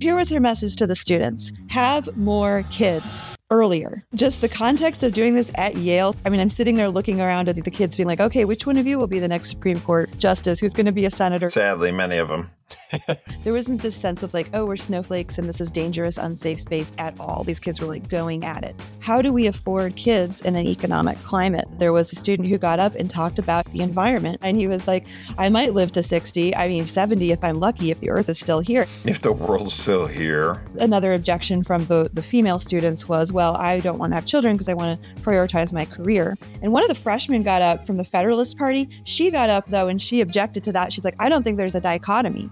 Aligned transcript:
Here 0.00 0.14
was 0.14 0.30
her 0.30 0.38
message 0.38 0.76
to 0.76 0.86
the 0.86 0.94
students 0.94 1.50
have 1.70 2.16
more 2.16 2.64
kids 2.70 3.20
earlier. 3.50 4.04
Just 4.14 4.40
the 4.40 4.48
context 4.48 5.02
of 5.02 5.12
doing 5.12 5.34
this 5.34 5.50
at 5.56 5.74
Yale. 5.76 6.14
I 6.24 6.28
mean, 6.28 6.40
I'm 6.40 6.48
sitting 6.48 6.76
there 6.76 6.88
looking 6.88 7.20
around 7.20 7.48
at 7.48 7.56
the 7.56 7.70
kids 7.70 7.96
being 7.96 8.06
like, 8.06 8.20
okay, 8.20 8.44
which 8.44 8.64
one 8.64 8.76
of 8.76 8.86
you 8.86 8.96
will 8.96 9.08
be 9.08 9.18
the 9.18 9.26
next 9.26 9.50
Supreme 9.50 9.80
Court 9.80 10.16
justice? 10.18 10.60
Who's 10.60 10.72
going 10.72 10.86
to 10.86 10.92
be 10.92 11.04
a 11.04 11.10
senator? 11.10 11.50
Sadly, 11.50 11.90
many 11.90 12.16
of 12.18 12.28
them. 12.28 12.48
there 13.44 13.52
wasn't 13.52 13.82
this 13.82 13.94
sense 13.94 14.22
of 14.22 14.34
like, 14.34 14.48
oh, 14.54 14.64
we're 14.64 14.76
snowflakes 14.76 15.38
and 15.38 15.48
this 15.48 15.60
is 15.60 15.70
dangerous, 15.70 16.18
unsafe 16.18 16.60
space 16.60 16.90
at 16.98 17.18
all. 17.20 17.44
These 17.44 17.60
kids 17.60 17.80
were 17.80 17.86
like 17.86 18.08
going 18.08 18.44
at 18.44 18.64
it. 18.64 18.74
How 19.00 19.22
do 19.22 19.32
we 19.32 19.46
afford 19.46 19.96
kids 19.96 20.40
in 20.42 20.56
an 20.56 20.66
economic 20.66 21.22
climate? 21.22 21.66
There 21.78 21.92
was 21.92 22.12
a 22.12 22.16
student 22.16 22.48
who 22.48 22.58
got 22.58 22.78
up 22.78 22.94
and 22.94 23.08
talked 23.08 23.38
about 23.38 23.70
the 23.72 23.80
environment, 23.80 24.38
and 24.42 24.56
he 24.56 24.66
was 24.66 24.86
like, 24.86 25.06
I 25.36 25.48
might 25.48 25.74
live 25.74 25.92
to 25.92 26.02
60, 26.02 26.54
I 26.54 26.68
mean, 26.68 26.86
70 26.86 27.32
if 27.32 27.42
I'm 27.42 27.56
lucky, 27.56 27.90
if 27.90 28.00
the 28.00 28.10
earth 28.10 28.28
is 28.28 28.38
still 28.38 28.60
here. 28.60 28.86
If 29.04 29.22
the 29.22 29.32
world's 29.32 29.74
still 29.74 30.06
here. 30.06 30.62
Another 30.78 31.14
objection 31.14 31.62
from 31.64 31.86
the, 31.86 32.10
the 32.12 32.22
female 32.22 32.58
students 32.58 33.08
was, 33.08 33.32
well, 33.32 33.56
I 33.56 33.80
don't 33.80 33.98
want 33.98 34.12
to 34.12 34.14
have 34.16 34.26
children 34.26 34.54
because 34.54 34.68
I 34.68 34.74
want 34.74 35.00
to 35.00 35.22
prioritize 35.22 35.72
my 35.72 35.84
career. 35.84 36.36
And 36.62 36.72
one 36.72 36.82
of 36.82 36.88
the 36.88 36.94
freshmen 36.94 37.42
got 37.42 37.62
up 37.62 37.86
from 37.86 37.96
the 37.96 38.04
Federalist 38.04 38.58
Party. 38.58 38.88
She 39.04 39.30
got 39.30 39.50
up, 39.50 39.68
though, 39.68 39.88
and 39.88 40.00
she 40.00 40.20
objected 40.20 40.64
to 40.64 40.72
that. 40.72 40.92
She's 40.92 41.04
like, 41.04 41.16
I 41.18 41.28
don't 41.28 41.42
think 41.42 41.56
there's 41.56 41.74
a 41.74 41.80
dichotomy. 41.80 42.50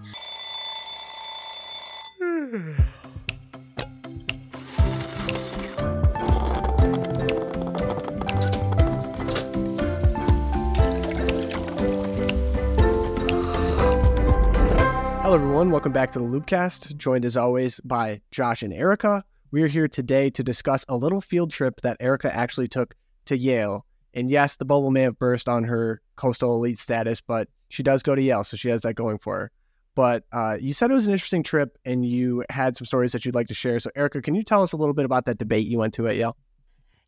Hello, 15.27 15.35
everyone. 15.35 15.71
Welcome 15.71 15.91
back 15.91 16.11
to 16.13 16.19
the 16.19 16.25
Loopcast, 16.25 16.95
joined 16.95 17.25
as 17.25 17.35
always 17.35 17.81
by 17.81 18.21
Josh 18.31 18.63
and 18.63 18.71
Erika. 18.71 19.25
We 19.51 19.61
are 19.61 19.67
here 19.67 19.89
today 19.89 20.29
to 20.29 20.41
discuss 20.41 20.85
a 20.87 20.95
little 20.95 21.19
field 21.19 21.51
trip 21.51 21.81
that 21.81 21.97
Erika 21.99 22.33
actually 22.33 22.69
took 22.69 22.95
to 23.25 23.37
Yale. 23.37 23.85
And 24.13 24.29
yes, 24.29 24.55
the 24.55 24.63
bubble 24.63 24.89
may 24.89 25.01
have 25.01 25.19
burst 25.19 25.49
on 25.49 25.65
her 25.65 26.01
coastal 26.15 26.55
elite 26.55 26.79
status, 26.79 27.19
but 27.19 27.49
she 27.67 27.83
does 27.83 28.03
go 28.03 28.15
to 28.15 28.21
Yale, 28.21 28.45
so 28.45 28.55
she 28.55 28.69
has 28.69 28.83
that 28.83 28.93
going 28.93 29.17
for 29.17 29.37
her. 29.37 29.51
But 29.97 30.25
uh, 30.31 30.57
you 30.61 30.73
said 30.73 30.91
it 30.91 30.93
was 30.93 31.07
an 31.07 31.13
interesting 31.13 31.41
trip 31.41 31.75
and 31.83 32.05
you 32.05 32.43
had 32.51 32.77
some 32.77 32.85
stories 32.85 33.13
that 33.13 33.25
you'd 33.25 33.33
like 33.33 33.47
to 33.47 33.55
share. 33.55 33.79
So, 33.79 33.89
Erika, 33.95 34.21
can 34.21 34.35
you 34.35 34.43
tell 34.43 34.61
us 34.61 34.71
a 34.71 34.77
little 34.77 34.93
bit 34.93 35.05
about 35.05 35.25
that 35.25 35.39
debate 35.39 35.65
you 35.65 35.79
went 35.79 35.95
to 35.95 36.07
at 36.07 36.15
Yale? 36.17 36.37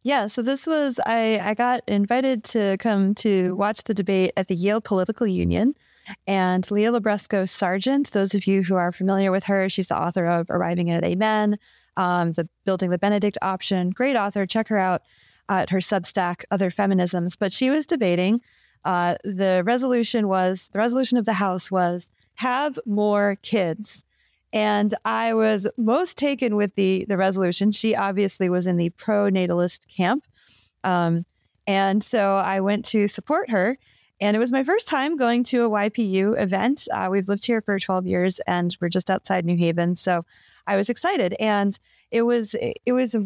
Yeah, 0.02 0.26
so 0.26 0.42
this 0.42 0.66
was 0.66 1.00
I 1.06 1.40
I 1.40 1.54
got 1.54 1.84
invited 1.88 2.44
to 2.46 2.78
come 2.80 3.14
to 3.16 3.56
watch 3.56 3.84
the 3.84 3.94
debate 3.94 4.32
at 4.36 4.48
the 4.48 4.56
Yale 4.56 4.82
Political 4.82 5.28
Union. 5.28 5.76
And 6.26 6.70
Leah 6.72 6.92
Libresco 6.92 7.48
Sargent, 7.48 8.12
those 8.12 8.34
of 8.34 8.48
you 8.48 8.64
who 8.64 8.74
are 8.74 8.92
familiar 8.92 9.32
with 9.32 9.44
her, 9.44 9.70
she's 9.70 9.90
the 9.90 9.98
author 9.98 10.26
of 10.26 10.50
Arriving 10.50 10.90
at 10.90 11.04
Amen, 11.04 11.60
um, 11.96 12.32
the 12.32 12.50
Building 12.66 12.90
the 12.90 12.98
Benedict 12.98 13.38
option. 13.44 13.92
Great 13.92 14.16
author. 14.16 14.48
Check 14.48 14.68
her 14.70 14.80
out 14.80 15.04
at 15.48 15.70
her 15.70 15.78
Substack, 15.78 16.44
Other 16.50 16.72
Feminisms. 16.72 17.38
But 17.38 17.54
she 17.54 17.70
was 17.70 17.86
debating. 17.86 18.42
Uh, 18.84 19.14
the 19.24 19.62
resolution 19.64 20.28
was 20.28 20.72
the 20.74 20.80
resolution 20.80 21.20
of 21.20 21.26
the 21.26 21.34
House 21.34 21.70
was 21.70 22.10
have 22.40 22.80
more 22.86 23.38
kids. 23.42 24.06
And 24.54 24.96
I 25.04 25.34
was 25.34 25.68
most 25.78 26.16
taken 26.16 26.56
with 26.56 26.74
the 26.76 27.06
the 27.10 27.18
resolution. 27.18 27.74
She 27.74 27.96
obviously 27.96 28.50
was 28.50 28.66
in 28.66 28.78
the 28.78 28.92
pro 28.92 29.30
natalist 29.30 29.88
camp, 29.90 30.26
um, 30.86 31.26
and 31.68 32.02
so 32.02 32.38
I 32.38 32.62
went 32.62 32.86
to 32.86 33.10
support 33.10 33.50
her. 33.50 33.78
And 34.22 34.36
it 34.36 34.40
was 34.40 34.54
my 34.54 34.64
first 34.64 34.88
time 34.88 35.18
going 35.18 35.44
to 35.46 35.66
a 35.66 35.70
YPU 35.70 36.42
event. 36.42 36.88
Uh, 36.94 37.10
we've 37.12 37.28
lived 37.28 37.46
here 37.46 37.62
for 37.62 37.78
12 37.78 38.08
years, 38.08 38.40
and 38.48 38.76
we're 38.82 38.90
just 38.90 39.10
outside 39.10 39.46
New 39.46 39.58
Haven, 39.58 39.96
so 39.98 40.26
I 40.66 40.78
was 40.78 40.90
excited. 40.90 41.36
And 41.42 41.78
it 42.10 42.22
was 42.22 42.56
it 42.86 42.94
was 42.94 43.18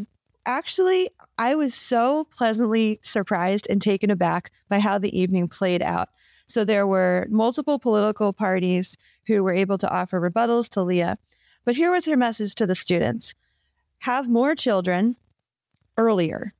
actually 0.48 1.12
I 1.38 1.54
was 1.54 1.76
so 1.76 2.26
pleasantly 2.26 3.00
surprised 3.04 3.68
and 3.70 3.80
taken 3.80 4.10
aback 4.10 4.52
by 4.70 4.80
how 4.80 4.98
the 4.98 5.16
evening 5.18 5.48
played 5.50 5.84
out. 5.84 6.10
So 6.48 6.66
there 6.66 6.86
were 6.86 7.28
multiple 7.30 7.80
political 7.80 8.34
parties 8.34 8.98
who 9.28 9.44
were 9.44 9.54
able 9.54 9.78
to 9.78 9.90
offer 9.90 10.20
rebuttals 10.20 10.70
to 10.70 10.84
Leah. 10.84 11.18
But 11.66 11.76
here 11.76 11.92
was 11.92 12.06
her 12.06 12.18
message 12.18 12.56
to 12.56 12.66
the 12.66 12.76
students 12.76 13.34
have 14.00 14.28
more 14.28 14.54
children 14.54 15.16
earlier. 15.98 16.54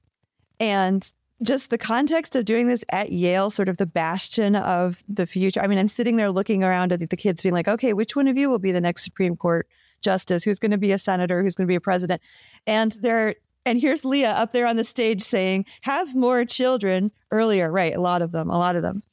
And 0.60 1.12
just 1.42 1.70
the 1.70 1.78
context 1.78 2.36
of 2.38 2.46
doing 2.46 2.68
this 2.68 2.86
at 2.90 3.12
Yale, 3.12 3.50
sort 3.50 3.68
of 3.68 3.78
the 3.78 3.86
bastion 3.86 4.56
of 4.56 5.04
the 5.10 5.28
future. 5.28 5.62
I 5.62 5.68
mean, 5.68 5.78
I'm 5.78 5.88
sitting 5.88 6.16
there 6.16 6.32
looking 6.32 6.64
around 6.64 6.94
at 6.94 7.10
the 7.10 7.18
kids 7.18 7.42
being 7.42 7.54
like, 7.54 7.68
okay, 7.68 7.92
which 7.92 8.16
one 8.16 8.30
of 8.30 8.38
you 8.38 8.50
will 8.50 8.60
be 8.60 8.72
the 8.72 8.80
next 8.80 9.04
Supreme 9.04 9.36
Court 9.36 9.68
justice? 10.02 10.44
Who's 10.44 10.60
going 10.60 10.72
to 10.72 10.78
be 10.78 10.94
a 10.94 10.98
senator? 10.98 11.44
Who's 11.44 11.56
going 11.56 11.68
to 11.68 11.72
be 11.72 11.76
a 11.76 11.82
president? 11.82 12.22
And 12.66 12.94
they're 12.94 13.36
and 13.66 13.80
here's 13.80 14.04
Leah 14.04 14.32
up 14.32 14.52
there 14.52 14.68
on 14.68 14.76
the 14.76 14.84
stage 14.84 15.22
saying, 15.22 15.66
have 15.82 16.14
more 16.14 16.44
children 16.44 17.12
earlier. 17.32 17.72
Right. 17.72 17.96
A 17.96 18.02
lot 18.02 18.22
of 18.22 18.32
them, 18.32 18.50
a 18.50 18.58
lot 18.58 18.76
of 18.76 18.82
them. 18.82 19.04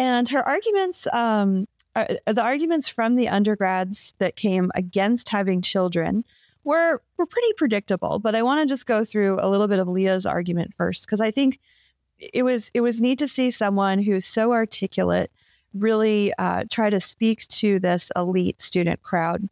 And 0.00 0.30
her 0.30 0.42
arguments, 0.48 1.06
um, 1.12 1.68
uh, 1.94 2.06
the 2.26 2.40
arguments 2.40 2.88
from 2.88 3.16
the 3.16 3.28
undergrads 3.28 4.14
that 4.18 4.34
came 4.34 4.70
against 4.74 5.28
having 5.28 5.60
children 5.60 6.24
were 6.64 7.02
were 7.18 7.26
pretty 7.26 7.52
predictable. 7.58 8.18
But 8.18 8.34
I 8.34 8.42
want 8.42 8.66
to 8.66 8.72
just 8.72 8.86
go 8.86 9.04
through 9.04 9.38
a 9.42 9.50
little 9.50 9.68
bit 9.68 9.78
of 9.78 9.88
Leah's 9.88 10.24
argument 10.24 10.72
first 10.74 11.04
because 11.04 11.20
I 11.20 11.30
think 11.30 11.60
it 12.18 12.44
was 12.44 12.70
it 12.72 12.80
was 12.80 12.98
neat 12.98 13.18
to 13.18 13.28
see 13.28 13.50
someone 13.50 14.02
who's 14.02 14.24
so 14.24 14.52
articulate 14.52 15.30
really 15.74 16.32
uh, 16.38 16.64
try 16.70 16.88
to 16.88 17.00
speak 17.00 17.46
to 17.48 17.78
this 17.78 18.10
elite 18.16 18.62
student 18.62 19.02
crowd, 19.02 19.50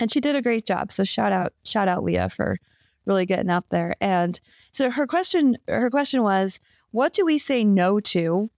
and 0.00 0.10
she 0.10 0.20
did 0.20 0.34
a 0.34 0.42
great 0.42 0.64
job. 0.64 0.90
So 0.90 1.04
shout 1.04 1.32
out 1.32 1.52
shout 1.64 1.86
out 1.86 2.02
Leah 2.02 2.30
for 2.30 2.56
really 3.04 3.26
getting 3.26 3.50
out 3.50 3.68
there. 3.68 3.94
And 4.00 4.40
so 4.72 4.90
her 4.90 5.06
question 5.06 5.58
her 5.68 5.90
question 5.90 6.22
was, 6.22 6.60
what 6.92 7.12
do 7.12 7.26
we 7.26 7.36
say 7.36 7.62
no 7.62 8.00
to 8.00 8.50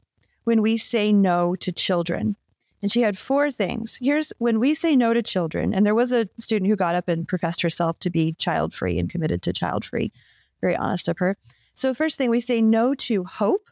when 0.48 0.62
we 0.62 0.78
say 0.78 1.12
no 1.12 1.54
to 1.54 1.70
children. 1.70 2.34
And 2.80 2.90
she 2.90 3.02
had 3.02 3.18
four 3.18 3.50
things. 3.50 3.98
Here's 4.00 4.32
when 4.38 4.58
we 4.58 4.72
say 4.72 4.96
no 4.96 5.12
to 5.12 5.22
children, 5.22 5.74
and 5.74 5.84
there 5.84 5.94
was 5.94 6.10
a 6.10 6.26
student 6.38 6.70
who 6.70 6.74
got 6.74 6.94
up 6.94 7.06
and 7.06 7.28
professed 7.28 7.60
herself 7.60 7.98
to 7.98 8.08
be 8.08 8.32
child 8.32 8.72
free 8.72 8.98
and 8.98 9.10
committed 9.10 9.42
to 9.42 9.52
child 9.52 9.84
free. 9.84 10.10
Very 10.62 10.74
honest 10.74 11.06
of 11.06 11.18
her. 11.18 11.36
So, 11.74 11.92
first 11.92 12.16
thing, 12.16 12.30
we 12.30 12.40
say 12.40 12.62
no 12.62 12.94
to 12.94 13.24
hope 13.24 13.68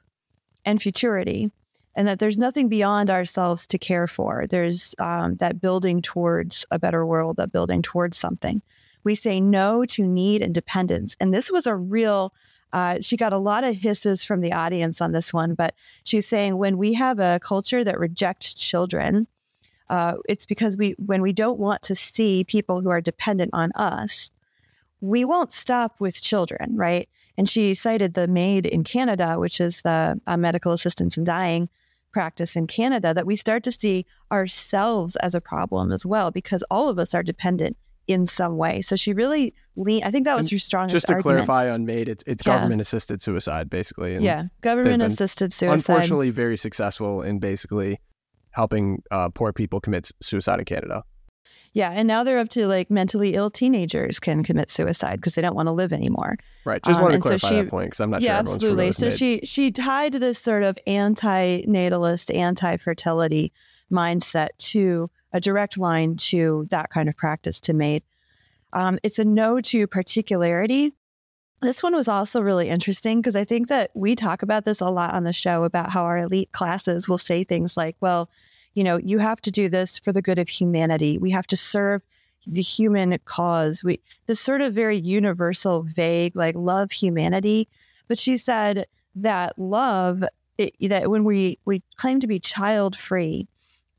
and 0.66 0.82
futurity, 0.82 1.50
and 1.94 2.06
that 2.06 2.18
there's 2.18 2.36
nothing 2.36 2.68
beyond 2.68 3.08
ourselves 3.08 3.66
to 3.68 3.78
care 3.78 4.06
for. 4.06 4.44
There's 4.46 4.94
um, 4.98 5.36
that 5.36 5.62
building 5.62 6.02
towards 6.02 6.66
a 6.70 6.78
better 6.78 7.06
world, 7.06 7.38
that 7.38 7.52
building 7.52 7.80
towards 7.80 8.18
something. 8.18 8.60
We 9.02 9.14
say 9.14 9.40
no 9.40 9.86
to 9.86 10.02
need 10.02 10.42
and 10.42 10.54
dependence. 10.54 11.16
And 11.20 11.32
this 11.32 11.50
was 11.50 11.66
a 11.66 11.74
real 11.74 12.34
uh, 12.76 13.00
she 13.00 13.16
got 13.16 13.32
a 13.32 13.38
lot 13.38 13.64
of 13.64 13.74
hisses 13.74 14.22
from 14.22 14.42
the 14.42 14.52
audience 14.52 15.00
on 15.00 15.12
this 15.12 15.32
one, 15.32 15.54
but 15.54 15.74
she's 16.04 16.26
saying 16.26 16.58
when 16.58 16.76
we 16.76 16.92
have 16.92 17.18
a 17.18 17.40
culture 17.42 17.82
that 17.82 17.98
rejects 17.98 18.52
children, 18.52 19.26
uh, 19.88 20.16
it's 20.28 20.44
because 20.44 20.76
we 20.76 20.94
when 20.98 21.22
we 21.22 21.32
don't 21.32 21.58
want 21.58 21.80
to 21.80 21.94
see 21.94 22.44
people 22.44 22.82
who 22.82 22.90
are 22.90 23.00
dependent 23.00 23.48
on 23.54 23.72
us, 23.72 24.30
we 25.00 25.24
won't 25.24 25.54
stop 25.54 25.98
with 26.00 26.20
children, 26.20 26.76
right? 26.76 27.08
And 27.38 27.48
she 27.48 27.72
cited 27.72 28.12
the 28.12 28.28
MAID 28.28 28.66
in 28.66 28.84
Canada, 28.84 29.38
which 29.38 29.58
is 29.58 29.80
the 29.80 30.20
uh, 30.26 30.36
medical 30.36 30.72
assistance 30.72 31.16
in 31.16 31.24
dying 31.24 31.70
practice 32.12 32.56
in 32.56 32.66
Canada, 32.66 33.14
that 33.14 33.26
we 33.26 33.36
start 33.36 33.62
to 33.62 33.72
see 33.72 34.04
ourselves 34.30 35.16
as 35.16 35.34
a 35.34 35.40
problem 35.40 35.92
as 35.92 36.04
well, 36.04 36.30
because 36.30 36.62
all 36.70 36.90
of 36.90 36.98
us 36.98 37.14
are 37.14 37.22
dependent 37.22 37.78
in 38.06 38.26
some 38.26 38.56
way. 38.56 38.80
So 38.80 38.96
she 38.96 39.12
really 39.12 39.54
lean. 39.74 40.04
I 40.04 40.10
think 40.10 40.24
that 40.24 40.36
was 40.36 40.50
her 40.50 40.58
strongest. 40.58 40.94
Just 40.94 41.06
to 41.06 41.14
argument. 41.14 41.46
clarify 41.46 41.70
on 41.70 41.84
MAID, 41.84 42.08
it's 42.08 42.24
it's 42.26 42.46
yeah. 42.46 42.54
government 42.54 42.80
assisted 42.80 43.20
suicide 43.20 43.68
basically. 43.68 44.14
And 44.14 44.24
yeah, 44.24 44.44
government 44.60 45.02
assisted 45.02 45.52
suicide. 45.52 45.74
Unfortunately, 45.74 46.30
very 46.30 46.56
successful 46.56 47.22
in 47.22 47.38
basically 47.38 48.00
helping 48.50 49.02
uh, 49.10 49.28
poor 49.30 49.52
people 49.52 49.80
commit 49.80 50.10
suicide 50.22 50.58
in 50.58 50.64
Canada. 50.64 51.04
Yeah, 51.72 51.90
and 51.90 52.08
now 52.08 52.24
they're 52.24 52.38
up 52.38 52.48
to 52.50 52.66
like 52.66 52.90
mentally 52.90 53.34
ill 53.34 53.50
teenagers 53.50 54.18
can 54.18 54.42
commit 54.42 54.70
suicide 54.70 55.16
because 55.16 55.34
they 55.34 55.42
don't 55.42 55.54
want 55.54 55.66
to 55.66 55.72
live 55.72 55.92
anymore. 55.92 56.38
Right. 56.64 56.82
Just 56.82 56.98
um, 56.98 57.04
want 57.04 57.14
to 57.16 57.20
clarify 57.20 57.48
so 57.48 57.54
she, 57.54 57.60
that 57.60 57.70
point 57.70 57.88
because 57.88 58.00
I'm 58.00 58.08
not 58.08 58.22
yeah, 58.22 58.32
sure. 58.32 58.38
absolutely. 58.54 58.92
So 58.92 59.10
she 59.10 59.40
she 59.44 59.70
tied 59.70 60.14
this 60.14 60.38
sort 60.38 60.62
of 60.62 60.78
anti-natalist, 60.86 62.30
anti-fertility 62.30 63.52
mindset 63.92 64.48
to 64.58 65.10
a 65.36 65.40
direct 65.40 65.76
line 65.76 66.16
to 66.16 66.66
that 66.70 66.88
kind 66.90 67.08
of 67.08 67.16
practice 67.16 67.60
to 67.60 67.74
MAID. 67.74 68.02
Um, 68.72 68.98
it's 69.02 69.18
a 69.18 69.24
no 69.24 69.60
to 69.60 69.86
particularity. 69.86 70.94
This 71.60 71.82
one 71.82 71.94
was 71.94 72.08
also 72.08 72.40
really 72.40 72.68
interesting 72.68 73.20
because 73.20 73.36
I 73.36 73.44
think 73.44 73.68
that 73.68 73.90
we 73.94 74.14
talk 74.14 74.42
about 74.42 74.64
this 74.64 74.80
a 74.80 74.88
lot 74.88 75.14
on 75.14 75.24
the 75.24 75.32
show 75.32 75.64
about 75.64 75.90
how 75.90 76.04
our 76.04 76.18
elite 76.18 76.52
classes 76.52 77.08
will 77.08 77.18
say 77.18 77.44
things 77.44 77.76
like, 77.76 77.96
well, 78.00 78.30
you 78.74 78.82
know, 78.82 78.96
you 78.96 79.18
have 79.18 79.40
to 79.42 79.50
do 79.50 79.68
this 79.68 79.98
for 79.98 80.12
the 80.12 80.22
good 80.22 80.38
of 80.38 80.48
humanity. 80.48 81.18
We 81.18 81.30
have 81.30 81.46
to 81.48 81.56
serve 81.56 82.02
the 82.46 82.62
human 82.62 83.18
cause. 83.24 83.84
We 83.84 84.00
this 84.26 84.40
sort 84.40 84.62
of 84.62 84.72
very 84.72 84.98
universal, 84.98 85.82
vague, 85.82 86.34
like 86.34 86.54
love 86.54 86.92
humanity. 86.92 87.68
But 88.08 88.18
she 88.18 88.36
said 88.38 88.86
that 89.16 89.58
love, 89.58 90.24
it, 90.56 90.74
that 90.88 91.10
when 91.10 91.24
we 91.24 91.58
we 91.64 91.82
claim 91.96 92.20
to 92.20 92.26
be 92.26 92.38
child 92.38 92.96
free, 92.96 93.48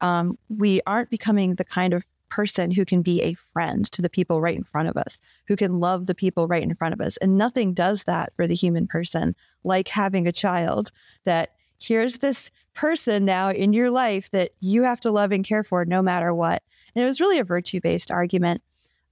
um, 0.01 0.37
we 0.49 0.81
aren't 0.85 1.09
becoming 1.09 1.55
the 1.55 1.65
kind 1.65 1.93
of 1.93 2.03
person 2.29 2.71
who 2.71 2.85
can 2.85 3.01
be 3.01 3.21
a 3.21 3.35
friend 3.53 3.89
to 3.91 4.01
the 4.01 4.09
people 4.09 4.41
right 4.41 4.57
in 4.57 4.63
front 4.63 4.89
of 4.89 4.97
us, 4.97 5.17
who 5.47 5.55
can 5.55 5.79
love 5.79 6.05
the 6.05 6.15
people 6.15 6.47
right 6.47 6.63
in 6.63 6.75
front 6.75 6.93
of 6.93 7.01
us. 7.01 7.17
And 7.17 7.37
nothing 7.37 7.73
does 7.73 8.03
that 8.03 8.33
for 8.35 8.47
the 8.47 8.55
human 8.55 8.87
person 8.87 9.35
like 9.63 9.87
having 9.87 10.27
a 10.27 10.31
child 10.31 10.91
that 11.23 11.51
here's 11.79 12.17
this 12.17 12.51
person 12.73 13.25
now 13.25 13.49
in 13.49 13.73
your 13.73 13.89
life 13.89 14.29
that 14.31 14.51
you 14.59 14.83
have 14.83 15.01
to 15.01 15.11
love 15.11 15.31
and 15.31 15.45
care 15.45 15.63
for 15.63 15.85
no 15.85 16.01
matter 16.01 16.33
what. 16.33 16.63
And 16.95 17.03
it 17.03 17.05
was 17.05 17.21
really 17.21 17.39
a 17.39 17.43
virtue 17.43 17.79
based 17.81 18.11
argument. 18.11 18.61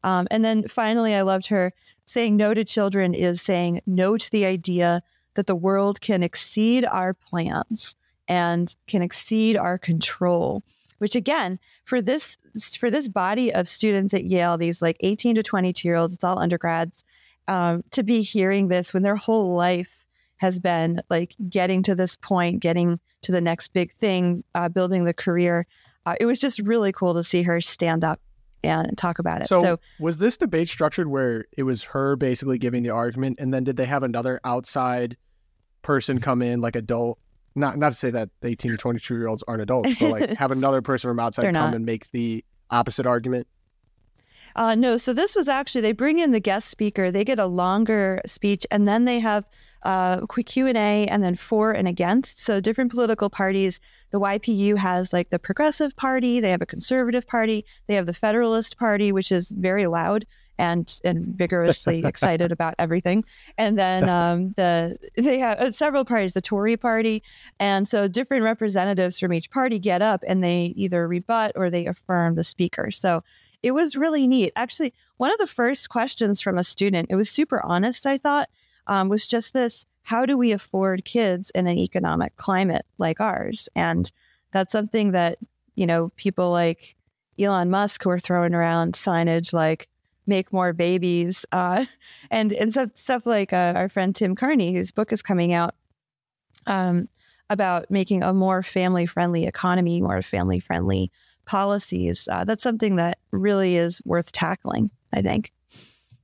Um, 0.03 0.27
and 0.29 0.45
then 0.45 0.67
finally, 0.67 1.15
I 1.15 1.21
loved 1.21 1.47
her 1.47 1.73
saying 2.05 2.37
no 2.37 2.53
to 2.53 2.63
children 2.63 3.13
is 3.13 3.41
saying 3.41 3.81
no 3.85 4.17
to 4.17 4.31
the 4.31 4.45
idea 4.45 5.01
that 5.33 5.47
the 5.47 5.55
world 5.55 6.01
can 6.01 6.21
exceed 6.23 6.85
our 6.85 7.13
plans 7.13 7.95
and 8.27 8.75
can 8.87 9.01
exceed 9.01 9.57
our 9.57 9.77
control 9.77 10.63
which 11.05 11.15
again 11.15 11.59
for 11.83 12.01
this 12.01 12.35
for 12.79 12.89
this 12.89 13.07
body 13.07 13.53
of 13.53 13.67
students 13.67 14.11
at 14.11 14.25
yale 14.25 14.57
these 14.57 14.81
like 14.81 14.97
18 15.01 15.35
to 15.35 15.43
22 15.43 15.87
year 15.87 15.97
olds 15.97 16.15
it's 16.15 16.23
all 16.23 16.39
undergrads 16.39 17.03
um, 17.47 17.83
to 17.91 18.01
be 18.01 18.23
hearing 18.23 18.69
this 18.69 18.91
when 18.91 19.03
their 19.03 19.15
whole 19.15 19.53
life 19.53 20.07
has 20.37 20.59
been 20.59 20.99
like 21.11 21.35
getting 21.47 21.83
to 21.83 21.93
this 21.93 22.15
point 22.15 22.59
getting 22.59 22.99
to 23.21 23.31
the 23.31 23.39
next 23.39 23.67
big 23.67 23.93
thing 23.97 24.43
uh, 24.55 24.67
building 24.67 25.03
the 25.03 25.13
career 25.13 25.67
uh, 26.07 26.15
it 26.19 26.25
was 26.25 26.39
just 26.39 26.57
really 26.57 26.91
cool 26.91 27.13
to 27.13 27.23
see 27.23 27.43
her 27.43 27.61
stand 27.61 28.03
up 28.03 28.19
and 28.63 28.97
talk 28.97 29.19
about 29.19 29.43
it. 29.43 29.47
So, 29.47 29.61
so 29.61 29.79
was 29.99 30.17
this 30.17 30.37
debate 30.37 30.69
structured 30.69 31.05
where 31.05 31.45
it 31.55 31.61
was 31.61 31.83
her 31.83 32.15
basically 32.15 32.57
giving 32.57 32.81
the 32.81 32.89
argument 32.89 33.37
and 33.39 33.53
then 33.53 33.63
did 33.63 33.77
they 33.77 33.85
have 33.85 34.01
another 34.01 34.39
outside 34.43 35.17
person 35.83 36.19
come 36.19 36.41
in 36.41 36.61
like 36.61 36.75
adult 36.75 37.19
not 37.55 37.77
not 37.77 37.91
to 37.91 37.95
say 37.95 38.09
that 38.11 38.29
the 38.41 38.49
18 38.49 38.71
to 38.71 38.77
22 38.77 39.15
year 39.15 39.27
olds 39.27 39.43
aren't 39.47 39.61
adults, 39.61 39.93
but 39.99 40.11
like 40.11 40.29
have 40.37 40.51
another 40.51 40.81
person 40.81 41.09
from 41.09 41.19
outside 41.19 41.53
come 41.53 41.73
and 41.73 41.85
make 41.85 42.11
the 42.11 42.43
opposite 42.69 43.05
argument? 43.05 43.47
Uh, 44.55 44.73
no, 44.73 44.95
so 44.95 45.11
this 45.11 45.35
was 45.35 45.49
actually 45.49 45.81
they 45.81 45.91
bring 45.91 46.19
in 46.19 46.31
the 46.31 46.39
guest 46.39 46.69
speaker. 46.69 47.11
They 47.11 47.25
get 47.25 47.39
a 47.39 47.45
longer 47.45 48.21
speech, 48.25 48.65
and 48.71 48.87
then 48.87 49.05
they 49.05 49.19
have 49.19 49.45
uh, 49.83 50.25
quick 50.27 50.47
Q 50.47 50.67
and 50.67 50.77
A, 50.77 51.07
and 51.07 51.21
then 51.23 51.35
for 51.35 51.71
and 51.71 51.87
against. 51.87 52.39
So 52.39 52.59
different 52.59 52.91
political 52.91 53.29
parties. 53.29 53.79
The 54.11 54.19
YPU 54.19 54.77
has 54.77 55.11
like 55.11 55.29
the 55.29 55.39
Progressive 55.39 55.95
Party. 55.95 56.39
They 56.39 56.51
have 56.51 56.61
a 56.61 56.65
Conservative 56.65 57.27
Party. 57.27 57.65
They 57.87 57.95
have 57.95 58.05
the 58.05 58.13
Federalist 58.13 58.77
Party, 58.77 59.11
which 59.11 59.31
is 59.31 59.51
very 59.51 59.87
loud 59.87 60.25
and 60.57 60.99
and 61.03 61.25
vigorously 61.27 62.03
excited 62.05 62.51
about 62.51 62.75
everything. 62.79 63.23
And 63.57 63.77
then 63.77 64.09
um, 64.09 64.53
the 64.57 64.97
they 65.15 65.39
have 65.39 65.59
uh, 65.59 65.71
several 65.71 66.05
parties, 66.05 66.33
the 66.33 66.41
Tory 66.41 66.77
party, 66.77 67.23
and 67.59 67.87
so 67.87 68.07
different 68.07 68.43
representatives 68.43 69.19
from 69.19 69.33
each 69.33 69.51
party 69.51 69.79
get 69.79 70.01
up 70.01 70.23
and 70.27 70.43
they 70.43 70.73
either 70.75 71.07
rebut 71.07 71.51
or 71.55 71.69
they 71.69 71.85
affirm 71.85 72.35
the 72.35 72.43
speaker. 72.43 72.91
So 72.91 73.23
it 73.63 73.71
was 73.71 73.95
really 73.95 74.27
neat. 74.27 74.53
Actually, 74.55 74.93
one 75.17 75.31
of 75.31 75.39
the 75.39 75.47
first 75.47 75.89
questions 75.89 76.41
from 76.41 76.57
a 76.57 76.63
student, 76.63 77.07
it 77.09 77.15
was 77.15 77.29
super 77.29 77.63
honest. 77.65 78.05
I 78.05 78.17
thought 78.17 78.49
um, 78.87 79.09
was 79.09 79.27
just 79.27 79.53
this: 79.53 79.85
How 80.03 80.25
do 80.25 80.37
we 80.37 80.51
afford 80.51 81.05
kids 81.05 81.51
in 81.55 81.67
an 81.67 81.77
economic 81.77 82.35
climate 82.37 82.85
like 82.97 83.19
ours? 83.19 83.67
And 83.75 84.11
that's 84.51 84.71
something 84.71 85.11
that 85.11 85.39
you 85.75 85.85
know 85.85 86.11
people 86.15 86.51
like 86.51 86.95
Elon 87.39 87.69
Musk 87.69 88.03
who 88.03 88.09
are 88.09 88.19
throwing 88.19 88.53
around 88.53 88.93
signage 88.93 89.51
like 89.51 89.87
make 90.27 90.51
more 90.51 90.73
babies. 90.73 91.45
Uh, 91.51 91.85
and 92.31 92.53
and 92.53 92.71
stuff, 92.71 92.89
stuff 92.95 93.25
like 93.25 93.53
uh, 93.53 93.73
our 93.75 93.89
friend 93.89 94.15
Tim 94.15 94.35
Carney, 94.35 94.73
whose 94.73 94.91
book 94.91 95.11
is 95.11 95.21
coming 95.21 95.53
out 95.53 95.75
um, 96.67 97.07
about 97.49 97.89
making 97.91 98.23
a 98.23 98.33
more 98.33 98.63
family 98.63 99.05
friendly 99.05 99.45
economy, 99.45 100.01
more 100.01 100.21
family 100.21 100.59
friendly 100.59 101.11
policies. 101.45 102.27
Uh, 102.31 102.43
that's 102.43 102.63
something 102.63 102.95
that 102.95 103.19
really 103.31 103.77
is 103.77 104.01
worth 104.05 104.31
tackling, 104.31 104.89
I 105.13 105.21
think. 105.21 105.51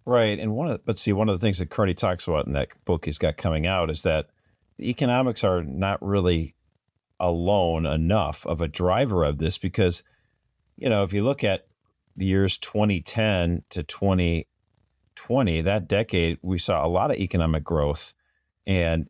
Right. 0.06 0.40
And 0.40 0.54
one 0.56 0.72
of, 0.72 0.86
but 0.86 0.98
see, 0.98 1.14
one 1.14 1.30
of 1.30 1.40
the 1.40 1.46
things 1.46 1.60
that 1.60 1.70
Carney 1.70 1.94
talks 1.94 2.28
about 2.28 2.48
in 2.48 2.54
that 2.54 2.70
book 2.86 3.06
he's 3.06 3.20
got 3.20 3.38
coming 3.38 3.68
out 3.68 3.90
is 3.90 4.02
that 4.02 4.30
the 4.78 4.90
economics 4.90 5.44
are 5.44 5.64
not 5.64 6.02
really 6.02 6.56
alone 7.20 7.86
enough 7.86 8.46
of 8.48 8.62
a 8.62 8.68
driver 8.68 9.24
of 9.24 9.38
this 9.38 9.60
because, 9.60 10.02
you 10.76 10.90
know, 10.90 11.04
if 11.04 11.14
you 11.14 11.24
look 11.24 11.44
at 11.44 11.68
the 12.16 12.26
years 12.26 12.58
2010 12.58 13.64
to 13.70 13.84
2020, 13.84 15.62
that 15.62 15.88
decade, 15.88 16.38
we 16.42 16.58
saw 16.58 16.86
a 16.86 16.90
lot 16.90 17.12
of 17.12 17.18
economic 17.18 17.64
growth. 17.64 18.14
And 18.68 19.10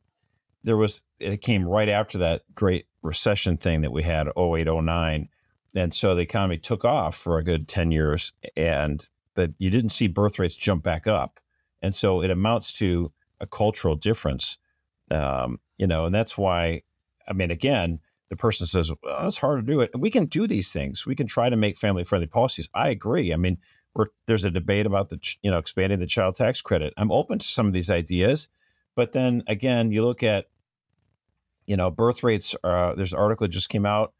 there 0.63 0.77
was, 0.77 1.01
it 1.19 1.41
came 1.41 1.67
right 1.67 1.89
after 1.89 2.17
that 2.19 2.43
great 2.53 2.87
recession 3.01 3.57
thing 3.57 3.81
that 3.81 3.91
we 3.91 4.03
had 4.03 4.27
08, 4.37 4.67
09. 4.67 5.29
And 5.75 5.93
so 5.93 6.15
the 6.15 6.21
economy 6.21 6.57
took 6.57 6.85
off 6.85 7.15
for 7.15 7.37
a 7.37 7.43
good 7.43 7.67
10 7.67 7.91
years 7.91 8.33
and 8.55 9.07
that 9.35 9.51
you 9.57 9.69
didn't 9.69 9.91
see 9.91 10.07
birth 10.07 10.39
rates 10.39 10.55
jump 10.55 10.83
back 10.83 11.07
up. 11.07 11.39
And 11.81 11.95
so 11.95 12.21
it 12.21 12.29
amounts 12.29 12.73
to 12.73 13.11
a 13.39 13.47
cultural 13.47 13.95
difference. 13.95 14.57
Um, 15.09 15.59
you 15.77 15.87
know, 15.87 16.05
and 16.05 16.13
that's 16.13 16.37
why, 16.37 16.83
I 17.27 17.33
mean, 17.33 17.51
again, 17.51 17.99
the 18.31 18.37
person 18.37 18.65
says, 18.65 18.89
well, 19.03 19.27
it's 19.27 19.39
hard 19.39 19.59
to 19.59 19.71
do 19.71 19.81
it. 19.81 19.91
And 19.93 20.01
we 20.01 20.09
can 20.09 20.25
do 20.25 20.47
these 20.47 20.71
things. 20.71 21.05
We 21.05 21.15
can 21.15 21.27
try 21.27 21.49
to 21.49 21.57
make 21.57 21.77
family 21.77 22.05
friendly 22.05 22.27
policies. 22.27 22.69
I 22.73 22.87
agree. 22.87 23.33
I 23.33 23.35
mean, 23.35 23.57
there's 24.25 24.45
a 24.45 24.49
debate 24.49 24.85
about 24.85 25.09
the, 25.09 25.19
you 25.43 25.51
know, 25.51 25.57
expanding 25.57 25.99
the 25.99 26.07
child 26.07 26.37
tax 26.37 26.61
credit. 26.61 26.93
I'm 26.95 27.11
open 27.11 27.39
to 27.39 27.45
some 27.45 27.67
of 27.67 27.73
these 27.73 27.89
ideas. 27.89 28.47
But 28.95 29.11
then 29.11 29.43
again, 29.47 29.91
you 29.91 30.05
look 30.05 30.23
at, 30.23 30.45
you 31.67 31.75
know, 31.75 31.91
birth 31.91 32.23
rates. 32.23 32.55
Uh, 32.63 32.95
there's 32.95 33.11
an 33.11 33.19
article 33.19 33.47
that 33.47 33.51
just 33.51 33.67
came 33.67 33.85
out 33.85 34.13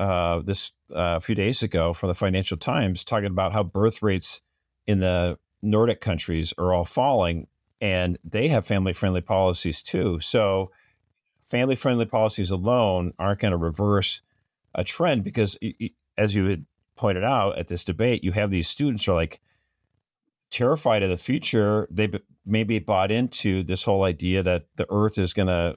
uh, 0.00 0.40
this 0.40 0.72
uh, 0.90 1.16
a 1.16 1.20
few 1.20 1.34
days 1.34 1.62
ago 1.62 1.92
from 1.92 2.08
the 2.08 2.14
Financial 2.14 2.56
Times 2.56 3.04
talking 3.04 3.26
about 3.26 3.52
how 3.52 3.62
birth 3.62 4.00
rates 4.00 4.40
in 4.86 5.00
the 5.00 5.38
Nordic 5.60 6.00
countries 6.00 6.54
are 6.56 6.72
all 6.72 6.86
falling 6.86 7.48
and 7.82 8.18
they 8.24 8.48
have 8.48 8.66
family 8.66 8.94
friendly 8.94 9.20
policies 9.20 9.82
too. 9.82 10.20
So, 10.20 10.70
family 11.52 11.74
friendly 11.74 12.06
policies 12.06 12.50
alone 12.50 13.12
aren't 13.18 13.40
going 13.40 13.52
to 13.52 13.58
reverse 13.58 14.22
a 14.74 14.82
trend 14.82 15.22
because, 15.22 15.58
as 16.16 16.34
you 16.34 16.46
had 16.46 16.64
pointed 16.96 17.22
out 17.22 17.58
at 17.58 17.68
this 17.68 17.84
debate, 17.84 18.24
you 18.24 18.32
have 18.32 18.50
these 18.50 18.66
students 18.66 19.04
who 19.04 19.12
are 19.12 19.16
like 19.16 19.38
terrified 20.50 21.02
of 21.02 21.10
the 21.10 21.16
future. 21.18 21.86
They 21.90 22.08
maybe 22.46 22.78
bought 22.78 23.10
into 23.10 23.62
this 23.62 23.84
whole 23.84 24.04
idea 24.04 24.42
that 24.42 24.64
the 24.76 24.86
earth 24.88 25.18
is 25.18 25.34
going 25.34 25.48
to, 25.48 25.76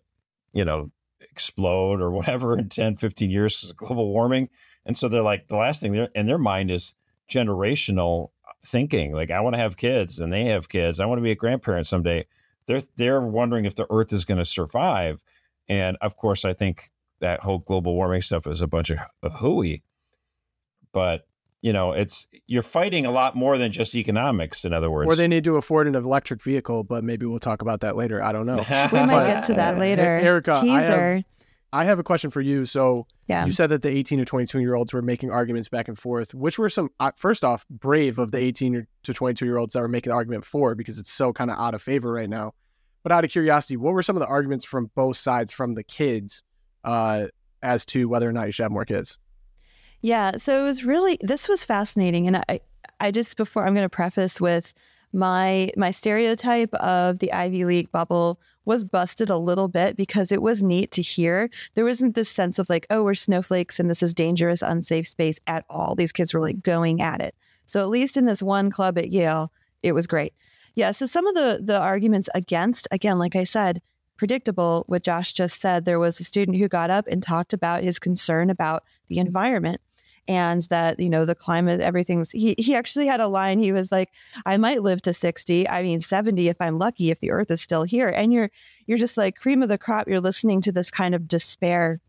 you 0.53 0.63
know, 0.63 0.91
explode 1.19 1.99
or 1.99 2.09
whatever 2.11 2.57
in 2.57 2.69
10, 2.69 2.95
15 2.95 3.29
years 3.29 3.57
because 3.57 3.71
of 3.71 3.75
global 3.75 4.13
warming. 4.13 4.47
And 4.85 4.95
so 4.95 5.09
they're 5.09 5.21
like, 5.21 5.49
the 5.49 5.57
last 5.57 5.81
thing 5.81 6.07
in 6.15 6.25
their 6.25 6.37
mind 6.37 6.71
is 6.71 6.93
generational 7.29 8.29
uh, 8.47 8.53
thinking. 8.65 9.11
Like, 9.11 9.29
I 9.29 9.41
want 9.41 9.55
to 9.55 9.61
have 9.61 9.75
kids 9.75 10.19
and 10.19 10.31
they 10.31 10.45
have 10.45 10.69
kids. 10.69 11.01
I 11.01 11.05
want 11.05 11.17
to 11.17 11.23
be 11.23 11.31
a 11.31 11.35
grandparent 11.35 11.85
someday. 11.85 12.27
They're, 12.65 12.83
they're 12.95 13.21
wondering 13.21 13.65
if 13.65 13.75
the 13.75 13.87
earth 13.89 14.13
is 14.13 14.23
going 14.23 14.37
to 14.37 14.45
survive. 14.45 15.21
And 15.67 15.97
of 16.01 16.17
course, 16.17 16.45
I 16.45 16.53
think 16.53 16.91
that 17.19 17.41
whole 17.41 17.59
global 17.59 17.95
warming 17.95 18.21
stuff 18.21 18.47
is 18.47 18.61
a 18.61 18.67
bunch 18.67 18.91
of 18.91 18.99
hooey. 19.33 19.83
But 20.91 21.27
you 21.61 21.73
know, 21.73 21.93
it's 21.93 22.27
you're 22.45 22.61
fighting 22.61 23.07
a 23.07 23.11
lot 23.11 23.35
more 23.35 23.57
than 23.57 23.71
just 23.71 23.95
economics. 23.95 24.65
In 24.65 24.73
other 24.73 24.91
words, 24.91 25.11
or 25.11 25.15
they 25.15 25.27
need 25.27 25.43
to 25.45 25.57
afford 25.57 25.87
an 25.87 25.95
electric 25.95 26.43
vehicle. 26.43 26.83
But 26.83 27.03
maybe 27.03 27.25
we'll 27.25 27.39
talk 27.39 27.61
about 27.63 27.81
that 27.81 27.95
later. 27.95 28.21
I 28.23 28.31
don't 28.31 28.45
know. 28.45 28.57
we 28.91 28.99
might 28.99 29.27
get 29.27 29.43
to 29.45 29.55
that 29.55 29.77
later. 29.79 30.03
Erika, 30.03 30.59
Teaser. 30.61 30.73
I 30.73 31.15
have, 31.15 31.23
I 31.73 31.85
have 31.85 31.99
a 31.99 32.03
question 32.03 32.29
for 32.29 32.41
you. 32.41 32.67
So 32.67 33.07
yeah. 33.27 33.45
you 33.45 33.51
said 33.51 33.71
that 33.71 33.81
the 33.81 33.89
18 33.89 34.19
to 34.19 34.25
22 34.25 34.59
year 34.59 34.75
olds 34.75 34.93
were 34.93 35.01
making 35.01 35.31
arguments 35.31 35.67
back 35.67 35.87
and 35.87 35.97
forth. 35.97 36.35
Which 36.35 36.59
were 36.59 36.69
some 36.69 36.89
uh, 36.99 37.11
first 37.17 37.43
off 37.43 37.65
brave 37.67 38.19
of 38.19 38.31
the 38.31 38.37
18 38.37 38.85
to 39.03 39.13
22 39.13 39.45
year 39.45 39.57
olds 39.57 39.73
that 39.73 39.81
were 39.81 39.87
making 39.87 40.11
the 40.11 40.15
argument 40.15 40.45
for 40.45 40.75
because 40.75 40.99
it's 40.99 41.11
so 41.11 41.33
kind 41.33 41.49
of 41.49 41.57
out 41.57 41.73
of 41.73 41.81
favor 41.81 42.11
right 42.11 42.29
now. 42.29 42.53
But 43.05 43.11
out 43.11 43.23
of 43.23 43.29
curiosity, 43.29 43.77
what 43.77 43.93
were 43.93 44.01
some 44.01 44.15
of 44.15 44.19
the 44.19 44.27
arguments 44.27 44.65
from 44.65 44.89
both 44.95 45.17
sides 45.17 45.53
from 45.53 45.75
the 45.75 45.83
kids 45.83 46.41
uh, 46.83 47.27
as 47.61 47.85
to 47.85 48.09
whether 48.09 48.27
or 48.27 48.31
not 48.31 48.47
you 48.47 48.51
should 48.51 48.63
have 48.63 48.71
more 48.71 48.83
kids? 48.83 49.19
Yeah, 50.01 50.37
so 50.37 50.59
it 50.59 50.63
was 50.63 50.85
really 50.85 51.19
this 51.21 51.47
was 51.47 51.63
fascinating, 51.63 52.25
and 52.25 52.37
I 52.37 52.61
I 52.99 53.11
just 53.11 53.37
before 53.37 53.63
I'm 53.63 53.75
going 53.75 53.85
to 53.85 53.89
preface 53.89 54.41
with 54.41 54.73
my 55.13 55.69
my 55.77 55.91
stereotype 55.91 56.73
of 56.73 57.19
the 57.19 57.31
Ivy 57.31 57.63
League 57.63 57.91
bubble 57.91 58.39
was 58.65 58.83
busted 58.83 59.29
a 59.29 59.37
little 59.37 59.67
bit 59.67 59.95
because 59.95 60.31
it 60.31 60.41
was 60.41 60.63
neat 60.63 60.89
to 60.93 61.03
hear. 61.03 61.51
There 61.75 61.85
wasn't 61.85 62.15
this 62.15 62.29
sense 62.29 62.57
of 62.57 62.71
like, 62.71 62.87
oh, 62.89 63.03
we're 63.03 63.13
snowflakes 63.13 63.79
and 63.79 63.87
this 63.87 64.01
is 64.01 64.15
dangerous, 64.15 64.63
unsafe 64.63 65.07
space 65.07 65.37
at 65.45 65.63
all. 65.69 65.93
These 65.93 66.11
kids 66.11 66.33
were 66.33 66.41
like 66.41 66.63
going 66.63 67.03
at 67.03 67.21
it. 67.21 67.35
So 67.67 67.81
at 67.81 67.89
least 67.89 68.17
in 68.17 68.25
this 68.25 68.41
one 68.41 68.71
club 68.71 68.97
at 68.97 69.11
Yale, 69.11 69.51
it 69.83 69.91
was 69.91 70.07
great. 70.07 70.33
Yeah. 70.75 70.91
So 70.91 71.05
some 71.05 71.25
of 71.25 71.35
the 71.35 71.59
the 71.61 71.79
arguments 71.79 72.29
against, 72.35 72.87
again, 72.91 73.17
like 73.17 73.35
I 73.35 73.45
said, 73.45 73.81
predictable. 74.17 74.83
What 74.87 75.03
Josh 75.03 75.33
just 75.33 75.59
said, 75.59 75.85
there 75.85 75.99
was 75.99 76.19
a 76.19 76.23
student 76.23 76.57
who 76.57 76.67
got 76.67 76.89
up 76.89 77.07
and 77.07 77.21
talked 77.23 77.53
about 77.53 77.83
his 77.83 77.99
concern 77.99 78.49
about 78.49 78.83
the 79.07 79.19
environment 79.19 79.81
and 80.27 80.63
that 80.63 80.99
you 80.99 81.09
know 81.09 81.25
the 81.25 81.35
climate 81.35 81.81
everything's 81.81 82.31
he, 82.31 82.55
he 82.57 82.75
actually 82.75 83.05
had 83.05 83.19
a 83.19 83.27
line 83.27 83.59
he 83.59 83.71
was 83.71 83.91
like 83.91 84.09
i 84.45 84.57
might 84.57 84.81
live 84.81 85.01
to 85.01 85.13
60 85.13 85.67
i 85.69 85.83
mean 85.83 86.01
70 86.01 86.47
if 86.47 86.57
i'm 86.59 86.79
lucky 86.79 87.11
if 87.11 87.19
the 87.19 87.31
earth 87.31 87.51
is 87.51 87.61
still 87.61 87.83
here 87.83 88.09
and 88.09 88.33
you're 88.33 88.49
you're 88.87 88.97
just 88.97 89.17
like 89.17 89.35
cream 89.35 89.61
of 89.61 89.69
the 89.69 89.77
crop 89.77 90.07
you're 90.07 90.19
listening 90.19 90.61
to 90.61 90.71
this 90.71 90.89
kind 90.89 91.13
of 91.13 91.27
despair 91.27 91.99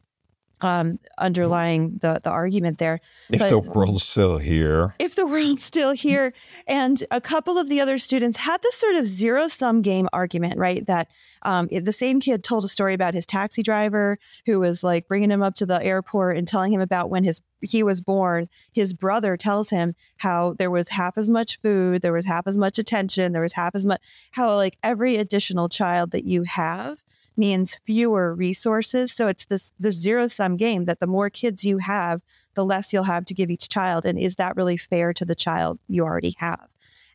um, 0.61 0.99
underlying 1.19 1.99
the 2.01 2.21
the 2.23 2.31
argument 2.31 2.79
there. 2.79 3.01
If 3.31 3.41
But- 3.41 3.51
the 3.51 3.59
world's 3.59 4.05
still 4.05 4.39
here. 4.39 4.95
if 4.99 5.15
the 5.15 5.27
world's 5.27 5.63
still 5.65 5.93
here. 5.93 6.33
And 6.67 7.05
a 7.11 7.21
couple 7.21 7.59
of 7.59 7.69
the 7.69 7.81
other 7.81 7.99
students 7.99 8.39
had 8.39 8.63
this 8.63 8.75
sort 8.77 8.95
of 8.97 9.07
zero 9.07 9.49
sum 9.49 9.83
game 9.83 10.09
argument, 10.13 10.59
right? 10.59 10.87
That 10.87 11.09
um, 11.43 11.69
the 11.71 11.93
same 11.93 12.21
kid 12.21 12.43
told 12.43 12.65
a 12.65 12.69
story 12.69 12.95
about 12.95 13.15
his 13.15 13.27
taxi 13.27 13.63
driver 13.63 14.19
who 14.47 14.59
was 14.59 14.83
like 14.83 15.07
bringing 15.07 15.31
him 15.31 15.43
up 15.43 15.55
to 15.57 15.67
the 15.67 15.83
airport 15.83 16.37
and 16.37 16.49
telling 16.49 16.73
him 16.73 16.81
about 16.81 17.11
when 17.11 17.25
his 17.25 17.41
he 17.63 17.83
was 17.83 18.01
born. 18.01 18.49
His 18.73 18.93
brother 18.93 19.37
tells 19.37 19.71
him 19.71 19.95
how 20.19 20.55
there 20.59 20.71
was 20.71 20.91
half 20.91 21.17
as 21.17 21.29
much 21.31 21.61
food, 21.61 22.03
there 22.03 22.13
was 22.13 22.27
half 22.27 22.47
as 22.47 22.59
much 22.59 22.79
attention, 22.79 23.33
there 23.33 23.43
was 23.43 23.55
half 23.55 23.75
as 23.75 23.87
much 23.87 24.01
how 24.33 24.55
like 24.55 24.77
every 24.83 25.17
additional 25.17 25.69
child 25.69 26.11
that 26.13 26.25
you 26.25 26.43
have 26.43 26.99
means 27.37 27.79
fewer 27.85 28.35
resources. 28.35 29.13
So 29.13 29.29
it's 29.29 29.45
this 29.47 29.73
this 29.79 29.95
zero 29.95 30.27
sum 30.27 30.57
game 30.57 30.85
that 30.87 31.01
the 31.01 31.07
more 31.07 31.31
kids 31.31 31.65
you 31.65 31.79
have, 31.79 32.23
the 32.55 32.65
less 32.65 32.93
you'll 32.93 33.05
have 33.05 33.25
to 33.27 33.35
give 33.35 33.51
each 33.51 33.69
child. 33.69 34.05
And 34.05 34.19
is 34.19 34.37
that 34.37 34.57
really 34.57 34.77
fair 34.77 35.13
to 35.13 35.25
the 35.25 35.35
child 35.35 35.79
you 35.89 36.05
already 36.05 36.35
have? 36.39 36.69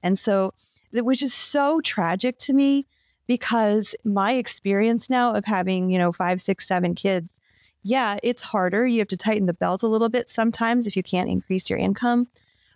And 0.04 0.18
so, 0.18 0.54
it 0.92 1.06
was 1.06 1.20
just 1.20 1.38
so 1.38 1.80
tragic 1.82 2.38
to 2.40 2.54
me 2.54 2.86
because 3.28 3.96
my 4.04 4.34
experience 4.34 5.10
now 5.10 5.34
of 5.34 5.46
having, 5.46 5.90
you 5.90 5.98
know, 5.98 6.12
five, 6.12 6.42
six, 6.42 6.68
seven 6.68 6.96
kids, 6.96 7.32
yeah, 7.84 8.18
it's 8.24 8.42
harder. 8.42 8.86
You 8.86 9.00
have 9.00 9.08
to 9.10 9.18
tighten 9.18 9.46
the 9.46 9.54
belt 9.54 9.84
a 9.84 9.88
little 9.88 10.10
bit 10.10 10.30
sometimes 10.30 10.86
if 10.86 10.96
you 10.96 11.04
can't 11.04 11.30
increase 11.30 11.70
your 11.70 11.80
income. 11.80 12.28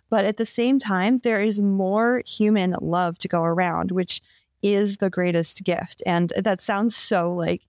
But 0.08 0.24
at 0.24 0.36
the 0.36 0.46
same 0.46 0.78
time, 0.78 1.18
there 1.18 1.42
is 1.42 1.60
more 1.60 2.22
human 2.24 2.76
love 2.80 3.18
to 3.18 3.28
go 3.28 3.42
around, 3.42 3.90
which 3.90 4.20
is 4.74 4.96
the 4.98 5.10
greatest 5.10 5.64
gift. 5.64 6.02
And 6.06 6.32
that 6.36 6.60
sounds 6.60 6.96
so 6.96 7.32
like 7.34 7.62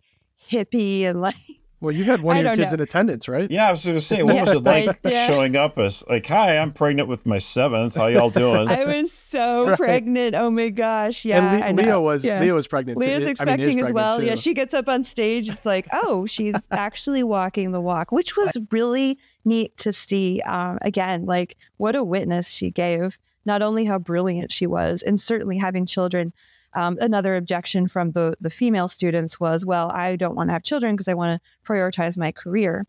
hippie 0.49 1.03
and 1.03 1.21
like 1.21 1.35
Well, 1.79 1.93
you 1.93 2.05
had 2.05 2.21
one 2.21 2.37
I 2.37 2.39
of 2.39 2.45
your 2.45 2.55
kids 2.55 2.71
know. 2.71 2.75
in 2.75 2.81
attendance, 2.81 3.27
right? 3.27 3.49
Yeah, 3.51 3.67
I 3.67 3.71
was 3.71 3.83
going 3.85 3.95
to 3.97 4.01
say, 4.01 4.23
what 4.23 4.33
Yeah, 4.33 4.41
was 4.41 4.49
it 4.53 4.63
like 4.63 4.87
right, 4.87 4.97
yeah. 5.03 5.27
showing 5.27 5.55
up 5.55 5.77
as 5.77 6.03
like, 6.09 6.25
"Hi, 6.25 6.57
I'm 6.57 6.71
pregnant 6.73 7.07
with 7.07 7.25
my 7.27 7.37
seventh. 7.37 7.95
How 7.95 8.07
y'all 8.07 8.31
doing?" 8.31 8.67
I 8.69 8.83
was 8.85 9.11
so 9.11 9.67
Right. 9.69 9.77
pregnant. 9.77 10.33
Oh 10.35 10.49
my 10.49 10.69
gosh. 10.69 11.23
Yeah. 11.23 11.53
and 11.53 11.63
I 11.63 11.67
Le- 11.69 11.73
know. 11.73 11.83
Leo 11.83 12.01
was 12.01 12.23
Yeah. 12.25 12.39
Leo 12.39 12.55
was 12.55 12.65
pregnant. 12.67 12.99
too. 13.01 13.07
Leah's 13.07 13.15
I 13.17 13.19
mean, 13.19 13.23
is 13.27 13.29
expecting 13.31 13.79
as 13.81 13.93
well. 13.93 14.17
too. 14.19 14.25
Yeah, 14.25 14.35
she 14.35 14.53
gets 14.55 14.73
up 14.73 14.87
on 14.89 15.03
stage. 15.03 15.49
It's 15.49 15.65
like, 15.65 15.87
oh, 15.93 16.25
she's 16.25 16.55
actually 16.71 17.21
walking 17.23 17.71
the 17.73 17.81
walk, 17.81 18.11
which 18.11 18.35
was 18.35 18.57
really 18.71 19.19
neat 19.45 19.77
to 19.77 19.93
see. 19.93 20.41
Um, 20.47 20.79
again, 20.81 21.25
like 21.25 21.57
what 21.77 21.95
a 21.95 22.03
witness 22.03 22.49
she 22.49 22.71
gave. 22.71 23.19
Not 23.45 23.61
only 23.61 23.85
how 23.85 23.97
brilliant 23.99 24.51
she 24.51 24.65
was, 24.67 25.01
and 25.01 25.21
certainly 25.21 25.57
having 25.57 25.85
children. 25.85 26.33
Um, 26.73 26.97
another 26.99 27.35
objection 27.35 27.87
from 27.87 28.11
the 28.11 28.35
the 28.39 28.49
female 28.49 28.87
students 28.87 29.39
was, 29.39 29.65
well, 29.65 29.89
I 29.91 30.15
don't 30.15 30.35
want 30.35 30.49
to 30.49 30.53
have 30.53 30.63
children 30.63 30.95
because 30.95 31.07
I 31.07 31.13
want 31.13 31.41
to 31.41 31.71
prioritize 31.71 32.17
my 32.17 32.31
career. 32.31 32.85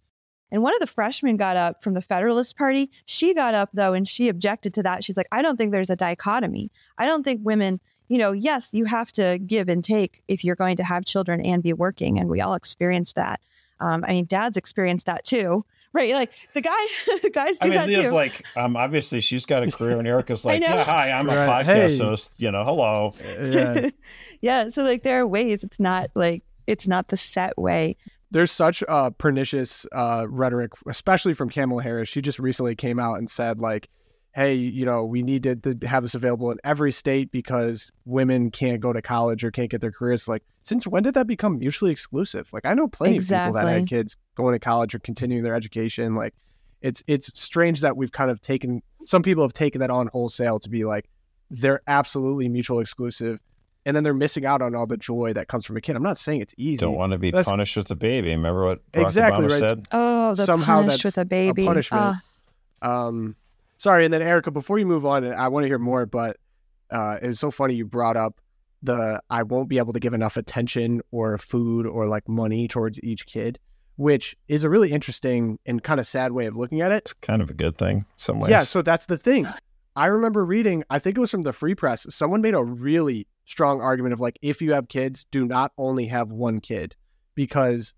And 0.51 0.63
one 0.63 0.75
of 0.75 0.81
the 0.81 0.87
freshmen 0.87 1.37
got 1.37 1.57
up 1.57 1.83
from 1.83 1.95
the 1.95 2.03
Federalist 2.03 2.57
Party. 2.57 2.91
She 3.05 3.35
got 3.35 3.55
up 3.55 3.71
though, 3.73 3.93
and 3.93 4.09
she 4.09 4.29
objected 4.29 4.75
to 4.75 4.83
that. 4.83 5.05
She's 5.05 5.17
like, 5.17 5.29
I 5.31 5.43
don't 5.43 5.57
think 5.57 5.73
there's 5.73 5.91
a 5.91 5.97
dichotomy. 5.97 6.71
I 6.97 7.07
don't 7.07 7.23
think 7.23 7.41
women 7.45 7.81
you 8.09 8.17
know, 8.17 8.33
yes, 8.33 8.71
you 8.73 8.87
have 8.87 9.13
to 9.13 9.39
give 9.39 9.69
and 9.69 9.85
take 9.85 10.23
if 10.29 10.43
you're 10.43 10.57
going 10.57 10.77
to 10.77 10.85
have 10.85 11.05
children 11.05 11.41
and 11.45 11.63
be 11.63 11.73
working. 11.73 12.19
And 12.19 12.29
we 12.29 12.41
all 12.41 12.55
experience 12.55 13.13
that. 13.13 13.41
Um, 13.81 14.05
I 14.07 14.13
mean, 14.13 14.25
dads 14.25 14.57
experience 14.57 15.05
that 15.05 15.25
too, 15.25 15.65
right? 15.93 16.13
Like 16.15 16.33
the 16.55 16.61
guy, 16.61 16.87
the 17.23 17.31
guys 17.31 17.59
do 17.59 17.67
I 17.67 17.67
mean, 17.67 17.79
that 17.79 17.89
Leah's 17.89 18.09
too. 18.09 18.15
like, 18.15 18.45
um, 18.57 18.77
obviously 18.77 19.21
she's 19.21 19.47
got 19.47 19.63
a 19.63 19.71
career, 19.71 19.99
and 19.99 20.07
Erika's 20.07 20.45
like, 20.45 20.63
yeah, 20.63 20.85
hi, 20.85 21.11
I'm 21.11 21.29
a 21.29 21.35
Right. 21.37 21.65
podcast 21.67 21.97
Hey. 21.97 21.99
host. 21.99 22.33
You 22.39 22.51
know, 22.53 22.65
hello. 22.65 23.15
Yeah. 23.41 23.91
yeah. 24.41 24.69
So 24.69 24.83
like 24.83 25.03
there 25.03 25.21
are 25.21 25.27
ways 25.27 25.65
it's 25.65 25.81
not 25.81 26.11
like, 26.15 26.43
it's 26.67 26.87
not 26.89 27.09
the 27.09 27.17
set 27.17 27.57
way. 27.59 27.97
There's 28.31 28.53
such 28.53 28.85
uh, 28.89 29.09
pernicious 29.11 29.87
uh, 29.93 30.27
rhetoric, 30.29 30.73
especially 30.87 31.33
from 31.33 31.49
Kamala 31.49 31.83
Harris. 31.83 32.09
She 32.11 32.21
just 32.21 32.39
recently 32.39 32.75
came 32.75 32.99
out 32.99 33.15
and 33.15 33.31
said, 33.31 33.59
like, 33.59 33.89
hey, 34.39 34.55
you 34.55 34.85
know, 34.87 35.05
we 35.05 35.21
need 35.21 35.43
to, 35.43 35.57
to 35.57 35.77
have 35.89 36.05
this 36.05 36.15
available 36.15 36.53
in 36.53 36.59
every 36.63 36.93
state 36.93 37.33
because 37.33 37.91
women 38.05 38.53
can't 38.53 38.81
go 38.81 38.93
to 38.93 39.03
college 39.03 39.43
or 39.45 39.51
can't 39.51 39.69
get 39.69 39.81
their 39.81 39.91
careers. 39.91 40.29
Like, 40.29 40.45
since 40.63 40.87
when 40.87 41.03
did 41.03 41.15
that 41.15 41.27
become 41.27 41.59
mutually 41.59 41.91
exclusive? 41.91 42.49
Like, 42.53 42.65
I 42.65 42.73
know 42.75 42.87
plenty 42.87 43.17
of 43.17 43.25
people 43.25 43.37
that 43.37 43.49
Exactly. 43.49 43.73
had 43.73 43.89
kids 43.89 44.17
going 44.37 44.55
to 44.55 44.61
college 44.61 44.95
or 44.95 45.01
continuing 45.01 45.43
their 45.43 45.55
education. 45.57 46.15
Like, 46.15 46.35
it's 46.83 47.03
it's 47.09 47.33
strange 47.35 47.81
that 47.81 47.97
we've 47.97 48.13
kind 48.13 48.31
of 48.31 48.41
taken 48.41 48.81
some 49.05 49.23
people 49.25 49.43
have 49.43 49.53
taken 49.53 49.81
that 49.81 49.91
on 49.91 50.07
wholesale 50.13 50.61
to 50.61 50.69
be 50.71 50.85
like 50.85 51.09
they're 51.51 51.81
absolutely 51.89 52.49
mutual 52.49 52.79
exclusive, 52.79 53.41
and 53.85 53.97
then 53.97 54.05
they're 54.05 54.15
missing 54.15 54.47
out 54.47 54.63
on 54.63 54.77
all 54.77 54.87
the 54.87 54.97
joy 54.99 55.33
that 55.33 55.49
comes 55.49 55.67
from 55.67 55.77
a 55.77 55.81
kid. 55.81 55.97
I'm 55.97 56.03
not 56.05 56.17
saying 56.19 56.41
it's 56.43 56.55
easy. 56.57 56.79
Don't 56.83 56.95
want 56.95 57.11
to 57.13 57.19
be 57.19 57.33
That's- 57.33 57.49
punished 57.49 57.77
with 57.77 57.91
a 57.91 57.97
baby. 57.97 58.31
Remember 58.31 58.65
what 58.67 58.93
Barack 58.93 59.03
Exactly 59.03 59.47
Obama 59.47 59.51
right. 59.51 59.59
said? 59.59 59.87
Oh, 59.91 60.35
the 60.37 60.45
Somehow 60.45 60.83
punished 60.83 61.03
that's 61.03 61.17
with 61.17 61.19
a 61.19 61.25
baby. 61.25 61.65
punishment. 61.67 62.17
Ah, 62.83 63.07
Um, 63.09 63.35
sorry, 63.79 64.05
and 64.05 64.13
then 64.13 64.23
Erika, 64.23 64.51
before 64.51 64.79
you 64.79 64.87
move 64.87 65.07
on, 65.07 65.25
I 65.25 65.49
want 65.49 65.65
to 65.65 65.69
hear 65.69 65.79
more, 65.79 66.05
but 66.05 66.37
uh, 66.91 67.19
it 67.23 67.27
was 67.27 67.41
so 67.41 67.51
funny 67.51 67.75
you 67.75 67.87
brought 67.87 68.17
up 68.17 68.41
the 68.83 69.21
I 69.29 69.43
won't 69.43 69.69
be 69.69 69.79
able 69.79 69.93
to 69.93 70.01
give 70.01 70.15
enough 70.15 70.37
attention 70.37 71.01
or 71.11 71.37
food 71.39 71.87
or 71.87 72.07
like 72.07 72.29
money 72.29 72.69
towards 72.69 73.03
each 73.03 73.27
kid, 73.27 73.59
which 73.97 74.37
is 74.47 74.63
a 74.63 74.71
really 74.71 74.93
interesting 74.93 75.59
and 75.67 75.83
kind 75.83 75.99
of 75.99 76.07
sad 76.07 76.33
way 76.33 76.47
of 76.47 76.57
looking 76.57 76.81
at 76.81 76.93
it. 76.93 76.99
It's 76.99 77.13
kind 77.15 77.43
of 77.43 77.51
a 77.51 77.55
good 77.55 77.77
thing, 77.77 77.99
in 77.99 78.07
some 78.17 78.39
ways. 78.39 78.51
Yeah, 78.51 78.61
so 78.61 78.83
that's 78.83 79.07
the 79.07 79.19
thing. 79.19 79.49
I 79.97 80.07
remember 80.07 80.45
reading, 80.45 80.85
I 80.91 81.01
think 81.01 81.17
it 81.17 81.21
was 81.21 81.31
from 81.31 81.43
the 81.43 81.53
Free 81.53 81.75
Press, 81.75 82.07
someone 82.15 82.41
made 82.41 82.55
a 82.55 82.63
really 82.63 83.27
strong 83.47 83.81
argument 83.81 84.13
of 84.13 84.21
like, 84.21 84.39
if 84.43 84.63
you 84.63 84.73
have 84.73 84.89
kids, 84.89 85.27
do 85.33 85.45
not 85.45 85.73
only 85.77 86.07
have 86.07 86.31
one 86.31 86.61
kid 86.61 86.95
because 87.35 87.95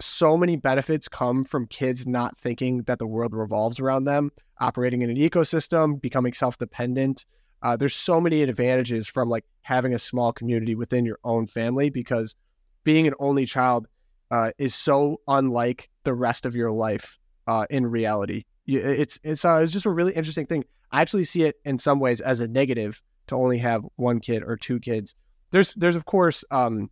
so 0.00 0.36
many 0.36 0.56
benefits 0.56 1.08
come 1.08 1.44
from 1.44 1.66
kids 1.66 2.06
not 2.06 2.36
thinking 2.36 2.82
that 2.82 2.98
the 2.98 3.06
world 3.06 3.34
revolves 3.34 3.80
around 3.80 4.04
them, 4.04 4.30
operating 4.60 5.02
in 5.02 5.10
an 5.10 5.16
ecosystem, 5.16 6.00
becoming 6.00 6.32
self 6.32 6.58
dependent. 6.58 7.24
Uh, 7.62 7.76
there's 7.76 7.94
so 7.94 8.20
many 8.20 8.42
advantages 8.42 9.08
from 9.08 9.28
like 9.28 9.44
having 9.62 9.94
a 9.94 9.98
small 9.98 10.32
community 10.32 10.74
within 10.74 11.06
your 11.06 11.18
own 11.24 11.46
family 11.46 11.88
because 11.90 12.36
being 12.84 13.06
an 13.06 13.14
only 13.18 13.46
child 13.46 13.86
uh, 14.30 14.52
is 14.58 14.74
so 14.74 15.20
unlike 15.26 15.88
the 16.04 16.14
rest 16.14 16.46
of 16.46 16.54
your 16.54 16.70
life 16.70 17.18
uh, 17.46 17.66
in 17.70 17.86
reality. 17.86 18.44
It's 18.66 19.18
it's 19.22 19.44
uh, 19.44 19.60
it's 19.62 19.72
just 19.72 19.86
a 19.86 19.90
really 19.90 20.12
interesting 20.12 20.46
thing. 20.46 20.64
I 20.90 21.00
actually 21.00 21.24
see 21.24 21.42
it 21.44 21.56
in 21.64 21.78
some 21.78 22.00
ways 22.00 22.20
as 22.20 22.40
a 22.40 22.48
negative 22.48 23.02
to 23.28 23.36
only 23.36 23.58
have 23.58 23.84
one 23.96 24.20
kid 24.20 24.42
or 24.44 24.56
two 24.56 24.80
kids. 24.80 25.14
There's 25.52 25.72
there's 25.74 25.96
of 25.96 26.04
course 26.04 26.44
um, 26.50 26.90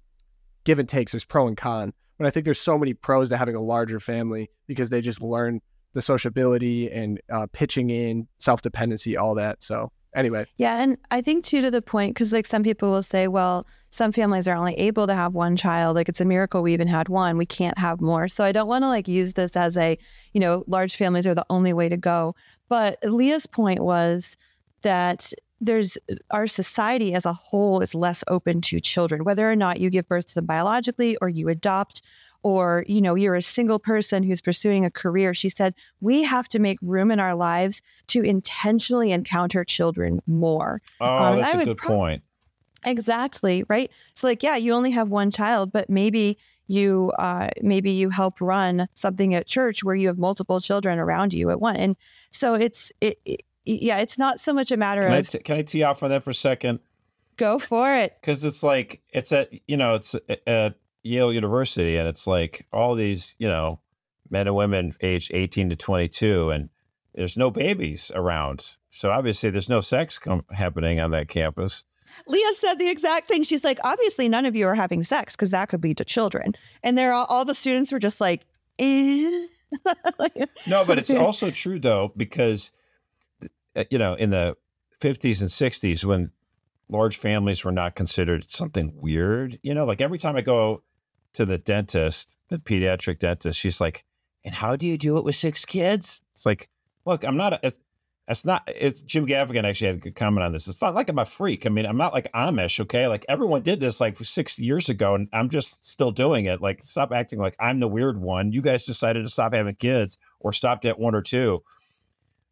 give 0.65 0.79
and 0.79 0.89
takes. 0.89 1.13
There's 1.13 1.25
pro 1.25 1.49
and 1.49 1.57
con, 1.57 1.93
but 2.19 2.27
I 2.27 2.31
think 2.31 2.45
there's 2.45 2.61
so 2.61 2.79
many 2.79 2.95
pros 2.95 3.29
to 3.31 3.37
having 3.37 3.57
a 3.57 3.63
larger 3.63 4.01
family 4.01 4.51
because 4.67 4.91
they 4.91 5.01
just 5.01 5.21
learn 5.23 5.61
the 5.95 6.03
sociability 6.03 6.91
and 6.91 7.21
uh, 7.33 7.47
pitching 7.53 7.91
in, 7.91 8.27
self 8.39 8.63
dependency, 8.63 9.17
all 9.17 9.35
that. 9.37 9.63
So 9.63 9.93
anyway, 10.15 10.47
Yeah, 10.57 10.81
and 10.81 10.99
I 11.11 11.21
think 11.21 11.45
too 11.45 11.61
to 11.63 11.71
the 11.71 11.83
point 11.83 12.15
because 12.15 12.33
like 12.33 12.47
some 12.47 12.63
people 12.63 12.91
will 12.91 13.03
say, 13.03 13.29
well, 13.29 13.67
some 13.91 14.13
families 14.13 14.49
are 14.49 14.57
only 14.57 14.75
able 14.75 15.07
to 15.07 15.15
have 15.15 15.35
one 15.35 15.57
child. 15.57 15.97
Like 15.97 16.09
it's 16.09 16.21
a 16.21 16.25
miracle 16.25 16.63
we 16.63 16.73
even 16.73 16.89
had 16.89 17.09
one. 17.09 17.37
We 17.37 17.47
can't 17.47 17.79
have 17.79 18.01
more. 18.01 18.29
So 18.29 18.45
I 18.45 18.53
don't 18.53 18.69
want 18.69 18.83
to 18.83 18.89
like 18.89 19.09
use 19.09 19.35
this 19.35 19.57
as 19.57 19.77
a, 19.77 19.97
you 20.33 20.41
know, 20.41 20.65
large 20.67 20.97
families 20.97 21.27
are 21.27 21.35
the 21.35 21.47
only 21.49 21.73
way 21.73 21.89
to 21.89 21.97
go. 21.97 22.35
But 22.69 22.99
Leah's 23.05 23.47
point 23.47 23.81
was 23.81 24.37
that 24.83 25.33
there's 25.61 25.97
our 26.31 26.47
society 26.47 27.15
as 27.15 27.25
a 27.27 27.33
whole 27.33 27.81
is 27.81 27.95
less 27.95 28.23
open 28.29 28.61
to 28.63 28.81
children, 28.81 29.25
whether 29.25 29.51
or 29.51 29.57
not 29.57 29.81
you 29.81 29.91
give 29.91 30.09
birth 30.09 30.27
to 30.27 30.35
them 30.35 30.47
biologically 30.47 31.17
or 31.23 31.29
you 31.29 31.49
adopt 31.49 32.03
or 32.43 32.85
you 32.87 33.01
know 33.01 33.15
you're 33.15 33.35
a 33.37 33.43
single 33.43 33.79
person 33.79 34.23
who's 34.23 34.43
pursuing 34.43 34.85
a 34.85 34.91
career. 34.91 35.33
She 35.33 35.49
said 35.49 35.75
we 36.01 36.23
have 36.25 36.49
to 36.51 36.59
make 36.59 36.79
room 36.83 37.11
in 37.11 37.19
our 37.21 37.35
lives 37.35 37.81
to 38.09 38.23
intentionally 38.23 39.13
encounter 39.13 39.65
children 39.65 40.21
more. 40.27 40.83
Oh, 41.01 41.07
Um, 41.07 41.39
that's 41.39 41.55
I 41.55 41.63
a 41.63 41.65
good 41.65 41.79
prob- 41.79 41.97
point. 41.97 42.23
exactly 42.85 43.65
right? 43.69 43.91
So 44.15 44.27
like 44.27 44.43
yeah 44.43 44.57
you 44.57 44.73
only 44.75 44.91
have 44.91 45.09
one 45.09 45.31
child 45.31 45.73
but 45.73 45.89
maybe 45.89 46.37
you 46.67 47.13
uh, 47.19 47.49
maybe 47.63 47.91
you 47.91 48.11
help 48.11 48.41
run 48.41 48.89
something 48.95 49.35
at 49.35 49.47
church 49.47 49.85
where 49.85 49.95
you 49.95 50.09
have 50.09 50.19
multiple 50.19 50.61
children 50.61 50.99
around 50.99 51.35
you 51.35 51.51
at 51.51 51.61
one 51.61 51.77
and 51.77 51.97
so 52.31 52.55
it's 52.55 52.91
it, 53.01 53.19
it 53.25 53.41
yeah 53.65 53.99
it's 53.99 54.19
not 54.19 54.41
so 54.41 54.53
much 54.53 54.71
a 54.71 54.77
matter 54.77 55.03
Can 55.03 55.13
of 55.13 55.29
t- 55.29 55.39
can 55.39 55.57
I 55.57 55.63
tee 55.63 55.83
off 55.83 56.03
on 56.03 56.11
that 56.11 56.23
for 56.23 56.31
a 56.31 56.35
second? 56.35 56.81
go 57.37 57.59
for 57.59 57.95
it 57.95 58.17
Because 58.21 58.45
it's 58.45 58.63
like, 58.63 59.03
it's 59.13 59.33
at, 59.33 59.51
you 59.67 59.77
know, 59.77 59.95
it's 59.95 60.15
at 60.47 60.77
Yale 61.03 61.33
University 61.33 61.97
and 61.97 62.09
it's 62.09 62.27
like 62.27 62.67
all 62.73 62.95
these, 62.95 63.35
you 63.39 63.49
know, 63.49 63.81
men 64.31 64.47
and 64.47 64.57
women 64.57 64.95
aged 65.01 65.33
18 65.35 65.71
to 65.71 65.77
22 65.77 66.51
and 66.51 66.69
there's 67.15 67.37
no 67.37 67.51
babies 67.51 68.11
around. 68.15 68.77
So 68.91 69.11
obviously 69.11 69.51
there's 69.51 69.69
no 69.69 69.81
sex 69.81 70.19
com- 70.19 70.45
happening 70.51 71.01
on 71.01 71.11
that 71.13 71.29
campus. 71.29 71.85
Leah 72.29 72.55
said 72.61 72.79
the 72.79 72.89
exact 72.89 73.27
thing. 73.29 73.43
She's 73.43 73.65
like, 73.65 73.79
obviously, 73.83 74.29
none 74.29 74.47
of 74.47 74.55
you 74.55 74.69
are 74.69 74.75
having 74.77 75.03
sex 75.03 75.35
because 75.35 75.51
that 75.51 75.69
could 75.69 75.83
lead 75.83 75.97
to 75.99 76.05
children. 76.05 76.55
And 76.83 76.97
they're 76.97 77.13
all, 77.13 77.27
all 77.29 77.45
the 77.45 77.55
students 77.55 77.91
were 77.91 77.99
just 77.99 78.21
like, 78.21 78.47
eh. 78.79 79.47
Like, 80.19 80.49
No, 80.69 80.85
but 80.85 80.99
it's 80.99 81.11
also 81.27 81.51
true 81.51 81.81
though 81.81 82.13
because 82.17 82.71
Uh, 83.77 83.85
you 83.91 83.99
know 83.99 84.15
in 84.15 84.31
the 84.31 84.57
50s 85.01 85.41
and 85.41 85.51
60s 85.51 86.05
when 86.05 86.31
large 86.89 87.19
families 87.19 87.65
were 87.65 87.73
not 87.73 87.95
considered 87.95 88.51
something 88.51 88.93
weird, 88.97 89.59
you 89.63 89.75
know, 89.75 89.85
like 89.85 90.01
every 90.01 90.19
time 90.19 90.37
I 90.37 90.41
go 90.41 90.83
to 91.35 91.45
the 91.45 91.59
dentist, 91.59 92.37
the 92.49 92.59
pediatric 92.59 93.19
dentist, 93.19 93.59
she's 93.59 93.81
like, 93.81 94.05
and 94.45 94.55
how 94.55 94.77
do 94.77 94.87
you 94.87 94.99
do 94.99 95.19
it 95.19 95.25
with 95.25 95.37
six 95.37 95.65
kids? 95.65 96.23
It's 96.35 96.47
like, 96.47 96.69
look, 97.05 97.25
I'm 97.25 97.37
not. 97.37 97.65
It's 98.27 98.45
not. 98.45 98.63
It's 98.67 99.03
Jim 99.03 99.27
Gaffigan 99.27 99.65
actually 99.65 99.89
had 99.89 99.97
a 99.97 100.01
good 100.01 100.15
comment 100.15 100.45
on 100.45 100.53
this. 100.53 100.69
It's 100.69 100.81
not 100.81 100.95
like 100.95 101.09
I'm 101.09 101.19
a 101.19 101.25
freak. 101.25 101.67
I 101.67 101.69
mean, 101.71 101.87
I'm 101.87 101.97
not 101.97 102.15
like 102.15 102.31
Amish. 102.33 102.81
Okay, 102.81 103.07
like 103.07 103.25
everyone 103.29 103.63
did 103.63 103.81
this 103.81 104.01
like 104.01 104.19
six 104.19 104.59
years 104.59 104.89
ago, 104.89 105.15
and 105.15 105.29
I'm 105.33 105.49
just 105.51 105.87
still 105.87 106.11
doing 106.11 106.47
it. 106.47 106.61
Like, 106.61 106.81
stop 106.85 107.13
acting 107.13 107.39
like 107.39 107.57
I'm 107.59 107.81
the 107.81 107.89
weird 107.89 108.19
one. 108.19 108.53
You 108.53 108.63
guys 108.63 108.85
decided 108.85 109.25
to 109.25 109.31
stop 109.31 109.55
having 109.55 109.75
kids 109.75 110.19
or 110.41 110.53
stopped 110.53 110.85
at 110.85 110.99
one 110.99 111.15
or 111.15 111.23
two. 111.23 111.63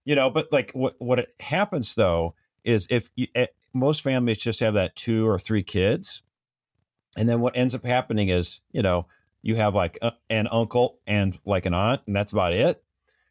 You 0.05 0.15
know, 0.15 0.31
but 0.31 0.53
like 0.53 0.73
what 0.73 0.95
what 0.99 1.19
it 1.19 1.33
happens 1.41 1.95
though 1.95 2.35
is 2.65 2.87
if 2.91 3.11
you, 3.17 3.27
eh, 3.35 3.47
most 3.73 4.03
families 4.03 4.39
just 4.39 4.61
have 4.61 4.75
that 4.75 4.97
two 4.97 5.29
or 5.29 5.39
three 5.39 5.63
kids, 5.63 6.23
and 7.17 7.29
then 7.29 7.41
what 7.41 7.57
ends 7.57 7.75
up 7.75 7.85
happening 7.85 8.29
is 8.29 8.61
you 8.73 8.83
know 8.83 9.07
you 9.43 9.57
have 9.57 9.75
like 9.75 9.99
a, 10.03 10.13
an 10.31 10.49
uncle 10.51 10.99
and 11.07 11.39
like 11.45 11.67
an 11.67 11.75
aunt, 11.75 12.03
and 12.07 12.17
that's 12.17 12.33
about 12.33 12.53
it. 12.53 12.83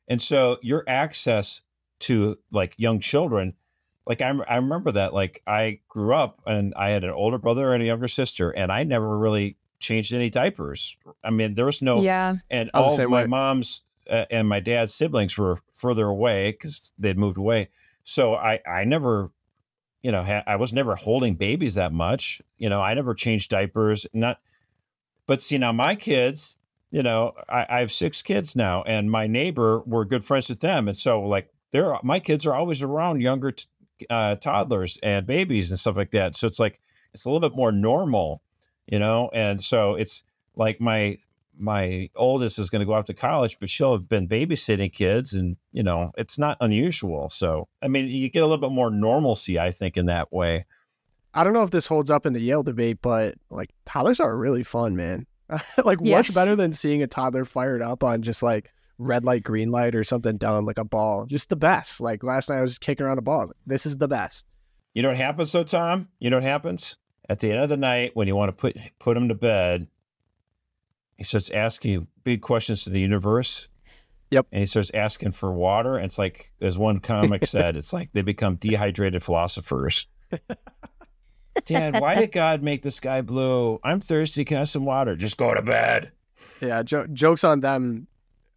And 0.07 0.21
so 0.21 0.57
your 0.61 0.83
access 0.87 1.61
to 1.99 2.37
like 2.51 2.73
young 2.77 2.99
children, 2.99 3.55
like 4.05 4.21
I, 4.21 4.31
I 4.47 4.57
remember 4.57 4.91
that, 4.91 5.13
like 5.13 5.41
I 5.47 5.79
grew 5.87 6.13
up 6.13 6.41
and 6.45 6.73
I 6.75 6.89
had 6.89 7.03
an 7.03 7.11
older 7.11 7.37
brother 7.37 7.73
and 7.73 7.81
a 7.81 7.85
younger 7.85 8.07
sister, 8.07 8.49
and 8.51 8.71
I 8.71 8.83
never 8.83 9.17
really 9.17 9.57
changed 9.79 10.13
any 10.13 10.29
diapers. 10.29 10.95
I 11.23 11.31
mean, 11.31 11.55
there 11.55 11.65
was 11.65 11.81
no, 11.81 12.01
yeah. 12.01 12.35
And 12.49 12.69
I 12.73 12.79
all 12.79 12.95
same 12.95 13.09
my 13.09 13.21
way. 13.21 13.27
mom's 13.27 13.81
uh, 14.11 14.25
and 14.29 14.47
my 14.47 14.59
dad's 14.59 14.93
siblings 14.93 15.37
were 15.37 15.57
further 15.71 16.07
away 16.07 16.51
because 16.51 16.91
they'd 16.99 17.17
moved 17.17 17.37
away. 17.37 17.69
So 18.03 18.35
I, 18.35 18.59
I 18.67 18.83
never, 18.83 19.31
you 20.03 20.11
know, 20.11 20.23
ha- 20.23 20.43
I 20.45 20.57
was 20.57 20.73
never 20.73 20.95
holding 20.95 21.35
babies 21.35 21.75
that 21.75 21.93
much. 21.93 22.41
You 22.57 22.69
know, 22.69 22.81
I 22.81 22.93
never 22.93 23.13
changed 23.13 23.49
diapers. 23.49 24.05
Not, 24.13 24.39
but 25.25 25.41
see 25.41 25.57
now 25.57 25.71
my 25.71 25.95
kids, 25.95 26.57
you 26.91 27.03
know, 27.03 27.33
I, 27.47 27.65
I 27.69 27.79
have 27.79 27.91
six 27.91 28.21
kids 28.21 28.55
now, 28.55 28.83
and 28.83 29.09
my 29.09 29.27
neighbor 29.27 29.81
we're 29.85 30.05
good 30.05 30.25
friends 30.25 30.49
with 30.49 30.59
them, 30.59 30.87
and 30.87 30.97
so 30.97 31.21
like 31.21 31.49
they're 31.71 31.95
my 32.03 32.19
kids 32.19 32.45
are 32.45 32.53
always 32.53 32.81
around 32.81 33.21
younger 33.21 33.51
t- 33.51 33.65
uh, 34.09 34.35
toddlers 34.35 34.99
and 35.01 35.25
babies 35.25 35.71
and 35.71 35.79
stuff 35.79 35.95
like 35.95 36.11
that. 36.11 36.35
So 36.35 36.47
it's 36.47 36.59
like 36.59 36.81
it's 37.13 37.23
a 37.23 37.29
little 37.29 37.47
bit 37.47 37.55
more 37.55 37.71
normal, 37.71 38.41
you 38.87 38.99
know, 38.99 39.29
and 39.33 39.63
so 39.63 39.95
it's 39.95 40.23
like 40.55 40.81
my 40.81 41.17
my 41.57 42.09
oldest 42.15 42.57
is 42.59 42.69
going 42.69 42.79
to 42.79 42.85
go 42.85 42.93
off 42.93 43.05
to 43.05 43.13
college, 43.13 43.57
but 43.59 43.69
she'll 43.69 43.93
have 43.93 44.07
been 44.09 44.27
babysitting 44.27 44.91
kids, 44.91 45.33
and 45.33 45.57
you 45.71 45.83
know, 45.83 46.11
it's 46.17 46.37
not 46.37 46.57
unusual. 46.61 47.29
So 47.29 47.67
I 47.81 47.87
mean, 47.87 48.07
you 48.07 48.29
get 48.29 48.41
a 48.41 48.45
little 48.45 48.57
bit 48.57 48.73
more 48.73 48.89
normalcy, 48.91 49.59
I 49.59 49.71
think, 49.71 49.97
in 49.97 50.05
that 50.07 50.31
way. 50.31 50.65
I 51.33 51.43
don't 51.43 51.53
know 51.53 51.63
if 51.63 51.71
this 51.71 51.87
holds 51.87 52.11
up 52.11 52.25
in 52.25 52.33
the 52.33 52.41
Yale 52.41 52.63
debate, 52.63 52.99
but 53.01 53.35
like 53.49 53.69
toddlers 53.85 54.19
are 54.19 54.35
really 54.35 54.63
fun, 54.63 54.95
man. 54.95 55.25
like 55.83 55.99
Yes. 56.01 56.27
what's 56.27 56.35
better 56.35 56.55
than 56.55 56.73
seeing 56.73 57.01
a 57.03 57.07
toddler 57.07 57.45
fired 57.45 57.81
up 57.81 58.03
on 58.03 58.21
just 58.21 58.43
like 58.43 58.69
red 58.97 59.23
light, 59.23 59.43
green 59.43 59.71
light, 59.71 59.95
or 59.95 60.03
something 60.03 60.37
dumb 60.37 60.65
like 60.65 60.77
a 60.77 60.83
ball? 60.83 61.25
Just 61.25 61.49
the 61.49 61.55
best. 61.55 62.01
Like 62.01 62.23
last 62.23 62.49
night, 62.49 62.57
I 62.57 62.61
was 62.61 62.71
just 62.71 62.81
kicking 62.81 63.05
around 63.05 63.17
a 63.17 63.21
ball. 63.21 63.47
Like, 63.47 63.57
this 63.65 63.85
is 63.85 63.97
the 63.97 64.07
best. 64.07 64.45
You 64.93 65.03
know 65.03 65.09
what 65.09 65.17
happens 65.17 65.51
though, 65.51 65.63
Tom? 65.63 66.09
You 66.19 66.29
know 66.29 66.37
what 66.37 66.43
happens 66.43 66.97
at 67.29 67.39
the 67.39 67.51
end 67.51 67.63
of 67.63 67.69
the 67.69 67.77
night 67.77 68.11
when 68.13 68.27
you 68.27 68.35
want 68.35 68.49
to 68.49 68.53
put 68.53 68.77
put 68.99 69.13
them 69.13 69.29
to 69.29 69.35
bed. 69.35 69.87
He 71.21 71.25
starts 71.25 71.51
asking 71.51 72.07
big 72.23 72.41
questions 72.41 72.83
to 72.85 72.89
the 72.89 72.99
universe. 72.99 73.67
Yep. 74.31 74.47
And 74.51 74.61
he 74.61 74.65
starts 74.65 74.89
asking 74.93 75.33
for 75.33 75.53
water. 75.53 75.97
And 75.97 76.05
it's 76.05 76.17
like, 76.17 76.51
as 76.59 76.77
one 76.79 76.99
comic 76.99 77.45
said, 77.45 77.75
it's 77.77 77.93
like 77.93 78.09
they 78.13 78.23
become 78.23 78.55
dehydrated 78.55 79.21
philosophers. 79.21 80.07
Dad, 81.65 81.99
why 81.99 82.15
did 82.15 82.31
God 82.31 82.63
make 82.63 82.81
the 82.81 82.89
sky 82.89 83.21
blue? 83.21 83.79
I'm 83.83 83.99
thirsty. 83.99 84.43
Can 84.45 84.57
I 84.57 84.59
have 84.61 84.69
some 84.69 84.85
water? 84.85 85.15
Just 85.15 85.37
go 85.37 85.53
to 85.53 85.61
bed. 85.61 86.11
Yeah, 86.59 86.81
jo- 86.81 87.05
jokes 87.13 87.43
on 87.43 87.59
them. 87.59 88.07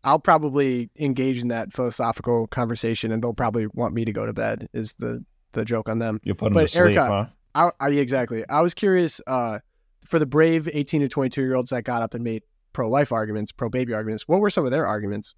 I'll 0.05 0.19
probably 0.21 0.89
engage 0.99 1.43
in 1.43 1.49
that 1.49 1.73
philosophical 1.73 2.47
conversation, 2.47 3.13
and 3.13 3.23
they'll 3.23 3.35
probably 3.35 3.67
want 3.67 3.95
me 3.95 4.05
to 4.07 4.13
go 4.13 4.25
to 4.25 4.33
bed. 4.33 4.69
Is 4.73 4.95
the 4.95 5.25
the 5.53 5.65
joke 5.67 5.89
on 5.89 5.99
them? 5.99 6.21
You 6.25 6.35
put 6.35 6.49
him 6.49 6.55
But 6.55 6.63
to 6.63 6.69
sleep, 6.69 6.83
Erika- 6.99 7.07
huh? 7.55 7.71
I, 7.81 7.87
I 7.87 7.91
exactly. 7.91 8.45
I 8.49 8.61
was 8.61 8.75
curious 8.75 9.21
uh, 9.27 9.59
for 10.05 10.19
the 10.19 10.27
brave 10.27 10.69
eighteen 10.73 11.01
to 11.01 11.09
twenty 11.09 11.31
two 11.31 11.43
year 11.43 11.55
olds 11.57 11.71
that 11.71 11.85
got 11.85 12.01
up 12.03 12.15
and 12.15 12.23
made 12.23 12.43
pro 12.75 12.91
life 12.91 13.11
arguments, 13.13 13.53
pro 13.53 13.71
baby 13.71 13.95
arguments. 13.95 14.29
What 14.29 14.41
were 14.41 14.51
some 14.51 14.67
of 14.67 14.71
their 14.71 14.87
arguments? 14.87 15.35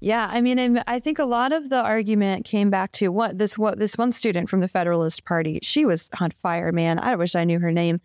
Yeah, 0.00 0.28
I 0.28 0.40
mean, 0.40 0.58
I'm- 0.58 0.82
think 0.98 1.20
a 1.20 1.24
lot 1.24 1.52
of 1.52 1.70
the 1.70 1.80
argument 1.80 2.44
came 2.44 2.70
back 2.70 2.90
to 2.92 3.12
what 3.12 3.38
this 3.38 3.56
what 3.56 3.78
this 3.78 3.96
one 3.96 4.10
student 4.10 4.50
from 4.50 4.58
the 4.58 4.66
Federalist 4.66 5.24
Party. 5.24 5.60
She 5.62 5.84
was 5.84 6.10
on 6.18 6.32
fire, 6.42 6.72
man. 6.72 6.98
I 6.98 7.14
wish 7.14 7.36
I 7.36 7.44
knew 7.44 7.60
her 7.60 7.70
name, 7.70 8.00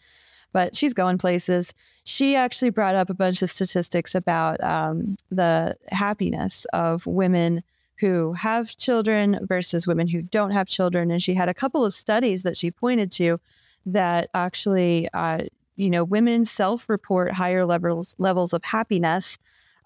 but 0.53 0.75
she's 0.75 0.93
going 0.93 1.17
places. 1.17 1.73
She 2.03 2.35
actually 2.35 2.69
brought 2.69 2.95
up 2.95 3.09
a 3.09 3.15
bunch 3.15 3.41
of 3.41 3.49
statistics 3.49 4.13
about 4.13 4.63
um, 4.63 5.17
the 5.31 5.75
happiness 5.89 6.65
of 6.71 7.07
women 7.07 7.63
who 7.99 8.33
have 8.33 8.77
children 8.77 9.39
versus 9.41 9.87
women 9.87 10.07
who 10.07 10.21
don't 10.21 10.51
have 10.51 10.67
children, 10.67 11.09
and 11.09 11.23
she 11.23 11.33
had 11.33 11.49
a 11.49 11.53
couple 11.53 11.83
of 11.83 11.95
studies 11.95 12.43
that 12.43 12.55
she 12.57 12.69
pointed 12.69 13.11
to 13.13 13.39
that 13.87 14.29
actually, 14.35 15.09
uh, 15.13 15.45
you 15.77 15.89
know, 15.89 16.03
women 16.03 16.43
self-report 16.43 17.31
higher 17.33 17.65
levels 17.65 18.15
levels 18.17 18.51
of 18.51 18.63
happiness 18.65 19.37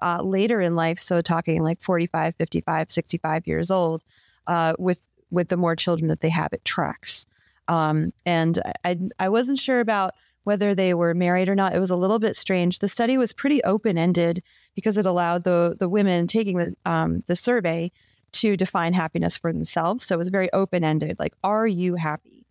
uh, 0.01 0.21
later 0.23 0.59
in 0.59 0.75
life, 0.75 0.97
so 0.97 1.21
talking 1.21 1.61
like 1.61 1.81
45, 1.81 2.35
55, 2.35 2.89
65 2.89 3.47
years 3.47 3.69
old, 3.69 4.03
uh, 4.47 4.73
with 4.79 5.07
with 5.29 5.49
the 5.49 5.57
more 5.57 5.75
children 5.75 6.07
that 6.07 6.21
they 6.21 6.29
have, 6.29 6.51
it 6.53 6.65
tracks. 6.65 7.25
Um, 7.67 8.11
and 8.25 8.59
I, 8.83 8.97
I 9.19 9.29
wasn't 9.29 9.59
sure 9.59 9.79
about 9.79 10.13
whether 10.43 10.73
they 10.73 10.93
were 10.93 11.13
married 11.13 11.47
or 11.47 11.55
not. 11.55 11.75
It 11.75 11.79
was 11.79 11.91
a 11.91 11.95
little 11.95 12.19
bit 12.19 12.35
strange. 12.35 12.79
The 12.79 12.89
study 12.89 13.17
was 13.17 13.31
pretty 13.31 13.63
open 13.63 13.97
ended 13.97 14.41
because 14.75 14.97
it 14.97 15.05
allowed 15.05 15.43
the 15.43 15.75
the 15.77 15.89
women 15.89 16.27
taking 16.27 16.57
the 16.57 16.75
um, 16.85 17.23
the 17.27 17.35
survey 17.35 17.91
to 18.33 18.55
define 18.57 18.93
happiness 18.93 19.37
for 19.37 19.51
themselves. 19.51 20.05
So 20.05 20.15
it 20.15 20.17
was 20.17 20.29
very 20.29 20.51
open 20.53 20.83
ended. 20.83 21.19
Like, 21.19 21.33
are 21.43 21.67
you 21.67 21.95
happy? 21.95 22.45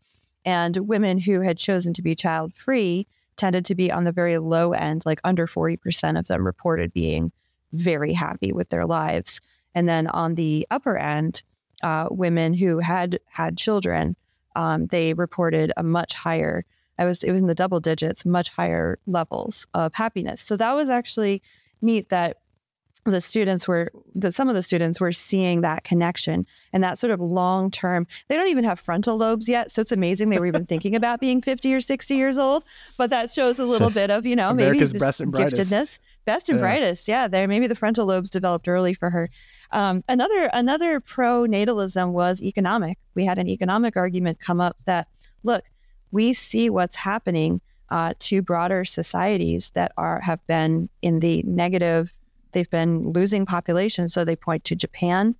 And 0.45 0.77
women 0.77 1.19
who 1.19 1.41
had 1.41 1.59
chosen 1.59 1.95
to 1.95 2.03
be 2.03 2.15
child 2.15 2.53
free 2.55 3.07
tended 3.41 3.65
to 3.65 3.75
be 3.75 3.91
on 3.91 4.05
the 4.05 4.13
very 4.13 4.39
low 4.39 4.73
end, 4.73 5.03
like 5.07 5.21
under 5.25 5.47
40% 5.47 6.19
of 6.19 6.29
them 6.29 6.45
reported 6.45 6.93
being 6.93 7.33
very 7.73 8.13
happy 8.13 8.53
with 8.53 8.69
their 8.69 8.87
lives. 8.87 9.41
And 9.75 9.89
then 9.89 10.07
on 10.09 10.35
the 10.35 10.67
upper 10.71 10.99
end, 10.99 11.43
uh, 11.83 12.09
women 12.11 12.53
who 12.53 12.81
had 12.81 13.19
had 13.27 13.57
children, 13.57 14.15
um, 14.57 14.89
they 14.89 15.15
reported 15.15 15.73
a 15.79 15.83
much 15.83 16.13
higher. 16.13 16.67
I 16.99 17.07
was 17.07 17.25
it 17.25 17.33
was 17.33 17.41
in 17.41 17.47
the 17.47 17.55
double 17.55 17.81
digits, 17.81 18.27
much 18.27 18.51
higher 18.51 18.99
levels 19.07 19.67
of 19.73 19.95
happiness. 19.95 20.43
So 20.43 20.57
that 20.59 20.75
was 20.75 20.91
actually 20.91 21.43
neat 21.81 22.11
that 22.11 22.40
the 23.05 23.21
students 23.21 23.67
were 23.67 23.91
that 24.15 24.33
some 24.35 24.49
of 24.49 24.55
the 24.55 24.63
students 24.63 25.01
were 25.01 25.13
seeing 25.13 25.63
that 25.63 25.85
connection 25.85 26.47
and 26.73 26.85
that 26.85 26.99
sort 26.99 27.11
of 27.11 27.21
long 27.21 27.71
term 27.71 28.07
they 28.29 28.37
don't 28.37 28.49
even 28.49 28.65
have 28.65 28.79
frontal 28.79 29.17
lobes 29.17 29.49
yet 29.49 29.71
so 29.71 29.81
it's 29.81 29.93
amazing 29.93 30.29
they 30.29 30.39
were 30.39 30.47
even 30.47 30.67
thinking 30.73 30.95
about 30.95 31.19
being 31.19 31.41
50 31.41 31.75
or 31.75 31.81
60 31.81 32.15
years 32.15 32.37
old 32.37 32.65
but 32.99 33.11
that 33.11 33.31
shows 33.31 33.59
a 33.59 33.65
little 33.65 33.91
bit 33.91 34.11
of 34.11 34.27
you 34.27 34.37
know 34.37 34.51
America's 34.51 34.93
maybe 34.93 35.01
best 35.01 35.21
and 35.21 35.33
brightest. 35.33 35.73
giftedness 35.73 35.99
best 36.27 36.49
and 36.49 36.59
Yeah. 36.59 36.63
brightest 36.63 37.09
yeah 37.09 37.27
there 37.27 37.49
maybe 37.49 37.67
the 37.67 37.75
frontal 37.75 38.07
lobes 38.07 38.31
developed 38.31 38.69
early 38.69 38.95
for 38.95 39.11
her 39.11 39.31
um, 39.73 40.05
another 40.09 40.51
another 40.53 41.01
pro 41.01 41.45
natalism 41.47 42.11
was 42.13 42.43
economic 42.43 42.99
we 43.15 43.25
had 43.25 43.39
an 43.39 43.49
economic 43.49 43.97
argument 43.97 44.41
come 44.41 44.61
up 44.61 44.77
that 44.85 45.09
look 45.43 45.65
we 46.11 46.35
see 46.35 46.69
what's 46.69 46.97
happening 46.97 47.61
uh, 47.89 48.15
to 48.21 48.43
broader 48.43 48.85
societies 48.85 49.71
that 49.71 49.91
are 49.97 50.21
have 50.21 50.45
been 50.47 50.89
in 51.03 51.21
the 51.21 51.43
negative 51.45 52.13
they've 52.53 52.71
been 52.71 53.03
losing 53.13 53.47
population 53.47 54.09
so 54.09 54.25
they 54.25 54.37
point 54.37 54.65
to 54.65 54.75
japan 54.75 55.35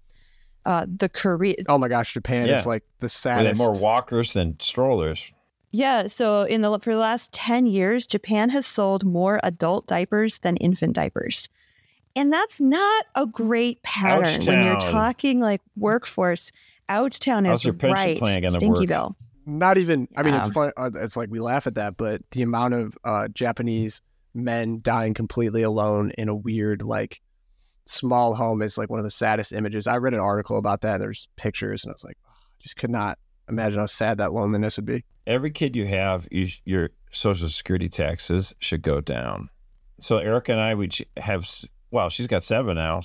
uh, 0.67 0.85
the 0.95 1.09
korea 1.09 1.55
Oh 1.69 1.79
my 1.79 1.89
gosh, 1.89 2.13
Japan 2.13 2.47
Yeah. 2.47 2.59
is 2.59 2.67
like 2.67 2.83
the 3.01 3.05
Where 3.05 3.09
they 3.09 3.55
saddest. 3.55 3.59
more 3.59 3.73
walkers 3.73 4.35
than 4.35 4.61
strollers. 4.61 5.33
Yeah, 5.73 6.07
so 6.09 6.43
in 6.43 6.61
the 6.61 6.79
for 6.81 6.93
the 6.93 6.99
last 6.99 7.33
10 7.33 7.67
years, 7.67 8.07
Japan 8.07 8.51
has 8.51 8.67
sold 8.67 9.03
more 9.05 9.41
adult 9.43 9.87
diapers 9.87 10.41
than 10.41 10.57
infant 10.59 10.93
diapers. 10.95 11.49
And 12.15 12.31
that's 12.31 12.61
not 12.61 13.07
a 13.15 13.25
great 13.25 13.83
pattern 13.83 14.45
when 14.45 14.65
you're 14.67 14.81
talking 14.81 15.41
like 15.41 15.63
workforce. 15.79 16.53
Ouchtown 16.91 17.47
How's 17.47 17.61
is 17.61 17.65
your 17.65 17.75
pension 17.75 17.97
right. 18.09 18.19
plan 18.19 18.43
gonna? 18.43 18.59
Stinkyville. 18.59 19.15
Not 19.47 19.79
even. 19.79 20.09
I 20.17 20.23
mean, 20.23 20.35
it's 20.35 20.49
fun. 20.49 20.73
uh, 20.77 20.91
It's 20.97 21.17
like 21.17 21.31
we 21.31 21.41
laugh 21.41 21.67
at 21.67 21.77
that, 21.77 21.97
but 21.97 22.21
the 22.33 22.43
amount 22.43 22.75
of 22.75 22.99
uh, 23.05 23.29
Japanese 23.29 24.03
men 24.35 24.81
dying 24.83 25.15
completely 25.15 25.63
alone 25.63 26.13
in 26.19 26.29
a 26.29 26.35
weird 26.35 26.83
like 26.83 27.21
small 27.87 28.35
home 28.35 28.63
is 28.63 28.79
like 28.79 28.91
one 28.91 29.01
of 29.01 29.05
the 29.05 29.11
saddest 29.11 29.53
images. 29.53 29.87
I 29.87 29.97
read 29.97 30.15
an 30.15 30.21
article 30.21 30.57
about 30.59 30.83
that. 30.83 30.99
There's 30.99 31.29
pictures, 31.37 31.85
and 31.85 31.91
I 31.91 31.95
was 31.95 32.05
like, 32.05 32.17
oh, 32.27 32.33
I 32.33 32.63
just 32.63 32.77
could 32.77 32.91
not 32.91 33.19
imagine 33.49 33.81
how 33.81 33.87
sad 33.87 34.19
that 34.19 34.33
loneliness 34.33 34.77
would 34.77 34.87
be. 34.87 35.05
every 35.27 35.51
kid 35.51 35.75
you 35.77 35.87
have, 35.87 36.29
you, 36.31 36.49
your 36.65 36.91
social 37.11 37.49
security 37.49 37.89
taxes 37.89 38.55
should 38.61 38.83
go 38.83 39.01
down. 39.01 39.51
So 40.01 40.19
Erika 40.19 40.53
and 40.53 40.61
I, 40.61 40.75
we 40.75 40.89
have, 41.17 41.49
well, 41.91 42.09
she's 42.09 42.27
got 42.27 42.45
seven 42.45 42.77
now. 42.77 43.03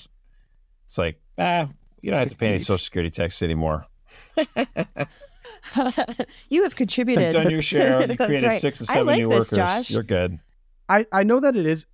It's 0.86 0.98
like, 0.98 1.20
ah, 1.38 1.68
you 2.02 2.12
don't 2.12 2.20
have 2.20 2.30
to 2.30 2.36
pay 2.36 2.50
any 2.50 2.60
social 2.60 2.78
security 2.78 3.10
taxes 3.10 3.42
anymore. 3.42 3.88
you 6.50 6.64
have 6.64 6.76
contributed. 6.76 7.26
You've 7.26 7.34
done 7.34 7.50
your 7.52 7.62
share. 7.62 8.08
You 8.10 8.16
created 8.18 8.48
right. 8.48 8.62
six 8.62 8.80
and 8.80 8.88
seven 8.88 9.08
like 9.08 9.18
new 9.20 9.30
this, 9.30 9.52
workers. 9.52 9.58
Josh. 9.58 9.92
You're 9.92 10.04
good. 10.04 10.40
I 10.90 11.06
I 11.12 11.24
know 11.24 11.40
that 11.40 11.56
it 11.56 11.66
is. 11.66 11.86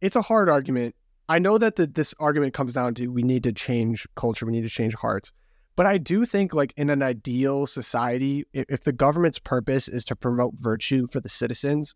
It's 0.00 0.16
a 0.16 0.22
hard 0.22 0.48
argument 0.48 0.94
I 1.28 1.38
know 1.38 1.58
that 1.58 1.76
the, 1.76 1.86
this 1.86 2.14
argument 2.18 2.52
comes 2.54 2.74
down 2.74 2.94
to 2.94 3.08
we 3.08 3.22
need 3.22 3.42
to 3.44 3.52
change 3.52 4.06
culture, 4.14 4.44
we 4.44 4.52
need 4.52 4.62
to 4.62 4.68
change 4.68 4.94
hearts. 4.94 5.32
But 5.76 5.86
I 5.86 5.98
do 5.98 6.24
think, 6.24 6.54
like 6.54 6.72
in 6.76 6.90
an 6.90 7.02
ideal 7.02 7.66
society, 7.66 8.44
if, 8.52 8.66
if 8.68 8.80
the 8.82 8.92
government's 8.92 9.38
purpose 9.38 9.88
is 9.88 10.04
to 10.06 10.16
promote 10.16 10.54
virtue 10.60 11.06
for 11.08 11.20
the 11.20 11.28
citizens, 11.28 11.94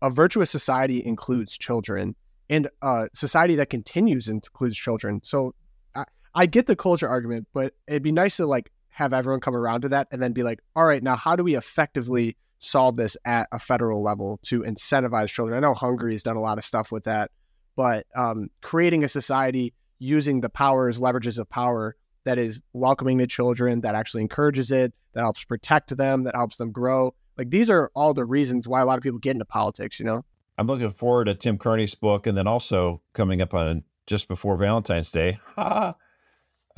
a 0.00 0.08
virtuous 0.08 0.50
society 0.50 1.04
includes 1.04 1.58
children, 1.58 2.14
and 2.48 2.70
a 2.80 3.08
society 3.12 3.56
that 3.56 3.68
continues 3.68 4.28
includes 4.28 4.76
children. 4.78 5.20
So 5.24 5.54
I, 5.94 6.04
I 6.34 6.46
get 6.46 6.66
the 6.66 6.76
culture 6.76 7.08
argument, 7.08 7.48
but 7.52 7.74
it'd 7.86 8.02
be 8.02 8.12
nice 8.12 8.36
to 8.36 8.46
like 8.46 8.70
have 8.90 9.12
everyone 9.12 9.40
come 9.40 9.56
around 9.56 9.82
to 9.82 9.88
that 9.90 10.08
and 10.10 10.22
then 10.22 10.32
be 10.32 10.42
like, 10.42 10.60
all 10.74 10.86
right, 10.86 11.02
now 11.02 11.16
how 11.16 11.36
do 11.36 11.44
we 11.44 11.56
effectively 11.56 12.36
solve 12.58 12.96
this 12.96 13.16
at 13.24 13.48
a 13.52 13.58
federal 13.58 14.02
level 14.02 14.40
to 14.44 14.62
incentivize 14.62 15.28
children? 15.28 15.56
I 15.56 15.66
know 15.66 15.74
Hungary 15.74 16.12
has 16.12 16.22
done 16.22 16.36
a 16.36 16.40
lot 16.40 16.58
of 16.58 16.64
stuff 16.64 16.90
with 16.92 17.04
that, 17.04 17.30
but 17.76 18.06
um, 18.16 18.48
creating 18.62 19.04
a 19.04 19.08
society 19.08 19.74
using 19.98 20.40
the 20.40 20.48
powers, 20.48 20.98
leverages 20.98 21.38
of 21.38 21.48
power 21.48 21.96
that 22.24 22.38
is 22.38 22.60
welcoming 22.72 23.18
the 23.18 23.26
children, 23.26 23.80
that 23.80 23.94
actually 23.94 24.22
encourages 24.22 24.70
it, 24.70 24.92
that 25.12 25.20
helps 25.20 25.44
protect 25.44 25.96
them, 25.96 26.24
that 26.24 26.34
helps 26.34 26.56
them 26.56 26.72
grow. 26.72 27.14
Like 27.36 27.50
these 27.50 27.70
are 27.70 27.90
all 27.94 28.14
the 28.14 28.24
reasons 28.24 28.66
why 28.66 28.80
a 28.80 28.84
lot 28.84 28.98
of 28.98 29.02
people 29.02 29.18
get 29.18 29.32
into 29.32 29.44
politics, 29.44 29.98
you 29.98 30.06
know? 30.06 30.24
I'm 30.58 30.66
looking 30.66 30.90
forward 30.90 31.26
to 31.26 31.36
Tim 31.36 31.56
Carney's 31.56 31.94
book, 31.94 32.26
and 32.26 32.36
then 32.36 32.48
also 32.48 33.00
coming 33.12 33.40
up 33.40 33.54
on 33.54 33.84
just 34.06 34.26
before 34.26 34.56
Valentine's 34.56 35.12
Day. 35.12 35.38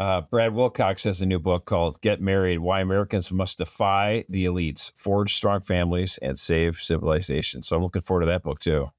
uh, 0.00 0.22
Brad 0.22 0.54
Wilcox 0.54 1.04
has 1.04 1.20
a 1.20 1.26
new 1.26 1.38
book 1.38 1.66
called 1.66 2.00
"Get 2.00 2.22
Married: 2.22 2.60
Why 2.60 2.80
Americans 2.80 3.30
Must 3.30 3.58
Defy 3.58 4.24
the 4.30 4.46
Elites, 4.46 4.90
Forge 4.96 5.34
Strong 5.34 5.60
Families, 5.60 6.18
and 6.22 6.38
Save 6.38 6.76
Civilization." 6.78 7.60
So 7.60 7.76
I'm 7.76 7.82
looking 7.82 8.00
forward 8.00 8.22
to 8.22 8.26
that 8.28 8.42
book 8.42 8.60
too. 8.60 8.90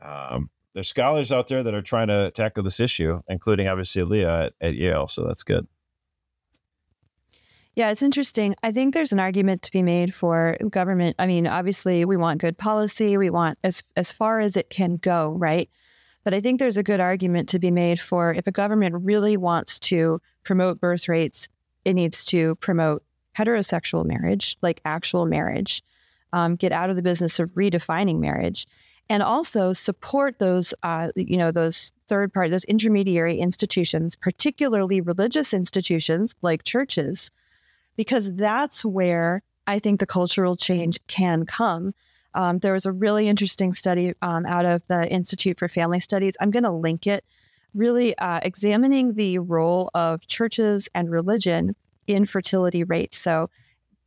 Um, 0.00 0.50
there's 0.74 0.86
scholars 0.86 1.32
out 1.32 1.48
there 1.48 1.64
that 1.64 1.74
are 1.74 1.82
trying 1.82 2.06
to 2.06 2.30
tackle 2.30 2.62
this 2.62 2.78
issue, 2.78 3.20
including 3.28 3.66
obviously 3.66 4.04
Leah 4.04 4.44
at, 4.44 4.52
at 4.60 4.74
Yale. 4.76 5.08
So 5.08 5.26
that's 5.26 5.42
good. 5.42 5.66
Yeah, 7.74 7.90
it's 7.90 8.02
interesting. 8.02 8.54
I 8.62 8.70
think 8.70 8.94
there's 8.94 9.12
an 9.12 9.18
argument 9.18 9.62
to 9.62 9.72
be 9.72 9.82
made 9.82 10.14
for 10.14 10.56
government. 10.70 11.16
I 11.18 11.26
mean, 11.26 11.48
obviously, 11.48 12.04
we 12.04 12.16
want 12.16 12.40
good 12.40 12.56
policy. 12.56 13.16
We 13.16 13.30
want 13.30 13.58
as 13.64 13.82
as 13.96 14.12
far 14.12 14.38
as 14.38 14.56
it 14.56 14.70
can 14.70 14.98
go, 14.98 15.30
right? 15.30 15.68
But 16.28 16.34
I 16.34 16.40
think 16.40 16.58
there's 16.58 16.76
a 16.76 16.82
good 16.82 17.00
argument 17.00 17.48
to 17.48 17.58
be 17.58 17.70
made 17.70 17.98
for 17.98 18.34
if 18.34 18.46
a 18.46 18.52
government 18.52 18.94
really 19.02 19.38
wants 19.38 19.78
to 19.78 20.20
promote 20.44 20.78
birth 20.78 21.08
rates, 21.08 21.48
it 21.86 21.94
needs 21.94 22.22
to 22.26 22.54
promote 22.56 23.02
heterosexual 23.38 24.04
marriage, 24.04 24.58
like 24.60 24.82
actual 24.84 25.24
marriage, 25.24 25.82
um, 26.34 26.54
get 26.56 26.70
out 26.70 26.90
of 26.90 26.96
the 26.96 27.02
business 27.02 27.38
of 27.38 27.48
redefining 27.54 28.18
marriage, 28.18 28.66
and 29.08 29.22
also 29.22 29.72
support 29.72 30.38
those, 30.38 30.74
uh, 30.82 31.08
you 31.16 31.38
know, 31.38 31.50
those 31.50 31.94
third 32.08 32.30
party, 32.34 32.50
those 32.50 32.64
intermediary 32.64 33.38
institutions, 33.38 34.14
particularly 34.14 35.00
religious 35.00 35.54
institutions 35.54 36.34
like 36.42 36.62
churches 36.62 37.30
because 37.96 38.34
that's 38.34 38.84
where 38.84 39.42
I 39.66 39.78
think 39.78 39.98
the 39.98 40.04
cultural 40.04 40.56
change 40.56 40.98
can 41.06 41.46
come. 41.46 41.94
Um, 42.34 42.58
there 42.58 42.72
was 42.72 42.86
a 42.86 42.92
really 42.92 43.28
interesting 43.28 43.74
study 43.74 44.14
um, 44.22 44.46
out 44.46 44.64
of 44.64 44.82
the 44.88 45.08
Institute 45.08 45.58
for 45.58 45.68
Family 45.68 46.00
Studies. 46.00 46.34
I'm 46.40 46.50
going 46.50 46.64
to 46.64 46.70
link 46.70 47.06
it, 47.06 47.24
really 47.74 48.16
uh, 48.18 48.40
examining 48.42 49.14
the 49.14 49.38
role 49.38 49.90
of 49.94 50.26
churches 50.26 50.88
and 50.94 51.10
religion 51.10 51.74
in 52.06 52.26
fertility 52.26 52.84
rates. 52.84 53.18
So, 53.18 53.50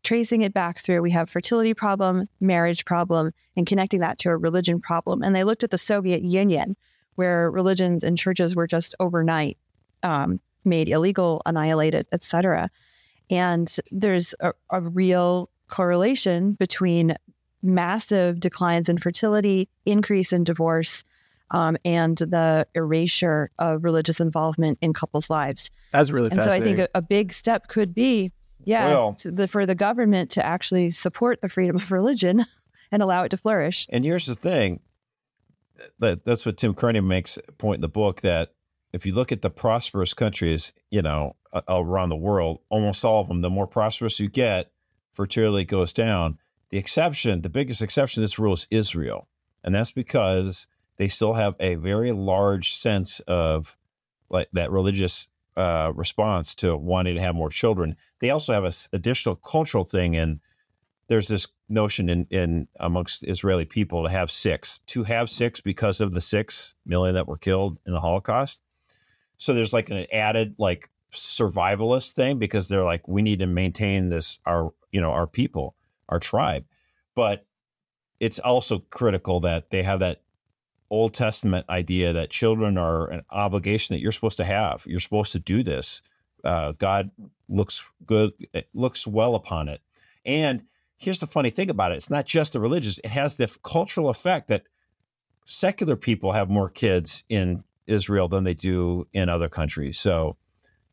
tracing 0.03 0.41
it 0.41 0.53
back 0.53 0.79
through, 0.79 1.01
we 1.01 1.12
have 1.12 1.29
fertility 1.29 1.75
problem, 1.75 2.27
marriage 2.39 2.86
problem, 2.86 3.31
and 3.55 3.67
connecting 3.67 3.99
that 3.99 4.17
to 4.19 4.29
a 4.29 4.38
religion 4.38 4.81
problem. 4.81 5.21
And 5.21 5.36
they 5.36 5.43
looked 5.43 5.63
at 5.63 5.69
the 5.69 5.77
Soviet 5.77 6.23
Union, 6.23 6.75
where 7.15 7.51
religions 7.51 8.03
and 8.03 8.17
churches 8.17 8.55
were 8.55 8.65
just 8.65 8.95
overnight 8.99 9.57
um, 10.01 10.39
made 10.65 10.89
illegal, 10.89 11.41
annihilated, 11.45 12.07
etc. 12.12 12.69
And 13.29 13.73
there's 13.91 14.34
a, 14.39 14.53
a 14.69 14.81
real 14.81 15.49
correlation 15.67 16.53
between 16.53 17.15
massive 17.63 18.39
declines 18.39 18.89
in 18.89 18.97
fertility, 18.97 19.69
increase 19.86 20.34
in 20.34 20.43
divorce, 20.43 21.04
um, 21.52 21.78
and 21.84 22.17
the 22.17 22.67
erasure 22.76 23.52
of 23.60 23.84
religious 23.84 24.19
involvement 24.19 24.78
in 24.82 24.93
couples' 24.93 25.30
lives. 25.30 25.69
That's 25.91 26.10
really 26.12 26.32
and 26.32 26.41
so 26.41 26.50
I 26.50 26.60
think 26.62 26.80
a, 26.80 26.89
a 26.95 27.02
big 27.02 27.34
step 27.34 27.67
could 27.67 27.93
be, 27.93 28.32
yeah, 28.63 28.88
Well- 28.88 29.17
the, 29.24 29.47
for 29.47 29.65
the 29.65 29.76
government 29.76 30.32
to 30.32 30.45
actually 30.45 30.89
support 30.91 31.41
the 31.41 31.50
freedom 31.50 31.76
of 31.76 31.91
religion 31.91 32.45
and 32.91 33.02
allow 33.02 33.24
it 33.24 33.30
to 33.30 33.38
flourish. 33.38 33.86
And 33.89 34.06
here's 34.06 34.26
the 34.26 34.36
thing 34.36 34.80
that 36.00 36.26
that's 36.26 36.45
what 36.45 36.58
Tim 36.58 36.74
Carney 36.74 37.02
makes 37.02 37.38
point 37.58 37.78
in 37.78 37.82
the 37.82 37.89
book 37.89 38.21
that 38.21 38.54
if 38.93 39.06
you 39.06 39.13
look 39.13 39.32
at 39.32 39.41
the 39.41 39.50
prosperous 39.50 40.13
countries, 40.13 40.74
you 40.89 41.02
know, 41.02 41.36
around 41.67 42.10
the 42.10 42.15
world, 42.15 42.60
almost 42.69 43.04
all 43.04 43.21
of 43.21 43.28
them, 43.28 43.41
the 43.41 43.50
more 43.50 43.67
prosperous 43.67 44.19
you 44.19 44.30
get, 44.30 44.71
fertility 45.13 45.65
goes 45.65 45.93
down. 45.93 46.38
The 46.71 46.77
exception, 46.77 47.41
the 47.41 47.49
biggest 47.49 47.81
exception 47.81 48.21
to 48.21 48.21
this 48.21 48.39
rule 48.39 48.53
is 48.53 48.65
Israel. 48.71 49.27
And 49.63 49.75
that's 49.75 49.91
because 49.91 50.67
they 50.95 51.07
still 51.07 51.34
have 51.34 51.55
a 51.60 51.75
very 51.75 52.12
large 52.12 52.73
sense 52.73 53.19
of 53.21 53.77
like 54.29 54.47
that 54.53 54.71
religious 54.71 55.27
uh, 55.57 55.91
response 55.93 56.55
to 56.55 56.77
wanting 56.77 57.15
to 57.15 57.21
have 57.21 57.36
more 57.36 57.49
children. 57.49 57.97
They 58.19 58.29
also 58.29 58.53
have 58.53 58.63
a 58.63 58.67
s- 58.67 58.88
additional 58.93 59.36
cultural 59.36 59.84
thing, 59.84 60.15
and 60.15 60.39
there's 61.07 61.27
this 61.27 61.47
notion 61.67 62.07
in, 62.07 62.25
in 62.29 62.67
amongst 62.79 63.23
Israeli 63.23 63.65
people 63.65 64.03
to 64.03 64.10
have 64.10 64.31
six, 64.31 64.79
to 64.88 65.03
have 65.03 65.29
six 65.29 65.60
because 65.60 65.99
of 65.99 66.13
the 66.13 66.21
six 66.21 66.73
million 66.86 67.15
that 67.15 67.27
were 67.27 67.38
killed 67.38 67.79
in 67.86 67.91
the 67.91 67.99
Holocaust. 67.99 68.62
So 69.38 69.53
there's 69.53 69.73
like 69.73 69.89
an 69.89 70.05
added 70.13 70.55
like 70.57 70.89
survivalist 71.12 72.13
thing 72.13 72.39
because 72.39 72.69
they're 72.69 72.86
like 72.86 73.05
we 73.07 73.21
need 73.21 73.39
to 73.39 73.47
maintain 73.47 74.10
this 74.10 74.39
our 74.45 74.71
you 74.91 75.01
know 75.01 75.12
our 75.12 75.27
people 75.27 75.75
our 76.12 76.19
tribe, 76.19 76.65
but 77.15 77.45
it's 78.19 78.38
also 78.38 78.80
critical 78.91 79.39
that 79.39 79.71
they 79.71 79.82
have 79.82 80.00
that 80.02 80.21
Old 80.91 81.13
Testament 81.13 81.65
idea 81.69 82.13
that 82.13 82.30
children 82.30 82.78
are 82.78 83.10
an 83.10 83.24
obligation 83.32 83.95
that 83.95 84.02
you're 84.02 84.12
supposed 84.12 84.38
to 84.38 84.43
have. 84.43 84.84
You're 84.86 85.00
supposed 85.00 85.32
to 85.32 85.39
do 85.39 85.63
this. 85.63 86.02
Uh, 86.43 86.74
God 86.74 87.10
looks 87.47 87.84
good, 88.06 88.34
it 88.54 88.67
looks 88.74 89.08
well 89.08 89.36
upon 89.36 89.69
it. 89.69 89.82
And 90.26 90.63
here's 90.97 91.19
the 91.19 91.28
funny 91.28 91.50
thing 91.50 91.69
about 91.69 91.91
it 91.91 91.95
it's 91.95 92.10
not 92.10 92.26
just 92.26 92.54
the 92.54 92.60
religious, 92.60 93.00
it 93.00 93.10
has 93.10 93.36
the 93.36 93.56
cultural 93.63 94.10
effect 94.10 94.47
that 94.50 94.63
secular 95.45 95.95
people 95.95 96.34
have 96.34 96.50
more 96.50 96.69
kids 96.69 97.24
in 97.30 97.63
Israel 97.88 98.28
than 98.28 98.43
they 98.43 98.54
do 98.54 99.08
in 99.13 99.30
other 99.30 99.50
countries. 99.50 100.00
So, 100.00 100.38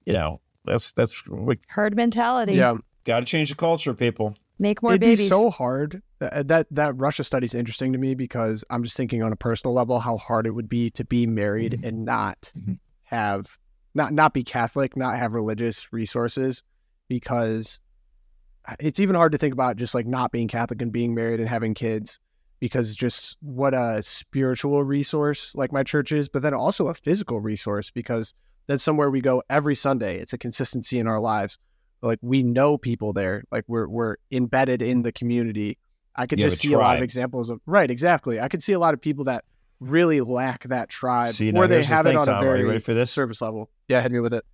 you 0.06 0.12
know, 0.12 0.40
that's, 0.64 0.92
that's, 0.92 1.26
we 1.26 1.58
Herd 1.68 1.96
mentality. 1.96 2.54
yeah. 2.54 2.76
got 3.04 3.20
to 3.20 3.26
change 3.26 3.50
the 3.50 3.56
culture, 3.56 3.94
people. 3.94 4.36
Make 4.58 4.82
more 4.82 4.92
It'd 4.92 5.00
babies. 5.00 5.18
be 5.20 5.28
so 5.28 5.50
hard. 5.50 6.02
That, 6.18 6.48
that 6.48 6.66
that 6.72 6.96
Russia 6.96 7.22
study 7.22 7.44
is 7.46 7.54
interesting 7.54 7.92
to 7.92 7.98
me 7.98 8.14
because 8.14 8.64
I'm 8.70 8.82
just 8.82 8.96
thinking 8.96 9.22
on 9.22 9.32
a 9.32 9.36
personal 9.36 9.72
level 9.74 10.00
how 10.00 10.16
hard 10.16 10.46
it 10.46 10.50
would 10.50 10.68
be 10.68 10.90
to 10.90 11.04
be 11.04 11.26
married 11.26 11.72
Mhm. 11.80 11.88
and 11.88 12.04
not 12.04 12.52
Mhm. 12.58 12.78
have 13.04 13.56
not 13.94 14.12
not 14.12 14.34
be 14.34 14.42
Catholic, 14.42 14.96
not 14.96 15.16
have 15.18 15.32
religious 15.32 15.92
resources 15.92 16.62
because 17.08 17.78
it's 18.80 19.00
even 19.00 19.14
hard 19.16 19.32
to 19.32 19.38
think 19.38 19.52
about 19.54 19.76
just 19.76 19.94
like 19.94 20.06
not 20.06 20.32
being 20.32 20.48
Catholic 20.48 20.82
and 20.82 20.92
being 20.92 21.14
married 21.14 21.40
and 21.40 21.48
having 21.48 21.72
kids 21.74 22.18
because 22.60 22.96
just 22.96 23.36
what 23.40 23.72
a 23.72 24.02
spiritual 24.02 24.82
resource 24.82 25.54
like 25.54 25.72
my 25.72 25.82
church 25.84 26.10
is, 26.12 26.28
but 26.28 26.42
then 26.42 26.52
also 26.52 26.88
a 26.88 26.94
physical 26.94 27.40
resource 27.40 27.90
because 27.90 28.34
that's 28.66 28.82
somewhere 28.82 29.08
we 29.08 29.20
go 29.20 29.42
every 29.48 29.74
Sunday. 29.76 30.18
It's 30.18 30.32
a 30.32 30.38
consistency 30.38 30.98
in 30.98 31.06
our 31.06 31.20
lives. 31.20 31.58
Like 32.02 32.18
we 32.22 32.42
know 32.42 32.78
people 32.78 33.12
there, 33.12 33.42
like 33.50 33.64
we're 33.66 33.88
we're 33.88 34.16
embedded 34.30 34.82
in 34.82 35.02
the 35.02 35.12
community. 35.12 35.78
I 36.14 36.26
could 36.26 36.38
You 36.38 36.46
just 36.46 36.64
a 36.64 36.68
see 36.68 36.72
a 36.74 36.78
lot 36.78 36.96
of 36.96 37.02
examples 37.02 37.48
of 37.48 37.60
right, 37.66 37.90
exactly. 37.90 38.40
I 38.40 38.48
could 38.48 38.62
see 38.62 38.72
a 38.72 38.78
lot 38.78 38.94
of 38.94 39.00
people 39.00 39.24
that 39.24 39.44
really 39.80 40.20
lack 40.20 40.64
that 40.64 40.88
tribe, 40.88 41.32
See, 41.32 41.52
or 41.52 41.66
they 41.68 41.76
here's 41.76 41.88
the 41.88 41.94
have 41.94 42.04
thing, 42.06 42.14
it 42.14 42.18
on 42.18 42.26
Tom. 42.26 42.34
a 42.34 42.38
Are 42.38 42.42
very 42.56 42.64
ready 42.64 42.78
for 42.80 42.94
this? 42.94 43.10
service 43.12 43.40
level. 43.40 43.70
Yeah, 43.88 44.00
hit 44.02 44.10
me 44.12 44.18
with 44.20 44.34
it, 44.34 44.44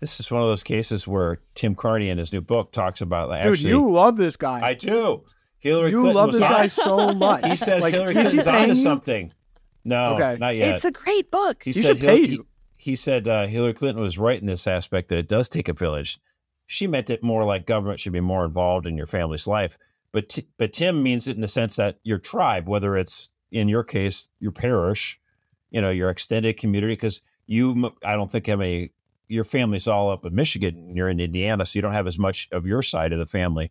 This 0.00 0.20
is 0.20 0.30
one 0.30 0.40
of 0.42 0.48
those 0.48 0.62
cases 0.62 1.06
where 1.08 1.38
Tim 1.54 1.74
Carney 1.74 2.08
in 2.08 2.18
his 2.18 2.32
new 2.32 2.40
book 2.40 2.70
talks 2.72 3.00
about 3.00 3.28
like, 3.28 3.42
dude. 3.42 3.52
actually. 3.54 3.70
you 3.70 3.90
love 3.90 4.16
this 4.16 4.36
guy. 4.36 4.60
I 4.60 4.74
do. 4.74 5.24
Hillary 5.58 5.90
you 5.90 5.96
Clinton 6.00 6.14
love 6.16 6.26
was 6.28 6.36
this 6.38 6.46
on- 6.46 6.52
guy 6.52 6.66
so 6.68 7.12
much. 7.14 7.44
He 7.46 7.56
says 7.56 7.82
Like, 7.82 7.92
Hillary 7.94 8.14
he's 8.14 8.22
Clinton's 8.30 8.44
paying 8.46 8.70
onto 8.70 8.74
something. 8.82 9.32
No, 9.84 10.14
Okay. 10.14 10.36
not 10.38 10.54
yet. 10.56 10.74
It's 10.76 10.84
a 10.84 10.90
great 10.92 11.30
book. 11.30 11.62
he 11.64 11.70
He 11.72 11.82
said 11.82 11.86
should 11.98 12.00
pay 12.00 12.20
Hil- 12.20 12.30
you. 12.30 12.46
He, 12.76 12.90
he 12.92 12.96
said 12.96 13.26
uh, 13.28 13.46
Hillary 13.46 13.74
Clinton 13.74 14.02
was 14.02 14.18
right 14.18 14.40
in 14.40 14.46
this 14.46 14.66
aspect 14.66 15.08
that 15.08 15.18
it 15.18 15.28
does 15.28 15.48
take 15.48 15.68
a 15.68 15.72
village. 15.74 16.18
She 16.70 16.86
meant 16.86 17.10
it 17.10 17.22
more 17.22 17.44
like 17.44 17.66
government 17.66 18.00
should 18.00 18.12
be 18.12 18.20
more 18.20 18.44
involved 18.44 18.86
in 18.86 18.96
your 18.96 19.06
family's 19.06 19.46
life. 19.46 19.76
But 20.12 20.28
T- 20.28 20.48
but 20.58 20.72
Tim 20.72 21.02
means 21.02 21.28
it 21.28 21.36
in 21.36 21.40
the 21.40 21.48
sense 21.48 21.76
that 21.76 21.98
your 22.02 22.18
tribe, 22.18 22.68
whether 22.68 22.96
it's 22.96 23.28
in 23.50 23.68
your 23.68 23.84
case 23.84 24.28
your 24.38 24.52
parish, 24.52 25.20
you 25.70 25.80
know, 25.80 25.90
your 25.90 26.10
extended 26.10 26.56
community, 26.56 26.94
because 26.94 27.20
you 27.46 27.92
I 28.04 28.16
don't 28.16 28.30
think 28.30 28.46
have 28.46 28.60
any. 28.60 28.92
Your 29.28 29.44
family's 29.44 29.86
all 29.86 30.10
up 30.10 30.26
in 30.26 30.34
Michigan. 30.34 30.74
and 30.76 30.96
You're 30.96 31.08
in 31.08 31.20
Indiana, 31.20 31.64
so 31.64 31.78
you 31.78 31.82
don't 31.82 31.92
have 31.92 32.08
as 32.08 32.18
much 32.18 32.48
of 32.50 32.66
your 32.66 32.82
side 32.82 33.12
of 33.12 33.20
the 33.20 33.26
family 33.26 33.70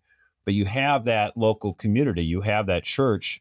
but 0.50 0.56
you 0.56 0.66
have 0.66 1.06
that 1.06 1.38
local 1.38 1.76
community, 1.76 2.24
you 2.24 2.42
have 2.42 2.66
that 2.66 2.84
church 2.84 3.40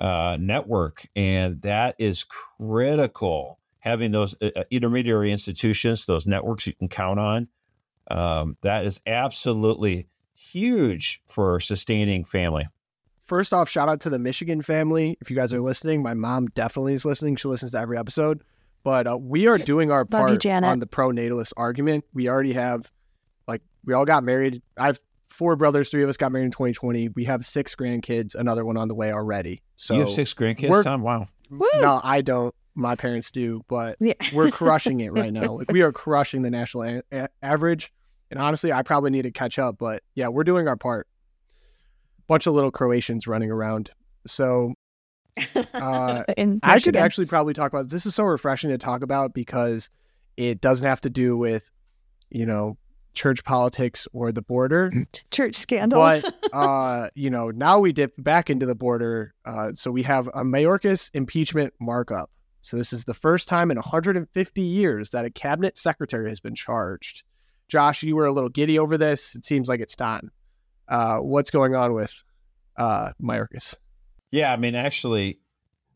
uh, 0.00 0.36
network, 0.40 1.06
and 1.14 1.62
that 1.62 1.94
is 1.98 2.24
critical 2.24 3.60
having 3.78 4.10
those 4.10 4.34
uh, 4.42 4.50
uh, 4.56 4.64
intermediary 4.70 5.30
institutions, 5.30 6.06
those 6.06 6.26
networks 6.26 6.66
you 6.66 6.72
can 6.74 6.88
count 6.88 7.20
on, 7.20 7.46
um, 8.10 8.56
that 8.62 8.84
is 8.84 9.00
absolutely 9.06 10.08
huge 10.34 11.20
for 11.28 11.60
sustaining 11.60 12.24
family. 12.24 12.66
First 13.26 13.52
off, 13.52 13.68
shout 13.68 13.88
out 13.88 14.00
to 14.00 14.10
the 14.10 14.18
Michigan 14.18 14.60
family. 14.62 15.16
If 15.20 15.30
you 15.30 15.36
guys 15.36 15.52
are 15.54 15.60
listening, 15.60 16.02
my 16.02 16.14
mom 16.14 16.46
definitely 16.48 16.94
is 16.94 17.04
listening. 17.04 17.36
She 17.36 17.46
listens 17.48 17.72
to 17.72 17.78
every 17.78 17.96
episode. 17.96 18.42
But 18.82 19.06
uh, 19.06 19.18
we 19.20 19.46
are 19.46 19.58
doing 19.58 19.92
our 19.92 20.00
Love 20.10 20.30
you, 20.30 20.38
part 20.38 20.64
on 20.64 20.80
the 20.80 20.86
pro 20.86 21.10
natalist 21.12 21.52
argument. 21.56 22.04
We 22.14 22.28
already 22.28 22.54
have, 22.54 22.90
like, 23.46 23.62
we 23.84 23.94
all 23.94 24.04
got 24.06 24.24
married. 24.24 24.62
I 24.78 24.86
have 24.86 25.00
four 25.28 25.54
brothers. 25.54 25.90
Three 25.90 26.02
of 26.02 26.08
us 26.08 26.16
got 26.16 26.32
married 26.32 26.46
in 26.46 26.50
2020. 26.50 27.10
We 27.10 27.24
have 27.26 27.44
six 27.44 27.76
grandkids. 27.76 28.34
Another 28.34 28.64
one 28.64 28.76
on 28.76 28.88
the 28.88 28.94
way 28.94 29.12
already. 29.12 29.62
So 29.76 29.94
you 29.94 30.00
have 30.00 30.10
six 30.10 30.34
grandkids, 30.34 30.70
we're- 30.70 30.82
Tom? 30.82 31.02
Wow. 31.02 31.28
Woo! 31.50 31.66
no, 31.76 32.00
I 32.02 32.22
don't. 32.22 32.54
My 32.74 32.94
parents 32.94 33.30
do, 33.30 33.62
but 33.68 33.96
Yeah. 34.00 34.14
we're 34.32 34.50
crushing 34.50 35.00
it 35.02 35.12
right 35.12 35.32
now. 35.32 35.52
Like 35.58 35.70
we 35.70 35.82
are 35.82 35.92
crushing 35.92 36.42
the 36.42 36.50
national 36.50 36.84
a- 36.84 37.02
a- 37.12 37.28
average. 37.42 37.92
And 38.30 38.40
honestly, 38.40 38.72
I 38.72 38.82
probably 38.82 39.10
need 39.10 39.22
to 39.22 39.30
catch 39.30 39.58
up. 39.58 39.78
But 39.78 40.02
yeah, 40.14 40.28
we're 40.28 40.44
doing 40.44 40.68
our 40.68 40.76
part. 40.76 41.08
Bunch 42.26 42.46
of 42.46 42.54
little 42.54 42.70
Croatians 42.70 43.26
running 43.26 43.50
around. 43.50 43.90
So 44.26 44.74
uh, 45.74 46.24
in 46.36 46.60
I 46.62 46.78
could 46.78 46.96
actually 46.96 47.26
probably 47.26 47.54
talk 47.54 47.72
about 47.72 47.88
this 47.88 48.06
is 48.06 48.14
so 48.14 48.24
refreshing 48.24 48.70
to 48.70 48.78
talk 48.78 49.02
about 49.02 49.34
because 49.34 49.90
it 50.36 50.60
doesn't 50.60 50.86
have 50.86 51.00
to 51.02 51.10
do 51.10 51.36
with, 51.36 51.70
you 52.30 52.46
know, 52.46 52.76
church 53.14 53.42
politics 53.44 54.06
or 54.12 54.32
the 54.32 54.42
border. 54.42 54.92
church 55.30 55.56
scandals. 55.56 56.22
But 56.22 56.34
uh, 56.52 57.10
you 57.14 57.30
know, 57.30 57.50
now 57.50 57.78
we 57.78 57.92
dip 57.92 58.12
back 58.18 58.50
into 58.50 58.66
the 58.66 58.74
border. 58.74 59.34
Uh, 59.44 59.72
so 59.74 59.90
we 59.90 60.02
have 60.04 60.28
a 60.28 60.44
Mayorkas 60.44 61.10
impeachment 61.14 61.74
markup. 61.80 62.30
So 62.62 62.76
this 62.76 62.92
is 62.92 63.04
the 63.04 63.14
first 63.14 63.48
time 63.48 63.70
in 63.70 63.76
150 63.76 64.62
years 64.62 65.10
that 65.10 65.24
a 65.24 65.30
cabinet 65.30 65.78
secretary 65.78 66.28
has 66.28 66.40
been 66.40 66.54
charged. 66.54 67.22
Josh, 67.70 68.02
you 68.02 68.16
were 68.16 68.26
a 68.26 68.32
little 68.32 68.50
giddy 68.50 68.78
over 68.78 68.98
this. 68.98 69.34
It 69.34 69.44
seems 69.44 69.68
like 69.68 69.80
it's 69.80 69.96
time. 69.96 70.30
Uh, 70.88 71.18
what's 71.18 71.50
going 71.50 71.74
on 71.74 71.94
with 71.94 72.22
uh? 72.76 73.12
Yeah, 74.32 74.52
I 74.52 74.56
mean, 74.56 74.74
actually, 74.74 75.40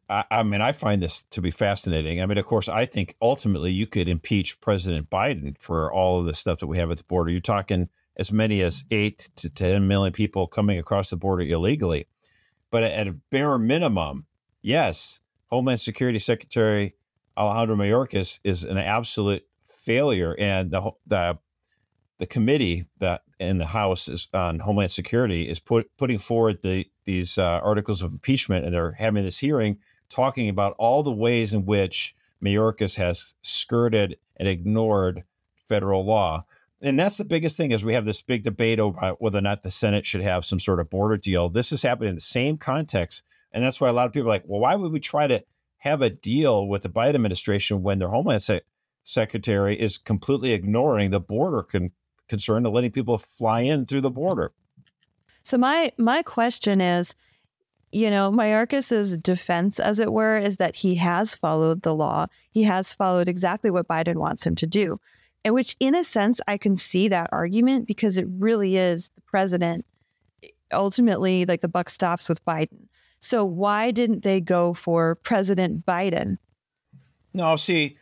I, 0.08 0.24
I 0.30 0.42
mean, 0.42 0.60
I 0.60 0.72
find 0.72 1.02
this 1.02 1.24
to 1.30 1.40
be 1.40 1.50
fascinating. 1.50 2.22
I 2.22 2.26
mean, 2.26 2.38
of 2.38 2.46
course, 2.46 2.68
I 2.68 2.86
think 2.86 3.16
ultimately 3.20 3.72
you 3.72 3.86
could 3.86 4.08
impeach 4.08 4.60
President 4.60 5.10
Biden 5.10 5.60
for 5.60 5.92
all 5.92 6.20
of 6.20 6.26
the 6.26 6.34
stuff 6.34 6.60
that 6.60 6.66
we 6.66 6.78
have 6.78 6.90
at 6.90 6.98
the 6.98 7.04
border. 7.04 7.30
You're 7.30 7.40
talking 7.40 7.88
as 8.16 8.30
many 8.30 8.62
as 8.62 8.84
eight 8.90 9.30
to 9.36 9.50
10 9.50 9.88
million 9.88 10.12
people 10.12 10.46
coming 10.46 10.78
across 10.78 11.10
the 11.10 11.16
border 11.16 11.42
illegally. 11.42 12.06
But 12.70 12.84
at 12.84 13.08
a 13.08 13.12
bare 13.30 13.58
minimum, 13.58 14.26
yes, 14.62 15.20
Homeland 15.46 15.80
Security 15.80 16.18
Secretary 16.18 16.94
Alejandro 17.36 17.76
Mayorkas 17.76 18.38
is 18.44 18.62
an 18.62 18.78
absolute 18.78 19.42
failure. 19.64 20.36
And 20.38 20.70
the, 20.70 20.90
the, 21.06 21.38
the 22.18 22.26
committee 22.26 22.86
that 22.98 23.22
in 23.40 23.58
the 23.58 23.66
House 23.66 24.08
is 24.08 24.28
on 24.32 24.60
Homeland 24.60 24.92
Security 24.92 25.48
is 25.48 25.58
put, 25.58 25.90
putting 25.96 26.18
forward 26.18 26.62
the 26.62 26.86
these 27.04 27.36
uh, 27.38 27.60
articles 27.62 28.02
of 28.02 28.12
impeachment, 28.12 28.64
and 28.64 28.72
they're 28.72 28.92
having 28.92 29.24
this 29.24 29.38
hearing 29.38 29.78
talking 30.08 30.48
about 30.48 30.74
all 30.78 31.02
the 31.02 31.12
ways 31.12 31.52
in 31.52 31.66
which 31.66 32.14
Mayorkas 32.42 32.96
has 32.96 33.34
skirted 33.42 34.16
and 34.36 34.48
ignored 34.48 35.24
federal 35.56 36.04
law. 36.04 36.44
And 36.80 36.98
that's 36.98 37.16
the 37.16 37.24
biggest 37.24 37.56
thing 37.56 37.70
is 37.70 37.84
we 37.84 37.94
have 37.94 38.04
this 38.04 38.22
big 38.22 38.42
debate 38.42 38.78
over 38.78 39.16
whether 39.18 39.38
or 39.38 39.42
not 39.42 39.62
the 39.62 39.70
Senate 39.70 40.04
should 40.04 40.20
have 40.20 40.44
some 40.44 40.60
sort 40.60 40.80
of 40.80 40.90
border 40.90 41.16
deal. 41.16 41.48
This 41.48 41.72
is 41.72 41.82
happening 41.82 42.10
in 42.10 42.14
the 42.14 42.20
same 42.20 42.58
context. 42.58 43.22
And 43.52 43.64
that's 43.64 43.80
why 43.80 43.88
a 43.88 43.92
lot 43.92 44.06
of 44.06 44.12
people 44.12 44.28
are 44.28 44.34
like, 44.34 44.44
well, 44.46 44.60
why 44.60 44.74
would 44.74 44.92
we 44.92 45.00
try 45.00 45.26
to 45.26 45.42
have 45.78 46.02
a 46.02 46.10
deal 46.10 46.66
with 46.66 46.82
the 46.82 46.88
Biden 46.88 47.14
administration 47.14 47.82
when 47.82 47.98
their 47.98 48.08
Homeland 48.08 48.42
Sec- 48.42 48.64
Secretary 49.04 49.78
is 49.78 49.96
completely 49.96 50.52
ignoring 50.52 51.10
the 51.10 51.20
border 51.20 51.62
con- 51.62 51.92
concern 52.34 52.66
of 52.66 52.72
letting 52.72 52.90
people 52.90 53.18
fly 53.18 53.60
in 53.60 53.86
through 53.86 54.00
the 54.00 54.10
border? 54.10 54.52
So 55.44 55.58
my 55.58 55.92
my 55.98 56.22
question 56.22 56.80
is, 56.80 57.14
you 57.92 58.10
know, 58.10 58.30
Mayorkas's 58.32 59.16
defense, 59.18 59.78
as 59.78 59.98
it 59.98 60.12
were, 60.12 60.36
is 60.36 60.56
that 60.56 60.76
he 60.76 60.96
has 60.96 61.34
followed 61.34 61.82
the 61.82 61.94
law. 61.94 62.26
He 62.50 62.64
has 62.64 62.92
followed 62.92 63.28
exactly 63.28 63.70
what 63.70 63.88
Biden 63.88 64.16
wants 64.16 64.44
him 64.44 64.54
to 64.56 64.66
do. 64.66 64.98
And 65.44 65.54
which 65.54 65.76
in 65.78 65.94
a 65.94 66.02
sense 66.02 66.40
I 66.48 66.56
can 66.56 66.76
see 66.76 67.08
that 67.08 67.28
argument 67.30 67.86
because 67.86 68.18
it 68.18 68.26
really 68.28 68.76
is 68.76 69.10
the 69.14 69.20
president 69.20 69.84
ultimately 70.72 71.44
like 71.44 71.60
the 71.60 71.68
buck 71.68 71.88
stops 71.90 72.28
with 72.28 72.44
Biden. 72.44 72.88
So 73.20 73.44
why 73.44 73.90
didn't 73.90 74.22
they 74.22 74.40
go 74.40 74.74
for 74.74 75.14
President 75.16 75.86
Biden? 75.86 76.38
No, 77.32 77.56
see, 77.56 77.96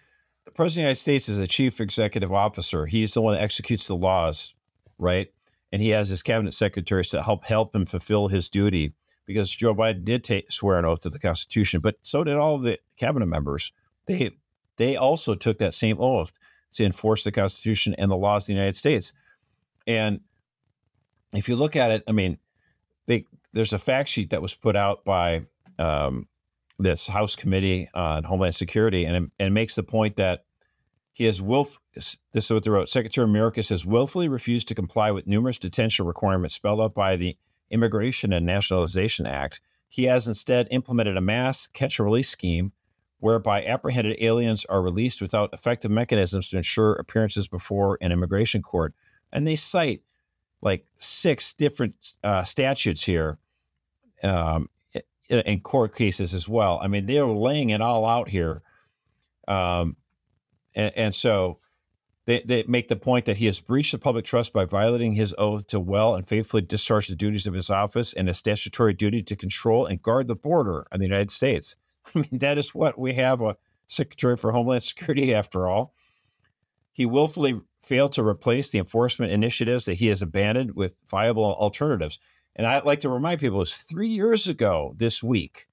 the 0.45 0.51
president 0.51 0.71
of 0.71 0.75
the 0.75 0.81
United 0.83 1.01
States 1.01 1.29
is 1.29 1.39
the 1.39 1.47
chief 1.47 1.81
executive 1.81 2.33
officer. 2.33 2.87
He's 2.87 3.15
the 3.15 3.21
one 3.21 3.35
that 3.35 3.43
executes 3.43 3.87
the 3.87 3.97
laws, 3.97 4.55
right? 4.99 5.29
And 5.71 5.81
he 5.81 5.91
has 5.91 6.09
his 6.09 6.23
cabinet 6.23 6.55
secretaries 6.55 7.09
to 7.11 7.23
help 7.23 7.45
help 7.45 7.75
him 7.75 7.87
fulfill 7.87 8.29
his 8.29 8.49
duty 8.49 8.93
because 9.27 9.51
Joe 9.51 9.75
Biden 9.75 10.05
did 10.05 10.25
take, 10.25 10.51
swear 10.51 10.79
an 10.79 10.85
oath 10.85 11.01
to 11.01 11.11
the 11.11 11.19
Constitution, 11.19 11.81
but 11.81 11.97
so 12.03 12.25
did 12.25 12.37
all 12.37 12.59
the 12.59 12.79
cabinet 12.97 13.27
members. 13.27 13.73
They 14.07 14.33
they 14.77 14.97
also 14.97 15.35
took 15.35 15.59
that 15.59 15.75
same 15.75 15.97
oath 16.01 16.33
to 16.75 16.85
enforce 16.85 17.25
the 17.25 17.33
Constitution 17.33 17.95
and 17.99 18.11
the 18.11 18.17
laws 18.17 18.45
of 18.45 18.47
the 18.49 18.55
United 18.55 18.77
States. 18.77 19.13
And 19.87 20.21
if 21.33 21.49
you 21.49 21.57
look 21.57 21.77
at 21.77 21.91
it, 21.91 22.03
I 22.07 22.13
mean, 22.13 22.39
they 23.07 23.27
there's 23.53 23.73
a 23.73 23.79
fact 23.79 24.09
sheet 24.09 24.31
that 24.31 24.43
was 24.43 24.55
put 24.55 24.77
out 24.77 25.05
by 25.05 25.47
um, 25.79 26.27
this 26.83 27.07
House 27.07 27.37
Committee 27.37 27.89
on 27.95 28.25
Homeland 28.25 28.55
Security, 28.55 29.05
and 29.05 29.31
and 29.39 29.55
makes 29.55 29.75
the 29.75 29.83
point 29.83 30.17
that 30.17 30.45
he 31.13 31.25
has 31.25 31.41
willf. 31.41 31.79
This 31.95 32.17
is 32.33 32.51
what 32.51 32.65
they 32.65 32.71
wrote. 32.71 32.89
Secretary 32.89 33.27
Mayorkas 33.27 33.69
has 33.69 33.85
willfully 33.85 34.29
refused 34.29 34.69
to 34.69 34.75
comply 34.75 35.11
with 35.11 35.27
numerous 35.27 35.59
detention 35.59 36.07
requirements 36.07 36.55
spelled 36.55 36.81
out 36.81 36.95
by 36.95 37.17
the 37.17 37.37
Immigration 37.71 38.33
and 38.33 38.47
Nationalization 38.47 39.27
Act. 39.27 39.61
He 39.89 40.05
has 40.05 40.27
instead 40.27 40.69
implemented 40.71 41.17
a 41.17 41.21
mass 41.21 41.67
catch 41.67 41.99
and 41.99 42.07
release 42.07 42.31
scheme 42.31 42.73
whereby 43.19 43.65
apprehended 43.65 44.17
aliens 44.21 44.65
are 44.65 44.83
released 44.83 45.21
without 45.21 45.53
effective 45.53 45.91
mechanisms 45.91 46.49
to 46.49 46.57
ensure 46.57 46.95
appearances 46.95 47.47
before 47.47 47.97
an 48.01 48.11
immigration 48.11 48.63
court. 48.63 48.95
And 49.33 49.47
they 49.47 49.55
cite 49.55 50.03
like 50.61 50.87
six 50.99 51.53
different 51.53 51.95
uh, 52.25 52.43
statutes 52.45 53.05
here 53.05 53.39
um, 54.23 54.69
in, 55.29 55.61
court 55.61 55.95
cases 55.95 56.35
as 56.35 56.49
well. 56.49 56.79
I 56.83 56.89
mean, 56.89 57.07
they're 57.07 57.25
laying 57.27 57.71
it 57.71 57.81
all 57.81 58.07
out 58.07 58.29
here. 58.29 58.63
Um, 59.49 59.97
and, 60.75 60.93
and 60.97 61.15
so 61.15 61.59
they, 62.27 62.43
they 62.45 62.65
make 62.69 62.89
the 62.89 62.97
point 62.97 63.25
that 63.27 63.39
he 63.39 63.47
has 63.47 63.61
breached 63.61 63.93
the 63.93 63.99
public 63.99 64.25
trust 64.25 64.53
by 64.53 64.65
violating 64.65 65.15
his 65.15 65.35
oath 65.39 65.67
to 65.69 65.81
well 65.81 66.15
and 66.15 66.29
faithfully 66.29 66.63
discharge 66.63 67.09
the 67.09 67.17
duties 67.17 67.47
of 67.47 67.55
his 67.55 67.71
office 67.71 68.13
and 68.13 68.29
his 68.29 68.39
statutory 68.39 68.95
duty 68.95 69.23
to 69.23 69.37
control 69.37 69.87
and 69.87 70.03
guard 70.03 70.29
the 70.29 70.37
border 70.37 70.87
of 70.93 70.99
the 70.99 71.07
United 71.07 71.31
States. 71.31 71.77
I 72.15 72.21
mean, 72.21 72.39
that 72.39 72.59
is 72.59 72.75
what 72.75 72.99
we 72.99 73.15
have 73.15 73.41
a 73.41 73.57
Secretary 73.87 74.37
for 74.37 74.53
Homeland 74.53 74.83
Security 74.83 75.35
after 75.35 75.69
all. 75.69 75.95
He 76.93 77.07
willfully 77.07 77.61
failed 77.83 78.13
to 78.13 78.23
replace 78.23 78.69
the 78.69 78.79
enforcement 78.79 79.33
initiatives 79.33 79.85
that 79.87 79.95
he 79.95 80.07
has 80.07 80.23
abandoned 80.23 80.77
with 80.77 80.95
viable 81.09 81.45
alternatives. 81.45 82.19
And 82.55 82.67
I'd 82.67 82.85
like 82.85 83.01
to 83.01 83.09
remind 83.09 83.41
people 83.41 83.59
it 83.59 83.61
was 83.61 83.77
three 83.77 84.09
years 84.09 84.47
ago 84.47 84.95
this 84.97 85.23
week 85.23 85.69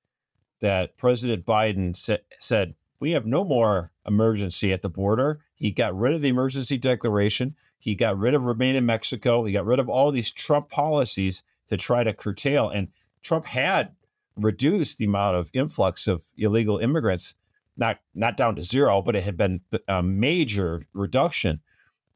that 0.62 0.98
President 0.98 1.46
Biden 1.46 1.96
sa- 1.96 2.18
said, 2.40 2.76
We 3.00 3.12
have 3.12 3.26
no 3.26 3.44
more 3.44 3.92
emergency 4.06 4.72
at 4.72 4.82
the 4.82 4.90
border. 4.90 5.42
He 5.56 5.72
got 5.72 5.98
rid 5.98 6.14
of 6.14 6.22
the 6.22 6.30
emergency 6.30 6.78
declaration. 6.78 7.56
He 7.78 7.96
got 7.96 8.18
rid 8.18 8.34
of 8.34 8.44
Remain 8.44 8.76
in 8.76 8.86
Mexico. 8.86 9.44
He 9.44 9.54
got 9.54 9.66
rid 9.66 9.80
of 9.80 9.90
all 9.90 10.12
these 10.12 10.32
Trump 10.32 10.70
policies 10.70 11.44
to 11.70 11.78
try 11.78 12.04
to 12.04 12.14
curtail. 12.14 12.70
And 12.70 12.90
Trump 13.22 13.46
had 13.46 13.96
reduced 14.36 14.98
the 14.98 15.06
amount 15.06 15.38
of 15.38 15.50
influx 15.54 16.08
of 16.08 16.24
illegal 16.38 16.78
immigrants, 16.78 17.36
not 17.78 18.00
not 18.14 18.38
down 18.38 18.56
to 18.56 18.64
zero, 18.64 19.02
but 19.02 19.16
it 19.16 19.24
had 19.24 19.38
been 19.38 19.62
a 19.88 20.04
major 20.04 20.84
reduction. 20.94 21.62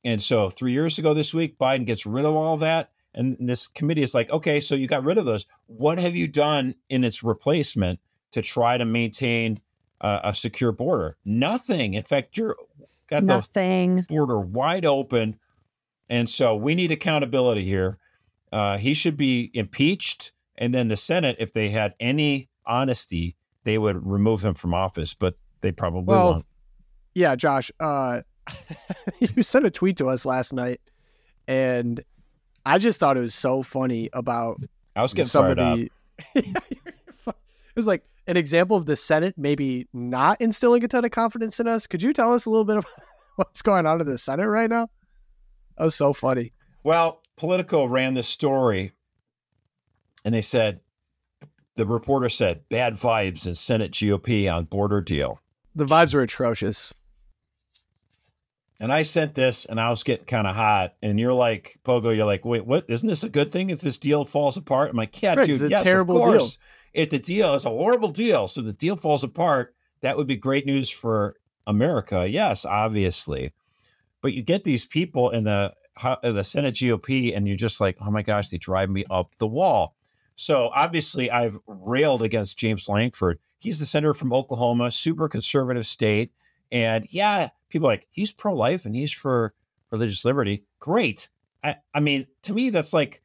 And 0.04 0.21
so 0.21 0.49
three 0.49 0.73
years 0.73 0.97
ago 0.99 1.13
this 1.13 1.34
week, 1.34 1.58
Biden 1.58 1.86
gets 1.86 2.06
rid 2.06 2.26
of 2.26 2.36
all 2.36 2.58
that. 2.58 2.91
And 3.15 3.38
this 3.39 3.67
committee 3.67 4.02
is 4.02 4.13
like, 4.13 4.30
okay, 4.32 4.60
so 4.60 4.76
you 4.76 4.88
got 4.88 5.04
rid 5.04 5.17
of 5.17 5.26
those. 5.26 5.45
What 5.67 5.99
have 5.99 6.15
you 6.15 6.28
done 6.28 6.76
in 6.89 7.04
its 7.04 7.23
replacement 7.23 7.99
to 8.32 8.41
try 8.41 8.78
to 8.78 8.86
maintain 8.86 9.58
uh, 10.02 10.21
a 10.23 10.34
secure 10.34 10.71
border? 10.71 11.17
Nothing. 11.23 11.93
In 11.93 12.04
fact, 12.04 12.38
you're 12.38 12.56
got 13.08 13.21
the 13.21 13.36
Nothing. 13.36 14.06
border 14.10 14.39
wide 14.39 14.86
open. 14.86 15.38
And 16.10 16.30
so 16.30 16.56
we 16.56 16.73
need 16.76 16.91
accountability 16.91 17.63
here. 17.65 17.97
Uh, 18.52 18.78
he 18.78 18.93
should 18.93 19.17
be 19.17 19.52
impeached. 19.54 20.32
And 20.58 20.73
then 20.73 20.88
the 20.88 20.97
Senate, 20.97 21.36
if 21.39 21.54
they 21.54 21.69
had 21.69 21.93
any 21.99 22.49
honesty, 22.65 23.36
they 23.63 23.78
would 23.78 24.06
remove 24.06 24.43
him 24.43 24.54
from 24.54 24.73
office, 24.73 25.13
but 25.13 25.36
they 25.62 25.71
probably 25.71 26.04
Well, 26.15 26.32
won't. 26.32 26.45
Yeah, 27.15 27.36
Josh, 27.36 27.71
uh, 27.80 28.21
you 29.19 29.43
sent 29.43 29.65
a 29.65 29.71
tweet 29.71 29.97
to 29.97 30.08
us 30.10 30.26
last 30.26 30.52
night, 30.54 30.82
and 31.47 32.04
I 32.65 32.78
just 32.78 32.99
thought 32.99 33.17
it 33.17 33.21
was 33.21 33.36
so 33.36 33.62
funny 33.62 34.10
about 34.13 34.62
I 34.95 35.02
was 35.02 35.13
getting 35.13 35.30
some 35.30 35.45
fired 35.45 35.60
of 35.60 35.67
up. 35.67 35.78
the. 35.78 35.91
it 37.36 37.76
was 37.76 37.88
like 37.88 38.04
an 38.28 38.38
example 38.38 38.78
of 38.78 38.86
the 38.86 38.95
Senate 38.95 39.36
maybe 39.38 39.88
not 39.93 40.39
instilling 40.39 40.84
a 40.84 40.88
ton 40.88 41.04
of 41.04 41.12
confidence 41.12 41.60
in 41.60 41.67
us. 41.67 41.88
Could 41.88 42.02
you 42.02 42.13
tell 42.13 42.34
us 42.34 42.45
a 42.45 42.49
little 42.49 42.65
bit 42.65 42.78
of 42.78 42.86
what's 43.36 43.62
going 43.62 43.86
on 43.86 43.99
in 43.99 44.08
the 44.08 44.17
Senate 44.17 44.47
right 44.47 44.69
now? 44.69 44.89
That 45.78 45.86
was 45.86 45.95
so 45.95 46.13
funny. 46.13 46.54
Well, 46.84 47.21
Politico 47.36 47.86
ran 47.86 48.13
this 48.13 48.28
story 48.28 48.91
and 50.23 50.34
they 50.34 50.41
said, 50.41 50.82
the 51.76 51.86
reporter 51.86 52.30
said, 52.30 52.69
bad 52.69 52.93
vibes 52.93 53.47
in 53.47 53.56
Senate 53.56 53.91
GOP 53.91 54.54
on 54.54 54.65
border 54.65 55.02
deal. 55.02 55.41
The 55.76 55.86
vibes 55.86 56.13
were 56.13 56.21
atrocious. 56.21 56.93
And 58.80 58.92
I 58.92 59.04
sent 59.04 59.36
this 59.36 59.66
and 59.66 59.80
I 59.80 59.90
was 59.90 60.04
getting 60.04 60.26
kind 60.26 60.48
of 60.48 60.56
hot. 60.56 60.96
And 61.02 61.20
you're 61.20 61.34
like, 61.34 61.78
Pogo, 61.84 62.16
you're 62.16 62.26
like, 62.26 62.44
wait, 62.44 62.66
what? 62.66 62.86
Isn't 62.90 63.08
this 63.08 63.24
a 63.24 63.30
good 63.30 63.52
thing 63.52 63.70
if 63.70 63.82
this 63.82 63.98
deal 63.98 64.26
falls 64.26 64.58
apart? 64.58 64.90
I'm 64.90 64.98
like, 64.98 65.22
yeah, 65.22 65.36
Right, 65.36 65.46
dude, 65.46 65.70
yes, 65.70 65.84
terrible 65.84 66.18
of 66.18 66.24
course. 66.24 66.58
If 66.94 67.10
the 67.10 67.20
deal 67.20 67.54
is 67.56 67.66
a 67.66 67.70
horrible 67.70 68.10
deal, 68.10 68.48
so 68.48 68.62
the 68.62 68.74
deal 68.74 68.96
falls 68.96 69.24
apart, 69.24 69.76
that 70.02 70.18
would 70.18 70.28
be 70.28 70.36
great 70.36 70.66
news 70.66 70.90
for 70.90 71.36
America. 71.66 72.28
Yes, 72.30 72.66
obviously. 72.66 73.54
But 74.22 74.34
you 74.34 74.42
get 74.42 74.64
these 74.64 74.86
people 74.86 75.30
in 75.32 75.44
the 75.44 75.74
ho- 75.98 76.18
uh, 76.24 76.32
the 76.32 76.44
Senate 76.44 76.76
GOP, 76.76 77.36
and 77.36 77.48
you're 77.48 77.58
just 77.58 77.82
like, 77.82 77.98
oh 78.02 78.12
my 78.12 78.22
gosh, 78.22 78.50
they 78.50 78.58
drive 78.58 78.90
me 78.90 79.06
up 79.10 79.36
the 79.36 79.48
wall. 79.48 79.96
So 80.36 80.72
obviously, 80.74 81.30
I've 81.30 81.58
railed 81.68 82.22
against 82.22 82.58
James 82.58 82.90
Lankford. 82.90 83.40
He's 83.60 83.80
the 83.80 83.86
senator 83.86 84.14
from 84.14 84.34
Oklahoma, 84.34 84.92
super 84.92 85.30
conservative 85.30 85.86
state, 85.86 86.32
and 86.74 87.06
yeah, 87.10 87.50
people 87.70 87.88
are 87.88 87.94
like 87.94 88.08
he's 88.10 88.34
pro 88.34 88.54
life 88.54 88.86
and 88.86 88.96
he's 88.96 89.14
for 89.14 89.54
religious 89.92 90.26
liberty. 90.26 90.66
Great. 90.80 91.30
I, 91.64 91.76
I 91.94 92.02
mean, 92.02 92.28
to 92.42 92.54
me, 92.54 92.72
that's 92.72 92.92
like 92.92 93.22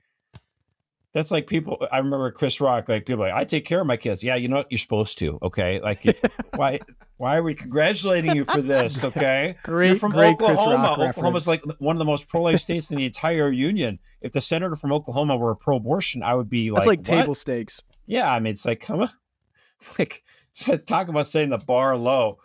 that's 1.14 1.30
like 1.30 1.46
people. 1.46 1.84
I 1.90 1.98
remember 1.98 2.30
Chris 2.30 2.60
Rock. 2.60 2.88
Like 2.90 3.06
people, 3.06 3.24
are 3.24 3.28
like 3.28 3.34
I 3.36 3.44
take 3.44 3.64
care 3.64 3.80
of 3.80 3.86
my 3.86 3.96
kids. 3.96 4.22
Yeah, 4.22 4.36
you 4.36 4.48
know 4.48 4.56
what? 4.56 4.70
You're 4.70 4.78
supposed 4.78 5.18
to. 5.18 5.38
Okay, 5.42 5.80
like 5.80 6.04
why? 6.54 6.78
Why 7.16 7.36
are 7.36 7.42
we 7.42 7.54
congratulating 7.54 8.36
you 8.36 8.44
for 8.44 8.60
this? 8.60 9.02
Okay, 9.08 9.56
Great, 9.64 9.88
you're 9.88 9.96
from 9.96 10.14
Oklahoma. 10.14 10.96
Oklahoma's 10.98 11.48
like 11.48 11.64
one 11.78 11.96
of 11.96 11.98
the 11.98 12.04
most 12.04 12.28
pro-life 12.28 12.60
states 12.60 12.90
in 12.90 12.96
the 12.96 13.06
entire 13.06 13.50
union. 13.50 13.98
If 14.20 14.32
the 14.32 14.40
senator 14.40 14.76
from 14.76 14.92
Oklahoma 14.92 15.36
were 15.36 15.50
a 15.50 15.56
pro-abortion, 15.56 16.22
I 16.22 16.34
would 16.34 16.50
be 16.50 16.68
That's 16.68 16.86
like, 16.86 16.86
like 16.86 17.08
what? 17.08 17.20
table 17.22 17.34
stakes. 17.34 17.80
Yeah, 18.06 18.30
I 18.30 18.38
mean, 18.38 18.52
it's 18.52 18.66
like, 18.66 18.80
come 18.80 19.00
on, 19.00 19.08
like 19.98 20.22
talk 20.86 21.08
about 21.08 21.26
setting 21.26 21.48
the 21.48 21.58
bar 21.58 21.96
low. 21.96 22.38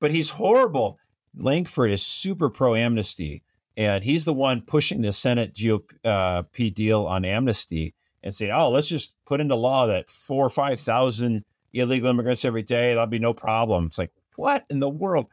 But 0.00 0.10
he's 0.10 0.30
horrible. 0.30 0.98
Lankford 1.36 1.90
is 1.90 2.02
super 2.02 2.48
pro 2.50 2.74
amnesty, 2.74 3.42
and 3.76 4.02
he's 4.02 4.24
the 4.24 4.32
one 4.32 4.62
pushing 4.62 5.02
the 5.02 5.12
Senate 5.12 5.54
GOP 5.54 6.74
deal 6.74 7.04
on 7.04 7.24
amnesty 7.24 7.94
and 8.22 8.34
saying, 8.34 8.52
"Oh, 8.52 8.70
let's 8.70 8.88
just 8.88 9.14
put 9.24 9.40
into 9.40 9.54
law 9.54 9.86
that 9.86 10.10
four 10.10 10.44
or 10.44 10.50
five 10.50 10.80
thousand 10.80 11.44
illegal 11.72 12.10
immigrants 12.10 12.44
every 12.44 12.62
day. 12.62 12.94
That'll 12.94 13.06
be 13.06 13.18
no 13.18 13.34
problem." 13.34 13.86
It's 13.86 13.98
like, 13.98 14.12
what 14.36 14.64
in 14.70 14.80
the 14.80 14.88
world? 14.88 15.26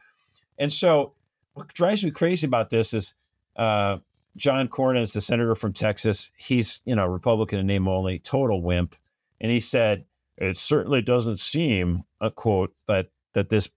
And 0.58 0.72
so, 0.72 1.14
what 1.54 1.72
drives 1.72 2.04
me 2.04 2.10
crazy 2.10 2.46
about 2.46 2.70
this 2.70 2.92
is 2.92 3.14
uh, 3.56 3.98
John 4.36 4.68
Cornyn 4.68 5.02
is 5.02 5.12
the 5.12 5.20
senator 5.20 5.54
from 5.54 5.72
Texas. 5.72 6.30
He's 6.36 6.80
you 6.84 6.94
know 6.94 7.06
Republican 7.06 7.58
in 7.58 7.66
name 7.66 7.88
only, 7.88 8.18
total 8.18 8.62
wimp, 8.62 8.96
and 9.40 9.50
he 9.50 9.60
said 9.60 10.04
it 10.36 10.56
certainly 10.56 11.02
doesn't 11.02 11.38
seem 11.38 12.02
a 12.20 12.30
quote 12.30 12.74
that 12.86 13.08
that 13.34 13.48
this 13.48 13.68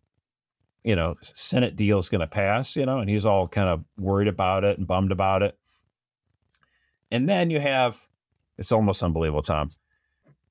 you 0.88 0.96
know 0.96 1.16
Senate 1.22 1.76
deal 1.76 2.00
is 2.00 2.10
going 2.10 2.22
to 2.22 2.28
pass. 2.28 2.76
You 2.76 2.86
know, 2.86 3.00
and 3.00 3.10
he's 3.10 3.26
all 3.26 3.48
kind 3.48 3.70
of 3.70 3.84
worried 3.98 4.28
about 4.28 4.64
it 4.64 4.78
and 4.78 4.88
bummed 4.88 5.12
about 5.12 5.44
it. 5.44 5.58
And 7.12 7.28
then 7.28 7.50
you 7.50 7.60
have 7.60 8.08
it's 8.58 8.72
almost 8.72 9.04
unbelievable, 9.04 9.42
Tom. 9.42 9.70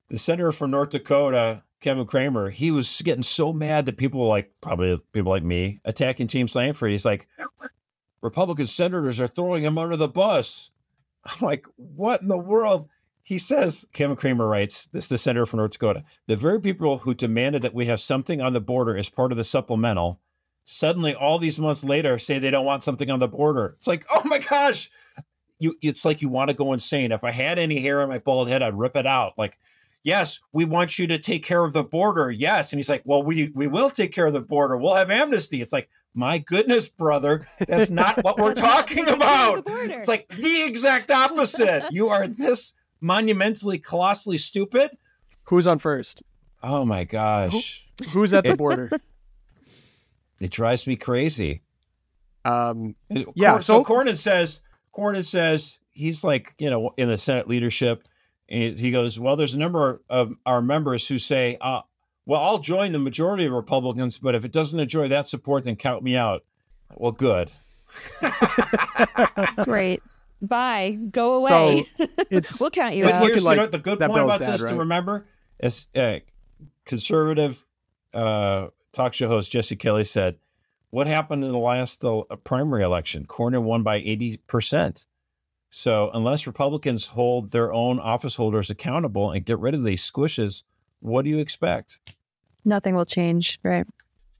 The 0.09 0.17
senator 0.17 0.53
from 0.53 0.71
North 0.71 0.91
Dakota, 0.91 1.63
Kevin 1.81 2.05
Cramer, 2.05 2.49
he 2.49 2.71
was 2.71 3.01
getting 3.03 3.23
so 3.23 3.51
mad 3.51 3.85
that 3.85 3.97
people 3.97 4.25
like 4.25 4.53
probably 4.61 4.97
people 5.11 5.31
like 5.31 5.43
me 5.43 5.79
attacking 5.83 6.27
James 6.27 6.55
Lankford. 6.55 6.91
He's 6.91 7.05
like, 7.05 7.27
Republican 8.21 8.67
senators 8.67 9.19
are 9.19 9.27
throwing 9.27 9.63
him 9.63 9.77
under 9.77 9.97
the 9.97 10.07
bus. 10.07 10.71
I'm 11.25 11.45
like, 11.45 11.65
what 11.75 12.21
in 12.21 12.29
the 12.29 12.37
world? 12.37 12.87
He 13.21 13.37
says, 13.37 13.85
Kevin 13.91 14.15
Cramer 14.15 14.47
writes, 14.47 14.87
this 14.93 15.05
is 15.05 15.09
the 15.09 15.17
senator 15.17 15.45
from 15.45 15.57
North 15.57 15.71
Dakota. 15.71 16.05
The 16.27 16.37
very 16.37 16.61
people 16.61 16.99
who 16.99 17.13
demanded 17.13 17.61
that 17.63 17.73
we 17.73 17.87
have 17.87 17.99
something 17.99 18.39
on 18.39 18.53
the 18.53 18.61
border 18.61 18.95
as 18.95 19.09
part 19.09 19.33
of 19.33 19.37
the 19.37 19.43
supplemental, 19.43 20.21
suddenly 20.69 21.15
all 21.15 21.39
these 21.39 21.57
months 21.57 21.81
later 21.81 22.19
say 22.19 22.39
they 22.39 22.51
don't 22.51 22.65
want 22.65 22.83
something 22.83 23.09
on 23.09 23.19
the 23.19 23.27
border. 23.27 23.75
It's 23.77 23.87
like, 23.87 24.05
oh 24.13 24.21
my 24.25 24.39
gosh. 24.39 24.91
You 25.59 25.75
it's 25.81 26.03
like 26.03 26.21
you 26.21 26.27
want 26.27 26.49
to 26.49 26.53
go 26.53 26.73
insane. 26.73 27.13
If 27.13 27.23
I 27.23 27.31
had 27.31 27.57
any 27.57 27.79
hair 27.79 28.01
on 28.01 28.09
my 28.09 28.19
bald 28.19 28.49
head, 28.49 28.61
I'd 28.61 28.77
rip 28.77 28.97
it 28.97 29.07
out. 29.07 29.33
Like, 29.37 29.57
yes, 30.03 30.39
we 30.51 30.65
want 30.65 30.99
you 30.99 31.07
to 31.07 31.17
take 31.17 31.43
care 31.43 31.63
of 31.63 31.71
the 31.71 31.83
border. 31.83 32.29
Yes. 32.29 32.71
And 32.73 32.79
he's 32.79 32.89
like, 32.89 33.01
well, 33.05 33.23
we 33.23 33.49
we 33.55 33.67
will 33.67 33.89
take 33.89 34.11
care 34.11 34.27
of 34.27 34.33
the 34.33 34.41
border. 34.41 34.77
We'll 34.77 34.93
have 34.93 35.09
amnesty. 35.09 35.61
It's 35.61 35.73
like, 35.73 35.89
my 36.13 36.37
goodness, 36.37 36.89
brother, 36.89 37.47
that's 37.65 37.89
not 37.89 38.21
what 38.23 38.37
we're 38.37 38.53
talking 38.53 39.07
about. 39.07 39.63
It's 39.65 40.09
like 40.09 40.27
the 40.27 40.63
exact 40.63 41.09
opposite. 41.09 41.85
You 41.91 42.09
are 42.09 42.27
this 42.27 42.73
monumentally, 42.99 43.79
colossally 43.79 44.37
stupid. 44.37 44.91
Who's 45.43 45.65
on 45.65 45.79
first? 45.79 46.23
Oh 46.61 46.83
my 46.83 47.05
gosh. 47.05 47.87
Who's 48.11 48.33
at 48.33 48.43
the 48.43 48.57
border? 48.57 48.91
It 50.39 50.51
drives 50.51 50.85
me 50.87 50.95
crazy. 50.95 51.61
Um, 52.45 52.95
Yeah, 53.09 53.51
Cor- 53.53 53.61
so 53.61 53.61
so- 53.61 53.83
Cornyn 53.83 54.17
says, 54.17 54.61
Cornyn 54.95 55.25
says 55.25 55.79
he's 55.91 56.23
like, 56.23 56.53
you 56.59 56.69
know, 56.69 56.93
in 56.97 57.07
the 57.09 57.17
Senate 57.17 57.47
leadership. 57.47 58.07
And 58.49 58.77
he 58.77 58.91
goes, 58.91 59.19
well, 59.19 59.35
there's 59.35 59.53
a 59.53 59.57
number 59.59 60.01
of 60.09 60.33
our 60.45 60.61
members 60.61 61.05
who 61.07 61.19
say, 61.19 61.57
uh, 61.59 61.81
well, 62.25 62.41
I'll 62.41 62.59
join 62.59 62.91
the 62.93 62.99
majority 62.99 63.45
of 63.45 63.51
Republicans, 63.51 64.17
but 64.17 64.35
if 64.35 64.45
it 64.45 64.51
doesn't 64.51 64.79
enjoy 64.79 65.07
that 65.09 65.27
support, 65.27 65.65
then 65.65 65.75
count 65.75 66.03
me 66.03 66.15
out. 66.15 66.43
Well, 66.95 67.11
good. 67.11 67.51
Great. 69.63 70.01
Bye. 70.41 70.97
Go 71.11 71.33
away. 71.35 71.83
it's 72.29 72.59
we'll 72.59 72.69
count 72.69 72.95
you 72.95 73.03
But 73.03 73.13
out. 73.13 73.21
looking 73.21 73.27
here's 73.35 73.43
you 73.43 73.55
know 73.55 73.67
the 73.67 73.79
good 73.79 73.99
point 73.99 74.23
about 74.23 74.39
dad, 74.39 74.53
this 74.53 74.61
right? 74.61 74.71
to 74.71 74.75
remember 74.77 75.25
is 75.59 75.87
uh, 75.95 76.19
conservative 76.85 77.65
uh, 78.13 78.67
talk 78.97 79.13
show 79.13 79.27
host 79.27 79.51
Jesse 79.51 79.75
Kelly 79.75 80.03
said, 80.03 80.37
"What 80.89 81.07
happened 81.07 81.43
in 81.43 81.51
the 81.51 81.57
last 81.57 82.03
uh, 82.03 82.23
primary 82.43 82.83
election? 82.83 83.25
Cornyn 83.25 83.63
won 83.63 83.83
by 83.83 83.97
eighty 83.97 84.37
percent. 84.47 85.05
So 85.69 86.09
unless 86.13 86.47
Republicans 86.47 87.07
hold 87.07 87.51
their 87.51 87.71
own 87.73 87.99
office 87.99 88.35
holders 88.35 88.69
accountable 88.69 89.31
and 89.31 89.45
get 89.45 89.59
rid 89.59 89.73
of 89.73 89.83
these 89.83 90.09
squishes, 90.09 90.63
what 90.99 91.23
do 91.23 91.29
you 91.29 91.37
expect?" 91.37 91.99
Nothing 92.65 92.95
will 92.95 93.05
change. 93.05 93.59
Right. 93.63 93.85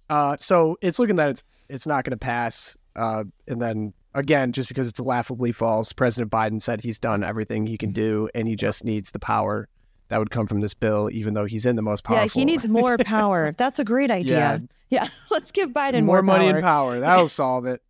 Uh, 0.09 0.35
so 0.37 0.77
it's 0.81 0.99
looking 0.99 1.17
that 1.17 1.29
it's 1.29 1.43
it's 1.69 1.87
not 1.87 2.03
going 2.03 2.11
to 2.11 2.17
pass. 2.17 2.75
Uh, 2.95 3.25
and 3.47 3.61
then 3.61 3.93
again, 4.15 4.51
just 4.51 4.67
because 4.69 4.87
it's 4.87 4.99
laughably 4.99 5.51
false, 5.51 5.93
President 5.93 6.31
Biden 6.31 6.61
said 6.61 6.81
he's 6.81 6.99
done 6.99 7.23
everything 7.23 7.67
he 7.67 7.77
can 7.77 7.91
do, 7.91 8.29
and 8.33 8.47
he 8.47 8.55
just 8.55 8.83
needs 8.83 9.11
the 9.11 9.19
power 9.19 9.69
that 10.09 10.19
would 10.19 10.31
come 10.31 10.47
from 10.47 10.61
this 10.61 10.73
bill, 10.73 11.09
even 11.11 11.33
though 11.33 11.45
he's 11.45 11.65
in 11.65 11.75
the 11.75 11.81
most 11.81 12.03
powerful. 12.03 12.25
Yeah, 12.25 12.31
he 12.31 12.45
needs 12.45 12.67
more 12.69 12.97
power. 13.05 13.53
That's 13.57 13.79
a 13.79 13.83
great 13.83 14.11
idea. 14.11 14.61
Yeah. 14.89 15.07
Let's 15.31 15.51
give 15.51 15.69
Biden 15.71 16.03
more, 16.03 16.21
more, 16.21 16.37
money 16.37 16.45
power. 16.45 16.55
and 16.55 16.63
power. 16.63 16.99
That'll 16.99 17.27
solve 17.27 17.65
it. 17.65 17.81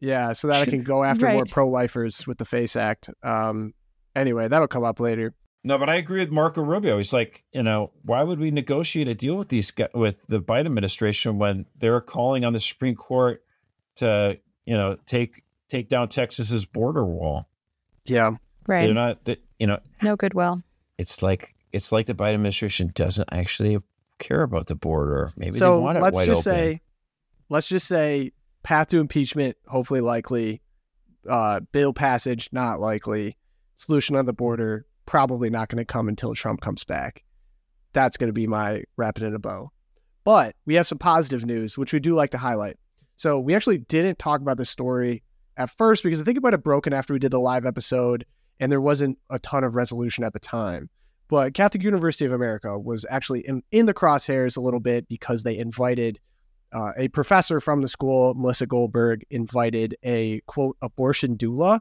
Yeah, 0.00 0.32
so 0.32 0.46
that 0.48 0.62
I 0.62 0.64
can 0.64 0.84
go 0.84 1.02
after 1.02 1.28
more 1.28 1.44
pro-lifers 1.44 2.24
with 2.24 2.38
the 2.38 2.44
Face 2.44 2.76
Act. 2.76 3.10
Um, 3.24 3.74
anyway, 4.14 4.46
that'll 4.46 4.68
come 4.68 4.84
up 4.84 5.00
later. 5.00 5.34
No, 5.64 5.76
but 5.76 5.88
I 5.88 5.96
agree 5.96 6.20
with 6.20 6.30
Marco 6.30 6.62
Rubio. 6.62 6.98
He's 6.98 7.12
like, 7.12 7.42
you 7.52 7.64
know, 7.64 7.90
why 8.02 8.22
would 8.22 8.38
we 8.38 8.52
negotiate 8.52 9.08
a 9.08 9.14
deal 9.14 9.34
with 9.34 9.48
these 9.48 9.72
guys, 9.72 9.88
with 9.94 10.24
the 10.28 10.40
Biden 10.40 10.66
administration 10.66 11.36
when 11.38 11.66
they're 11.76 12.00
calling 12.00 12.44
on 12.44 12.52
the 12.52 12.60
Supreme 12.60 12.94
Court 12.94 13.42
to, 13.96 14.38
you 14.64 14.76
know, 14.76 14.96
take 15.06 15.42
take 15.68 15.88
down 15.88 16.08
Texas's 16.08 16.64
border 16.64 17.04
wall? 17.04 17.48
Yeah, 18.04 18.36
Right. 18.68 18.84
They're 18.84 18.94
not, 18.94 19.24
they, 19.24 19.38
you 19.58 19.66
know, 19.66 19.80
No 20.02 20.14
goodwill. 20.14 20.62
It's 20.98 21.22
like 21.22 21.54
it's 21.72 21.92
like 21.92 22.06
the 22.06 22.14
Biden 22.14 22.34
administration 22.34 22.90
doesn't 22.94 23.28
actually 23.32 23.78
care 24.18 24.42
about 24.42 24.66
the 24.66 24.74
border. 24.74 25.30
Maybe 25.36 25.56
so 25.56 25.76
they 25.76 25.82
want 25.82 25.98
it 25.98 26.02
let's 26.02 26.16
wide 26.16 26.26
just 26.26 26.46
open. 26.46 26.58
say, 26.58 26.80
let's 27.48 27.68
just 27.68 27.86
say, 27.86 28.32
path 28.62 28.88
to 28.88 28.98
impeachment 28.98 29.56
hopefully 29.66 30.00
likely, 30.00 30.62
uh, 31.28 31.60
bill 31.72 31.92
passage 31.92 32.48
not 32.52 32.80
likely, 32.80 33.36
solution 33.76 34.16
on 34.16 34.26
the 34.26 34.32
border 34.32 34.86
probably 35.06 35.48
not 35.48 35.70
going 35.70 35.78
to 35.78 35.86
come 35.86 36.06
until 36.06 36.34
Trump 36.34 36.60
comes 36.60 36.84
back. 36.84 37.24
That's 37.94 38.18
going 38.18 38.28
to 38.28 38.34
be 38.34 38.46
my 38.46 38.82
wrapping 38.98 39.24
it 39.24 39.28
in 39.28 39.34
a 39.34 39.38
bow. 39.38 39.72
But 40.22 40.54
we 40.66 40.74
have 40.74 40.86
some 40.86 40.98
positive 40.98 41.46
news, 41.46 41.78
which 41.78 41.94
we 41.94 42.00
do 42.00 42.14
like 42.14 42.32
to 42.32 42.38
highlight. 42.38 42.76
So 43.16 43.40
we 43.40 43.54
actually 43.54 43.78
didn't 43.78 44.18
talk 44.18 44.42
about 44.42 44.58
this 44.58 44.68
story 44.68 45.22
at 45.56 45.70
first 45.70 46.02
because 46.02 46.20
I 46.20 46.24
think 46.24 46.36
it 46.36 46.42
might 46.42 46.52
have 46.52 46.62
broken 46.62 46.92
after 46.92 47.14
we 47.14 47.18
did 47.18 47.30
the 47.30 47.40
live 47.40 47.64
episode, 47.64 48.26
and 48.60 48.70
there 48.70 48.80
wasn't 48.80 49.18
a 49.30 49.38
ton 49.38 49.64
of 49.64 49.74
resolution 49.74 50.24
at 50.24 50.32
the 50.32 50.40
time. 50.40 50.88
But 51.28 51.54
Catholic 51.54 51.82
University 51.82 52.24
of 52.24 52.32
America 52.32 52.78
was 52.78 53.04
actually 53.10 53.40
in, 53.46 53.62
in 53.70 53.86
the 53.86 53.94
crosshairs 53.94 54.56
a 54.56 54.60
little 54.60 54.80
bit 54.80 55.08
because 55.08 55.42
they 55.42 55.58
invited 55.58 56.18
uh, 56.72 56.92
a 56.96 57.08
professor 57.08 57.60
from 57.60 57.82
the 57.82 57.88
school, 57.88 58.34
Melissa 58.34 58.66
Goldberg, 58.66 59.24
invited 59.30 59.96
a 60.02 60.40
quote 60.46 60.76
abortion 60.82 61.36
doula. 61.36 61.80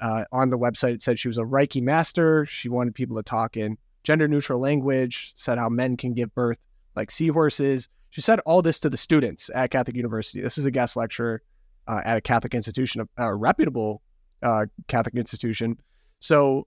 Uh, 0.00 0.24
on 0.32 0.50
the 0.50 0.58
website, 0.58 0.94
it 0.94 1.02
said 1.02 1.18
she 1.18 1.28
was 1.28 1.38
a 1.38 1.42
Reiki 1.42 1.82
master. 1.82 2.44
She 2.46 2.68
wanted 2.68 2.94
people 2.94 3.16
to 3.16 3.22
talk 3.22 3.56
in 3.56 3.78
gender 4.02 4.28
neutral 4.28 4.60
language, 4.60 5.32
said 5.34 5.58
how 5.58 5.68
men 5.68 5.96
can 5.96 6.14
give 6.14 6.34
birth 6.34 6.58
like 6.94 7.10
seahorses. 7.10 7.88
She 8.10 8.20
said 8.20 8.38
all 8.40 8.62
this 8.62 8.78
to 8.80 8.90
the 8.90 8.96
students 8.96 9.50
at 9.54 9.70
Catholic 9.70 9.96
University. 9.96 10.40
This 10.40 10.58
is 10.58 10.66
a 10.66 10.70
guest 10.70 10.96
lecturer 10.96 11.42
uh, 11.88 12.00
at 12.04 12.16
a 12.16 12.20
Catholic 12.20 12.54
institution, 12.54 13.08
a 13.16 13.34
reputable 13.34 14.02
uh, 14.42 14.66
Catholic 14.88 15.14
institution. 15.14 15.78
So 16.24 16.66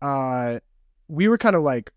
uh, 0.00 0.60
we 1.08 1.26
were 1.26 1.36
kind 1.36 1.56
of 1.56 1.62
like 1.62 1.90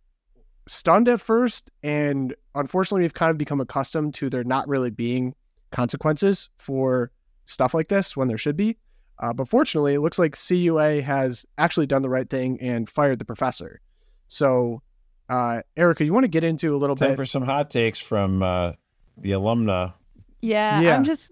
stunned 0.68 1.08
at 1.08 1.22
first, 1.22 1.70
and 1.84 2.34
unfortunately, 2.56 3.04
we've 3.04 3.14
kind 3.14 3.30
of 3.30 3.38
become 3.38 3.62
accustomed 3.62 4.16
to 4.16 4.32
there 4.32 4.44
not 4.44 4.68
really 4.68 4.90
being 4.90 5.36
consequences 5.72 6.50
for 6.58 7.12
stuff 7.46 7.76
like 7.76 7.88
this 7.90 8.18
when 8.18 8.28
there 8.30 8.38
should 8.40 8.58
be. 8.58 8.78
Uh, 9.20 9.32
but 9.32 9.48
fortunately, 9.48 9.94
it 9.94 10.00
looks 10.00 10.18
like 10.18 10.36
CUA 10.36 11.02
has 11.04 11.46
actually 11.60 11.86
done 11.86 12.02
the 12.02 12.10
right 12.10 12.28
thing 12.28 12.60
and 12.60 12.90
fired 12.90 13.20
the 13.20 13.26
professor. 13.26 13.80
So, 14.28 14.82
uh, 15.30 15.62
Erika, 15.78 16.04
you 16.04 16.14
want 16.14 16.24
to 16.24 16.30
get 16.30 16.44
into 16.44 16.74
a 16.74 16.78
little 16.78 16.96
Time 16.96 17.10
bit? 17.10 17.18
for 17.18 17.26
some 17.26 17.44
hot 17.44 17.70
takes 17.70 18.00
from 18.00 18.42
uh, 18.42 18.72
the 19.20 19.32
alumna. 19.34 19.94
Yeah, 20.42 20.82
Yeah. 20.82 20.96
I'm 20.96 21.04
just, 21.04 21.30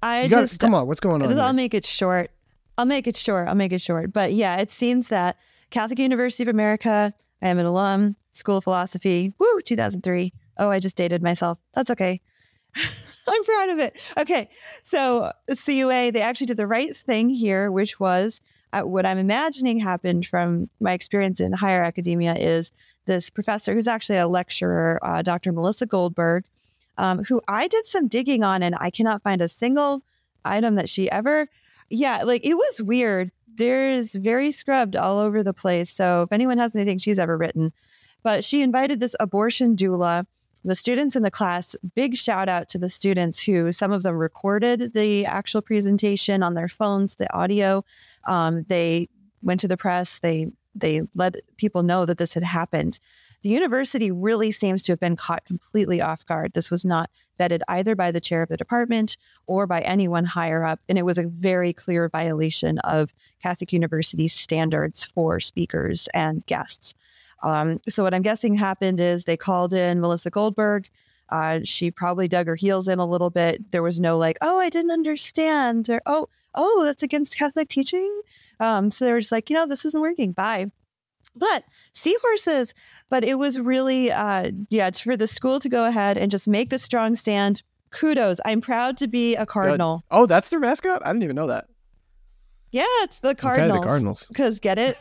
I 0.00 0.22
You 0.22 0.28
gotta- 0.28 0.46
just, 0.46 0.60
come 0.60 0.74
on, 0.74 0.86
what's 0.86 1.00
going 1.00 1.22
on? 1.22 1.36
I'll 1.36 1.46
here? 1.46 1.52
make 1.54 1.74
it 1.74 1.84
short. 1.84 2.30
I'll 2.78 2.86
make 2.86 3.06
it 3.06 3.16
short. 3.16 3.48
I'll 3.48 3.54
make 3.54 3.72
it 3.72 3.80
short. 3.80 4.12
But 4.12 4.32
yeah, 4.32 4.56
it 4.56 4.70
seems 4.70 5.08
that 5.08 5.36
Catholic 5.70 5.98
University 5.98 6.42
of 6.42 6.48
America, 6.48 7.12
I 7.40 7.48
am 7.48 7.58
an 7.58 7.66
alum, 7.66 8.16
School 8.32 8.58
of 8.58 8.64
Philosophy, 8.64 9.34
woo, 9.38 9.60
2003. 9.60 10.32
Oh, 10.58 10.70
I 10.70 10.78
just 10.78 10.96
dated 10.96 11.22
myself. 11.22 11.58
That's 11.74 11.90
okay. 11.90 12.20
I'm 13.28 13.44
proud 13.44 13.70
of 13.70 13.78
it. 13.78 14.12
Okay. 14.16 14.48
So, 14.82 15.32
CUA, 15.48 16.12
they 16.12 16.22
actually 16.22 16.46
did 16.46 16.56
the 16.56 16.66
right 16.66 16.96
thing 16.96 17.28
here, 17.28 17.70
which 17.70 18.00
was 18.00 18.40
uh, 18.72 18.82
what 18.82 19.06
I'm 19.06 19.18
imagining 19.18 19.78
happened 19.78 20.26
from 20.26 20.68
my 20.80 20.92
experience 20.92 21.40
in 21.40 21.52
higher 21.52 21.84
academia 21.84 22.34
is 22.34 22.72
this 23.04 23.30
professor 23.30 23.74
who's 23.74 23.88
actually 23.88 24.18
a 24.18 24.28
lecturer, 24.28 24.98
uh, 25.02 25.22
Dr. 25.22 25.52
Melissa 25.52 25.86
Goldberg, 25.86 26.44
um, 26.98 27.24
who 27.24 27.40
I 27.48 27.68
did 27.68 27.86
some 27.86 28.08
digging 28.08 28.42
on, 28.42 28.62
and 28.62 28.74
I 28.78 28.90
cannot 28.90 29.22
find 29.22 29.42
a 29.42 29.48
single 29.48 30.02
item 30.44 30.74
that 30.76 30.88
she 30.88 31.10
ever 31.10 31.48
yeah, 31.92 32.22
like 32.24 32.44
it 32.44 32.54
was 32.54 32.80
weird. 32.80 33.30
There's 33.54 34.14
very 34.14 34.50
scrubbed 34.50 34.96
all 34.96 35.18
over 35.18 35.42
the 35.42 35.52
place. 35.52 35.90
So 35.90 36.22
if 36.22 36.32
anyone 36.32 36.58
has 36.58 36.74
anything 36.74 36.98
she's 36.98 37.18
ever 37.18 37.36
written, 37.36 37.72
but 38.22 38.44
she 38.44 38.62
invited 38.62 38.98
this 38.98 39.14
abortion 39.20 39.76
doula, 39.76 40.24
the 40.64 40.74
students 40.74 41.16
in 41.16 41.22
the 41.22 41.30
class, 41.30 41.76
big 41.94 42.16
shout 42.16 42.48
out 42.48 42.68
to 42.70 42.78
the 42.78 42.88
students 42.88 43.42
who 43.42 43.72
some 43.72 43.92
of 43.92 44.02
them 44.02 44.16
recorded 44.16 44.94
the 44.94 45.26
actual 45.26 45.60
presentation 45.60 46.42
on 46.42 46.54
their 46.54 46.68
phones, 46.68 47.16
the 47.16 47.32
audio. 47.34 47.84
Um, 48.26 48.64
they 48.68 49.08
went 49.42 49.60
to 49.60 49.68
the 49.68 49.76
press. 49.76 50.20
They 50.20 50.52
they 50.74 51.02
let 51.14 51.36
people 51.58 51.82
know 51.82 52.06
that 52.06 52.16
this 52.16 52.32
had 52.32 52.42
happened. 52.42 52.98
The 53.42 53.48
university 53.48 54.10
really 54.10 54.52
seems 54.52 54.82
to 54.84 54.92
have 54.92 55.00
been 55.00 55.16
caught 55.16 55.44
completely 55.44 56.00
off 56.00 56.24
guard. 56.26 56.52
This 56.52 56.70
was 56.70 56.84
not 56.84 57.10
vetted 57.38 57.60
either 57.68 57.96
by 57.96 58.12
the 58.12 58.20
chair 58.20 58.42
of 58.42 58.48
the 58.48 58.56
department 58.56 59.16
or 59.46 59.66
by 59.66 59.80
anyone 59.80 60.24
higher 60.24 60.64
up. 60.64 60.80
And 60.88 60.96
it 60.96 61.04
was 61.04 61.18
a 61.18 61.26
very 61.26 61.72
clear 61.72 62.08
violation 62.08 62.78
of 62.80 63.12
Catholic 63.42 63.72
University's 63.72 64.32
standards 64.32 65.04
for 65.04 65.40
speakers 65.40 66.08
and 66.14 66.46
guests. 66.46 66.94
Um, 67.42 67.80
so, 67.88 68.04
what 68.04 68.14
I'm 68.14 68.22
guessing 68.22 68.54
happened 68.54 69.00
is 69.00 69.24
they 69.24 69.36
called 69.36 69.74
in 69.74 70.00
Melissa 70.00 70.30
Goldberg. 70.30 70.88
Uh, 71.28 71.60
she 71.64 71.90
probably 71.90 72.28
dug 72.28 72.46
her 72.46 72.54
heels 72.54 72.86
in 72.86 73.00
a 73.00 73.06
little 73.06 73.30
bit. 73.30 73.72
There 73.72 73.82
was 73.82 73.98
no 73.98 74.16
like, 74.18 74.38
oh, 74.40 74.60
I 74.60 74.68
didn't 74.68 74.92
understand, 74.92 75.88
or 75.90 76.00
oh, 76.06 76.28
oh, 76.54 76.84
that's 76.84 77.02
against 77.02 77.36
Catholic 77.36 77.68
teaching. 77.68 78.22
Um, 78.60 78.92
so 78.92 79.04
they 79.04 79.12
were 79.12 79.20
just 79.20 79.32
like, 79.32 79.50
you 79.50 79.56
know, 79.56 79.66
this 79.66 79.84
isn't 79.84 80.00
working. 80.00 80.32
Bye. 80.32 80.70
But 81.34 81.64
seahorses, 81.92 82.74
but 83.08 83.24
it 83.24 83.34
was 83.34 83.58
really, 83.58 84.10
uh, 84.12 84.50
yeah, 84.68 84.90
for 84.90 85.16
the 85.16 85.26
school 85.26 85.60
to 85.60 85.68
go 85.68 85.86
ahead 85.86 86.18
and 86.18 86.30
just 86.30 86.46
make 86.46 86.70
the 86.70 86.78
strong 86.78 87.14
stand. 87.16 87.62
Kudos. 87.90 88.40
I'm 88.44 88.60
proud 88.60 88.96
to 88.98 89.06
be 89.08 89.34
a 89.36 89.44
Cardinal. 89.46 90.02
Oh, 90.10 90.26
that's 90.26 90.48
their 90.48 90.60
mascot? 90.60 91.02
I 91.04 91.08
didn't 91.08 91.24
even 91.24 91.36
know 91.36 91.46
that. 91.48 91.66
Yeah, 92.70 92.84
it's 93.02 93.18
the 93.18 93.34
Cardinals. 93.34 93.70
Okay, 93.78 93.80
the 93.80 93.86
Cardinals. 93.86 94.26
Because 94.28 94.60
get 94.60 94.78
it? 94.78 94.98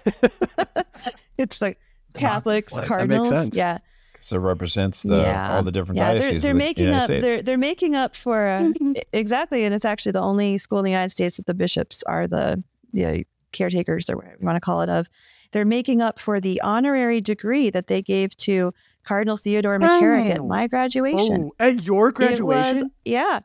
it's 1.37 1.57
the 1.59 1.75
Catholics, 2.13 2.73
That 2.73 2.79
makes 2.81 2.87
Cardinals. 2.89 3.29
sense. 3.29 3.55
Yeah. 3.55 3.77
So 4.19 4.35
it 4.35 4.39
represents 4.39 5.01
the 5.03 5.17
Yeah. 5.21 5.55
all 5.55 5.63
the 5.63 5.71
different 5.71 5.97
yeah, 5.97 6.13
they're, 6.13 6.21
they're 6.21 6.35
of 6.35 6.41
the 6.43 6.53
making 6.53 6.85
United 6.85 7.01
up. 7.01 7.05
States. 7.07 7.25
They're 7.25 7.41
they're 7.41 7.57
making 7.57 7.95
up 7.95 8.15
for 8.15 8.47
uh, 8.47 8.71
exactly, 9.13 9.63
and 9.63 9.73
it's 9.73 9.85
actually 9.85 10.11
the 10.11 10.21
only 10.21 10.57
school 10.59 10.79
in 10.79 10.83
the 10.85 10.91
United 10.91 11.09
States 11.09 11.37
that 11.37 11.45
the 11.47 11.53
bishops 11.55 12.03
are 12.03 12.27
the 12.27 12.63
the 12.93 13.25
caretakers 13.51 14.09
or 14.09 14.17
whatever 14.17 14.37
you 14.39 14.45
want 14.45 14.57
to 14.57 14.61
call 14.61 14.81
it 14.81 14.89
of. 14.89 15.07
They're 15.51 15.65
making 15.65 16.01
up 16.01 16.19
for 16.19 16.39
the 16.39 16.61
honorary 16.61 17.21
degree 17.21 17.69
that 17.69 17.87
they 17.87 18.01
gave 18.01 18.35
to 18.37 18.73
Cardinal 19.03 19.37
Theodore 19.37 19.79
McCarrick 19.79 20.29
at 20.29 20.39
Oh. 20.39 20.47
my 20.47 20.67
graduation. 20.67 21.49
Oh, 21.59 21.65
at 21.65 21.83
your 21.83 22.09
It 22.09 22.15
graduation? 22.15 22.75
was, 22.83 22.91
yeah. 23.05 23.39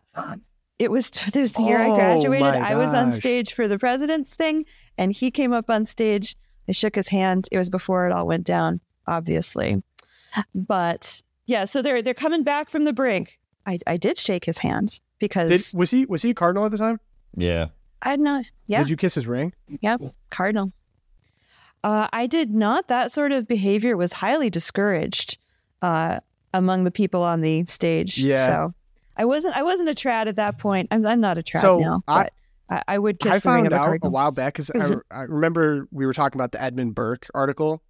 It 0.78 0.90
was 0.90 1.11
this 1.32 1.52
the 1.52 1.62
year 1.62 1.78
I 1.78 1.88
Oh, 1.90 1.96
graduated. 1.96 2.46
I 2.46 2.74
was 2.76 2.92
on 2.94 3.12
stage 3.12 3.54
for 3.54 3.66
the 3.66 3.78
president's 3.78 4.34
thing, 4.34 4.64
and 4.98 5.12
he 5.12 5.30
came 5.30 5.52
up 5.52 5.70
on 5.70 5.86
stage. 5.86 6.36
I 6.68 6.72
shook 6.72 6.94
his 6.96 7.09
hand. 7.09 7.48
It 7.50 7.59
was 7.59 7.70
before 7.70 8.07
it 8.07 8.12
all 8.12 8.26
went 8.26 8.44
down, 8.44 8.80
obviously. 9.07 9.82
But 10.54 11.22
yeah, 11.46 11.64
so 11.64 11.80
they're 11.82 12.02
they're 12.02 12.14
coming 12.14 12.42
back 12.42 12.68
from 12.68 12.84
the 12.84 12.92
brink. 12.92 13.38
I, 13.64 13.78
I 13.86 13.96
did 13.96 14.18
shake 14.18 14.44
his 14.44 14.59
hand 14.59 15.00
because 15.18 15.50
Did, 15.50 15.78
was 15.78 15.90
he 15.90 16.04
was 16.07 16.22
he 16.22 16.30
a 16.30 16.34
cardinal 16.34 16.64
at 16.66 16.70
the 16.70 16.78
time? 16.78 17.00
yeah. 17.36 17.66
I 18.02 18.11
had 18.11 18.20
not. 18.20 18.44
Yeah, 18.66 18.80
Did 18.80 18.90
you 18.90 18.96
kiss 18.96 19.14
his 19.14 19.26
ring? 19.26 19.54
Yep, 19.80 20.02
cardinal. 20.30 20.72
Uh, 21.87 22.09
I 22.12 22.26
did 22.26 22.51
not. 22.53 22.89
That 22.89 23.12
sort 23.12 23.30
of 23.30 23.47
behavior 23.47 23.97
was 23.97 24.14
highly 24.14 24.51
discouraged 24.51 25.39
uh, 25.82 26.18
among 26.53 26.82
the 26.82 26.91
people 26.91 27.22
on 27.22 27.43
the 27.43 27.64
stage. 27.66 28.18
Yeah. 28.18 28.45
So 28.45 28.74
I 29.16 29.24
wasn't. 29.24 29.57
I 29.57 29.62
wasn't 29.62 29.89
a 29.91 29.95
trad 29.95 30.26
at 30.26 30.34
that 30.34 30.59
point. 30.59 30.89
I'm, 30.91 31.07
I'm 31.07 31.20
not 31.20 31.39
a 31.39 31.43
trad 31.43 31.61
So, 31.61 31.78
now. 31.78 32.03
I- 32.09 32.24
but 32.24 32.32
I, 32.68 32.82
I 32.89 32.99
would 32.99 33.20
kiss 33.20 33.34
I 33.34 33.39
the 33.39 33.49
ring 33.49 33.55
found 33.59 33.66
of 33.68 33.72
a 33.74 33.76
out 33.76 33.99
a 34.03 34.11
while 34.11 34.32
back 34.32 34.55
because 34.55 34.72
I, 34.74 34.97
I 35.12 35.22
remember 35.22 35.87
we 35.93 36.07
were 36.07 36.12
talking 36.12 36.41
about 36.41 36.51
the 36.51 36.61
Edmund 36.61 36.97
Burke 36.97 37.28
article 37.32 37.80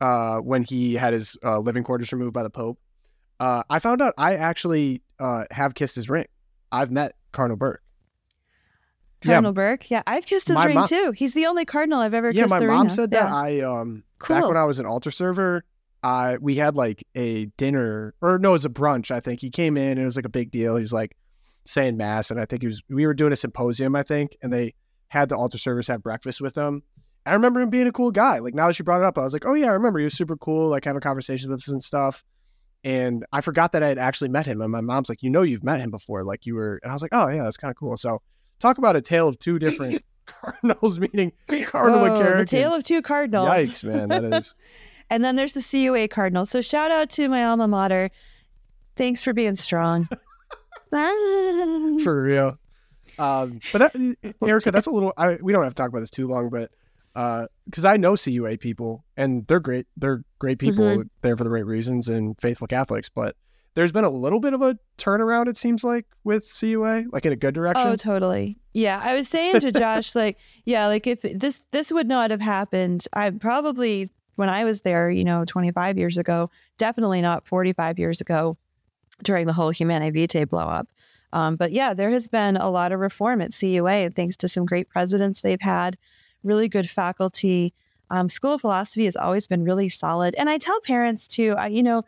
uh, 0.00 0.38
when 0.38 0.64
he 0.64 0.94
had 0.94 1.12
his 1.12 1.36
uh, 1.44 1.58
living 1.58 1.84
quarters 1.84 2.10
removed 2.10 2.32
by 2.32 2.42
the 2.42 2.48
Pope. 2.48 2.78
Uh, 3.38 3.64
I 3.68 3.80
found 3.80 4.00
out 4.00 4.14
I 4.16 4.36
actually 4.36 5.02
uh, 5.18 5.44
have 5.50 5.74
kissed 5.74 5.96
his 5.96 6.08
ring. 6.08 6.24
I've 6.72 6.90
met 6.90 7.16
Cardinal 7.32 7.58
Burke. 7.58 7.82
Cardinal 9.24 9.52
Burke. 9.52 9.90
Yeah, 9.90 10.02
I've 10.06 10.26
kissed 10.26 10.48
his 10.48 10.54
My 10.54 10.66
ring 10.66 10.74
mom- 10.76 10.86
too. 10.86 11.12
He's 11.16 11.34
the 11.34 11.46
only 11.46 11.64
cardinal 11.64 12.00
I've 12.00 12.14
ever 12.14 12.30
Yeah, 12.30 12.42
kissed 12.44 12.50
my 12.50 12.58
the 12.60 12.68
ring 12.68 12.76
mom 12.76 12.90
said 12.90 13.10
that. 13.12 13.28
Yeah. 13.28 13.34
I 13.34 13.60
um 13.60 14.04
back 14.28 14.46
when 14.46 14.56
I 14.56 14.64
was 14.64 14.78
an 14.78 14.86
altar 14.86 15.10
server, 15.10 15.64
I 16.02 16.36
we 16.38 16.56
had 16.56 16.74
like 16.76 17.04
a 17.14 17.46
dinner 17.56 18.14
or 18.20 18.38
no, 18.38 18.50
it 18.50 18.52
was 18.52 18.64
a 18.64 18.70
brunch. 18.70 19.10
I 19.10 19.20
think 19.20 19.40
he 19.40 19.50
came 19.50 19.76
in 19.76 19.88
and 19.92 20.00
it 20.00 20.04
was 20.04 20.16
like 20.16 20.24
a 20.26 20.30
big 20.30 20.50
deal. 20.50 20.76
He 20.76 20.82
was 20.82 20.92
like 20.92 21.16
saying 21.66 21.96
mass, 21.96 22.30
and 22.30 22.38
I 22.40 22.44
think 22.44 22.62
he 22.62 22.66
was 22.66 22.82
we 22.90 23.06
were 23.06 23.14
doing 23.14 23.32
a 23.32 23.36
symposium. 23.36 23.96
I 23.96 24.02
think, 24.02 24.36
and 24.42 24.52
they 24.52 24.74
had 25.08 25.28
the 25.28 25.36
altar 25.36 25.58
servers 25.58 25.88
have 25.88 26.02
breakfast 26.02 26.40
with 26.40 26.54
them. 26.54 26.82
I 27.26 27.32
remember 27.32 27.60
him 27.60 27.70
being 27.70 27.86
a 27.86 27.92
cool 27.92 28.10
guy. 28.10 28.38
Like 28.40 28.52
now 28.54 28.66
that 28.66 28.78
you 28.78 28.84
brought 28.84 29.00
it 29.00 29.06
up, 29.06 29.16
I 29.16 29.22
was 29.22 29.32
like, 29.32 29.46
oh 29.46 29.54
yeah, 29.54 29.66
I 29.68 29.70
remember 29.70 29.98
he 29.98 30.04
was 30.04 30.14
super 30.14 30.36
cool, 30.36 30.68
like 30.68 30.84
having 30.84 31.00
conversations 31.00 31.48
with 31.48 31.60
us 31.60 31.68
and 31.68 31.82
stuff. 31.82 32.22
And 32.82 33.24
I 33.32 33.40
forgot 33.40 33.72
that 33.72 33.82
I 33.82 33.88
had 33.88 33.96
actually 33.98 34.28
met 34.28 34.44
him. 34.44 34.60
And 34.60 34.70
my 34.70 34.82
mom's 34.82 35.08
like, 35.08 35.22
you 35.22 35.30
know, 35.30 35.40
you've 35.40 35.64
met 35.64 35.80
him 35.80 35.90
before. 35.90 36.22
Like 36.22 36.44
you 36.44 36.54
were, 36.54 36.80
and 36.82 36.90
I 36.90 36.94
was 36.94 37.00
like, 37.00 37.14
oh 37.14 37.28
yeah, 37.28 37.44
that's 37.44 37.56
kind 37.56 37.70
of 37.70 37.78
cool. 37.78 37.96
So 37.96 38.20
talk 38.58 38.78
about 38.78 38.96
a 38.96 39.00
tale 39.02 39.28
of 39.28 39.38
two 39.38 39.58
different 39.58 40.02
cardinals, 40.26 40.98
meaning 40.98 41.32
Cardinal 41.66 42.00
Whoa, 42.00 42.10
McCarrick. 42.10 42.32
the 42.34 42.38
and- 42.40 42.48
tale 42.48 42.74
of 42.74 42.84
two 42.84 43.02
cardinals. 43.02 43.48
Yikes, 43.48 43.84
man, 43.84 44.08
that 44.08 44.24
is. 44.24 44.54
And 45.10 45.22
then 45.22 45.36
there's 45.36 45.52
the 45.52 45.60
CUA 45.60 46.08
cardinal. 46.08 46.46
So 46.46 46.62
shout 46.62 46.90
out 46.90 47.10
to 47.10 47.28
my 47.28 47.44
alma 47.44 47.68
mater. 47.68 48.10
Thanks 48.96 49.22
for 49.22 49.34
being 49.34 49.54
strong. 49.54 50.08
for 50.90 52.22
real. 52.22 52.58
Um, 53.18 53.60
but 53.72 53.78
that, 53.78 54.16
Erika, 54.42 54.70
that's 54.72 54.86
a 54.86 54.90
little. 54.90 55.12
I, 55.16 55.36
we 55.40 55.52
don't 55.52 55.62
have 55.62 55.74
to 55.74 55.80
talk 55.82 55.90
about 55.90 56.00
this 56.00 56.10
too 56.10 56.26
long, 56.26 56.48
but 56.48 56.70
because 57.66 57.84
I 57.84 57.96
know 57.98 58.16
CUA 58.16 58.56
people 58.58 59.04
and 59.16 59.46
they're 59.46 59.60
great. 59.60 59.86
They're 59.96 60.24
great 60.38 60.58
people 60.58 60.84
Mm-hmm. 60.84 61.02
there 61.20 61.36
for 61.36 61.44
the 61.44 61.50
right 61.50 61.66
reasons 61.66 62.08
and 62.08 62.34
faithful 62.40 62.66
Catholics. 62.66 63.08
But 63.10 63.36
there's 63.74 63.92
been 63.92 64.04
a 64.04 64.10
little 64.10 64.40
bit 64.40 64.54
of 64.54 64.62
a 64.62 64.78
turnaround. 64.98 65.48
It 65.48 65.56
seems 65.56 65.84
like 65.84 66.06
with 66.22 66.50
CUA, 66.58 67.04
like 67.12 67.26
in 67.26 67.32
a 67.32 67.36
good 67.36 67.54
direction. 67.54 67.88
Oh, 67.88 67.96
totally. 67.96 68.58
Yeah, 68.72 69.00
I 69.02 69.14
was 69.14 69.28
saying 69.28 69.60
to 69.60 69.72
Josh, 69.78 70.14
like, 70.14 70.38
yeah, 70.64 70.86
like 70.86 71.06
if 71.06 71.22
this 71.22 71.62
this 71.72 71.92
would 71.92 72.08
not 72.08 72.30
have 72.30 72.40
happened, 72.40 73.06
I 73.12 73.30
probably 73.30 74.10
when 74.36 74.48
I 74.48 74.64
was 74.64 74.82
there, 74.82 75.10
you 75.10 75.24
know, 75.24 75.44
25 75.44 75.98
years 75.98 76.18
ago, 76.18 76.50
definitely 76.76 77.20
not 77.20 77.46
45 77.46 77.98
years 77.98 78.20
ago, 78.20 78.56
during 79.22 79.46
the 79.46 79.52
whole 79.52 79.70
Humanae 79.70 80.10
Vitae 80.10 80.44
blow 80.44 80.66
up. 80.66 80.88
Um, 81.32 81.56
but 81.56 81.72
yeah, 81.72 81.94
there 81.94 82.10
has 82.10 82.28
been 82.28 82.56
a 82.56 82.70
lot 82.70 82.92
of 82.92 83.00
reform 83.00 83.40
at 83.40 83.52
CUA, 83.52 84.10
thanks 84.14 84.36
to 84.38 84.48
some 84.48 84.66
great 84.66 84.88
presidents 84.88 85.40
they've 85.40 85.60
had, 85.60 85.96
really 86.42 86.68
good 86.68 86.88
faculty. 86.88 87.74
Um, 88.10 88.28
School 88.28 88.54
of 88.54 88.60
Philosophy 88.60 89.06
has 89.06 89.16
always 89.16 89.46
been 89.46 89.64
really 89.64 89.88
solid, 89.88 90.34
and 90.36 90.48
I 90.48 90.58
tell 90.58 90.80
parents 90.80 91.26
too. 91.26 91.54
I, 91.58 91.68
you 91.68 91.82
know, 91.82 92.04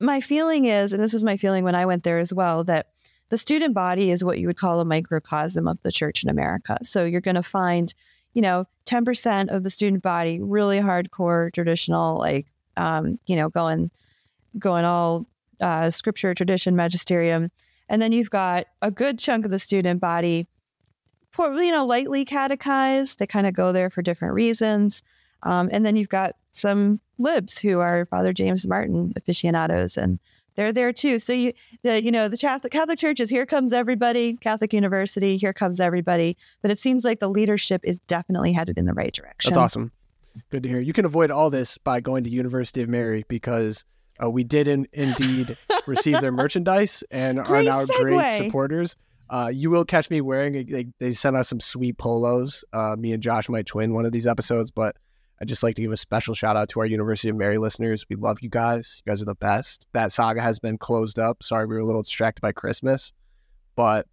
my 0.00 0.20
feeling 0.20 0.64
is, 0.64 0.92
and 0.92 1.02
this 1.02 1.12
was 1.12 1.24
my 1.24 1.36
feeling 1.36 1.62
when 1.64 1.74
I 1.74 1.86
went 1.86 2.04
there 2.04 2.18
as 2.18 2.32
well, 2.32 2.64
that 2.64 2.88
the 3.28 3.38
student 3.38 3.74
body 3.74 4.10
is 4.10 4.24
what 4.24 4.38
you 4.38 4.46
would 4.46 4.58
call 4.58 4.80
a 4.80 4.84
microcosm 4.84 5.68
of 5.68 5.78
the 5.82 5.92
church 5.92 6.24
in 6.24 6.30
America. 6.30 6.78
So 6.82 7.04
you're 7.04 7.20
going 7.20 7.36
to 7.36 7.42
find, 7.42 7.92
you 8.34 8.42
know, 8.42 8.64
10% 8.86 9.54
of 9.54 9.62
the 9.62 9.70
student 9.70 10.02
body 10.02 10.40
really 10.40 10.80
hardcore 10.80 11.52
traditional, 11.52 12.18
like, 12.18 12.46
um, 12.76 13.18
you 13.26 13.36
know, 13.36 13.48
going, 13.48 13.90
going 14.58 14.84
all 14.84 15.26
uh, 15.60 15.90
scripture, 15.90 16.34
tradition, 16.34 16.74
magisterium. 16.74 17.50
And 17.88 18.00
then 18.00 18.12
you've 18.12 18.30
got 18.30 18.66
a 18.82 18.90
good 18.90 19.18
chunk 19.18 19.44
of 19.44 19.50
the 19.50 19.58
student 19.58 20.00
body, 20.00 20.48
you 21.38 21.70
know, 21.70 21.86
lightly 21.86 22.24
catechized. 22.24 23.18
They 23.18 23.26
kind 23.26 23.46
of 23.46 23.54
go 23.54 23.70
there 23.72 23.90
for 23.90 24.02
different 24.02 24.34
reasons. 24.34 25.02
Um, 25.42 25.68
and 25.72 25.86
then 25.86 25.96
you've 25.96 26.08
got 26.08 26.34
some 26.52 27.00
libs 27.20 27.58
who 27.58 27.80
are 27.80 28.06
Father 28.06 28.32
James 28.32 28.66
Martin 28.66 29.12
aficionados, 29.16 29.96
and 29.96 30.18
they're 30.56 30.72
there 30.72 30.92
too. 30.92 31.18
So 31.18 31.32
you, 31.32 31.52
the 31.82 32.02
you 32.02 32.10
know, 32.10 32.28
the 32.28 32.36
Catholic 32.36 32.72
Catholic 32.72 32.98
Church 32.98 33.20
is 33.20 33.30
here 33.30 33.46
comes 33.46 33.72
everybody. 33.72 34.36
Catholic 34.36 34.72
University, 34.72 35.36
here 35.36 35.52
comes 35.52 35.80
everybody. 35.80 36.36
But 36.62 36.70
it 36.70 36.78
seems 36.78 37.04
like 37.04 37.20
the 37.20 37.30
leadership 37.30 37.82
is 37.84 37.98
definitely 38.06 38.52
headed 38.52 38.78
in 38.78 38.86
the 38.86 38.94
right 38.94 39.12
direction. 39.12 39.50
That's 39.50 39.58
awesome. 39.58 39.92
Good 40.50 40.62
to 40.64 40.68
hear. 40.68 40.80
You 40.80 40.92
can 40.92 41.04
avoid 41.04 41.30
all 41.30 41.50
this 41.50 41.78
by 41.78 42.00
going 42.00 42.24
to 42.24 42.30
University 42.30 42.82
of 42.82 42.88
Mary 42.88 43.24
because 43.28 43.84
uh, 44.22 44.30
we 44.30 44.44
did 44.44 44.68
in, 44.68 44.86
indeed 44.92 45.56
receive 45.86 46.20
their 46.20 46.32
merchandise 46.32 47.02
and 47.10 47.38
Great 47.44 47.68
are 47.68 47.86
now 47.86 47.86
segue. 47.86 48.00
great 48.00 48.44
supporters. 48.44 48.96
Uh, 49.28 49.50
you 49.52 49.70
will 49.70 49.84
catch 49.84 50.10
me 50.10 50.20
wearing. 50.20 50.66
They, 50.66 50.86
they 50.98 51.12
sent 51.12 51.36
us 51.36 51.48
some 51.48 51.60
sweet 51.60 51.98
polos. 51.98 52.64
Uh, 52.72 52.96
me 52.98 53.12
and 53.12 53.22
Josh 53.22 53.48
might 53.48 53.66
twin 53.66 53.92
one 53.92 54.04
of 54.04 54.12
these 54.12 54.26
episodes, 54.26 54.70
but 54.72 54.96
I'd 55.40 55.48
just 55.48 55.62
like 55.62 55.74
to 55.76 55.82
give 55.82 55.92
a 55.92 55.96
special 55.96 56.34
shout 56.34 56.56
out 56.56 56.68
to 56.70 56.80
our 56.80 56.86
University 56.86 57.30
of 57.30 57.36
Mary 57.36 57.56
listeners. 57.56 58.04
We 58.10 58.16
love 58.16 58.38
you 58.42 58.50
guys. 58.50 59.00
You 59.04 59.10
guys 59.10 59.22
are 59.22 59.26
the 59.26 59.34
best. 59.34 59.86
That 59.92 60.12
saga 60.12 60.42
has 60.42 60.58
been 60.58 60.76
closed 60.76 61.18
up. 61.18 61.42
Sorry, 61.42 61.66
we 61.66 61.74
were 61.74 61.80
a 61.80 61.84
little 61.84 62.02
distracted 62.02 62.42
by 62.42 62.52
Christmas, 62.52 63.12
but 63.74 64.06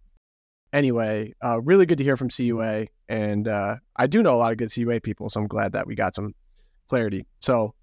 anyway, 0.72 1.34
uh, 1.44 1.60
really 1.60 1.86
good 1.86 1.98
to 1.98 2.04
hear 2.04 2.16
from 2.16 2.30
CUA. 2.30 2.86
And 3.08 3.46
uh, 3.46 3.76
I 3.96 4.06
do 4.06 4.22
know 4.22 4.34
a 4.34 4.36
lot 4.36 4.52
of 4.52 4.58
good 4.58 4.72
CUA 4.72 5.00
people, 5.00 5.28
so 5.28 5.40
I'm 5.40 5.46
glad 5.46 5.72
that 5.72 5.86
we 5.86 5.94
got 5.94 6.14
some 6.14 6.34
clarity. 6.88 7.26
So, 7.40 7.74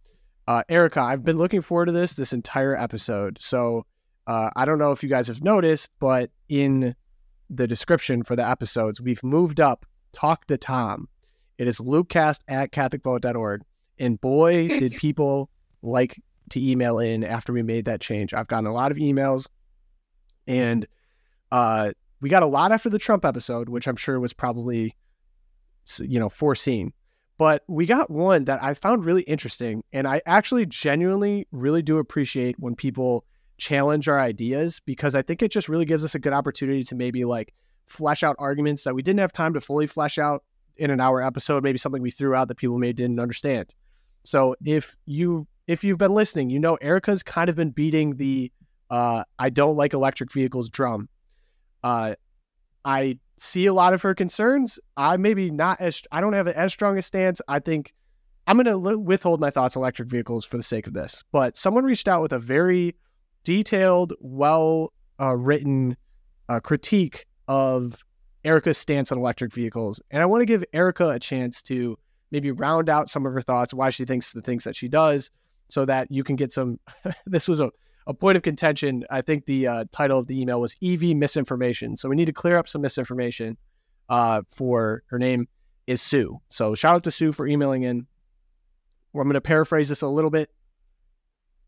uh, 0.47 0.63
Erika, 0.69 1.01
I've 1.01 1.23
been 1.23 1.37
looking 1.37 1.61
forward 1.61 1.85
to 1.85 1.91
this 1.91 2.13
this 2.13 2.33
entire 2.33 2.75
episode. 2.75 3.37
So, 3.39 3.85
uh, 4.27 4.49
I 4.55 4.65
don't 4.65 4.79
know 4.79 4.91
if 4.91 5.03
you 5.03 5.09
guys 5.09 5.27
have 5.27 5.43
noticed, 5.43 5.91
but 5.99 6.31
in 6.49 6.95
the 7.49 7.67
description 7.67 8.23
for 8.23 8.35
the 8.35 8.47
episodes, 8.47 8.99
we've 8.99 9.23
moved 9.23 9.59
up 9.59 9.85
Talk 10.13 10.47
to 10.47 10.57
Tom. 10.57 11.09
It 11.57 11.67
is 11.67 11.79
loopcast 11.79 12.41
at 12.47 12.71
catholicvote.org. 12.71 13.61
And 13.99 14.19
boy, 14.19 14.67
did 14.79 14.93
people 14.93 15.49
like 15.81 16.21
to 16.49 16.61
email 16.61 16.99
in 16.99 17.23
after 17.23 17.53
we 17.53 17.63
made 17.63 17.85
that 17.85 18.01
change. 18.01 18.33
I've 18.33 18.47
gotten 18.47 18.67
a 18.67 18.73
lot 18.73 18.91
of 18.91 18.97
emails 18.97 19.47
and 20.47 20.85
uh, 21.51 21.91
we 22.21 22.29
got 22.29 22.43
a 22.43 22.47
lot 22.47 22.71
after 22.71 22.89
the 22.89 22.99
Trump 22.99 23.25
episode, 23.25 23.69
which 23.69 23.87
I'm 23.87 23.95
sure 23.95 24.19
was 24.19 24.33
probably, 24.33 24.95
you 25.99 26.19
know, 26.19 26.29
foreseen. 26.29 26.93
But 27.37 27.63
we 27.67 27.85
got 27.85 28.09
one 28.09 28.45
that 28.45 28.63
I 28.63 28.73
found 28.73 29.05
really 29.05 29.23
interesting. 29.23 29.83
And 29.91 30.07
I 30.07 30.21
actually 30.25 30.65
genuinely 30.65 31.47
really 31.51 31.81
do 31.81 31.97
appreciate 31.97 32.55
when 32.59 32.75
people 32.75 33.25
challenge 33.57 34.07
our 34.07 34.19
ideas 34.19 34.81
because 34.85 35.15
I 35.15 35.21
think 35.21 35.41
it 35.41 35.51
just 35.51 35.69
really 35.69 35.85
gives 35.85 36.03
us 36.03 36.15
a 36.15 36.19
good 36.19 36.33
opportunity 36.33 36.83
to 36.83 36.95
maybe 36.95 37.25
like 37.25 37.53
flesh 37.87 38.23
out 38.23 38.35
arguments 38.39 38.83
that 38.83 38.95
we 38.95 39.01
didn't 39.01 39.19
have 39.19 39.31
time 39.31 39.53
to 39.53 39.61
fully 39.61 39.87
flesh 39.87 40.17
out 40.17 40.43
in 40.77 40.91
an 40.91 40.99
hour 40.99 41.21
episode, 41.21 41.63
maybe 41.63 41.77
something 41.77 42.01
we 42.01 42.11
threw 42.11 42.35
out 42.35 42.47
that 42.47 42.55
people 42.55 42.77
maybe 42.77 42.93
didn't 42.93 43.19
understand. 43.19 43.73
So 44.23 44.55
if 44.63 44.97
you 45.05 45.47
if 45.67 45.83
you've 45.83 45.97
been 45.97 46.13
listening, 46.13 46.49
you 46.49 46.59
know 46.59 46.75
Erika's 46.75 47.23
kind 47.23 47.49
of 47.49 47.55
been 47.55 47.71
beating 47.71 48.17
the 48.17 48.51
uh, 48.89 49.23
I 49.39 49.49
don't 49.49 49.75
like 49.75 49.93
electric 49.93 50.31
vehicles 50.31 50.69
drum. 50.69 51.09
Uh, 51.83 52.15
I 52.83 53.19
see 53.37 53.65
a 53.65 53.73
lot 53.73 53.93
of 53.93 54.01
her 54.03 54.13
concerns. 54.13 54.79
I 54.95 55.17
maybe 55.17 55.51
not 55.51 55.81
as 55.81 56.01
I 56.11 56.21
don't 56.21 56.33
have 56.33 56.47
as 56.47 56.71
strong 56.71 56.97
a 56.97 57.01
stance. 57.01 57.41
I 57.47 57.59
think 57.59 57.93
I'm 58.47 58.57
going 58.57 58.65
to 58.65 58.97
withhold 58.97 59.39
my 59.39 59.49
thoughts 59.49 59.75
on 59.75 59.81
electric 59.81 60.07
vehicles 60.07 60.45
for 60.45 60.57
the 60.57 60.63
sake 60.63 60.85
of 60.85 60.93
this. 60.93 61.23
But 61.31 61.57
someone 61.57 61.83
reached 61.83 62.07
out 62.07 62.21
with 62.21 62.31
a 62.31 62.39
very 62.39 62.95
detailed, 63.43 64.13
well 64.19 64.93
uh, 65.19 65.35
written 65.35 65.97
uh, 66.47 66.59
critique 66.59 67.25
of 67.47 68.03
Erika's 68.45 68.77
stance 68.77 69.11
on 69.11 69.17
electric 69.17 69.53
vehicles, 69.53 70.01
and 70.11 70.21
I 70.21 70.25
want 70.25 70.41
to 70.41 70.45
give 70.45 70.63
Erika 70.73 71.09
a 71.09 71.19
chance 71.19 71.61
to 71.63 71.97
maybe 72.31 72.51
round 72.51 72.89
out 72.89 73.09
some 73.09 73.25
of 73.25 73.33
her 73.33 73.41
thoughts, 73.41 73.73
why 73.73 73.89
she 73.89 74.05
thinks 74.05 74.33
the 74.33 74.41
things 74.41 74.63
that 74.63 74.75
she 74.75 74.87
does, 74.87 75.31
so 75.67 75.85
that 75.85 76.11
you 76.11 76.23
can 76.23 76.35
get 76.35 76.51
some. 76.51 76.79
this 77.25 77.47
was 77.47 77.59
a 77.59 77.71
a 78.07 78.13
point 78.13 78.37
of 78.37 78.43
contention. 78.43 79.03
I 79.09 79.21
think 79.21 79.45
the 79.45 79.67
uh, 79.67 79.85
title 79.91 80.19
of 80.19 80.27
the 80.27 80.39
email 80.39 80.61
was 80.61 80.75
EV 80.83 81.15
misinformation. 81.15 81.97
So 81.97 82.09
we 82.09 82.15
need 82.15 82.25
to 82.25 82.33
clear 82.33 82.57
up 82.57 82.67
some 82.67 82.81
misinformation 82.81 83.57
uh, 84.09 84.43
for 84.47 85.03
her 85.07 85.17
name 85.17 85.47
is 85.87 86.01
Sue. 86.01 86.39
So 86.49 86.75
shout 86.75 86.95
out 86.95 87.03
to 87.05 87.11
Sue 87.11 87.31
for 87.31 87.47
emailing 87.47 87.83
in. 87.83 88.05
Well, 89.13 89.21
I'm 89.21 89.27
going 89.27 89.35
to 89.35 89.41
paraphrase 89.41 89.89
this 89.89 90.01
a 90.01 90.07
little 90.07 90.29
bit. 90.29 90.51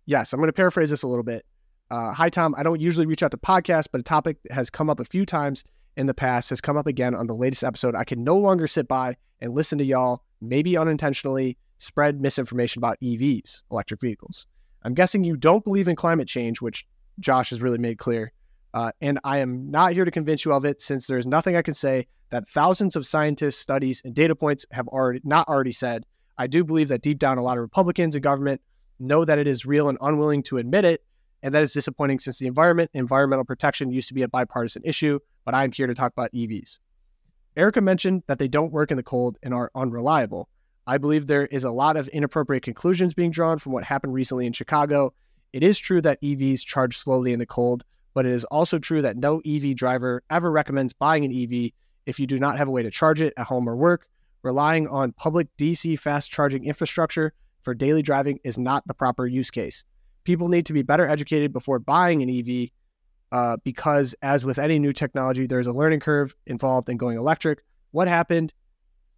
Yes, 0.05 0.33
I'm 0.33 0.39
going 0.39 0.47
to 0.47 0.53
paraphrase 0.53 0.89
this 0.89 1.03
a 1.03 1.07
little 1.07 1.23
bit. 1.23 1.45
Uh, 1.89 2.11
Hi, 2.13 2.29
Tom. 2.29 2.53
I 2.57 2.63
don't 2.63 2.81
usually 2.81 3.05
reach 3.05 3.23
out 3.23 3.31
to 3.31 3.37
podcasts, 3.37 3.87
but 3.91 4.01
a 4.01 4.03
topic 4.03 4.37
has 4.51 4.69
come 4.69 4.89
up 4.89 4.99
a 4.99 5.05
few 5.05 5.25
times 5.25 5.63
in 5.97 6.05
the 6.05 6.13
past 6.13 6.49
has 6.51 6.61
come 6.61 6.77
up 6.77 6.87
again 6.87 7.15
on 7.15 7.27
the 7.27 7.35
latest 7.35 7.63
episode. 7.63 7.95
I 7.95 8.03
can 8.03 8.23
no 8.23 8.37
longer 8.37 8.67
sit 8.67 8.87
by 8.87 9.17
and 9.41 9.53
listen 9.53 9.79
to 9.79 9.83
y'all, 9.83 10.23
maybe 10.39 10.77
unintentionally, 10.77 11.57
spread 11.79 12.21
misinformation 12.21 12.79
about 12.79 12.99
EVs, 13.01 13.63
electric 13.71 13.99
vehicles. 13.99 14.45
I'm 14.83 14.93
guessing 14.93 15.23
you 15.23 15.35
don't 15.35 15.63
believe 15.63 15.87
in 15.87 15.95
climate 15.95 16.27
change, 16.27 16.61
which 16.61 16.85
Josh 17.19 17.49
has 17.49 17.61
really 17.61 17.79
made 17.79 17.97
clear. 17.97 18.31
Uh, 18.73 18.91
and 19.01 19.19
I 19.23 19.39
am 19.39 19.71
not 19.71 19.93
here 19.93 20.05
to 20.05 20.11
convince 20.11 20.45
you 20.45 20.53
of 20.53 20.65
it, 20.65 20.81
since 20.81 21.07
there 21.07 21.17
is 21.17 21.25
nothing 21.25 21.55
I 21.55 21.63
can 21.63 21.73
say 21.73 22.07
that 22.29 22.47
thousands 22.47 22.95
of 22.95 23.07
scientists, 23.07 23.57
studies, 23.57 24.01
and 24.05 24.13
data 24.13 24.35
points 24.35 24.65
have 24.71 24.87
already 24.87 25.21
not 25.23 25.47
already 25.47 25.71
said. 25.71 26.05
I 26.37 26.45
do 26.45 26.63
believe 26.63 26.89
that 26.89 27.01
deep 27.01 27.17
down, 27.17 27.39
a 27.39 27.43
lot 27.43 27.57
of 27.57 27.61
Republicans 27.61 28.15
in 28.15 28.21
government 28.21 28.61
know 28.99 29.25
that 29.25 29.39
it 29.39 29.47
is 29.47 29.65
real 29.65 29.89
and 29.89 29.97
unwilling 30.01 30.43
to 30.43 30.57
admit 30.57 30.85
it, 30.85 31.03
and 31.47 31.55
that 31.55 31.63
is 31.63 31.71
disappointing 31.71 32.19
since 32.19 32.39
the 32.39 32.45
environment, 32.45 32.91
environmental 32.93 33.45
protection 33.45 33.89
used 33.89 34.09
to 34.09 34.13
be 34.13 34.21
a 34.21 34.27
bipartisan 34.27 34.81
issue. 34.83 35.17
But 35.45 35.55
I'm 35.55 35.71
here 35.71 35.87
to 35.87 35.95
talk 35.95 36.11
about 36.11 36.33
EVs. 36.33 36.79
Erika 37.55 37.79
mentioned 37.79 38.23
that 38.27 38.37
they 38.37 38.49
don't 38.49 38.73
work 38.73 38.91
in 38.91 38.97
the 38.97 39.03
cold 39.03 39.37
and 39.41 39.53
are 39.53 39.71
unreliable. 39.73 40.49
I 40.85 40.97
believe 40.97 41.25
there 41.25 41.45
is 41.45 41.63
a 41.63 41.71
lot 41.71 41.95
of 41.95 42.09
inappropriate 42.09 42.63
conclusions 42.63 43.13
being 43.13 43.31
drawn 43.31 43.59
from 43.59 43.71
what 43.71 43.85
happened 43.85 44.13
recently 44.13 44.45
in 44.45 44.51
Chicago. 44.51 45.13
It 45.53 45.63
is 45.63 45.79
true 45.79 46.01
that 46.01 46.21
EVs 46.21 46.65
charge 46.65 46.97
slowly 46.97 47.31
in 47.31 47.39
the 47.39 47.45
cold, 47.45 47.85
but 48.13 48.25
it 48.25 48.33
is 48.33 48.43
also 48.43 48.77
true 48.77 49.01
that 49.01 49.15
no 49.15 49.41
EV 49.45 49.73
driver 49.73 50.23
ever 50.29 50.51
recommends 50.51 50.91
buying 50.91 51.23
an 51.23 51.31
EV 51.31 51.71
if 52.05 52.19
you 52.19 52.27
do 52.27 52.37
not 52.37 52.57
have 52.57 52.67
a 52.67 52.71
way 52.71 52.83
to 52.83 52.91
charge 52.91 53.21
it 53.21 53.33
at 53.37 53.47
home 53.47 53.69
or 53.69 53.77
work. 53.77 54.09
Relying 54.43 54.85
on 54.89 55.13
public 55.13 55.47
DC 55.57 55.97
fast 55.97 56.29
charging 56.29 56.65
infrastructure 56.65 57.31
for 57.61 57.73
daily 57.73 58.01
driving 58.01 58.41
is 58.43 58.57
not 58.57 58.85
the 58.85 58.93
proper 58.93 59.25
use 59.25 59.49
case. 59.49 59.85
People 60.27 60.49
need 60.49 60.65
to 60.65 60.73
be 60.73 60.81
better 60.81 61.07
educated 61.07 61.53
before 61.53 61.79
buying 61.79 62.21
an 62.21 62.29
EV 62.29 62.67
uh, 63.31 63.55
because, 63.63 64.13
as 64.21 64.43
with 64.43 64.59
any 64.59 64.77
new 64.77 64.91
technology, 64.91 65.47
there's 65.47 65.67
a 65.67 65.71
learning 65.71 66.01
curve 66.01 66.35
involved 66.45 66.89
in 66.89 66.97
going 66.97 67.17
electric. 67.17 67.63
What 67.91 68.09
happened 68.09 68.51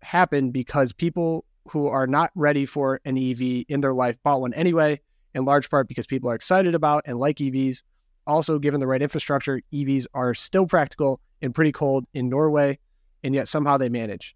happened 0.04 0.54
because 0.54 0.94
people 0.94 1.46
who 1.70 1.88
are 1.88 2.06
not 2.06 2.30
ready 2.36 2.64
for 2.68 3.02
an 3.06 3.18
EV 3.18 3.66
in 3.68 3.82
their 3.82 3.92
life 3.92 4.20
bought 4.22 4.40
one 4.40 4.54
anyway, 4.54 5.02
in 5.34 5.46
large 5.46 5.68
part 5.72 5.88
because 5.88 6.06
people 6.06 6.30
are 6.30 6.36
excited 6.36 6.76
about 6.76 7.02
and 7.08 7.18
like 7.18 7.38
EVs. 7.38 7.82
Also, 8.28 8.60
given 8.60 8.80
the 8.80 8.86
right 8.86 9.02
infrastructure, 9.02 9.64
EVs 9.74 10.06
are 10.14 10.36
still 10.36 10.68
practical 10.68 11.20
and 11.42 11.56
pretty 11.56 11.72
cold 11.72 12.06
in 12.14 12.30
Norway, 12.30 12.78
and 13.24 13.34
yet 13.34 13.48
somehow 13.48 13.78
they 13.78 13.90
manage. 13.90 14.36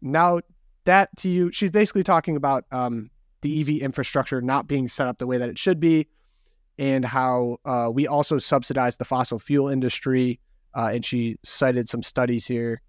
Now, 0.00 0.40
that 0.86 1.14
to 1.18 1.28
you, 1.28 1.52
she's 1.52 1.70
basically 1.70 2.02
talking 2.02 2.34
about 2.34 2.64
um, 2.72 3.10
the 3.44 3.60
EV 3.60 3.68
infrastructure 3.82 4.42
not 4.42 4.66
being 4.66 4.88
set 4.88 5.06
up 5.06 5.18
the 5.18 5.26
way 5.26 5.38
that 5.38 5.48
it 5.48 5.58
should 5.58 5.78
be, 5.78 6.08
and 6.78 7.04
how 7.04 7.58
uh, 7.64 7.88
we 7.92 8.08
also 8.08 8.38
subsidize 8.38 8.96
the 8.96 9.04
fossil 9.04 9.38
fuel 9.38 9.68
industry. 9.68 10.40
Uh, 10.74 10.90
and 10.92 11.04
she 11.04 11.36
cited 11.44 11.88
some 11.88 12.02
studies 12.02 12.48
here. 12.48 12.82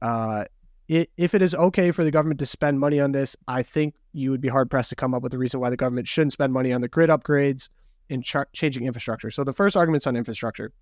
Uh, 0.00 0.44
it, 0.86 1.10
if 1.16 1.34
it 1.34 1.42
is 1.42 1.54
okay 1.54 1.90
for 1.90 2.04
the 2.04 2.12
government 2.12 2.38
to 2.38 2.46
spend 2.46 2.78
money 2.78 3.00
on 3.00 3.10
this, 3.10 3.34
I 3.48 3.64
think 3.64 3.94
you 4.12 4.30
would 4.30 4.40
be 4.40 4.48
hard 4.48 4.70
pressed 4.70 4.90
to 4.90 4.96
come 4.96 5.12
up 5.12 5.22
with 5.22 5.34
a 5.34 5.38
reason 5.38 5.58
why 5.58 5.70
the 5.70 5.76
government 5.76 6.06
shouldn't 6.06 6.34
spend 6.34 6.52
money 6.52 6.72
on 6.72 6.80
the 6.80 6.88
grid 6.88 7.10
upgrades 7.10 7.68
and 8.08 8.22
char- 8.22 8.48
changing 8.52 8.84
infrastructure. 8.84 9.30
So 9.32 9.42
the 9.42 9.52
first 9.52 9.76
argument's 9.76 10.06
on 10.06 10.14
infrastructure. 10.14 10.72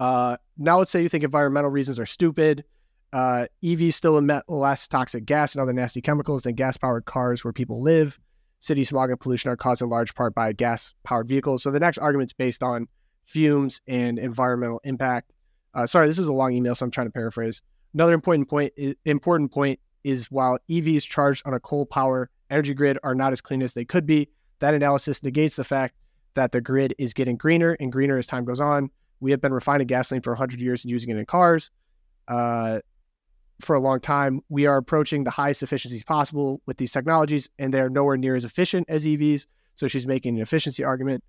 Uh, 0.00 0.38
now 0.56 0.78
let's 0.78 0.90
say 0.90 1.02
you 1.02 1.08
think 1.08 1.24
environmental 1.24 1.70
reasons 1.70 1.98
are 1.98 2.06
stupid. 2.06 2.64
Uh, 3.14 3.46
EVs 3.62 3.94
still 3.94 4.18
emit 4.18 4.42
less 4.48 4.88
toxic 4.88 5.24
gas 5.24 5.54
and 5.54 5.62
other 5.62 5.72
nasty 5.72 6.00
chemicals 6.00 6.42
than 6.42 6.56
gas-powered 6.56 7.04
cars 7.04 7.44
where 7.44 7.52
people 7.52 7.80
live. 7.80 8.18
City 8.58 8.82
smog 8.82 9.08
and 9.08 9.20
pollution 9.20 9.52
are 9.52 9.56
caused 9.56 9.80
in 9.82 9.88
large 9.88 10.16
part 10.16 10.34
by 10.34 10.52
gas-powered 10.52 11.28
vehicles. 11.28 11.62
So 11.62 11.70
the 11.70 11.78
next 11.78 11.98
argument's 11.98 12.32
based 12.32 12.64
on 12.64 12.88
fumes 13.24 13.80
and 13.86 14.18
environmental 14.18 14.80
impact. 14.82 15.30
Uh, 15.74 15.86
sorry, 15.86 16.08
this 16.08 16.18
is 16.18 16.26
a 16.26 16.32
long 16.32 16.54
email, 16.54 16.74
so 16.74 16.84
I'm 16.84 16.90
trying 16.90 17.06
to 17.06 17.12
paraphrase. 17.12 17.62
Another 17.94 18.14
important 18.14 18.48
point 18.48 18.72
important 19.04 19.52
point 19.52 19.78
is 20.02 20.28
while 20.28 20.58
EVs 20.68 21.08
charged 21.08 21.46
on 21.46 21.54
a 21.54 21.60
coal 21.60 21.86
power 21.86 22.30
energy 22.50 22.74
grid 22.74 22.98
are 23.04 23.14
not 23.14 23.30
as 23.30 23.40
clean 23.40 23.62
as 23.62 23.74
they 23.74 23.84
could 23.84 24.06
be, 24.06 24.28
that 24.58 24.74
analysis 24.74 25.22
negates 25.22 25.54
the 25.54 25.62
fact 25.62 25.94
that 26.34 26.50
the 26.50 26.60
grid 26.60 26.96
is 26.98 27.14
getting 27.14 27.36
greener 27.36 27.76
and 27.78 27.92
greener 27.92 28.18
as 28.18 28.26
time 28.26 28.44
goes 28.44 28.60
on. 28.60 28.90
We 29.20 29.30
have 29.30 29.40
been 29.40 29.54
refining 29.54 29.86
gasoline 29.86 30.22
for 30.22 30.32
100 30.32 30.60
years 30.60 30.82
and 30.82 30.90
using 30.90 31.10
it 31.10 31.16
in 31.16 31.26
cars 31.26 31.70
uh, 32.28 32.80
for 33.60 33.74
a 33.74 33.80
long 33.80 34.00
time. 34.00 34.40
We 34.48 34.66
are 34.66 34.76
approaching 34.76 35.24
the 35.24 35.30
highest 35.30 35.62
efficiencies 35.62 36.04
possible 36.04 36.60
with 36.66 36.76
these 36.76 36.92
technologies, 36.92 37.48
and 37.58 37.72
they 37.72 37.80
are 37.80 37.90
nowhere 37.90 38.16
near 38.16 38.34
as 38.34 38.44
efficient 38.44 38.86
as 38.88 39.04
EVs. 39.04 39.46
So 39.74 39.88
she's 39.88 40.06
making 40.06 40.36
an 40.36 40.42
efficiency 40.42 40.84
argument. 40.84 41.24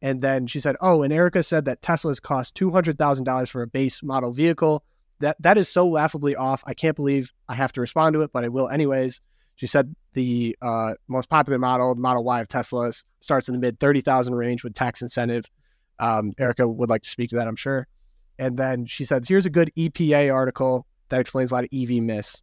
And 0.00 0.22
then 0.22 0.46
she 0.46 0.60
said, 0.60 0.76
"Oh, 0.80 1.02
and 1.02 1.12
Erika 1.12 1.42
said 1.42 1.64
that 1.64 1.82
Teslas 1.82 2.22
cost 2.22 2.54
two 2.54 2.70
hundred 2.70 2.98
thousand 2.98 3.24
dollars 3.24 3.50
for 3.50 3.62
a 3.62 3.66
base 3.66 4.02
model 4.02 4.32
vehicle. 4.32 4.84
That 5.20 5.36
that 5.40 5.58
is 5.58 5.68
so 5.68 5.88
laughably 5.88 6.36
off. 6.36 6.62
I 6.66 6.74
can't 6.74 6.94
believe 6.94 7.32
I 7.48 7.54
have 7.54 7.72
to 7.72 7.80
respond 7.80 8.14
to 8.14 8.22
it, 8.22 8.32
but 8.32 8.44
I 8.44 8.48
will 8.48 8.68
anyways." 8.68 9.20
She 9.56 9.66
said 9.66 9.96
the 10.12 10.56
uh, 10.62 10.94
most 11.08 11.28
popular 11.28 11.58
model, 11.58 11.92
the 11.96 12.00
Model 12.00 12.22
Y 12.22 12.40
of 12.40 12.46
Tesla, 12.46 12.92
starts 13.18 13.48
in 13.48 13.54
the 13.54 13.60
mid 13.60 13.80
thirty 13.80 14.00
thousand 14.00 14.36
range 14.36 14.62
with 14.62 14.74
tax 14.74 15.02
incentive. 15.02 15.46
Um, 15.98 16.32
Erika 16.38 16.68
would 16.68 16.88
like 16.88 17.02
to 17.02 17.10
speak 17.10 17.30
to 17.30 17.36
that, 17.36 17.48
I'm 17.48 17.56
sure. 17.56 17.88
And 18.38 18.56
then 18.56 18.86
she 18.86 19.04
said, 19.04 19.26
"Here's 19.26 19.46
a 19.46 19.50
good 19.50 19.72
EPA 19.76 20.32
article 20.32 20.86
that 21.08 21.20
explains 21.20 21.50
a 21.50 21.54
lot 21.54 21.64
of 21.64 21.70
EV 21.72 22.02
myths." 22.02 22.42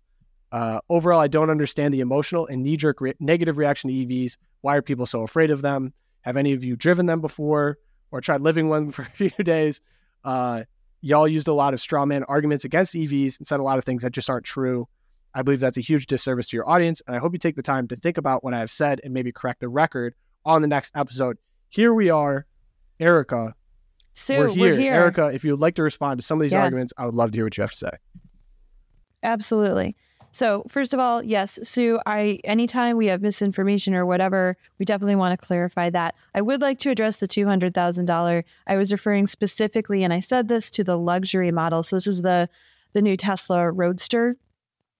Uh, 0.51 0.80
overall, 0.89 1.20
I 1.20 1.28
don't 1.28 1.49
understand 1.49 1.93
the 1.93 1.99
emotional 1.99 2.47
and 2.47 2.63
knee 2.63 2.78
jerk 2.78 3.01
re- 3.01 3.13
negative 3.20 3.57
reaction 3.57 3.89
to 3.89 3.93
EVs. 3.95 4.38
Why 4.61 4.78
are 4.78 4.82
people 4.82 5.05
so 5.05 5.22
afraid 5.24 5.51
of 5.51 5.61
them? 5.61 5.93
Have 6.22 6.38
any 6.38 6.53
of 6.53 6.63
you 6.63 6.76
driven 6.76 7.05
them 7.05 7.20
before 7.22 7.78
or 8.11 8.22
tried 8.22 8.41
living 8.41 8.70
one 8.70 8.91
for 8.91 9.01
a 9.01 9.09
few 9.30 9.30
days? 9.43 9.82
Uh, 10.24 10.63
y'all 11.01 11.28
used 11.28 11.47
a 11.47 11.53
lot 11.53 11.74
of 11.74 11.80
straw 11.82 12.05
man 12.05 12.24
arguments 12.24 12.63
against 12.63 12.93
EVs 12.93 13.38
and 13.38 13.45
said 13.45 13.59
a 13.59 13.63
lot 13.63 13.78
of 13.78 13.84
things 13.84 14.01
that 14.03 14.11
just 14.11 14.30
aren't 14.30 14.45
true. 14.45 14.88
I 15.34 15.41
believe 15.41 15.59
that's 15.59 15.78
a 15.78 15.82
huge 15.82 16.05
disservice 16.07 16.47
to 16.49 16.57
your 16.57 16.68
audience. 16.70 17.01
And 17.05 17.16
I 17.16 17.20
hope 17.20 17.34
you 17.34 17.39
take 17.39 17.57
the 17.57 17.61
time 17.61 17.88
to 17.89 17.95
think 17.97 18.18
about 18.18 18.43
what 18.43 18.53
I 18.53 18.59
have 18.59 18.72
said 18.72 19.01
and 19.03 19.13
maybe 19.13 19.32
correct 19.34 19.59
the 19.59 19.68
record 19.68 20.16
on 20.45 20.61
the 20.61 20.68
next 20.68 20.95
episode. 20.95 21.38
Here 21.70 21.93
we 21.93 22.09
are, 22.09 22.45
Erika. 22.99 23.53
Sue, 24.13 24.38
we're, 24.39 24.47
here. 24.47 24.74
we're 24.74 24.80
here. 24.80 24.93
Erika, 24.93 25.28
if 25.28 25.43
you 25.43 25.51
would 25.51 25.59
like 25.59 25.76
to 25.76 25.84
respond 25.84 26.22
to 26.22 26.26
some 26.26 26.38
of 26.39 26.43
these 26.43 26.53
Yeah. 26.53 26.61
arguments, 26.63 26.93
I 26.97 27.05
would 27.05 27.16
love 27.16 27.32
to 27.32 27.38
hear 27.38 27.43
what 27.45 27.57
you 27.57 27.61
have 27.63 27.72
to 27.72 27.78
say. 27.78 27.89
Absolutely. 29.26 29.95
So 30.32 30.65
first 30.69 30.93
of 30.93 30.99
all, 30.99 31.23
yes, 31.23 31.57
Sue, 31.63 31.99
I 32.05 32.39
anytime 32.43 32.97
we 32.97 33.07
have 33.07 33.21
misinformation 33.21 33.95
or 33.95 34.05
whatever, 34.05 34.57
we 34.78 34.86
definitely 34.86 35.15
want 35.15 35.39
to 35.39 35.45
clarify 35.45 35.89
that. 35.91 36.13
I 36.34 36.41
would 36.41 36.61
like 36.61 36.78
to 36.80 36.89
address 36.89 37.17
the 37.17 37.28
two 37.28 37.45
hundred 37.45 37.73
thousand 37.73 38.05
dollar. 38.05 38.43
I 38.67 38.76
was 38.76 38.91
referring 38.91 39.28
specifically, 39.28 40.03
and 40.03 40.11
I 40.11 40.19
said 40.19 40.49
this 40.49 40.69
to 40.71 40.84
the 40.84 40.97
luxury 40.97 41.51
model. 41.51 41.84
So 41.84 41.95
this 41.95 42.05
is 42.05 42.21
the 42.21 42.49
the 42.93 43.01
new 43.01 43.15
Tesla 43.15 43.71
Roadster 43.71 44.36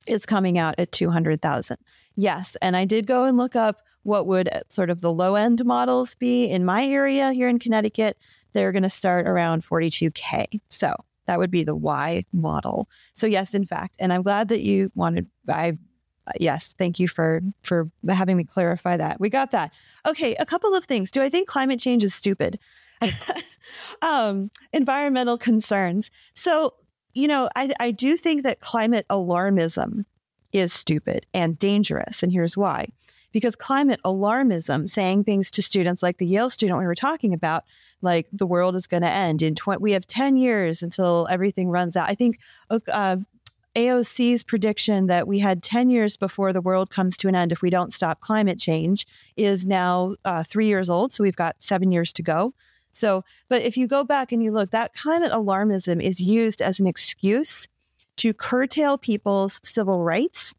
is 0.08 0.26
coming 0.26 0.58
out 0.58 0.76
at 0.78 0.94
two 0.94 1.10
hundred 1.12 1.42
thousand. 1.42 1.78
Yes, 2.16 2.56
and 2.62 2.78
I 2.78 2.86
did 2.86 3.06
go 3.06 3.26
and 3.26 3.36
look 3.36 3.58
up 3.58 3.82
what 4.04 4.28
would 4.28 4.48
uh, 4.48 4.62
sort 4.70 4.90
of 4.90 5.02
the 5.02 5.12
low 5.12 5.36
end 5.36 5.66
models 5.66 6.16
be 6.16 6.46
in 6.46 6.64
my 6.64 6.86
area 6.86 7.34
here 7.34 7.50
in 7.50 7.60
Connecticut. 7.60 8.18
They're 8.54 8.72
going 8.72 8.84
to 8.84 8.90
start 8.90 9.28
around 9.28 9.66
forty 9.66 9.90
two 9.90 10.12
k. 10.12 10.48
So 10.70 10.96
that 11.26 11.40
would 11.40 11.52
be 11.52 11.64
the 11.64 11.76
Y 11.76 12.26
model. 12.34 12.88
So 13.14 13.28
yes, 13.28 13.54
in 13.54 13.66
fact, 13.66 13.96
and 14.00 14.14
I'm 14.14 14.22
glad 14.22 14.50
that 14.50 14.62
you 14.62 14.92
wanted. 14.96 15.28
I 15.48 15.78
yes, 16.40 16.74
thank 16.78 17.00
you 17.00 17.08
for 17.08 17.42
for 17.64 17.90
having 18.08 18.38
me 18.38 18.44
clarify 18.44 18.98
that. 18.98 19.20
We 19.20 19.30
got 19.30 19.52
that. 19.52 19.72
Okay, 20.06 20.36
a 20.36 20.46
couple 20.46 20.74
of 20.74 20.86
things. 20.86 21.12
Do 21.12 21.22
I 21.22 21.30
think 21.30 21.48
climate 21.48 21.80
change 21.80 22.04
is 22.04 22.14
stupid? 22.14 22.60
um, 24.02 24.50
environmental 24.74 25.38
concerns. 25.38 26.12
So 26.34 26.74
you 27.14 27.28
know, 27.28 27.50
I 27.56 27.72
I 27.80 27.92
do 27.92 28.18
think 28.18 28.44
that 28.44 28.60
climate 28.60 29.06
alarmism 29.10 30.06
is 30.52 30.74
stupid 30.74 31.26
and 31.34 31.58
dangerous, 31.58 32.24
and 32.24 32.32
here's 32.32 32.58
why. 32.58 32.88
Because 33.36 33.58
climate 33.58 34.00
alarmism, 34.06 34.88
saying 34.88 35.26
things 35.26 35.52
to 35.52 35.62
students 35.62 36.02
like 36.02 36.20
the 36.20 36.26
Yale 36.26 36.50
student 36.50 36.80
we 36.80 36.86
were 36.86 36.96
talking 36.96 37.34
about, 37.34 37.66
like 38.02 38.30
the 38.32 38.46
world 38.46 38.78
is 38.78 38.88
going 38.88 39.04
to 39.04 39.12
end 39.12 39.42
in 39.42 39.56
20 39.56 39.82
we 39.82 39.92
have 39.92 40.08
10 40.08 40.38
years 40.38 40.82
until 40.82 41.28
everything 41.30 41.70
runs 41.70 41.98
out. 41.98 42.10
I 42.10 42.16
think 42.16 42.40
uh, 42.70 43.18
aoc's 43.76 44.44
prediction 44.46 45.08
that 45.08 45.28
we 45.28 45.40
had 45.40 45.62
10 45.62 45.90
years 45.90 46.16
before 46.16 46.54
the 46.54 46.62
world 46.62 46.90
comes 46.90 47.18
to 47.18 47.28
an 47.28 47.36
end 47.36 47.52
if 47.52 47.62
we 47.62 47.70
don't 47.70 47.92
stop 47.92 48.22
climate 48.22 48.58
change 48.58 49.06
is 49.36 49.66
now 49.66 50.16
uh, 50.24 50.42
three 50.42 50.68
years 50.68 50.90
old 50.90 51.12
so 51.12 51.22
we've 51.22 51.36
got 51.36 51.58
seven 51.60 51.92
years 51.92 52.14
to 52.14 52.24
go. 52.24 52.54
So 52.94 53.26
but 53.50 53.64
if 53.64 53.76
you 53.76 53.86
go 53.86 54.06
back 54.06 54.32
and 54.32 54.42
you 54.42 54.54
look 54.54 54.72
that 54.72 54.94
climate 54.94 55.34
alarmism 55.34 56.02
is 56.02 56.22
used 56.22 56.62
as 56.62 56.80
an 56.80 56.88
excuse 56.88 57.68
to 58.16 58.34
curtail 58.34 58.98
people's 58.98 59.60
civil 59.62 60.06
rights 60.06 60.56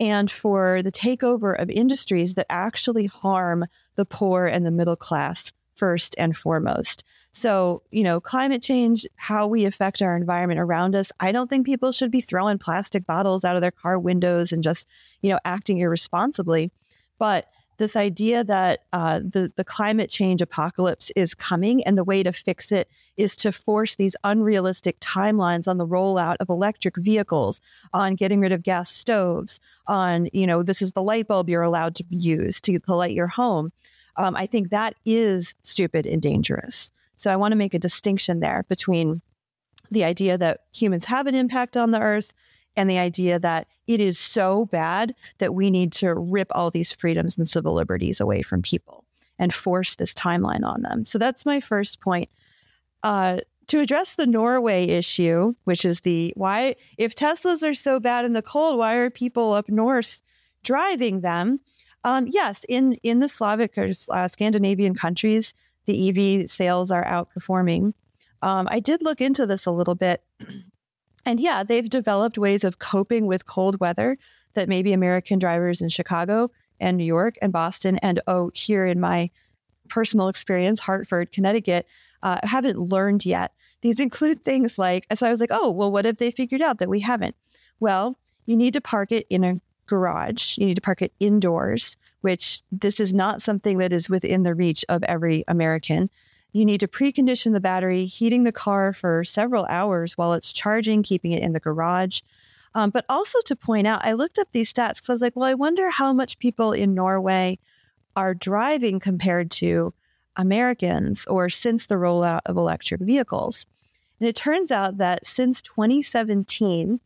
and 0.00 0.30
for 0.30 0.82
the 0.82 0.92
takeover 0.92 1.60
of 1.60 1.70
industries 1.70 2.34
that 2.34 2.46
actually 2.48 3.06
harm 3.06 3.66
the 3.96 4.04
poor 4.04 4.46
and 4.46 4.64
the 4.64 4.70
middle 4.70 4.96
class 4.96 5.52
first 5.74 6.14
and 6.18 6.36
foremost. 6.36 7.04
So, 7.32 7.82
you 7.90 8.02
know, 8.02 8.20
climate 8.20 8.62
change, 8.62 9.06
how 9.16 9.46
we 9.46 9.64
affect 9.64 10.02
our 10.02 10.16
environment 10.16 10.60
around 10.60 10.96
us, 10.96 11.12
I 11.20 11.30
don't 11.30 11.48
think 11.48 11.66
people 11.66 11.92
should 11.92 12.10
be 12.10 12.20
throwing 12.20 12.58
plastic 12.58 13.06
bottles 13.06 13.44
out 13.44 13.54
of 13.54 13.60
their 13.60 13.70
car 13.70 13.98
windows 13.98 14.50
and 14.50 14.62
just, 14.62 14.88
you 15.22 15.30
know, 15.30 15.38
acting 15.44 15.78
irresponsibly. 15.78 16.72
But 17.18 17.46
this 17.78 17.96
idea 17.96 18.44
that 18.44 18.80
uh, 18.92 19.20
the, 19.20 19.52
the 19.56 19.64
climate 19.64 20.10
change 20.10 20.42
apocalypse 20.42 21.10
is 21.16 21.34
coming 21.34 21.82
and 21.84 21.96
the 21.96 22.04
way 22.04 22.22
to 22.22 22.32
fix 22.32 22.70
it 22.70 22.88
is 23.16 23.34
to 23.36 23.50
force 23.50 23.96
these 23.96 24.14
unrealistic 24.24 25.00
timelines 25.00 25.66
on 25.66 25.78
the 25.78 25.86
rollout 25.86 26.36
of 26.40 26.48
electric 26.48 26.96
vehicles, 26.96 27.60
on 27.92 28.14
getting 28.14 28.40
rid 28.40 28.52
of 28.52 28.62
gas 28.62 28.90
stoves, 28.90 29.58
on, 29.86 30.28
you 30.32 30.46
know, 30.46 30.62
this 30.62 30.82
is 30.82 30.92
the 30.92 31.02
light 31.02 31.26
bulb 31.26 31.48
you're 31.48 31.62
allowed 31.62 31.94
to 31.94 32.04
use 32.10 32.60
to, 32.60 32.78
to 32.78 32.94
light 32.94 33.12
your 33.12 33.28
home 33.28 33.72
um, 34.18 34.34
I 34.36 34.46
think 34.46 34.70
that 34.70 34.94
is 35.06 35.54
stupid 35.62 36.06
and 36.06 36.20
dangerous. 36.20 36.92
So 37.16 37.32
I 37.32 37.36
want 37.36 37.52
to 37.52 37.56
make 37.56 37.72
a 37.72 37.78
distinction 37.78 38.40
there 38.40 38.64
between 38.68 39.22
the 39.90 40.04
idea 40.04 40.36
that 40.36 40.64
humans 40.72 41.06
have 41.06 41.26
an 41.26 41.34
impact 41.34 41.76
on 41.76 41.92
the 41.92 42.00
earth 42.00 42.34
and 42.78 42.88
the 42.88 42.98
idea 42.98 43.40
that 43.40 43.66
it 43.88 43.98
is 43.98 44.18
so 44.18 44.66
bad 44.66 45.12
that 45.38 45.52
we 45.52 45.68
need 45.68 45.92
to 45.94 46.14
rip 46.14 46.46
all 46.52 46.70
these 46.70 46.92
freedoms 46.92 47.36
and 47.36 47.48
civil 47.48 47.74
liberties 47.74 48.20
away 48.20 48.40
from 48.40 48.62
people 48.62 49.04
and 49.36 49.52
force 49.52 49.96
this 49.96 50.14
timeline 50.14 50.64
on 50.64 50.82
them. 50.82 51.04
So 51.04 51.18
that's 51.18 51.44
my 51.44 51.58
first 51.58 52.00
point. 52.00 52.30
Uh, 53.02 53.38
to 53.66 53.80
address 53.80 54.14
the 54.14 54.26
Norway 54.26 54.84
issue, 54.84 55.54
which 55.64 55.84
is 55.84 56.00
the 56.00 56.32
why, 56.36 56.76
if 56.96 57.16
Teslas 57.16 57.68
are 57.68 57.74
so 57.74 57.98
bad 57.98 58.24
in 58.24 58.32
the 58.32 58.42
cold, 58.42 58.78
why 58.78 58.94
are 58.94 59.10
people 59.10 59.52
up 59.52 59.68
north 59.68 60.22
driving 60.62 61.20
them? 61.20 61.60
Um, 62.04 62.28
yes, 62.28 62.64
in 62.68 62.94
in 63.02 63.18
the 63.18 63.28
Slavic 63.28 63.76
or 63.76 63.90
uh, 64.10 64.28
Scandinavian 64.28 64.94
countries, 64.94 65.52
the 65.86 66.08
EV 66.08 66.48
sales 66.48 66.92
are 66.92 67.04
outperforming. 67.04 67.92
Um, 68.40 68.68
I 68.70 68.78
did 68.78 69.02
look 69.02 69.20
into 69.20 69.46
this 69.46 69.66
a 69.66 69.72
little 69.72 69.96
bit, 69.96 70.22
and 71.28 71.38
yeah, 71.40 71.62
they've 71.62 71.90
developed 71.90 72.38
ways 72.38 72.64
of 72.64 72.78
coping 72.78 73.26
with 73.26 73.44
cold 73.44 73.80
weather 73.80 74.16
that 74.54 74.66
maybe 74.66 74.94
American 74.94 75.38
drivers 75.38 75.82
in 75.82 75.90
Chicago 75.90 76.50
and 76.80 76.96
New 76.96 77.04
York 77.04 77.36
and 77.42 77.52
Boston 77.52 77.98
and 77.98 78.18
oh, 78.26 78.50
here 78.54 78.86
in 78.86 78.98
my 78.98 79.30
personal 79.90 80.28
experience, 80.28 80.80
Hartford, 80.80 81.30
Connecticut, 81.30 81.86
uh, 82.22 82.38
haven't 82.44 82.78
learned 82.78 83.26
yet. 83.26 83.52
These 83.82 84.00
include 84.00 84.42
things 84.42 84.78
like, 84.78 85.06
so 85.14 85.26
I 85.26 85.30
was 85.30 85.38
like, 85.38 85.50
oh, 85.52 85.70
well, 85.70 85.92
what 85.92 86.06
if 86.06 86.16
they 86.16 86.30
figured 86.30 86.62
out 86.62 86.78
that 86.78 86.88
we 86.88 87.00
haven't? 87.00 87.36
Well, 87.78 88.18
you 88.46 88.56
need 88.56 88.72
to 88.72 88.80
park 88.80 89.12
it 89.12 89.26
in 89.28 89.44
a 89.44 89.60
garage. 89.86 90.56
You 90.56 90.64
need 90.64 90.76
to 90.76 90.80
park 90.80 91.02
it 91.02 91.12
indoors, 91.20 91.98
which 92.22 92.62
this 92.72 92.98
is 93.00 93.12
not 93.12 93.42
something 93.42 93.76
that 93.78 93.92
is 93.92 94.08
within 94.08 94.44
the 94.44 94.54
reach 94.54 94.82
of 94.88 95.02
every 95.02 95.44
American. 95.46 96.08
You 96.52 96.64
need 96.64 96.80
to 96.80 96.88
precondition 96.88 97.52
the 97.52 97.60
battery, 97.60 98.06
heating 98.06 98.44
the 98.44 98.52
car 98.52 98.92
for 98.92 99.22
several 99.24 99.66
hours 99.66 100.16
while 100.16 100.32
it's 100.32 100.52
charging, 100.52 101.02
keeping 101.02 101.32
it 101.32 101.42
in 101.42 101.52
the 101.52 101.60
garage. 101.60 102.20
Um, 102.74 102.90
but 102.90 103.04
also 103.08 103.38
to 103.46 103.56
point 103.56 103.86
out, 103.86 104.04
I 104.04 104.12
looked 104.12 104.38
up 104.38 104.48
these 104.52 104.72
stats 104.72 104.96
because 104.96 105.10
I 105.10 105.12
was 105.12 105.22
like, 105.22 105.36
well, 105.36 105.48
I 105.48 105.54
wonder 105.54 105.90
how 105.90 106.12
much 106.12 106.38
people 106.38 106.72
in 106.72 106.94
Norway 106.94 107.58
are 108.16 108.34
driving 108.34 109.00
compared 109.00 109.50
to 109.52 109.92
Americans 110.36 111.26
or 111.26 111.48
since 111.48 111.86
the 111.86 111.96
rollout 111.96 112.40
of 112.46 112.56
electric 112.56 113.00
vehicles. 113.00 113.66
And 114.20 114.28
it 114.28 114.36
turns 114.36 114.72
out 114.72 114.98
that 114.98 115.26
since 115.26 115.62
2017, 115.62 117.00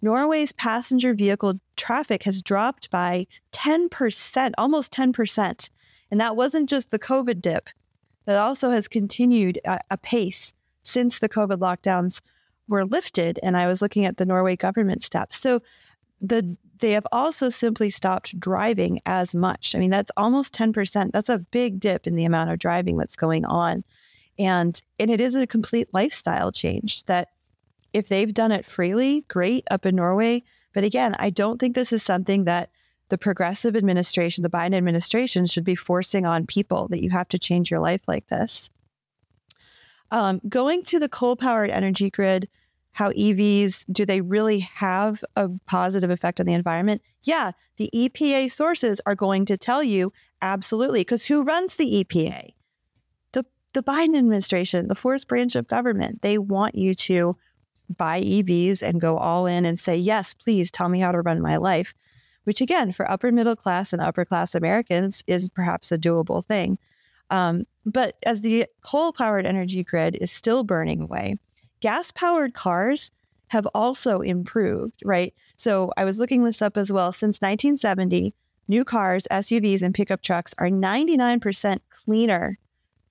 Norway's 0.00 0.52
passenger 0.52 1.14
vehicle 1.14 1.60
traffic 1.76 2.24
has 2.24 2.42
dropped 2.42 2.90
by 2.90 3.26
10%, 3.52 4.52
almost 4.58 4.92
10%. 4.92 5.70
And 6.10 6.20
that 6.20 6.36
wasn't 6.36 6.68
just 6.68 6.90
the 6.90 6.98
COVID 6.98 7.40
dip, 7.40 7.68
that 8.24 8.36
also 8.36 8.70
has 8.70 8.88
continued 8.88 9.60
a 9.64 9.98
pace 9.98 10.54
since 10.82 11.18
the 11.18 11.28
COVID 11.28 11.58
lockdowns 11.58 12.20
were 12.68 12.84
lifted. 12.84 13.38
And 13.42 13.56
I 13.56 13.66
was 13.66 13.82
looking 13.82 14.04
at 14.04 14.16
the 14.16 14.26
Norway 14.26 14.56
government 14.56 15.02
steps. 15.02 15.36
So 15.36 15.60
the 16.20 16.56
they 16.78 16.92
have 16.92 17.06
also 17.12 17.48
simply 17.48 17.90
stopped 17.90 18.38
driving 18.40 19.00
as 19.06 19.36
much. 19.36 19.76
I 19.76 19.78
mean, 19.78 19.90
that's 19.90 20.10
almost 20.16 20.52
10%. 20.52 21.12
That's 21.12 21.28
a 21.28 21.38
big 21.38 21.78
dip 21.78 22.08
in 22.08 22.16
the 22.16 22.24
amount 22.24 22.50
of 22.50 22.58
driving 22.58 22.96
that's 22.96 23.14
going 23.14 23.44
on. 23.44 23.84
And 24.38 24.80
and 24.98 25.10
it 25.10 25.20
is 25.20 25.34
a 25.34 25.46
complete 25.46 25.88
lifestyle 25.92 26.50
change 26.50 27.04
that 27.04 27.28
if 27.92 28.08
they've 28.08 28.32
done 28.34 28.50
it 28.50 28.66
freely, 28.66 29.24
great 29.28 29.64
up 29.70 29.86
in 29.86 29.94
Norway. 29.94 30.42
But 30.72 30.84
again, 30.84 31.14
I 31.18 31.30
don't 31.30 31.58
think 31.58 31.74
this 31.74 31.92
is 31.92 32.02
something 32.02 32.44
that 32.44 32.70
the 33.12 33.18
progressive 33.18 33.76
administration, 33.76 34.40
the 34.42 34.48
Biden 34.48 34.74
administration, 34.74 35.44
should 35.44 35.64
be 35.64 35.74
forcing 35.74 36.24
on 36.24 36.46
people 36.46 36.88
that 36.88 37.02
you 37.02 37.10
have 37.10 37.28
to 37.28 37.38
change 37.38 37.70
your 37.70 37.78
life 37.78 38.00
like 38.08 38.28
this. 38.28 38.70
Um, 40.10 40.40
going 40.48 40.82
to 40.84 40.98
the 40.98 41.10
coal 41.10 41.36
powered 41.36 41.68
energy 41.68 42.08
grid, 42.08 42.48
how 42.92 43.10
EVs 43.10 43.84
do 43.92 44.06
they 44.06 44.22
really 44.22 44.60
have 44.60 45.22
a 45.36 45.50
positive 45.66 46.08
effect 46.08 46.40
on 46.40 46.46
the 46.46 46.54
environment? 46.54 47.02
Yeah, 47.22 47.52
the 47.76 47.90
EPA 47.94 48.50
sources 48.50 48.98
are 49.04 49.14
going 49.14 49.44
to 49.44 49.58
tell 49.58 49.82
you 49.82 50.10
absolutely, 50.40 51.00
because 51.00 51.26
who 51.26 51.42
runs 51.42 51.76
the 51.76 52.02
EPA? 52.02 52.54
The 53.32 53.44
the 53.74 53.82
Biden 53.82 54.16
administration, 54.16 54.88
the 54.88 54.94
fourth 54.94 55.28
branch 55.28 55.54
of 55.54 55.68
government, 55.68 56.22
they 56.22 56.38
want 56.38 56.76
you 56.76 56.94
to 56.94 57.36
buy 57.94 58.22
EVs 58.22 58.80
and 58.80 59.02
go 59.02 59.18
all 59.18 59.44
in 59.44 59.66
and 59.66 59.78
say, 59.78 59.98
yes, 59.98 60.32
please 60.32 60.70
tell 60.70 60.88
me 60.88 61.00
how 61.00 61.12
to 61.12 61.20
run 61.20 61.42
my 61.42 61.58
life, 61.58 61.92
which 62.44 62.60
again, 62.60 62.92
for 62.92 63.10
upper 63.10 63.30
middle 63.32 63.56
class 63.56 63.92
and 63.92 64.02
upper 64.02 64.24
class 64.24 64.54
Americans 64.54 65.22
is 65.26 65.48
perhaps 65.48 65.92
a 65.92 65.98
doable 65.98 66.44
thing. 66.44 66.78
Um, 67.30 67.64
but 67.86 68.16
as 68.24 68.42
the 68.42 68.66
coal 68.82 69.12
powered 69.12 69.46
energy 69.46 69.82
grid 69.82 70.16
is 70.20 70.30
still 70.30 70.64
burning 70.64 71.00
away, 71.00 71.36
gas 71.80 72.10
powered 72.10 72.54
cars 72.54 73.10
have 73.48 73.66
also 73.74 74.20
improved, 74.20 75.02
right? 75.04 75.34
So 75.56 75.92
I 75.96 76.04
was 76.04 76.18
looking 76.18 76.44
this 76.44 76.62
up 76.62 76.76
as 76.76 76.92
well. 76.92 77.12
Since 77.12 77.40
1970, 77.40 78.34
new 78.68 78.84
cars, 78.84 79.26
SUVs, 79.30 79.82
and 79.82 79.94
pickup 79.94 80.22
trucks 80.22 80.54
are 80.58 80.68
99% 80.68 81.78
cleaner 82.04 82.58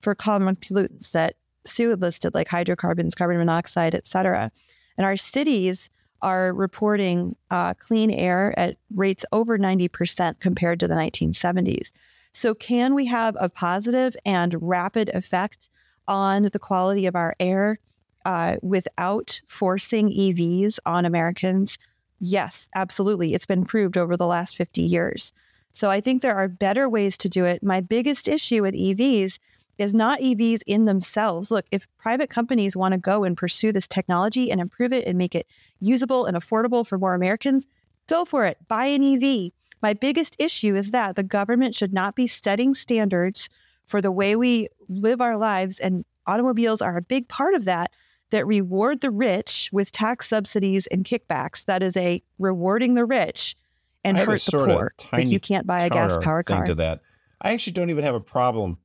for 0.00 0.14
common 0.14 0.56
pollutants 0.56 1.12
that 1.12 1.36
Sue 1.64 1.94
listed, 1.94 2.34
like 2.34 2.48
hydrocarbons, 2.48 3.14
carbon 3.14 3.38
monoxide, 3.38 3.94
et 3.94 4.06
cetera. 4.06 4.50
And 4.96 5.06
our 5.06 5.16
cities 5.16 5.88
are 6.22 6.52
reporting 6.52 7.36
uh, 7.50 7.74
clean 7.74 8.10
air 8.10 8.54
at 8.58 8.76
rates 8.94 9.24
over 9.32 9.58
90% 9.58 10.40
compared 10.40 10.80
to 10.80 10.88
the 10.88 10.94
1970s. 10.94 11.90
So, 12.32 12.54
can 12.54 12.94
we 12.94 13.06
have 13.06 13.36
a 13.38 13.48
positive 13.48 14.16
and 14.24 14.56
rapid 14.60 15.10
effect 15.10 15.68
on 16.08 16.44
the 16.52 16.58
quality 16.58 17.06
of 17.06 17.14
our 17.14 17.34
air 17.38 17.78
uh, 18.24 18.56
without 18.62 19.42
forcing 19.48 20.10
EVs 20.10 20.78
on 20.86 21.04
Americans? 21.04 21.76
Yes, 22.18 22.68
absolutely. 22.74 23.34
It's 23.34 23.46
been 23.46 23.66
proved 23.66 23.98
over 23.98 24.16
the 24.16 24.26
last 24.26 24.56
50 24.56 24.80
years. 24.80 25.32
So, 25.72 25.90
I 25.90 26.00
think 26.00 26.22
there 26.22 26.36
are 26.36 26.48
better 26.48 26.88
ways 26.88 27.18
to 27.18 27.28
do 27.28 27.44
it. 27.44 27.62
My 27.62 27.82
biggest 27.82 28.28
issue 28.28 28.62
with 28.62 28.74
EVs 28.74 29.38
is 29.78 29.92
not 29.92 30.20
EVs 30.20 30.60
in 30.66 30.84
themselves. 30.84 31.50
Look, 31.50 31.66
if 31.70 31.86
private 31.98 32.30
companies 32.30 32.76
want 32.76 32.92
to 32.92 32.98
go 32.98 33.24
and 33.24 33.36
pursue 33.36 33.72
this 33.72 33.88
technology 33.88 34.50
and 34.50 34.60
improve 34.60 34.92
it 34.92 35.06
and 35.06 35.18
make 35.18 35.34
it 35.34 35.46
usable 35.82 36.24
and 36.24 36.36
affordable 36.36 36.86
for 36.86 36.96
more 36.96 37.14
Americans, 37.14 37.66
go 38.06 38.24
for 38.24 38.46
it. 38.46 38.56
Buy 38.68 38.86
an 38.86 39.02
EV. 39.02 39.50
My 39.82 39.92
biggest 39.92 40.36
issue 40.38 40.76
is 40.76 40.92
that 40.92 41.16
the 41.16 41.22
government 41.22 41.74
should 41.74 41.92
not 41.92 42.14
be 42.14 42.26
setting 42.26 42.72
standards 42.72 43.50
for 43.84 44.00
the 44.00 44.12
way 44.12 44.36
we 44.36 44.68
live 44.88 45.20
our 45.20 45.36
lives, 45.36 45.78
and 45.78 46.04
automobiles 46.26 46.80
are 46.80 46.96
a 46.96 47.02
big 47.02 47.28
part 47.28 47.54
of 47.54 47.64
that. 47.64 47.90
That 48.30 48.46
reward 48.46 49.02
the 49.02 49.10
rich 49.10 49.68
with 49.72 49.92
tax 49.92 50.26
subsidies 50.26 50.86
and 50.86 51.04
kickbacks. 51.04 51.66
That 51.66 51.82
is 51.82 51.94
a 51.98 52.22
rewarding 52.38 52.94
the 52.94 53.04
rich 53.04 53.56
and 54.02 54.16
hurt 54.16 54.40
the 54.40 54.52
poor. 54.52 54.94
Like 55.12 55.28
you 55.28 55.38
can't 55.38 55.66
buy 55.66 55.82
a 55.82 55.90
gas 55.90 56.16
powered 56.16 56.46
car. 56.46 56.64
To 56.64 56.74
that, 56.76 57.00
I 57.42 57.52
actually 57.52 57.74
don't 57.74 57.90
even 57.90 58.04
have 58.04 58.14
a 58.14 58.20
problem 58.20 58.78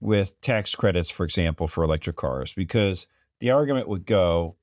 with 0.00 0.38
tax 0.42 0.74
credits, 0.74 1.08
for 1.08 1.24
example, 1.24 1.66
for 1.66 1.82
electric 1.82 2.16
cars, 2.16 2.52
because 2.52 3.06
the 3.40 3.52
argument 3.52 3.88
would 3.88 4.04
go 4.04 4.56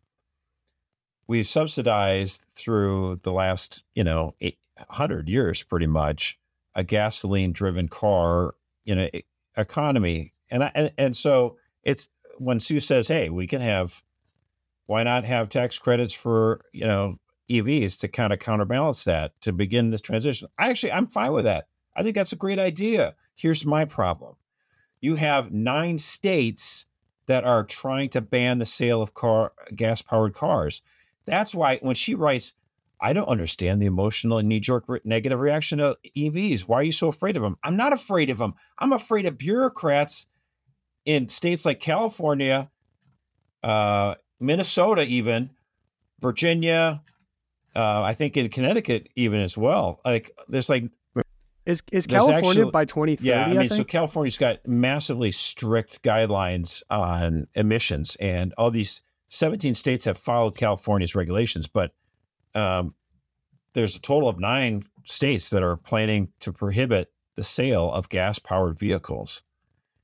we 1.28 1.44
subsidized 1.44 2.42
through 2.50 3.20
the 3.24 3.32
last, 3.32 3.84
you 3.96 4.04
know, 4.04 4.36
100 4.40 5.30
years 5.30 5.64
pretty 5.64 5.88
much 5.88 6.40
a 6.76 6.84
gasoline 6.84 7.52
driven 7.52 7.88
car, 7.88 8.56
you 8.84 8.96
know, 8.96 9.08
economy. 9.58 10.34
And, 10.50 10.64
I, 10.64 10.72
and, 10.74 10.92
and 10.98 11.16
so 11.16 11.58
it's 11.84 12.10
when 12.38 12.60
Sue 12.60 12.80
says, 12.80 13.08
hey, 13.08 13.30
we 13.30 13.48
can 13.48 13.62
have, 13.62 14.02
why 14.86 15.04
not 15.04 15.26
have 15.26 15.50
tax 15.50 15.80
credits 15.80 16.14
for, 16.14 16.62
you 16.74 16.86
know, 16.86 17.18
EVs 17.50 18.00
to 18.00 18.08
kind 18.08 18.34
of 18.34 18.40
counterbalance 18.40 19.04
that 19.04 19.40
to 19.42 19.52
begin 19.52 19.92
this 19.92 20.02
transition? 20.02 20.48
I 20.58 20.70
actually, 20.70 20.92
I'm 20.92 21.08
fine 21.08 21.34
with 21.34 21.46
that. 21.46 21.68
I 21.96 22.04
think 22.04 22.16
that's 22.16 22.34
a 22.34 22.38
great 22.38 22.60
idea. 22.60 23.16
Here's 23.36 23.66
my 23.66 23.86
problem 23.86 24.36
you 25.02 25.16
have 25.16 25.52
nine 25.52 25.98
states 25.98 26.86
that 27.26 27.44
are 27.44 27.64
trying 27.64 28.10
to 28.10 28.22
ban 28.22 28.60
the 28.60 28.66
sale 28.66 29.02
of 29.02 29.14
car 29.14 29.54
gas 29.76 30.02
powered 30.02 30.34
cars. 30.34 30.82
That's 31.26 31.54
why 31.54 31.78
when 31.82 31.96
she 31.96 32.16
writes, 32.16 32.54
I 33.00 33.14
don't 33.14 33.28
understand 33.28 33.82
the 33.82 33.88
emotional 33.88 34.38
and 34.38 34.48
knee 34.48 34.60
jerk 34.60 34.86
negative 35.06 35.40
reaction 35.40 35.80
to 35.80 35.98
EVs. 36.16 36.62
Why 36.62 36.78
are 36.78 36.84
you 36.84 36.92
so 36.92 37.08
afraid 37.08 37.36
of 37.36 37.42
them? 37.42 37.58
I'm 37.64 37.76
not 37.76 37.94
afraid 37.94 38.30
of 38.30 38.38
them. 38.38 38.54
I'm 38.78 38.94
afraid 38.94 39.26
of 39.26 39.38
bureaucrats 39.38 40.28
in 41.06 41.28
states 41.28 41.66
like 41.66 41.80
California, 41.80 42.70
uh, 43.64 44.16
Minnesota, 44.40 45.04
even 45.04 45.50
Virginia. 46.20 47.02
Uh, 47.76 48.04
I 48.04 48.14
think 48.14 48.38
in 48.38 48.50
Connecticut, 48.50 49.10
even 49.16 49.40
as 49.40 49.58
well. 49.58 50.00
Like 50.06 50.32
there's 50.48 50.70
like 50.70 50.92
is 51.66 51.84
is 51.92 52.08
California 52.08 52.50
actually, 52.50 52.72
by 52.72 52.86
2030? 52.86 53.28
Yeah, 53.28 53.46
I 53.46 53.50
mean, 53.50 53.60
I 53.60 53.68
so 53.68 53.84
California's 53.84 54.38
got 54.38 54.68
massively 54.68 55.32
strict 55.32 56.02
guidelines 56.02 56.82
on 56.90 57.48
emissions, 57.56 58.18
and 58.20 58.54
all 58.58 58.72
these 58.72 59.02
17 59.34 59.74
states 59.76 60.04
have 60.04 60.18
followed 60.18 60.58
California's 60.58 61.16
regulations, 61.16 61.66
but 61.66 61.94
um, 62.54 62.94
there's 63.72 63.96
a 63.96 64.02
total 64.02 64.28
of 64.28 64.40
nine 64.40 64.84
states 65.06 65.50
that 65.52 65.64
are 65.64 65.78
planning 65.78 66.34
to 66.42 66.52
prohibit 66.52 67.14
the 67.38 67.44
sale 67.44 67.90
of 67.94 68.10
gas 68.10 68.40
powered 68.40 68.78
vehicles. 68.78 69.42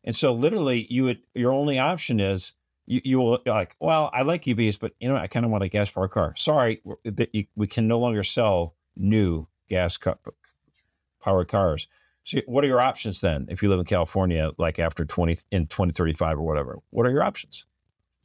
And 0.05 0.15
so, 0.15 0.34
literally, 0.34 0.88
you 0.89 1.03
would 1.03 1.19
your 1.36 1.51
only 1.51 1.78
option 1.78 2.21
is 2.21 2.53
you, 2.86 3.01
you 3.03 3.17
will 3.17 3.39
like, 3.45 3.75
well, 3.82 4.09
I 4.13 4.21
like 4.21 4.45
EVs, 4.45 4.80
but 4.80 4.93
you 5.01 5.09
know, 5.09 5.17
I 5.17 5.28
kind 5.28 5.45
of 5.45 5.51
want 5.51 5.65
a 5.65 5.67
gas 5.67 5.89
powered 5.89 6.11
car. 6.11 6.34
Sorry, 6.38 6.82
we 7.57 7.67
can 7.67 7.86
no 7.86 7.99
longer 7.99 8.23
sell 8.23 8.75
new 8.95 9.45
gas 9.67 9.99
powered 11.19 11.49
cars. 11.49 11.89
So 12.23 12.39
what 12.45 12.63
are 12.63 12.67
your 12.67 12.80
options 12.80 13.19
then 13.19 13.47
if 13.49 13.61
you 13.61 13.67
live 13.67 13.80
in 13.80 13.86
California, 13.86 14.51
like 14.57 14.80
after 14.80 15.03
20 15.03 15.38
in 15.51 15.67
2035 15.67 16.38
or 16.38 16.43
whatever? 16.43 16.80
What 16.91 17.05
are 17.05 17.11
your 17.11 17.23
options? 17.23 17.65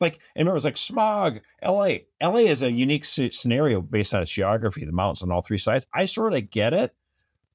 Like, 0.02 0.18
and 0.34 0.46
remember, 0.46 0.56
it's 0.56 0.64
like 0.64 0.76
smog, 0.76 1.40
LA. 1.64 1.98
LA 2.20 2.40
is 2.40 2.60
a 2.60 2.70
unique 2.70 3.04
scenario 3.04 3.80
based 3.80 4.12
on 4.12 4.20
its 4.20 4.32
geography, 4.32 4.84
the 4.84 4.90
mountains 4.90 5.22
on 5.22 5.30
all 5.30 5.42
three 5.42 5.58
sides. 5.58 5.86
I 5.94 6.06
sort 6.06 6.34
of 6.34 6.50
get 6.50 6.74
it, 6.74 6.92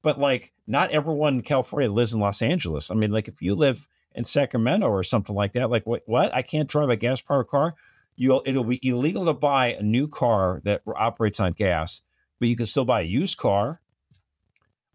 but 0.00 0.18
like, 0.18 0.54
not 0.66 0.90
everyone 0.90 1.34
in 1.34 1.42
California 1.42 1.92
lives 1.92 2.14
in 2.14 2.20
Los 2.20 2.40
Angeles. 2.40 2.90
I 2.90 2.94
mean, 2.94 3.12
like, 3.12 3.28
if 3.28 3.42
you 3.42 3.54
live 3.54 3.86
in 4.14 4.24
Sacramento 4.24 4.88
or 4.88 5.04
something 5.04 5.36
like 5.36 5.52
that, 5.52 5.68
like, 5.68 5.86
what? 5.86 6.02
what? 6.06 6.34
I 6.34 6.40
can't 6.40 6.70
drive 6.70 6.88
a 6.88 6.96
gas 6.96 7.20
powered 7.20 7.48
car. 7.48 7.74
You'll, 8.16 8.42
it'll 8.46 8.64
be 8.64 8.80
illegal 8.82 9.26
to 9.26 9.34
buy 9.34 9.74
a 9.74 9.82
new 9.82 10.08
car 10.08 10.62
that 10.64 10.80
operates 10.86 11.40
on 11.40 11.52
gas, 11.52 12.00
but 12.40 12.48
you 12.48 12.56
can 12.56 12.66
still 12.66 12.86
buy 12.86 13.02
a 13.02 13.04
used 13.04 13.36
car 13.36 13.82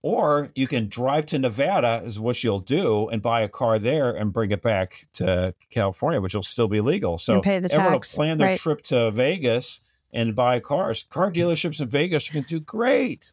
or 0.04 0.52
you 0.54 0.68
can 0.68 0.90
drive 0.90 1.26
to 1.28 1.40
Nevada, 1.40 2.04
is 2.06 2.20
what 2.20 2.44
you'll 2.44 2.60
do, 2.60 3.08
and 3.08 3.22
buy 3.22 3.42
a 3.42 3.48
car 3.48 3.80
there 3.80 4.12
and 4.12 4.34
bring 4.34 4.52
it 4.52 4.62
back 4.62 5.08
to 5.14 5.56
California, 5.70 6.20
which 6.20 6.36
will 6.36 6.44
still 6.44 6.68
be 6.68 6.82
legal. 6.82 7.18
So 7.18 7.40
pay 7.42 7.60
the 7.60 7.74
everyone 7.74 7.94
tax. 7.94 8.14
will 8.14 8.18
plan 8.18 8.38
their 8.38 8.50
right. 8.50 8.60
trip 8.60 8.82
to 8.84 9.12
Vegas 9.12 9.80
and 10.12 10.36
buy 10.36 10.60
cars. 10.60 11.06
Car 11.10 11.32
dealerships 11.32 11.80
in 11.80 11.88
Vegas 11.88 12.30
are 12.30 12.34
going 12.34 12.44
to 12.44 12.50
do 12.50 12.60
great. 12.60 13.32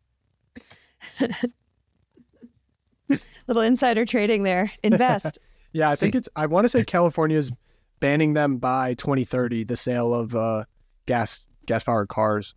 Little 3.48 3.62
insider 3.62 4.06
trading 4.06 4.44
there. 4.44 4.70
Invest. 4.84 5.38
yeah, 5.72 5.90
I 5.90 5.96
think 5.96 6.14
it's. 6.14 6.28
I 6.36 6.46
want 6.46 6.66
to 6.66 6.68
say 6.68 6.84
California 6.84 7.36
is 7.36 7.50
banning 7.98 8.34
them 8.34 8.58
by 8.58 8.94
2030. 8.94 9.64
The 9.64 9.76
sale 9.76 10.14
of 10.14 10.36
uh, 10.36 10.66
gas 11.06 11.46
gas 11.66 11.82
powered 11.82 12.08
cars. 12.08 12.54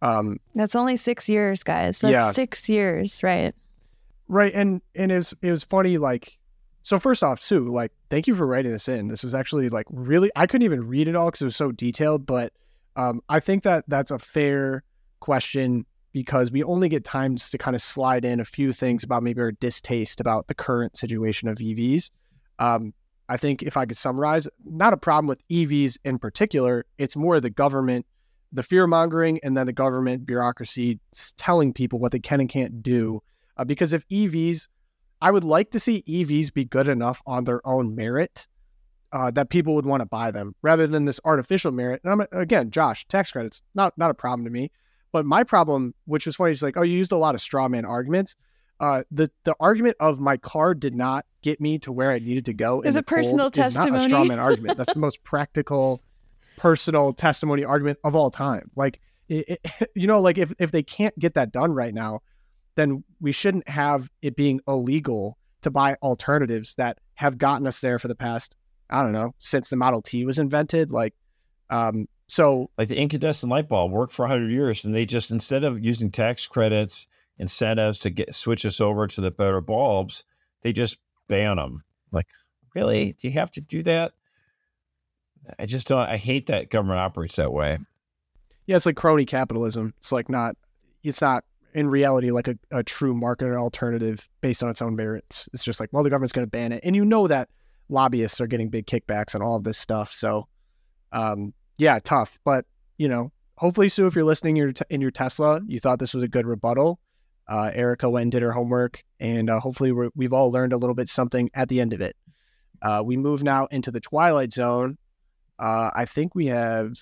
Um, 0.00 0.38
That's 0.54 0.76
only 0.76 0.96
six 0.96 1.28
years, 1.28 1.62
guys. 1.62 2.00
That's 2.00 2.12
yeah. 2.12 2.32
six 2.32 2.68
years, 2.68 3.22
right? 3.22 3.54
Right, 4.28 4.52
and 4.54 4.82
and 4.94 5.10
it 5.10 5.16
was 5.16 5.34
it 5.42 5.50
was 5.50 5.64
funny. 5.64 5.98
Like, 5.98 6.38
so 6.82 6.98
first 6.98 7.22
off, 7.22 7.40
Sue, 7.40 7.66
like, 7.66 7.92
thank 8.10 8.26
you 8.26 8.34
for 8.34 8.46
writing 8.46 8.72
this 8.72 8.88
in. 8.88 9.08
This 9.08 9.22
was 9.22 9.34
actually 9.34 9.70
like 9.70 9.86
really. 9.90 10.30
I 10.36 10.46
couldn't 10.46 10.64
even 10.64 10.86
read 10.86 11.08
it 11.08 11.16
all 11.16 11.26
because 11.26 11.42
it 11.42 11.46
was 11.46 11.56
so 11.56 11.72
detailed, 11.72 12.26
but 12.26 12.52
um, 12.96 13.20
I 13.28 13.40
think 13.40 13.62
that 13.64 13.84
that's 13.88 14.10
a 14.10 14.18
fair 14.18 14.84
question 15.20 15.86
because 16.12 16.50
we 16.50 16.62
only 16.62 16.88
get 16.88 17.04
times 17.04 17.50
to 17.50 17.58
kind 17.58 17.74
of 17.74 17.82
slide 17.82 18.24
in 18.24 18.40
a 18.40 18.44
few 18.44 18.72
things 18.72 19.04
about 19.04 19.22
maybe 19.22 19.40
our 19.40 19.52
distaste 19.52 20.20
about 20.20 20.46
the 20.48 20.54
current 20.54 20.96
situation 20.96 21.48
of 21.48 21.58
EVs. 21.58 22.10
Um, 22.58 22.92
I 23.28 23.36
think 23.36 23.62
if 23.62 23.76
I 23.76 23.84
could 23.86 23.96
summarize, 23.96 24.48
not 24.64 24.92
a 24.92 24.96
problem 24.96 25.26
with 25.26 25.46
EVs 25.48 25.98
in 26.04 26.18
particular. 26.18 26.86
It's 26.96 27.14
more 27.14 27.40
the 27.40 27.50
government 27.50 28.06
the 28.52 28.62
fear 28.62 28.86
mongering 28.86 29.40
and 29.42 29.56
then 29.56 29.66
the 29.66 29.72
government 29.72 30.26
bureaucracy 30.26 31.00
telling 31.36 31.72
people 31.72 31.98
what 31.98 32.12
they 32.12 32.18
can 32.18 32.40
and 32.40 32.48
can't 32.48 32.82
do. 32.82 33.22
Uh, 33.56 33.64
because 33.64 33.92
if 33.92 34.06
EVs, 34.08 34.68
I 35.20 35.30
would 35.30 35.44
like 35.44 35.70
to 35.72 35.80
see 35.80 36.04
EVs 36.08 36.52
be 36.52 36.64
good 36.64 36.88
enough 36.88 37.22
on 37.26 37.44
their 37.44 37.60
own 37.66 37.94
merit 37.94 38.46
uh, 39.12 39.30
that 39.32 39.50
people 39.50 39.74
would 39.74 39.86
want 39.86 40.00
to 40.00 40.06
buy 40.06 40.30
them 40.30 40.54
rather 40.62 40.86
than 40.86 41.04
this 41.04 41.20
artificial 41.24 41.72
merit. 41.72 42.00
And 42.04 42.12
I'm 42.12 42.40
again, 42.40 42.70
Josh, 42.70 43.06
tax 43.08 43.32
credits 43.32 43.62
not 43.74 43.96
not 43.96 44.10
a 44.10 44.14
problem 44.14 44.44
to 44.44 44.50
me, 44.50 44.70
but 45.12 45.24
my 45.24 45.44
problem, 45.44 45.94
which 46.04 46.26
was 46.26 46.36
funny, 46.36 46.52
is 46.52 46.62
like, 46.62 46.76
oh, 46.76 46.82
you 46.82 46.96
used 46.96 47.12
a 47.12 47.16
lot 47.16 47.34
of 47.34 47.40
straw 47.40 47.68
man 47.68 47.84
arguments. 47.84 48.36
Uh, 48.80 49.02
the 49.10 49.30
the 49.44 49.56
argument 49.58 49.96
of 49.98 50.20
my 50.20 50.36
car 50.36 50.74
did 50.74 50.94
not 50.94 51.26
get 51.42 51.60
me 51.60 51.78
to 51.80 51.90
where 51.90 52.10
I 52.10 52.18
needed 52.18 52.44
to 52.46 52.54
go. 52.54 52.82
Is 52.82 52.96
a 52.96 53.02
personal 53.02 53.50
testimony. 53.50 53.88
Is 53.88 53.92
not 53.92 54.04
a 54.04 54.08
straw 54.08 54.24
man 54.24 54.38
argument. 54.38 54.78
That's 54.78 54.94
the 54.94 55.00
most 55.00 55.22
practical 55.24 56.02
personal 56.58 57.12
testimony 57.12 57.64
argument 57.64 57.98
of 58.04 58.14
all 58.14 58.30
time. 58.30 58.70
Like, 58.76 59.00
it, 59.28 59.60
it, 59.64 59.90
you 59.94 60.06
know, 60.06 60.20
like 60.20 60.38
if, 60.38 60.52
if 60.58 60.70
they 60.72 60.82
can't 60.82 61.18
get 61.18 61.34
that 61.34 61.52
done 61.52 61.72
right 61.72 61.94
now, 61.94 62.20
then 62.76 63.04
we 63.20 63.32
shouldn't 63.32 63.68
have 63.68 64.08
it 64.22 64.36
being 64.36 64.60
illegal 64.68 65.38
to 65.62 65.70
buy 65.70 65.96
alternatives 66.02 66.74
that 66.76 66.98
have 67.14 67.38
gotten 67.38 67.66
us 67.66 67.80
there 67.80 67.98
for 67.98 68.08
the 68.08 68.14
past 68.14 68.54
I 68.90 69.02
don't 69.02 69.12
know, 69.12 69.34
since 69.38 69.68
the 69.68 69.76
Model 69.76 70.02
T 70.02 70.24
was 70.24 70.38
invented. 70.38 70.90
Like, 70.90 71.14
um, 71.70 72.08
so 72.28 72.70
like 72.78 72.88
the 72.88 72.98
incandescent 72.98 73.50
light 73.50 73.68
bulb 73.68 73.92
worked 73.92 74.12
for 74.12 74.22
100 74.22 74.50
years 74.50 74.84
and 74.84 74.94
they 74.94 75.06
just 75.06 75.30
instead 75.30 75.64
of 75.64 75.82
using 75.82 76.10
tax 76.10 76.46
credits 76.46 77.06
incentives 77.38 77.98
to 78.00 78.10
get 78.10 78.34
switch 78.34 78.66
us 78.66 78.80
over 78.80 79.06
to 79.06 79.20
the 79.20 79.30
better 79.30 79.60
bulbs 79.60 80.24
they 80.62 80.72
just 80.72 80.98
ban 81.28 81.56
them 81.56 81.84
like 82.10 82.26
really 82.74 83.14
do 83.14 83.28
you 83.28 83.34
have 83.34 83.50
to 83.50 83.60
do 83.60 83.82
that 83.82 84.12
i 85.58 85.66
just 85.66 85.88
don't 85.88 86.08
i 86.08 86.16
hate 86.16 86.46
that 86.46 86.70
government 86.70 86.98
operates 86.98 87.36
that 87.36 87.52
way 87.52 87.78
yeah 88.66 88.76
it's 88.76 88.86
like 88.86 88.96
crony 88.96 89.24
capitalism 89.24 89.94
it's 89.98 90.12
like 90.12 90.28
not 90.28 90.56
it's 91.02 91.20
not 91.20 91.44
in 91.74 91.88
reality 91.88 92.30
like 92.30 92.48
a, 92.48 92.56
a 92.70 92.82
true 92.82 93.14
market 93.14 93.54
alternative 93.54 94.28
based 94.40 94.62
on 94.62 94.68
its 94.68 94.82
own 94.82 94.96
merits 94.96 95.48
it's 95.52 95.64
just 95.64 95.80
like 95.80 95.88
well 95.92 96.02
the 96.02 96.10
government's 96.10 96.32
going 96.32 96.46
to 96.46 96.50
ban 96.50 96.72
it 96.72 96.80
and 96.84 96.96
you 96.96 97.04
know 97.04 97.26
that 97.26 97.48
lobbyists 97.88 98.40
are 98.40 98.46
getting 98.46 98.68
big 98.68 98.86
kickbacks 98.86 99.34
on 99.34 99.42
all 99.42 99.56
of 99.56 99.64
this 99.64 99.78
stuff 99.78 100.12
so 100.12 100.46
um, 101.12 101.54
yeah, 101.76 101.98
tough. 102.02 102.38
But 102.44 102.66
you 102.96 103.08
know, 103.08 103.32
hopefully, 103.56 103.88
Sue, 103.88 104.06
if 104.06 104.14
you're 104.14 104.24
listening 104.24 104.56
in 104.56 104.62
your, 104.62 104.72
in 104.90 105.00
your 105.00 105.10
Tesla, 105.10 105.60
you 105.66 105.80
thought 105.80 105.98
this 105.98 106.14
was 106.14 106.24
a 106.24 106.28
good 106.28 106.46
rebuttal. 106.46 106.98
Uh, 107.48 107.70
Erika 107.72 108.10
went 108.10 108.24
and 108.24 108.32
did 108.32 108.42
her 108.42 108.52
homework, 108.52 109.02
and 109.20 109.48
uh, 109.48 109.60
hopefully, 109.60 109.92
we 109.92 110.24
have 110.24 110.32
all 110.32 110.52
learned 110.52 110.72
a 110.72 110.76
little 110.76 110.94
bit 110.94 111.08
something 111.08 111.50
at 111.54 111.68
the 111.68 111.80
end 111.80 111.94
of 111.94 112.00
it. 112.00 112.16
Uh, 112.82 113.02
we 113.04 113.16
move 113.16 113.42
now 113.42 113.66
into 113.66 113.90
the 113.90 114.00
Twilight 114.00 114.52
Zone. 114.52 114.98
Uh, 115.58 115.90
I 115.94 116.04
think 116.04 116.34
we 116.34 116.46
have 116.46 116.96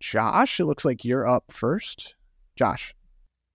Josh. 0.00 0.60
It 0.60 0.66
looks 0.66 0.84
like 0.84 1.04
you're 1.04 1.26
up 1.26 1.44
first. 1.50 2.14
Josh. 2.56 2.94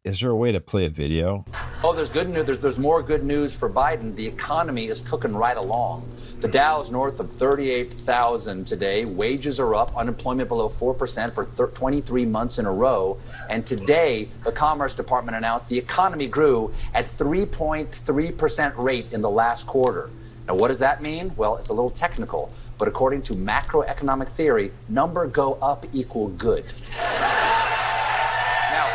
Is 0.06 0.22
there 0.22 0.30
a 0.30 0.36
way 0.36 0.54
to 0.54 0.62
play 0.62 0.86
a 0.86 0.89
video? 0.89 1.45
Oh, 1.84 1.93
there's 1.93 2.10
good 2.10 2.30
news. 2.30 2.45
There's, 2.45 2.60
there's 2.60 2.80
more 2.80 3.04
good 3.04 3.24
news 3.24 3.58
for 3.58 3.70
Biden. 3.70 4.16
The 4.16 4.26
economy 4.26 4.86
is 4.86 5.02
cooking 5.02 5.36
right 5.36 5.58
along. 5.58 6.10
The 6.39 6.47
Dow 6.47 6.80
is 6.80 6.89
north 6.89 7.20
of 7.20 7.30
38,000 7.30 8.66
today. 8.66 9.04
Wages 9.04 9.60
are 9.60 9.76
up. 9.76 9.95
Unemployment 9.97 10.47
below 10.47 10.70
4% 10.70 11.32
for 11.34 11.68
23 11.68 12.26
months 12.26 12.60
in 12.60 12.66
a 12.66 12.72
row. 12.72 13.20
And 13.50 13.66
today, 13.66 14.30
the 14.45 14.54
Commerce 14.54 14.95
Department 14.95 15.36
announced 15.36 15.68
the 15.68 15.78
economy 15.78 16.28
grew 16.28 16.72
at 16.93 17.04
3.3% 17.04 18.74
rate 18.78 19.12
in 19.12 19.22
the 19.22 19.30
last 19.30 19.68
quarter. 19.68 20.12
Now, 20.50 20.56
what 20.56 20.70
does 20.70 20.80
that 20.80 21.00
mean? 21.00 21.32
Well, 21.38 21.58
it's 21.58 21.70
a 21.70 21.74
little 21.74 21.91
technical, 21.91 22.52
but 22.80 22.88
according 22.88 23.22
to 23.24 23.34
macroeconomic 23.34 24.30
theory, 24.30 24.72
number 24.88 25.28
go 25.28 25.60
up 25.62 25.86
equal 25.93 26.30
good. 26.30 26.66
Now, 26.97 28.88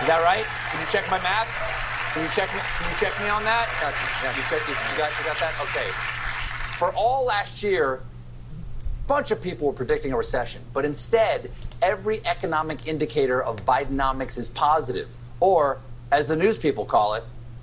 is 0.00 0.08
that 0.08 0.20
right? 0.24 0.44
Can 0.72 0.80
you 0.80 0.86
check 0.90 1.08
my 1.08 1.22
math? 1.22 1.46
Can 2.14 2.24
you 2.24 2.30
check 2.30 2.52
me? 2.52 2.58
Can 2.60 2.90
you 2.90 2.96
check 2.96 3.16
me 3.22 3.28
on 3.28 3.44
that? 3.44 3.68
Yeah, 3.80 4.34
you, 4.34 4.42
check, 4.50 4.60
you, 4.66 4.74
got, 4.98 5.12
you 5.16 5.24
got 5.24 5.38
that? 5.38 5.54
Okay. 5.62 5.86
For 6.78 6.92
all 6.96 7.24
last 7.24 7.62
year, 7.62 8.02
a 9.04 9.06
bunch 9.06 9.30
of 9.30 9.40
people 9.40 9.68
were 9.68 9.72
predicting 9.72 10.12
a 10.12 10.16
recession, 10.16 10.62
but 10.72 10.84
instead, 10.84 11.48
every 11.80 12.26
economic 12.26 12.88
indicator 12.88 13.40
of 13.40 13.64
Bidenomics 13.64 14.36
is 14.36 14.48
positive, 14.48 15.16
or 15.38 15.78
as 16.10 16.26
the 16.26 16.34
news 16.34 16.58
people 16.58 16.84
call 16.84 17.14
it, 17.14 17.22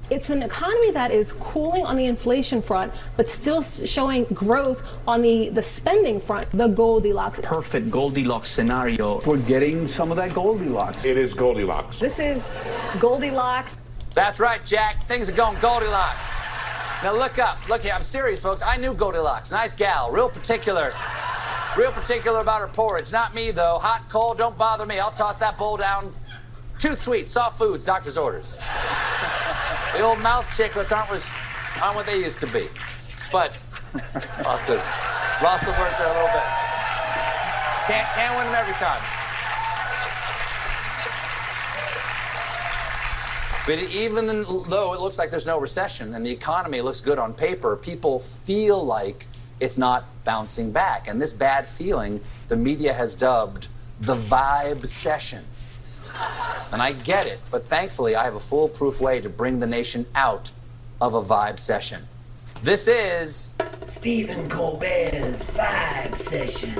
it's 0.09 0.29
an 0.29 0.43
economy 0.43 0.91
that 0.91 1.11
is 1.11 1.33
cooling 1.33 1.85
on 1.85 1.95
the 1.97 2.05
inflation 2.05 2.61
front, 2.61 2.93
but 3.17 3.27
still 3.27 3.61
showing 3.61 4.25
growth 4.25 4.87
on 5.07 5.21
the, 5.21 5.49
the 5.49 5.61
spending 5.61 6.19
front, 6.19 6.49
the 6.51 6.67
Goldilocks. 6.67 7.39
Perfect 7.41 7.89
Goldilocks 7.89 8.49
scenario. 8.49 9.19
We're 9.25 9.37
getting 9.37 9.87
some 9.87 10.11
of 10.11 10.17
that 10.17 10.33
Goldilocks. 10.33 11.05
It 11.05 11.17
is 11.17 11.33
Goldilocks. 11.33 11.99
This 11.99 12.19
is 12.19 12.55
Goldilocks. 12.99 13.77
That's 14.13 14.39
right, 14.39 14.63
Jack. 14.63 15.03
Things 15.03 15.29
are 15.29 15.33
going 15.33 15.59
Goldilocks. 15.59 16.39
Now 17.03 17.13
look 17.13 17.37
up. 17.39 17.67
Look 17.67 17.83
here. 17.83 17.93
I'm 17.93 18.03
serious, 18.03 18.41
folks. 18.41 18.61
I 18.63 18.77
knew 18.77 18.93
Goldilocks. 18.93 19.51
Nice 19.51 19.73
gal. 19.73 20.11
Real 20.11 20.29
particular. 20.29 20.91
Real 21.77 21.91
particular 21.91 22.39
about 22.39 22.61
her 22.61 22.67
porridge. 22.67 23.11
Not 23.11 23.35
me, 23.35 23.51
though. 23.51 23.79
Hot, 23.79 24.07
cold, 24.07 24.37
don't 24.37 24.57
bother 24.57 24.85
me. 24.85 24.97
I'll 24.97 25.11
toss 25.11 25.35
that 25.37 25.57
bowl 25.57 25.75
down. 25.75 26.13
Too 26.79 26.95
sweet. 26.95 27.29
Soft 27.29 27.57
foods. 27.57 27.83
Doctor's 27.83 28.17
orders. 28.17 28.59
The 29.93 30.01
old 30.01 30.19
mouth 30.19 30.45
chiclets 30.47 30.95
aren't, 30.95 31.09
was, 31.09 31.31
aren't 31.81 31.95
what 31.95 32.05
they 32.05 32.19
used 32.19 32.39
to 32.41 32.47
be. 32.47 32.67
But 33.31 33.53
lost, 34.43 34.69
it, 34.69 34.81
lost 35.41 35.63
the 35.65 35.71
words 35.71 35.97
there 35.97 36.07
a 36.07 36.13
little 36.13 36.27
bit. 36.27 36.43
Can't, 37.87 38.07
can't 38.09 38.35
win 38.35 38.45
them 38.47 38.55
every 38.55 38.73
time. 38.73 39.01
But 43.65 43.79
even 43.95 44.27
though 44.69 44.93
it 44.93 45.01
looks 45.01 45.17
like 45.17 45.31
there's 45.31 45.47
no 45.47 45.59
recession 45.59 46.13
and 46.13 46.23
the 46.25 46.31
economy 46.31 46.81
looks 46.81 47.01
good 47.01 47.17
on 47.17 47.33
paper, 47.33 47.75
people 47.75 48.19
feel 48.19 48.83
like 48.85 49.25
it's 49.59 49.77
not 49.77 50.05
bouncing 50.23 50.71
back. 50.71 51.07
And 51.07 51.21
this 51.21 51.33
bad 51.33 51.65
feeling, 51.65 52.21
the 52.47 52.55
media 52.55 52.93
has 52.93 53.15
dubbed 53.15 53.67
the 54.01 54.15
vibe 54.15 54.85
session. 54.85 55.45
And 56.71 56.81
I 56.81 56.91
get 56.91 57.25
it, 57.25 57.39
but 57.51 57.65
thankfully 57.65 58.15
I 58.15 58.23
have 58.23 58.35
a 58.35 58.39
foolproof 58.39 58.99
way 58.99 59.21
to 59.21 59.29
bring 59.29 59.59
the 59.59 59.67
nation 59.67 60.05
out 60.15 60.51
of 60.99 61.13
a 61.13 61.21
vibe 61.21 61.59
session. 61.59 62.01
This 62.63 62.87
is 62.87 63.55
Stephen 63.85 64.49
Colbert's 64.49 65.43
Vibe 65.45 66.17
Session. 66.17 66.71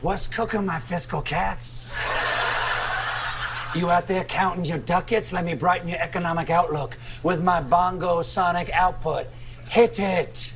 What's 0.00 0.28
cooking, 0.28 0.64
my 0.64 0.78
fiscal 0.78 1.22
cats? 1.22 1.96
You 3.74 3.90
out 3.90 4.06
there 4.06 4.24
counting 4.24 4.64
your 4.64 4.78
ducats? 4.78 5.32
Let 5.32 5.44
me 5.44 5.54
brighten 5.54 5.88
your 5.88 6.00
economic 6.00 6.50
outlook 6.50 6.96
with 7.22 7.42
my 7.42 7.60
bongo 7.60 8.22
sonic 8.22 8.70
output. 8.72 9.26
Hit 9.68 9.98
it! 9.98 10.52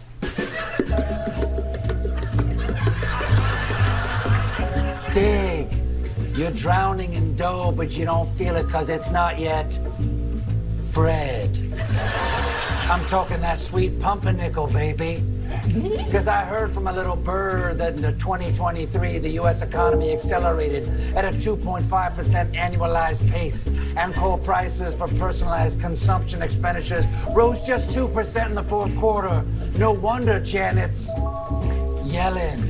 Dig. 5.12 5.68
You're 6.34 6.50
drowning 6.52 7.12
in 7.12 7.36
dough, 7.36 7.72
but 7.76 7.96
you 7.96 8.06
don't 8.06 8.28
feel 8.28 8.56
it 8.56 8.66
because 8.66 8.88
it's 8.88 9.10
not 9.10 9.38
yet 9.38 9.78
bread. 10.92 11.50
I'm 12.90 13.04
talking 13.06 13.40
that 13.42 13.58
sweet 13.58 14.00
pumpernickel, 14.00 14.66
baby. 14.68 15.22
Because 15.62 16.26
I 16.26 16.44
heard 16.44 16.72
from 16.72 16.88
a 16.88 16.92
little 16.92 17.14
bird 17.14 17.78
that 17.78 17.94
in 17.94 18.02
2023, 18.02 19.18
the 19.18 19.30
U.S. 19.30 19.62
economy 19.62 20.12
accelerated 20.12 20.88
at 21.14 21.24
a 21.24 21.28
2.5% 21.28 21.84
annualized 22.54 23.30
pace, 23.30 23.68
and 23.96 24.12
core 24.14 24.38
prices 24.38 24.94
for 24.94 25.06
personalized 25.08 25.80
consumption 25.80 26.42
expenditures 26.42 27.06
rose 27.32 27.60
just 27.60 27.90
2% 27.90 28.46
in 28.46 28.54
the 28.54 28.62
fourth 28.62 28.94
quarter. 28.96 29.44
No 29.78 29.92
wonder 29.92 30.40
Janet's 30.40 31.08
yelling. 32.04 32.60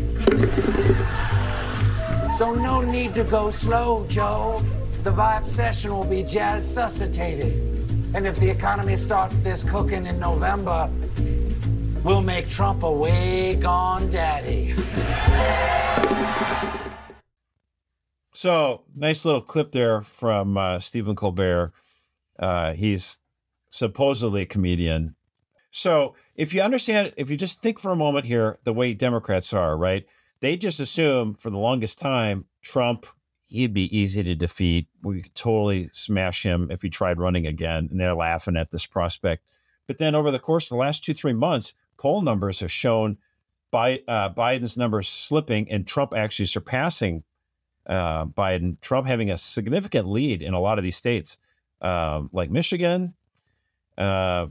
So 2.37 2.55
no 2.55 2.83
need 2.83 3.15
to 3.15 3.25
go 3.25 3.51
slow, 3.51 4.07
Joe. 4.09 4.63
The 5.03 5.11
vibe 5.11 5.47
session 5.47 5.93
will 5.93 6.05
be 6.05 6.23
jazz 6.23 6.73
suscitated. 6.73 7.53
And 8.15 8.27
if 8.27 8.39
the 8.39 8.51
economy 8.51 8.97
starts 8.97 9.37
this 9.39 9.65
cooking 9.65 10.07
in 10.07 10.21
November, 10.21 10.91
we'll 12.05 12.23
make 12.23 12.49
Trump 12.49 12.83
a 12.83 12.93
way 12.93 13.55
gone 13.55 14.11
daddy. 14.11 14.75
So, 18.35 18.85
nice 18.95 19.25
little 19.25 19.41
clip 19.41 19.73
there 19.73 20.01
from 20.01 20.57
uh, 20.57 20.81
Stephen 20.81 21.15
Colbert. 21.15 21.73
Uh, 22.39 22.73
he's 22.73 23.19
supposedly 23.71 24.43
a 24.43 24.47
comedian. 24.47 25.15
So, 25.71 26.15
if 26.35 26.53
you 26.53 26.63
understand, 26.63 27.13
if 27.17 27.31
you 27.31 27.37
just 27.37 27.63
think 27.63 27.79
for 27.79 27.93
a 27.93 27.97
moment 27.97 28.27
here, 28.27 28.59
the 28.65 28.73
way 28.73 28.95
Democrats 28.95 29.53
are, 29.53 29.77
right? 29.77 30.07
they 30.43 30.57
just 30.57 30.81
assume 30.81 31.35
for 31.35 31.49
the 31.49 31.57
longest 31.57 31.99
time 31.99 32.45
Trump 32.63 33.07
he'd 33.47 33.73
be 33.73 33.97
easy 33.97 34.23
to 34.25 34.35
defeat. 34.35 34.89
We 35.03 35.23
could 35.23 35.35
totally 35.35 35.89
smash 35.93 36.43
him 36.43 36.71
if 36.71 36.83
he 36.83 36.91
tried 36.91 37.19
running 37.19 37.47
again, 37.47 37.89
and 37.91 38.01
they're 38.01 38.15
laughing 38.15 38.57
at 38.57 38.71
this 38.71 38.85
prospect. 38.85 39.45
But 39.87 39.99
then 39.99 40.15
over 40.15 40.31
the 40.31 40.39
course 40.39 40.65
of 40.65 40.71
the 40.71 40.77
last 40.77 41.05
two 41.05 41.15
three 41.15 41.33
months, 41.33 41.75
poll 42.03 42.21
numbers 42.21 42.59
have 42.59 42.73
shown 42.73 43.17
Bi- 43.71 44.03
uh, 44.09 44.29
Biden's 44.35 44.77
numbers 44.77 45.09
slipping 45.09 45.71
and 45.71 45.87
Trump 45.87 46.13
actually 46.15 46.47
surpassing 46.47 47.23
uh, 47.87 48.27
Biden. 48.27 48.81
Trump 48.81 49.07
having 49.07 49.31
a 49.31 49.37
significant 49.39 50.09
lead 50.09 50.43
in 50.43 50.53
a 50.53 50.59
lot 50.59 50.79
of 50.79 50.85
these 50.85 50.97
states, 50.97 51.39
uh, 51.81 52.23
like 52.33 52.51
Michigan, 52.51 53.15
uh, 53.97 54.49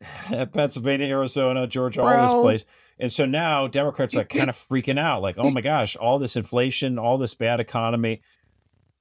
Pennsylvania, 0.52 1.08
Arizona, 1.08 1.66
Georgia, 1.66 2.00
Bro. 2.00 2.16
all 2.16 2.22
this 2.26 2.42
place. 2.42 2.64
And 2.98 3.12
so 3.12 3.26
now 3.26 3.66
Democrats 3.66 4.16
are 4.16 4.24
kind 4.24 4.48
of 4.48 4.56
freaking 4.68 4.98
out, 4.98 5.20
like, 5.20 5.36
oh 5.36 5.50
my 5.50 5.60
gosh, 5.60 5.94
all 5.96 6.18
this 6.18 6.36
inflation, 6.36 6.98
all 6.98 7.18
this 7.18 7.34
bad 7.34 7.60
economy. 7.60 8.22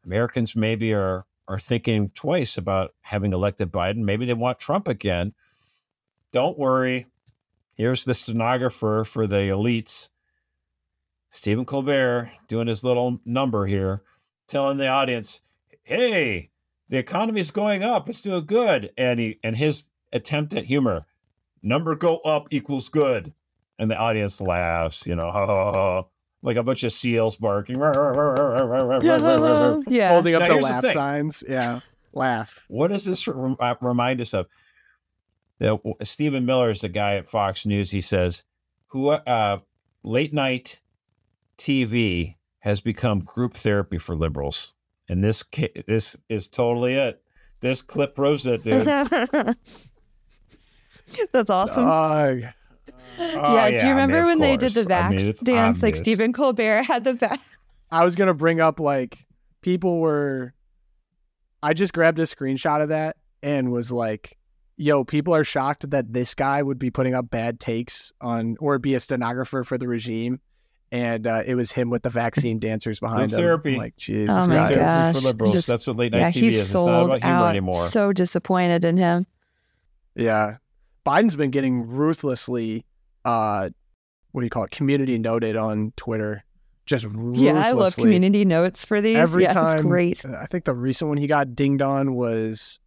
Americans 0.05 0.57
maybe 0.57 0.93
are 0.93 1.25
are 1.47 1.59
thinking 1.59 2.09
twice 2.09 2.57
about 2.57 2.93
having 3.01 3.31
elected 3.31 3.71
Biden. 3.71 3.97
Maybe 3.99 4.25
they 4.25 4.33
want 4.33 4.59
Trump 4.59 4.89
again. 4.89 5.33
Don't 6.33 6.57
worry. 6.59 7.07
Here's 7.81 8.03
the 8.03 8.13
stenographer 8.13 9.03
for 9.03 9.25
the 9.25 9.37
elites, 9.37 10.09
Stephen 11.31 11.65
Colbert, 11.65 12.29
doing 12.47 12.67
his 12.67 12.83
little 12.83 13.19
number 13.25 13.65
here, 13.65 14.03
telling 14.47 14.77
the 14.77 14.87
audience, 14.87 15.41
hey, 15.81 16.51
the 16.89 16.99
economy 16.99 17.41
is 17.41 17.49
going 17.49 17.81
up. 17.81 18.07
It's 18.07 18.21
doing 18.21 18.45
good. 18.45 18.91
And 18.99 19.19
he 19.19 19.39
and 19.43 19.57
his 19.57 19.85
attempt 20.13 20.53
at 20.53 20.65
humor, 20.65 21.07
number 21.63 21.95
go 21.95 22.17
up 22.17 22.49
equals 22.51 22.87
good. 22.87 23.33
And 23.79 23.89
the 23.89 23.97
audience 23.97 24.39
laughs, 24.39 25.07
you 25.07 25.15
know, 25.15 25.31
ha, 25.31 25.47
ha, 25.47 25.73
ha, 25.73 26.03
like 26.43 26.57
a 26.57 26.63
bunch 26.63 26.83
of 26.83 26.93
seals 26.93 27.35
barking. 27.35 27.79
yeah. 29.87 30.09
Holding 30.09 30.35
up 30.35 30.41
Now, 30.41 30.47
the 30.49 30.53
here's 30.53 30.65
the 30.65 30.71
laugh 30.71 30.93
signs. 30.93 31.43
Yeah. 31.49 31.79
Laugh. 32.13 32.63
What 32.67 32.89
does 32.89 33.05
this 33.05 33.27
rem- 33.27 33.57
remind 33.81 34.21
us 34.21 34.35
of? 34.35 34.45
The, 35.61 35.77
Stephen 36.01 36.45
Miller 36.47 36.71
is 36.71 36.81
the 36.81 36.89
guy 36.89 37.17
at 37.17 37.29
Fox 37.29 37.67
News. 37.67 37.91
He 37.91 38.01
says, 38.01 38.43
"Who 38.87 39.09
uh, 39.09 39.59
late 40.01 40.33
night 40.33 40.81
TV 41.55 42.37
has 42.61 42.81
become 42.81 43.19
group 43.19 43.53
therapy 43.53 43.99
for 43.99 44.15
liberals," 44.15 44.73
and 45.07 45.23
this 45.23 45.43
ca- 45.43 45.83
this 45.85 46.15
is 46.29 46.47
totally 46.47 46.95
it. 46.95 47.21
This 47.59 47.83
clip 47.83 48.15
proves 48.15 48.47
it, 48.47 48.63
dude. 48.63 48.87
That's 51.31 51.51
awesome. 51.51 51.83
Ugh. 51.83 52.41
Oh, 53.19 53.55
yeah, 53.55 53.69
do 53.69 53.75
you 53.75 53.81
mean, 53.83 53.89
remember 53.91 54.21
of 54.21 54.25
when 54.25 54.39
they 54.39 54.57
did 54.57 54.73
the 54.73 54.85
course. 54.85 54.97
I 54.97 55.09
mean, 55.09 55.27
it's 55.27 55.41
dance? 55.41 55.83
Like 55.83 55.89
obvious. 55.93 56.03
Stephen 56.03 56.33
Colbert 56.33 56.81
had 56.83 57.03
the 57.03 57.13
vax. 57.13 57.37
I 57.91 58.03
was 58.03 58.15
gonna 58.15 58.33
bring 58.33 58.59
up 58.59 58.79
like 58.79 59.27
people 59.61 59.99
were. 59.99 60.55
I 61.61 61.75
just 61.75 61.93
grabbed 61.93 62.17
a 62.17 62.23
screenshot 62.23 62.81
of 62.81 62.89
that 62.89 63.17
and 63.43 63.71
was 63.71 63.91
like, 63.91 64.39
"Yo, 64.81 65.03
people 65.03 65.33
are 65.35 65.43
shocked 65.43 65.89
that 65.91 66.11
this 66.13 66.33
guy 66.35 66.61
would 66.61 66.79
be 66.79 66.89
putting 66.89 67.13
up 67.13 67.29
bad 67.29 67.59
takes 67.59 68.11
on 68.21 68.55
or 68.59 68.79
be 68.79 68.95
a 68.95 68.99
stenographer 68.99 69.63
for 69.63 69.77
the 69.77 69.87
regime." 69.87 70.39
And 70.93 71.25
uh, 71.25 71.43
it 71.45 71.55
was 71.55 71.71
him 71.71 71.89
with 71.89 72.03
the 72.03 72.09
vaccine 72.09 72.59
dancers 72.67 72.99
behind 72.99 73.29
Group 73.29 73.31
him. 73.31 73.37
therapy. 73.45 73.71
I'm 73.73 73.77
like 73.79 73.95
Jesus 73.95 74.35
Oh 74.37 74.47
my 74.47 74.57
Christ. 74.57 74.75
Gosh. 74.75 75.15
for 75.15 75.21
liberals. 75.21 75.53
Just- 75.53 75.67
That's 75.67 75.87
what 75.87 75.95
late 75.95 76.11
night 76.11 76.19
Yeah, 76.19 76.27
TV 76.29 76.33
he's 76.33 76.55
is. 76.55 76.65
It's 76.65 76.73
not 76.73 76.79
sold 76.83 77.07
about 77.11 77.21
humor 77.23 77.47
anymore. 77.49 77.81
So 77.85 78.11
disappointed 78.11 78.83
in 78.83 78.97
him. 78.97 79.25
Yeah. 80.15 80.57
Biden's 81.05 81.35
been 81.37 81.51
getting 81.51 81.87
ruthlessly 81.87 82.85
uh 83.23 83.69
what 84.33 84.41
do 84.41 84.45
you 84.45 84.49
call 84.49 84.63
it? 84.65 84.71
Community 84.71 85.17
noted 85.17 85.55
on 85.55 85.93
Twitter. 85.95 86.43
Just 86.85 87.05
ruthlessly. 87.05 87.45
Yeah, 87.45 87.53
I 87.67 87.71
love 87.71 87.95
community 87.95 88.43
notes 88.43 88.83
for 88.83 88.99
these. 88.99 89.15
Every 89.17 89.43
yeah, 89.43 89.53
time 89.53 89.77
it's 89.77 89.85
great. 89.85 90.25
I 90.25 90.45
think 90.47 90.65
the 90.65 90.73
recent 90.73 91.07
one 91.07 91.17
he 91.17 91.27
got 91.27 91.55
dinged 91.55 91.81
on 91.81 92.15
was 92.15 92.79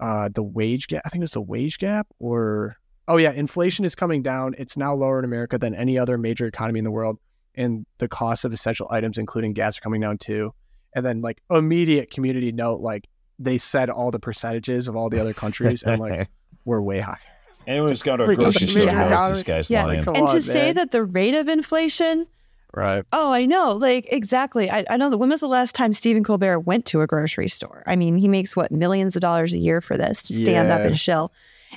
uh 0.00 0.28
the 0.34 0.42
wage 0.42 0.86
gap. 0.88 1.02
I 1.04 1.08
think 1.10 1.22
it's 1.24 1.34
the 1.34 1.40
wage 1.40 1.78
gap 1.78 2.06
or 2.18 2.76
oh 3.08 3.16
yeah, 3.16 3.32
inflation 3.32 3.84
is 3.84 3.94
coming 3.94 4.22
down. 4.22 4.54
It's 4.58 4.76
now 4.76 4.94
lower 4.94 5.18
in 5.18 5.24
America 5.24 5.58
than 5.58 5.74
any 5.74 5.98
other 5.98 6.16
major 6.18 6.46
economy 6.46 6.78
in 6.78 6.84
the 6.84 6.90
world. 6.90 7.18
And 7.56 7.84
the 7.98 8.08
cost 8.08 8.44
of 8.44 8.52
essential 8.52 8.86
items, 8.90 9.18
including 9.18 9.52
gas, 9.54 9.76
are 9.78 9.80
coming 9.80 10.00
down 10.00 10.18
too. 10.18 10.54
And 10.94 11.04
then 11.04 11.20
like 11.20 11.40
immediate 11.50 12.10
community 12.10 12.52
note, 12.52 12.80
like 12.80 13.08
they 13.38 13.58
said 13.58 13.90
all 13.90 14.10
the 14.10 14.18
percentages 14.20 14.86
of 14.88 14.96
all 14.96 15.08
the 15.10 15.18
other 15.20 15.32
countries 15.34 15.82
and 15.82 16.00
like 16.00 16.28
we're 16.64 16.80
way 16.80 17.00
high. 17.00 17.18
Anyone 17.66 17.90
who's 17.90 18.02
gone 18.02 18.18
to 18.18 18.24
a 18.24 18.34
grocery 18.34 18.66
store 18.68 18.86
knows 18.86 19.10
Yeah. 19.10 19.28
this 19.30 19.42
guy's 19.42 19.70
Yeah. 19.70 19.84
lying. 19.86 20.04
Come 20.04 20.14
and 20.16 20.26
to 20.28 20.34
on, 20.34 20.40
say 20.40 20.72
that 20.72 20.90
the 20.92 21.02
rate 21.04 21.34
of 21.34 21.48
inflation, 21.48 22.26
Right. 22.74 23.04
oh, 23.12 23.32
I 23.32 23.46
know, 23.46 23.72
like 23.72 24.06
exactly. 24.10 24.70
I, 24.70 24.84
I 24.88 24.96
know 24.96 25.10
that 25.10 25.18
when 25.18 25.30
was 25.30 25.40
the 25.40 25.48
last 25.48 25.74
time 25.74 25.92
Stephen 25.92 26.22
Colbert 26.22 26.60
went 26.60 26.86
to 26.86 27.00
a 27.00 27.06
grocery 27.06 27.48
store? 27.48 27.82
I 27.86 27.96
mean, 27.96 28.16
he 28.16 28.28
makes 28.28 28.56
what 28.56 28.70
millions 28.70 29.16
of 29.16 29.22
dollars 29.22 29.52
a 29.52 29.58
year 29.58 29.80
for 29.80 29.96
this 29.96 30.22
to 30.24 30.44
stand 30.44 30.70
up 30.70 30.80
and 30.80 30.98
shill. 30.98 31.32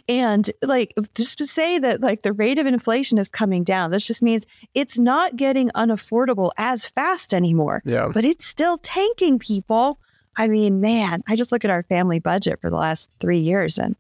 And 0.08 0.50
like 0.62 0.94
just 1.16 1.38
to 1.38 1.48
say 1.48 1.78
that 1.80 2.02
like 2.02 2.24
the 2.24 2.34
rate 2.34 2.58
of 2.58 2.66
inflation 2.66 3.18
is 3.18 3.28
coming 3.28 3.64
down, 3.64 3.92
this 3.92 4.06
just 4.06 4.24
means 4.24 4.46
it's 4.74 4.98
not 4.98 5.36
getting 5.36 5.70
unaffordable 5.70 6.52
as 6.58 6.86
fast 6.86 7.34
anymore. 7.34 7.82
Yeah. 7.86 8.10
But 8.14 8.26
it's 8.26 8.46
still 8.46 8.78
tanking 8.80 9.40
people. 9.40 10.00
I 10.36 10.48
mean, 10.48 10.82
man, 10.82 11.24
I 11.28 11.36
just 11.36 11.52
look 11.52 11.64
at 11.64 11.72
our 11.72 11.84
family 11.84 12.20
budget 12.20 12.60
for 12.60 12.70
the 12.70 12.76
last 12.76 13.12
three 13.20 13.38
years 13.38 13.78
and 13.78 13.96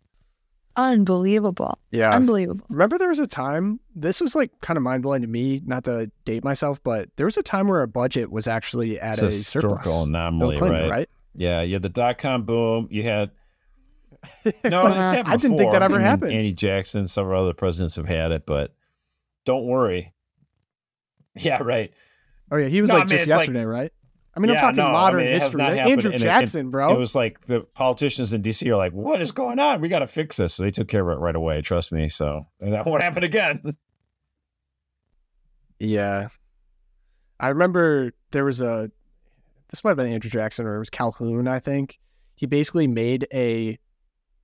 unbelievable. 0.76 1.78
Yeah. 1.92 2.16
Unbelievable. 2.16 2.66
Remember 2.70 2.98
there 2.98 3.10
was 3.10 3.20
a 3.20 3.28
time 3.28 3.80
this 3.96 4.20
was 4.22 4.36
like 4.36 4.52
kind 4.62 4.78
of 4.78 4.84
mind 4.84 5.04
blowing 5.04 5.22
to 5.22 5.28
me, 5.28 5.62
not 5.66 5.84
to 5.86 6.12
date 6.26 6.44
myself, 6.44 6.82
but 6.84 7.10
there 7.16 7.26
was 7.26 7.38
a 7.38 7.44
time 7.44 7.68
where 7.68 7.80
our 7.80 7.88
budget 7.88 8.32
was 8.32 8.48
actually 8.48 9.00
at 9.00 9.14
It's 9.14 9.22
a 9.22 9.26
a 9.26 9.32
surplus. 9.32 9.78
historical 9.78 10.04
anomaly, 10.04 10.58
Clinton, 10.58 10.82
right? 10.82 10.90
right? 10.90 11.10
Yeah, 11.36 11.62
you 11.62 11.74
had 11.74 11.82
the 11.82 11.90
dot 11.90 12.18
com 12.18 12.44
boom. 12.44 12.88
You 12.92 13.04
had 13.04 13.32
no, 14.46 14.88
it's 14.88 14.96
happened 14.96 15.28
I 15.28 15.38
didn't 15.38 15.58
think 15.58 15.72
that 15.74 15.82
ever 15.82 15.96
I 15.96 15.98
mean, 15.98 16.06
happened. 16.08 16.32
Andy 16.34 16.54
Jackson, 16.54 17.08
several 17.08 17.42
other 17.44 17.54
presidents 17.54 17.96
have 17.98 18.08
had 18.08 18.32
it, 18.32 18.46
but 18.46 18.74
don't 19.46 19.66
worry. 19.66 20.14
Yeah, 21.36 21.64
right. 21.64 21.92
Oh 22.52 22.58
yeah, 22.58 22.68
he 22.68 22.80
was 22.82 22.90
No, 22.90 22.96
I 22.96 23.00
like 23.00 23.08
mean, 23.08 23.18
just 23.18 23.24
it's 23.24 23.32
like- 23.32 23.40
yesterday, 23.48 23.66
right? 23.66 23.92
I 24.36 24.40
mean, 24.40 24.52
I'm 24.52 24.58
talking 24.58 24.78
no, 24.78 24.88
I 24.88 24.92
modern 24.92 25.26
mean, 25.26 25.40
history. 25.40 25.62
Andrew 25.62 26.12
and 26.12 26.20
Jackson, 26.22 26.68
it, 26.68 26.72
bro. 26.72 26.92
It 26.92 26.98
was 26.98 27.14
like 27.14 27.42
the 27.46 27.62
politicians 27.62 28.34
in 28.34 28.42
D.C. 28.42 28.70
are 28.72 28.78
like, 28.78 28.94
"What 28.94 29.22
is 29.22 29.32
going 29.32 29.60
on? 29.60 29.80
We 29.80 29.90
got 29.90 30.00
to 30.00 30.08
fix 30.08 30.38
this." 30.38 30.56
So 30.56 30.64
they 30.64 30.72
took 30.72 30.88
care 30.88 31.08
of 31.08 31.16
it 31.16 31.22
right 31.22 31.36
away. 31.36 31.62
Trust 31.62 31.92
me. 31.92 32.10
So 32.10 32.48
and 32.60 32.74
that 32.74 32.86
won't 32.86 33.04
happen 33.04 33.24
again. 33.24 33.78
yeah. 35.80 36.30
I 37.40 37.50
remember 37.50 38.14
there 38.32 38.46
was 38.46 38.62
a 38.62 38.90
this 39.70 39.84
might 39.84 39.92
have 39.92 39.98
been 39.98 40.08
Andrew 40.08 40.30
Jackson 40.30 40.66
or 40.66 40.76
it 40.76 40.80
was 40.80 40.90
Calhoun, 40.90 41.48
I 41.48 41.60
think. 41.60 42.00
He 42.36 42.46
basically 42.46 42.88
made 42.88 43.28
a 43.34 43.78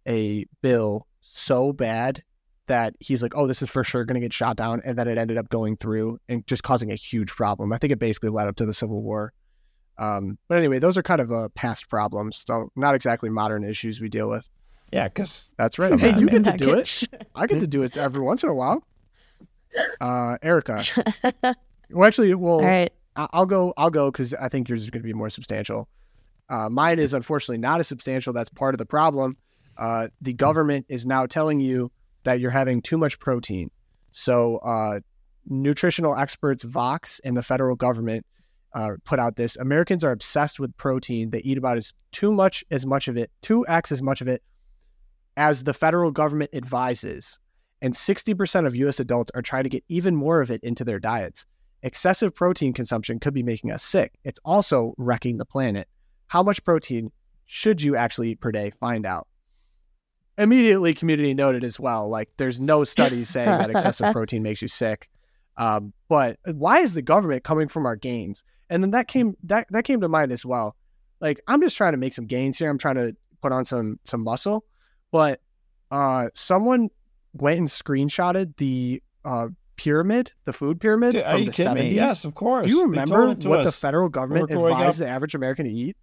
a 0.08 0.46
bill 0.62 1.08
so 1.22 1.72
bad 1.72 2.24
that 2.68 2.96
he's 3.00 3.22
like, 3.22 3.34
oh, 3.36 3.48
this 3.48 3.62
is 3.62 3.70
for 3.70 3.84
sure 3.84 4.06
going 4.06 4.16
to 4.16 4.22
get 4.22 4.34
shot 4.34 4.56
down. 4.56 4.82
And 4.86 4.98
then 4.98 5.08
it 5.08 5.18
ended 5.18 5.38
up 5.38 5.50
going 5.50 5.78
through 5.78 6.20
and 6.30 6.46
just 6.48 6.64
causing 6.64 6.92
a 6.92 6.96
huge 6.96 7.32
problem. 7.32 7.74
I 7.74 7.78
think 7.78 7.92
it 7.92 8.00
basically 8.00 8.30
led 8.30 8.48
up 8.48 8.56
to 8.58 8.66
the 8.66 8.74
Civil 8.74 9.02
War. 9.02 9.34
Um, 10.00 10.38
but 10.48 10.58
anyway, 10.58 10.80
those 10.80 10.98
are 10.98 11.04
kind 11.04 11.20
of 11.22 11.32
uh, 11.32 11.50
past 11.50 11.90
problems. 11.90 12.44
So 12.48 12.72
not 12.76 12.96
exactly 12.96 13.30
modern 13.30 13.64
issues 13.64 14.00
we 14.00 14.10
deal 14.10 14.30
with. 14.30 14.50
Yeah, 14.92 15.08
because 15.08 15.54
That's 15.58 15.78
right. 15.78 15.90
Come 15.90 16.00
Hey, 16.00 16.18
you 16.18 16.28
get 16.28 16.46
to 16.46 16.54
do 16.54 16.74
it. 16.74 17.04
I 17.36 17.46
get 17.46 17.60
to 17.60 17.68
do 17.68 17.84
it 17.84 17.96
every 17.96 18.22
once 18.22 18.42
in 18.42 18.50
a 18.50 18.54
while. 18.54 18.84
Uh, 20.02 20.38
Erika. 20.42 20.84
well, 21.92 22.08
actually, 22.08 22.34
well, 22.34 22.56
All 22.56 22.62
right. 22.66 22.92
I- 23.16 23.28
I'll 23.34 23.46
go. 23.46 23.74
I'll 23.78 23.92
go 23.92 24.10
because 24.10 24.34
I 24.34 24.50
think 24.50 24.70
yours 24.70 24.84
is 24.84 24.90
going 24.90 25.02
to 25.04 25.08
be 25.08 25.14
more 25.14 25.30
substantial. 25.30 25.88
Uh, 26.50 26.70
mine 26.70 26.98
is 26.98 27.14
unfortunately 27.14 27.60
not 27.60 27.80
as 27.80 27.88
substantial. 27.88 28.34
That's 28.34 28.50
part 28.50 28.74
of 28.74 28.80
the 28.80 28.86
problem. 28.86 29.38
Uh, 29.78 30.08
the 30.22 30.34
government 30.34 30.86
is 30.90 31.06
now 31.06 31.26
telling 31.26 31.60
you 31.60 31.92
that 32.24 32.40
you're 32.40 32.52
having 32.52 32.82
too 32.82 32.98
much 32.98 33.20
protein. 33.20 33.70
So, 34.12 34.58
uh, 34.58 35.02
nutritional 35.48 36.16
experts 36.16 36.64
Vox 36.64 37.22
and 37.24 37.38
the 37.38 37.44
federal 37.44 37.76
government 37.76 38.26
uh, 38.74 38.92
put 39.06 39.20
out 39.20 39.36
this: 39.36 39.56
Americans 39.58 40.04
are 40.04 40.12
obsessed 40.12 40.60
with 40.60 40.76
protein. 40.78 41.30
They 41.30 41.40
eat 41.40 41.58
about 41.58 41.78
as 41.78 41.94
too 42.12 42.32
much 42.32 42.64
as 42.72 42.86
much 42.86 43.08
of 43.08 43.18
it, 43.18 43.32
two 43.42 43.66
x 43.68 43.92
as 43.92 44.02
much 44.02 44.22
of 44.22 44.28
it 44.28 44.44
as 45.38 45.64
the 45.64 45.74
federal 45.74 46.12
government 46.12 46.52
advises. 46.54 47.40
And 47.82 47.94
60% 47.94 48.68
of 48.68 48.76
US 48.76 49.00
adults 49.00 49.32
are 49.34 49.42
trying 49.42 49.64
to 49.64 49.70
get 49.70 49.86
even 49.88 50.14
more 50.16 50.42
of 50.42 50.52
it 50.52 50.62
into 50.64 50.84
their 50.84 51.00
diets. 51.00 51.46
Excessive 51.82 52.36
protein 52.36 52.74
consumption 52.74 53.20
could 53.20 53.34
be 53.34 53.42
making 53.42 53.72
us 53.72 53.82
sick. 53.82 54.20
It's 54.26 54.40
also 54.44 54.94
wrecking 54.98 55.38
the 55.38 55.46
planet. 55.46 55.88
How 56.28 56.44
much 56.44 56.64
protein 56.66 57.10
should 57.46 57.82
you 57.82 57.96
actually 57.96 58.32
eat 58.32 58.42
per 58.42 58.52
day? 58.52 58.72
Find 58.82 59.06
out. 59.06 59.28
Immediately, 60.38 60.94
community 60.94 61.34
noted 61.34 61.64
as 61.64 61.80
well. 61.80 62.10
Like, 62.10 62.30
there's 62.36 62.60
no 62.60 62.84
studies 62.84 63.30
saying 63.30 63.48
that 63.48 63.70
excessive 63.70 64.12
protein 64.12 64.44
makes 64.44 64.62
you 64.62 64.68
sick. 64.68 65.10
Um, 65.56 65.94
but 66.10 66.38
why 66.46 66.80
is 66.80 66.94
the 66.94 67.02
government 67.02 67.44
coming 67.46 67.70
from 67.70 67.86
our 67.86 67.96
gains? 67.96 68.44
And 68.70 68.84
then 68.84 68.92
that 68.92 69.08
came 69.08 69.36
that 69.44 69.68
that 69.72 69.84
came 69.84 70.02
to 70.02 70.10
mind 70.10 70.32
as 70.32 70.46
well. 70.46 70.76
Like, 71.22 71.42
I'm 71.48 71.62
just 71.62 71.76
trying 71.76 71.94
to 71.94 71.98
make 71.98 72.14
some 72.14 72.26
gains 72.26 72.58
here. 72.58 72.70
I'm 72.70 72.78
trying 72.78 72.96
to 72.96 73.16
put 73.42 73.52
on 73.52 73.66
some 73.66 74.00
some 74.06 74.24
muscle. 74.24 74.64
But 75.12 75.42
uh, 75.92 76.28
someone 76.34 76.90
went 77.34 77.58
and 77.60 77.68
screenshotted 77.68 78.56
the 78.58 79.02
uh, 79.26 79.48
pyramid, 79.76 80.32
the 80.46 80.54
food 80.54 80.80
pyramid 80.80 81.14
Dude, 81.14 81.26
from 81.26 81.40
you 81.40 81.46
the 81.48 81.52
kidding 81.52 81.74
70s. 81.74 81.76
me? 81.80 81.90
Yes, 81.94 82.26
of 82.26 82.36
course. 82.36 82.68
Do 82.68 82.72
you 82.74 82.84
remember 82.84 83.30
it 83.30 83.42
to 83.42 83.50
what 83.50 83.64
the 83.64 83.72
federal 83.72 84.08
government 84.10 84.50
We're 84.52 84.70
advised 84.70 85.02
up- 85.02 85.08
the 85.08 85.12
average 85.12 85.36
American 85.36 85.66
to 85.66 85.72
eat? 85.72 85.98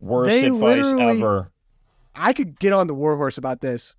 Worst 0.00 0.40
They 0.40 0.46
advice 0.46 0.86
ever. 0.98 1.50
I 2.14 2.32
could 2.32 2.58
get 2.58 2.72
on 2.72 2.86
the 2.86 2.94
warhorse 2.94 3.36
about 3.38 3.60
this. 3.60 3.94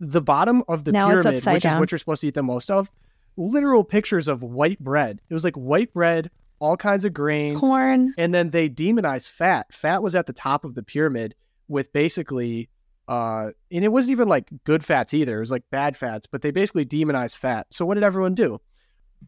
The 0.00 0.20
bottom 0.22 0.62
of 0.68 0.84
the 0.84 0.92
Now 0.92 1.08
pyramid, 1.08 1.34
upside 1.34 1.54
which 1.54 1.64
is 1.64 1.70
down. 1.70 1.80
what 1.80 1.92
you're 1.92 1.98
supposed 1.98 2.22
to 2.22 2.28
eat 2.28 2.34
the 2.34 2.42
most 2.42 2.70
of, 2.70 2.90
literal 3.36 3.84
pictures 3.84 4.26
of 4.28 4.42
white 4.42 4.78
bread. 4.80 5.20
It 5.28 5.34
was 5.34 5.44
like 5.44 5.54
white 5.54 5.92
bread, 5.92 6.30
all 6.60 6.76
kinds 6.76 7.04
of 7.04 7.12
grains, 7.12 7.58
Corn. 7.60 8.14
and 8.16 8.32
then 8.32 8.50
they 8.50 8.68
demonized 8.68 9.28
fat. 9.30 9.66
Fat 9.72 10.02
was 10.02 10.14
at 10.14 10.26
the 10.26 10.32
top 10.32 10.64
of 10.64 10.74
the 10.74 10.82
pyramid 10.82 11.34
with 11.68 11.92
basically 11.92 12.68
uh 13.08 13.50
and 13.70 13.84
it 13.84 13.88
wasn't 13.92 14.10
even 14.12 14.28
like 14.28 14.48
good 14.64 14.84
fats 14.84 15.12
either. 15.12 15.36
It 15.36 15.40
was 15.40 15.50
like 15.50 15.64
bad 15.70 15.96
fats, 15.96 16.26
but 16.26 16.42
they 16.42 16.50
basically 16.50 16.84
demonized 16.84 17.36
fat. 17.36 17.66
So 17.70 17.84
what 17.84 17.94
did 17.94 18.02
everyone 18.02 18.34
do? 18.34 18.60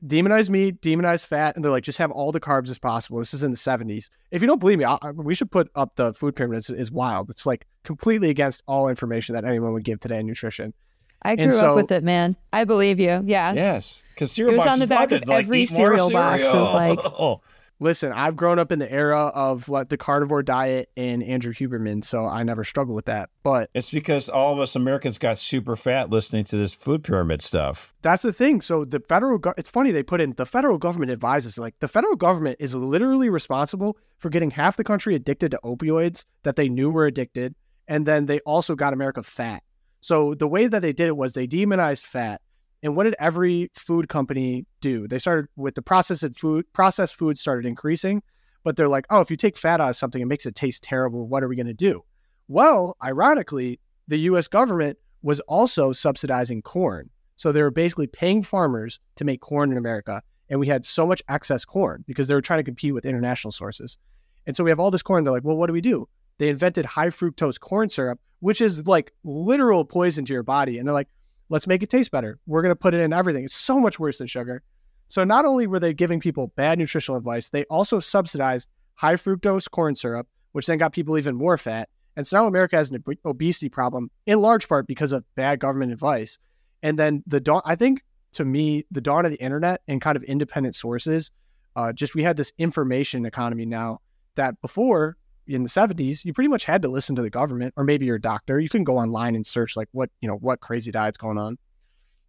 Demonize 0.07 0.51
meat, 0.51 0.81
demonize 0.83 1.24
fat, 1.24 1.57
and 1.57 1.64
they're 1.64 1.72
like, 1.72 1.83
just 1.85 1.99
have 1.99 2.11
all 2.11 2.31
the 2.31 2.41
carbs 2.41 2.68
as 2.68 2.79
possible. 2.79 3.18
This 3.18 3.33
is 3.33 3.43
in 3.43 3.51
the 3.51 3.57
70s. 3.57 4.11
If 4.31 4.43
you 4.43 4.49
don't 4.49 4.59
believe 4.61 4.79
me, 4.79 4.85
I, 4.85 4.99
I- 5.01 5.12
we 5.12 5.35
should 5.35 5.51
put 5.51 5.70
up 5.74 5.97
the 5.97 6.12
food 6.12 6.37
pyramid. 6.37 6.59
It's, 6.59 6.68
it's 6.70 6.91
wild. 6.91 7.31
It's 7.31 7.47
like 7.47 7.66
completely 7.83 8.29
against 8.29 8.62
all 8.66 8.89
information 8.89 9.35
that 9.35 9.45
anyone 9.47 9.72
would 9.72 9.85
give 9.85 10.01
today 10.01 10.20
in 10.20 10.27
nutrition. 10.27 10.74
I 11.23 11.37
grew 11.37 11.53
so- 11.53 11.71
up 11.71 11.77
with 11.77 11.93
it, 11.93 12.05
man. 12.05 12.37
I 12.53 12.64
believe 12.64 13.01
you. 13.01 13.23
Yeah. 13.25 13.53
Yes, 13.53 14.03
because 14.14 14.31
It 14.31 14.35
cereal 14.35 14.57
was 14.59 14.67
on 14.67 14.79
the 14.79 14.87
back 14.87 15.12
of. 15.12 15.27
Like, 15.27 15.45
every 15.45 15.62
eat 15.62 15.73
more 15.73 15.89
cereal 15.89 16.11
box. 16.11 16.43
It 16.43 16.53
was 16.53 16.75
like- 16.75 17.01
cereal. 17.01 17.43
Listen, 17.79 18.11
I've 18.11 18.37
grown 18.37 18.59
up 18.59 18.73
in 18.73 18.79
the 18.79 18.91
era 18.91 19.31
of 19.35 19.69
like 19.69 19.91
the 19.91 19.99
carnivore 19.99 20.43
diet 20.43 20.89
and 20.97 21.23
Andrew 21.23 21.53
Huberman, 21.53 22.03
so 22.03 22.25
I 22.25 22.43
never 22.43 22.64
struggled 22.64 22.97
with 22.97 23.05
that. 23.05 23.29
But 23.43 23.69
it's 23.75 23.91
because 23.91 24.31
all 24.31 24.55
of 24.55 24.61
us 24.61 24.77
Americans 24.77 25.19
got 25.19 25.39
super 25.39 25.77
fat 25.77 26.09
listening 26.09 26.45
to 26.45 26.57
this 26.57 26.73
food 26.73 27.05
pyramid 27.05 27.43
stuff. 27.43 27.93
That's 28.01 28.23
the 28.23 28.33
thing. 28.33 28.62
So 28.62 28.87
the 28.87 29.01
federal, 29.01 29.37
go- 29.37 29.53
it's 29.59 29.69
funny 29.69 29.91
they 29.91 30.03
put 30.03 30.23
in 30.23 30.33
the 30.39 30.47
federal 30.47 30.79
government 30.79 31.12
advises 31.12 31.59
like 31.59 31.75
the 31.81 31.89
federal 31.89 32.17
government 32.17 32.57
is 32.61 32.75
literally 32.75 33.29
responsible 33.29 33.99
for 34.17 34.31
getting 34.31 34.53
half 34.53 34.79
the 34.79 34.85
country 34.85 35.14
addicted 35.14 35.51
to 35.51 35.61
opioids 35.62 36.25
that 36.45 36.57
they 36.57 36.71
knew 36.71 36.89
were 36.89 37.05
addicted, 37.05 37.55
and 37.87 38.07
then 38.07 38.25
they 38.25 38.41
also 38.41 38.75
got 38.75 38.95
America 38.95 39.23
fat. 39.23 39.62
So 40.01 40.34
the 40.34 40.49
way 40.49 40.66
that 40.66 40.82
they 40.82 40.92
did 40.92 41.09
it 41.09 41.16
was 41.16 41.32
they 41.32 41.47
demonized 41.47 42.05
fat 42.05 42.40
and 42.82 42.94
what 42.94 43.05
did 43.05 43.16
every 43.18 43.70
food 43.74 44.09
company 44.09 44.66
do? 44.80 45.09
They 45.09 45.18
started 45.18 45.49
with 45.57 45.74
the 45.74 45.82
processed 45.82 46.38
food, 46.38 46.66
processed 46.72 47.16
food 47.16 47.38
started 47.38 47.66
increasing, 47.66 48.22
but 48.64 48.76
they're 48.76 48.88
like, 48.88 49.07
oh, 49.11 49.20
if 49.20 49.30
you 49.30 49.36
take 49.36 49.57
fat 49.57 49.80
out 49.80 49.90
of 49.90 49.97
something, 49.97 50.20
it 50.20 50.26
makes 50.26 50.47
it 50.47 50.55
taste 50.55 50.82
terrible. 50.82 51.26
What 51.26 51.42
are 51.42 51.49
we 51.49 51.57
going 51.57 51.66
to 51.66 51.74
do? 51.74 52.05
Well, 52.49 52.97
ironically, 53.03 53.80
the 54.09 54.18
US 54.18 54.47
government 54.47 54.99
was 55.22 55.40
also 55.40 55.92
subsidizing 55.92 56.62
corn. 56.62 57.11
So 57.36 57.51
they 57.51 57.62
were 57.62 57.70
basically 57.70 58.07
paying 58.07 58.42
farmers 58.42 59.01
to 59.16 59.24
make 59.24 59.40
corn 59.40 59.72
in 59.72 59.78
America. 59.78 60.22
And 60.49 60.61
we 60.61 60.68
had 60.68 60.84
so 60.84 61.07
much 61.07 61.22
excess 61.28 61.64
corn 61.64 62.05
because 62.07 62.28
they 62.28 62.34
were 62.34 62.40
trying 62.40 62.61
to 62.61 62.64
compete 62.64 62.94
with 62.94 63.05
international 63.05 63.51
sources. 63.51 63.99
And 64.47 64.55
so 64.55 64.62
we 64.62 64.70
have 64.70 64.78
all 64.78 64.92
this 64.92 65.03
corn. 65.03 65.24
They're 65.24 65.32
like, 65.32 65.44
well, 65.44 65.57
what 65.57 65.66
do 65.66 65.72
we 65.72 65.80
do? 65.80 66.09
They 66.39 66.49
invented 66.49 66.84
high 66.84 67.09
fructose 67.09 67.59
corn 67.59 67.89
syrup, 67.89 68.20
which 68.41 68.61
is 68.61 68.87
like 68.87 69.12
literal 69.24 69.84
poison 69.84 70.24
to 70.26 70.32
your 70.32 70.43
body. 70.43 70.78
And 70.78 70.87
they're 70.87 70.95
like, 70.95 71.09
let's 71.49 71.66
make 71.66 71.82
it 71.82 71.91
taste 71.91 72.11
better. 72.11 72.39
We're 72.47 72.62
going 72.62 72.72
to 72.72 72.76
put 72.76 72.95
it 72.95 73.01
in 73.01 73.12
everything. 73.12 73.45
It's 73.45 73.57
so 73.57 73.78
much 73.80 73.99
worse 73.99 74.18
than 74.18 74.26
sugar. 74.26 74.62
So 75.09 75.24
not 75.24 75.45
only 75.45 75.66
were 75.66 75.80
they 75.80 75.95
giving 75.95 76.20
people 76.20 76.49
bad 76.57 76.78
nutritional 76.78 77.16
advice, 77.16 77.51
they 77.51 77.64
also 77.64 78.01
subsidized 78.01 78.68
high 78.95 79.14
fructose 79.14 79.70
corn 79.70 79.95
syrup, 79.95 80.26
which 80.53 80.66
then 80.66 80.78
got 80.78 80.93
people 80.93 81.16
even 81.16 81.37
more 81.37 81.57
fat. 81.57 81.89
And 82.16 82.26
so 82.26 82.39
now 82.39 82.47
America 82.47 82.76
has 82.76 82.91
an 82.91 83.05
obesity 83.24 83.68
problem 83.68 84.11
in 84.24 84.41
large 84.41 84.68
part 84.68 84.87
because 84.87 85.12
of 85.12 85.24
bad 85.34 85.61
government 85.61 85.93
advice. 85.93 86.39
And 86.82 86.99
then 86.99 87.22
the 87.26 87.41
dawn, 87.41 87.62
I 87.64 87.76
think 87.76 88.03
to 88.32 88.45
me, 88.45 88.84
the 88.91 89.01
dawn 89.01 89.24
of 89.24 89.30
the 89.30 89.41
internet 89.41 89.82
and 89.87 90.01
kind 90.01 90.16
of 90.16 90.22
independent 90.24 90.74
sources, 90.74 91.30
uh, 91.76 91.93
just 91.93 92.14
we 92.14 92.22
had 92.22 92.37
this 92.37 92.53
information 92.59 93.26
economy 93.26 93.66
now 93.66 94.01
that 94.34 94.61
before 94.61 95.16
in 95.47 95.62
the 95.62 95.68
70s, 95.68 96.24
you 96.24 96.32
pretty 96.32 96.49
much 96.49 96.64
had 96.64 96.82
to 96.82 96.88
listen 96.88 97.16
to 97.16 97.22
the 97.22 97.30
government 97.30 97.74
or 97.76 97.84
maybe 97.84 98.07
your 98.07 98.18
doctor. 98.18 98.59
You 98.59 98.68
can 98.68 98.84
go 98.84 98.99
online 98.99 99.34
and 99.34 99.47
search 99.47 99.76
like 99.76 99.88
what, 99.92 100.11
you 100.20 100.28
know, 100.28 100.36
what 100.36 100.61
crazy 100.61 100.90
diet's 100.90 101.16
going 101.16 101.38
on. 101.38 101.59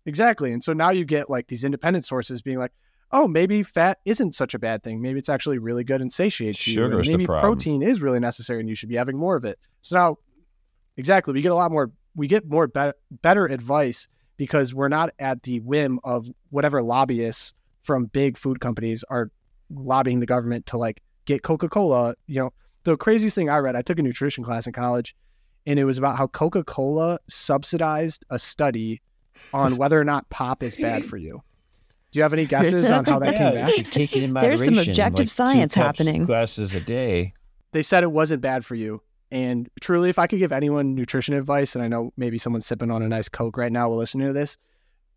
Exactly. 0.06 0.54
And 0.54 0.64
so 0.64 0.74
now 0.74 0.92
you 0.92 1.06
get 1.06 1.30
like 1.30 1.48
these 1.48 1.64
independent 1.64 2.06
sources 2.06 2.42
being 2.42 2.58
like, 2.58 2.72
oh, 3.12 3.28
maybe 3.28 3.64
fat 3.64 4.00
isn't 4.06 4.34
such 4.34 4.54
a 4.54 4.60
bad 4.60 4.84
thing. 4.84 5.02
Maybe 5.02 5.20
it's 5.20 5.30
actually 5.30 5.58
really 5.58 5.84
good 5.84 6.02
and 6.02 6.12
satiates 6.12 6.58
Sugar's 6.58 7.08
you. 7.08 7.14
And 7.14 7.20
maybe 7.20 7.26
protein 7.26 7.82
is 7.82 8.02
really 8.02 8.20
necessary 8.20 8.60
and 8.60 8.70
you 8.70 8.76
should 8.76 8.90
be 8.90 8.96
having 8.96 9.18
more 9.18 9.36
of 9.36 9.46
it. 9.46 9.60
So 9.82 9.98
now, 9.98 10.18
exactly, 10.98 11.34
we 11.34 11.42
get 11.42 11.52
a 11.52 11.56
lot 11.56 11.72
more, 11.72 11.92
we 12.16 12.28
get 12.28 12.48
more 12.48 12.68
be- 12.68 12.92
better 13.22 13.46
advice 13.46 14.08
because 14.38 14.74
we're 14.74 14.90
not 14.90 15.12
at 15.20 15.44
the 15.44 15.60
whim 15.62 16.00
of 16.04 16.30
whatever 16.50 16.84
lobbyists 16.84 17.54
from 17.82 18.06
big 18.06 18.38
food 18.38 18.60
companies 18.60 19.04
are 19.10 19.32
lobbying 19.70 20.20
the 20.20 20.26
government 20.26 20.68
to 20.68 20.78
like 20.78 21.02
get 21.26 21.44
Coca 21.44 21.70
Cola, 21.70 22.16
you 22.28 22.40
know, 22.40 22.54
the 22.88 22.98
craziest 22.98 23.36
thing 23.36 23.50
I 23.50 23.58
read, 23.58 23.76
I 23.76 23.82
took 23.82 24.00
a 24.00 24.02
nutrition 24.02 24.44
class 24.44 24.66
in 24.66 24.72
college, 24.72 25.14
and 25.66 25.78
it 25.78 25.84
was 25.84 25.98
about 25.98 26.18
how 26.18 26.28
Coca 26.28 26.64
Cola 26.64 27.20
subsidized 27.30 28.24
a 28.30 28.40
study 28.40 29.02
on 29.54 29.76
whether 29.78 30.00
or 30.00 30.06
not 30.06 30.30
pop 30.30 30.64
is 30.64 30.78
bad 30.78 31.06
for 31.06 31.18
you. 31.18 31.44
Do 32.12 32.20
you 32.20 32.24
have 32.24 32.32
any 32.32 32.46
guesses 32.46 32.90
on 32.90 33.04
how 33.04 33.20
that 33.20 33.34
yeah, 33.34 33.38
came 33.38 33.54
back? 33.54 33.78
You 33.78 33.84
take 33.84 34.16
it 34.16 34.24
in 34.24 34.34
There's 34.34 34.64
some 34.64 34.76
moderation, 34.76 34.92
objective 34.92 35.26
like 35.26 35.30
science 35.30 35.74
two 35.74 35.82
happening. 35.82 36.24
Glasses 36.24 36.74
a 36.74 36.80
day. 36.80 37.34
They 37.74 37.84
said 37.84 38.04
it 38.04 38.12
wasn't 38.12 38.42
bad 38.42 38.66
for 38.66 38.76
you. 38.76 39.02
And 39.30 39.70
truly, 39.82 40.10
if 40.10 40.18
I 40.18 40.26
could 40.26 40.40
give 40.40 40.54
anyone 40.54 40.96
nutrition 40.96 41.34
advice, 41.34 41.76
and 41.76 41.84
I 41.84 41.90
know 41.90 42.14
maybe 42.16 42.38
someone's 42.38 42.66
sipping 42.66 42.90
on 42.90 43.02
a 43.02 43.10
nice 43.10 43.28
Coke 43.28 43.58
right 43.58 43.72
now 43.72 43.90
while 43.90 43.98
listening 43.98 44.28
to 44.28 44.34
this, 44.34 44.58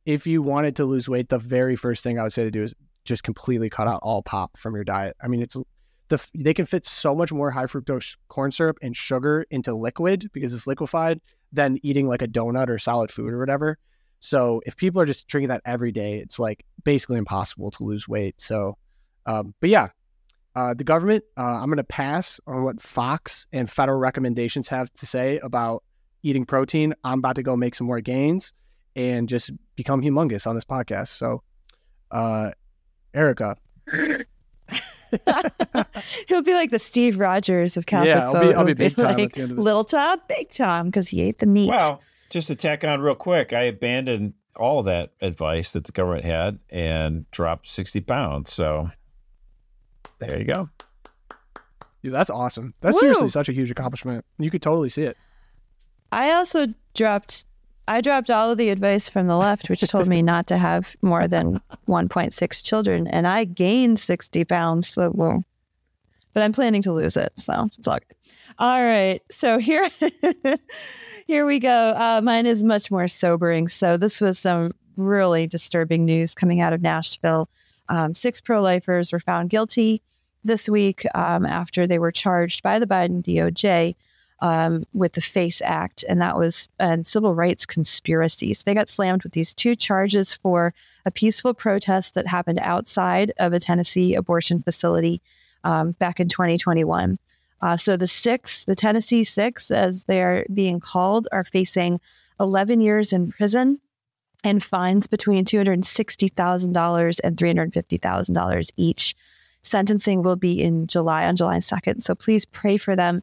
if 0.05 0.27
you 0.27 0.43
wanted 0.43 0.75
to 0.77 0.85
lose 0.85 1.09
weight, 1.09 1.29
the 1.29 1.39
very 1.39 1.77
first 1.77 2.03
thing 2.03 2.18
I 2.18 2.25
would 2.25 2.33
say 2.33 2.43
to 2.43 2.51
do 2.51 2.64
is 2.64 2.75
just 3.05 3.23
completely 3.23 3.71
cut 3.71 3.87
out 3.87 4.01
all 4.03 4.25
pop 4.25 4.57
from 4.57 4.75
your 4.75 4.83
diet. 4.83 5.16
I 5.23 5.29
mean, 5.29 5.43
it's 5.43 5.57
the 6.11 6.31
they 6.35 6.53
can 6.53 6.67
fit 6.67 6.85
so 6.85 7.15
much 7.15 7.33
more 7.33 7.51
high 7.51 7.65
fructose 7.65 8.17
corn 8.29 8.51
syrup 8.51 8.79
and 8.83 8.97
sugar 8.97 9.47
into 9.51 9.75
liquid 9.75 10.29
because 10.33 10.53
it's 10.53 10.67
liquefied 10.67 11.21
than 11.53 11.79
eating 11.83 12.07
like 12.07 12.21
a 12.21 12.29
donut 12.29 12.69
or 12.69 12.79
solid 12.79 13.11
food 13.11 13.33
or 13.33 13.39
whatever. 13.39 13.79
So 14.21 14.61
if 14.67 14.77
people 14.77 15.01
are 15.01 15.07
just 15.07 15.27
drinking 15.29 15.49
that 15.49 15.63
every 15.65 15.93
day, 15.93 16.19
it's 16.19 16.39
like 16.39 16.65
basically 16.85 17.17
impossible 17.17 17.71
to 17.71 17.85
lose 17.85 18.07
weight. 18.07 18.41
So, 18.41 18.77
um, 19.25 19.55
but 19.61 19.71
yeah, 19.71 19.89
uh, 20.55 20.75
the 20.75 20.85
government, 20.85 21.25
uh, 21.39 21.59
I'm 21.61 21.67
going 21.67 21.79
to 21.79 21.85
pass 21.85 22.39
on 22.47 22.65
what 22.65 22.83
Vox 22.83 23.47
and 23.53 23.71
federal 23.71 23.99
recommendations 23.99 24.69
have 24.69 24.93
to 24.95 25.07
say 25.07 25.39
about 25.39 25.85
eating 26.23 26.45
protein. 26.45 26.93
I'm 27.03 27.21
about 27.21 27.37
to 27.37 27.43
go 27.43 27.57
make 27.57 27.75
some 27.75 27.87
more 27.87 28.01
gains 28.01 28.53
and 28.95 29.29
just 29.29 29.53
become 29.77 30.03
humongous 30.03 30.47
on 30.47 30.55
this 30.55 30.65
podcast. 30.65 31.09
So, 31.09 31.43
uh, 32.11 32.51
Erika, 33.15 33.57
He'll 36.29 36.43
be 36.43 36.55
like 36.55 36.71
the 36.71 36.79
Steve 36.79 37.19
Rogers 37.19 37.77
of 37.77 37.87
Catholic 37.87 38.09
Yeah, 38.09 38.31
I'll 38.31 38.41
be- 38.41 38.55
I'll 38.55 38.65
be 38.65 38.71
He'll 38.71 38.75
big 38.91 38.97
time 38.97 39.07
at 39.07 39.19
like 39.19 39.33
the 39.35 39.43
end 39.43 39.53
of 39.53 39.59
it. 39.59 39.61
little 39.63 39.85
Tom, 39.85 40.21
big 40.29 40.51
Tom, 40.51 40.87
because 40.87 41.09
he 41.09 41.23
ate 41.23 41.39
the 41.39 41.47
meat. 41.47 41.69
Well, 41.69 42.01
just 42.31 42.47
to 42.49 42.55
tack 42.55 42.85
on 42.85 43.01
real 43.01 43.15
quick, 43.15 43.53
I 43.53 43.63
abandoned 43.63 44.35
all 44.57 44.81
of 44.81 44.85
that 44.87 45.13
advice 45.21 45.73
that 45.73 45.85
the 45.85 45.93
government 45.93 46.25
had 46.25 46.59
and 46.71 47.31
dropped 47.31 47.67
60 47.69 48.01
pounds. 48.03 48.53
So 48.53 48.91
there 50.19 50.39
you 50.39 50.45
go. 50.45 50.69
dude, 52.03 52.13
that's 52.13 52.31
awesome. 52.31 52.75
That's 52.81 52.97
Woo! 52.97 53.01
seriously 53.01 53.29
such 53.29 53.49
a 53.49 53.53
huge 53.53 53.71
accomplishment. 53.71 54.25
You 54.39 54.51
could 54.51 54.63
totally 54.63 54.89
see 54.89 55.05
it. 55.05 55.17
I 56.13 56.33
also 56.33 56.69
dropped. 56.95 57.45
I 57.91 58.01
dropped 58.01 58.30
all 58.30 58.53
of 58.53 58.57
the 58.57 58.68
advice 58.68 59.09
from 59.09 59.26
the 59.26 59.36
left, 59.36 59.68
which 59.68 59.80
told 59.80 60.07
me 60.07 60.22
not 60.22 60.47
to 60.47 60.59
have 60.59 60.95
more 61.03 61.26
than 61.26 61.61
1.6 61.88 62.64
children, 62.64 63.09
and 63.09 63.26
I 63.26 63.43
gained 63.43 63.99
60 63.99 64.45
pounds. 64.45 64.86
So, 64.86 65.11
well, 65.12 65.43
but 66.32 66.45
I'm 66.45 66.53
planning 66.53 66.82
to 66.82 66.93
lose 66.93 67.16
it, 67.16 67.32
so 67.36 67.68
it's 67.76 67.88
all 67.88 67.99
good. 67.99 68.16
All 68.61 68.80
right, 68.80 69.20
so 69.28 69.59
here, 69.59 69.91
here 71.26 71.45
we 71.45 71.59
go. 71.59 71.97
Uh, 71.97 72.20
mine 72.22 72.47
is 72.47 72.62
much 72.62 72.93
more 72.93 73.09
sobering. 73.09 73.66
So 73.66 73.97
this 73.97 74.20
was 74.20 74.38
some 74.38 74.70
really 74.97 75.49
disturbing 75.49 76.05
news 76.05 76.32
coming 76.32 76.61
out 76.61 76.72
of 76.72 76.82
Nashville. 76.82 77.49
Um, 77.88 78.14
six 78.14 78.41
pro-lifers 78.41 79.12
were 79.12 79.18
found 79.18 79.51
guilty 79.51 80.01
this 80.45 80.68
week 80.68 81.05
um, 81.16 81.45
after 81.45 81.88
they 81.88 81.99
were 81.99 82.12
charged 82.12 82.62
by 82.62 82.78
the 82.78 82.86
Biden 82.86 83.20
DOJ 83.20 83.97
um, 84.41 84.85
with 84.93 85.12
the 85.12 85.20
FACE 85.20 85.60
Act, 85.62 86.05
and 86.09 86.20
that 86.20 86.36
was 86.36 86.69
a 86.78 86.98
civil 87.05 87.35
rights 87.35 87.66
conspiracy. 87.66 88.55
So 88.55 88.62
they 88.65 88.74
got 88.74 88.89
slammed 88.89 89.23
with 89.23 89.32
these 89.32 89.55
two 89.55 89.74
charges 89.77 90.32
for 90.35 90.73
a 91.05 91.10
peaceful 91.10 91.55
protest 91.55 92.15
that 92.15 92.27
happened 92.27 92.59
outside 92.62 93.32
of 93.39 93.52
a 93.52 93.60
Tennessee 93.60 94.15
abortion 94.15 94.62
facility 94.62 95.20
um, 95.65 95.93
back 95.93 96.20
in 96.20 96.28
2021. 96.28 97.19
Uh, 97.62 97.77
so 97.77 97.97
the 97.97 98.06
six, 98.06 98.65
the 98.65 98.74
Tennessee 98.74 99.24
six, 99.24 99.70
as 99.70 100.05
they 100.05 100.23
are 100.23 100.47
being 100.52 100.81
called, 100.81 101.28
are 101.31 101.44
facing 101.44 102.01
11 102.39 102.81
years 102.81 103.12
in 103.12 103.31
prison 103.31 103.81
and 104.43 104.65
fines 104.65 105.06
between 105.06 105.44
$260,000 105.44 107.20
and 107.23 107.36
$350,000 107.36 108.70
each. 108.77 109.15
Sentencing 109.62 110.23
will 110.23 110.36
be 110.36 110.62
in 110.62 110.86
July, 110.86 111.27
on 111.27 111.36
July 111.36 111.59
2nd. 111.59 112.01
So 112.01 112.15
please 112.15 112.47
pray 112.47 112.78
for 112.78 112.97
them. 112.97 113.23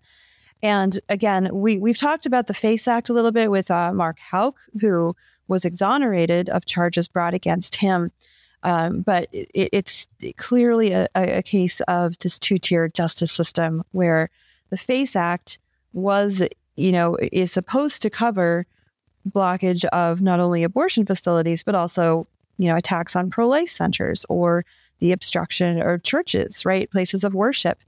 And 0.64 1.00
again, 1.10 1.50
we, 1.54 1.78
we've 1.78 1.98
talked 1.98 2.26
about 2.26 2.48
the 2.48 2.54
FACE 2.54 2.88
Act 2.88 3.10
a 3.10 3.14
little 3.14 3.32
bit 3.32 3.52
with 3.52 3.70
uh, 3.70 3.94
Mark 3.94 4.18
Houck, 4.20 4.58
who 4.82 5.16
was 5.48 5.66
exonerated 5.66 6.50
of 6.50 6.66
charges 6.66 7.08
brought 7.08 7.34
against 7.34 7.76
him. 7.76 8.12
Um, 8.64 9.02
but 9.02 9.30
it, 9.32 9.70
it's 9.72 10.08
clearly 10.38 10.92
a, 10.92 11.08
a 11.16 11.44
case 11.44 11.80
of 11.82 12.18
this 12.20 12.40
two 12.40 12.58
tier 12.58 12.88
justice 12.88 13.32
system 13.32 13.84
where 13.92 14.30
the 14.70 14.78
FACE 14.78 15.16
Act 15.16 15.60
was, 15.94 16.42
you 16.76 16.92
know, 16.92 17.18
is 17.32 17.52
supposed 17.52 18.02
to 18.02 18.10
cover 18.10 18.66
blockage 19.30 19.86
of 19.86 20.22
not 20.22 20.40
only 20.40 20.64
abortion 20.64 21.06
facilities, 21.06 21.64
but 21.64 21.76
also, 21.76 22.28
you 22.58 22.68
know, 22.68 22.76
attacks 22.76 23.16
on 23.16 23.30
pro 23.30 23.48
life 23.48 23.70
centers 23.70 24.26
or 24.28 24.66
the 25.00 25.12
obstruction 25.12 25.82
of 25.82 26.04
churches, 26.04 26.66
right? 26.66 26.90
Places 26.90 27.24
of 27.24 27.34
worship. 27.34 27.80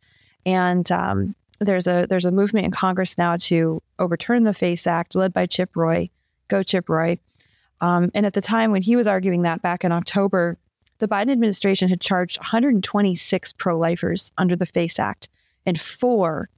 And 0.46 0.90
um, 0.92 1.36
there's 1.60 1.88
a 1.88 2.06
there's 2.10 2.26
a 2.26 2.32
movement 2.32 2.66
in 2.66 2.72
Congress 2.72 3.18
now 3.18 3.38
to 3.38 3.82
overturn 3.98 4.44
the 4.44 4.54
FACE 4.54 4.88
Act, 4.88 5.16
led 5.16 5.34
by 5.34 5.46
Chip 5.46 5.76
Roy. 5.76 6.10
Go 6.48 6.64
Chip 6.64 6.90
Roy. 6.90 7.20
Um, 7.82 8.12
and 8.14 8.26
at 8.26 8.34
the 8.34 8.42
time 8.42 8.72
when 8.72 8.82
he 8.82 8.96
was 8.96 9.08
arguing 9.08 9.44
that 9.44 9.62
back 9.62 9.84
in 9.84 9.92
October, 9.92 10.58
the 10.98 11.08
Biden 11.08 11.32
administration 11.32 11.88
had 11.88 12.02
charged 12.02 12.38
126 12.40 13.54
pro-lifers 13.54 14.32
under 14.38 14.56
the 14.56 14.66
FACE 14.66 15.00
Act 15.00 15.30
and 15.66 15.80
four 15.80 16.50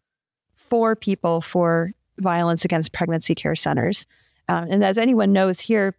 four 0.55 0.95
people 0.95 1.41
for 1.41 1.91
violence 2.17 2.63
against 2.63 2.93
pregnancy 2.93 3.35
care 3.35 3.55
centers. 3.55 4.07
Um, 4.47 4.67
and 4.69 4.83
as 4.83 4.97
anyone 4.97 5.33
knows 5.33 5.59
here, 5.59 5.95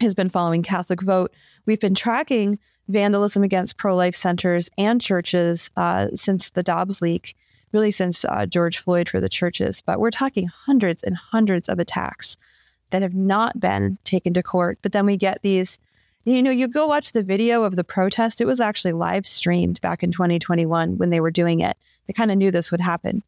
has 0.00 0.14
been 0.14 0.28
following 0.28 0.62
Catholic 0.62 1.00
Vote. 1.00 1.32
We've 1.66 1.80
been 1.80 1.94
tracking 1.94 2.58
vandalism 2.88 3.42
against 3.42 3.78
pro 3.78 3.94
life 3.94 4.16
centers 4.16 4.68
and 4.76 5.00
churches 5.00 5.70
uh, 5.76 6.08
since 6.14 6.50
the 6.50 6.62
Dobbs 6.62 7.00
leak, 7.00 7.36
really 7.72 7.90
since 7.90 8.24
uh, 8.24 8.46
George 8.46 8.78
Floyd 8.78 9.08
for 9.08 9.20
the 9.20 9.28
churches. 9.28 9.80
But 9.80 10.00
we're 10.00 10.10
talking 10.10 10.48
hundreds 10.48 11.02
and 11.02 11.16
hundreds 11.16 11.68
of 11.68 11.78
attacks 11.78 12.36
that 12.90 13.02
have 13.02 13.14
not 13.14 13.58
been 13.58 13.98
taken 14.04 14.34
to 14.34 14.42
court. 14.42 14.78
But 14.82 14.92
then 14.92 15.06
we 15.06 15.16
get 15.16 15.42
these, 15.42 15.78
you 16.24 16.42
know, 16.42 16.50
you 16.50 16.68
go 16.68 16.86
watch 16.86 17.12
the 17.12 17.22
video 17.22 17.64
of 17.64 17.76
the 17.76 17.84
protest. 17.84 18.40
It 18.40 18.46
was 18.46 18.60
actually 18.60 18.92
live 18.92 19.26
streamed 19.26 19.80
back 19.80 20.02
in 20.02 20.12
2021 20.12 20.98
when 20.98 21.10
they 21.10 21.20
were 21.20 21.30
doing 21.30 21.60
it. 21.60 21.76
They 22.06 22.12
kind 22.12 22.30
of 22.30 22.38
knew 22.38 22.50
this 22.50 22.70
would 22.70 22.80
happen. 22.80 23.22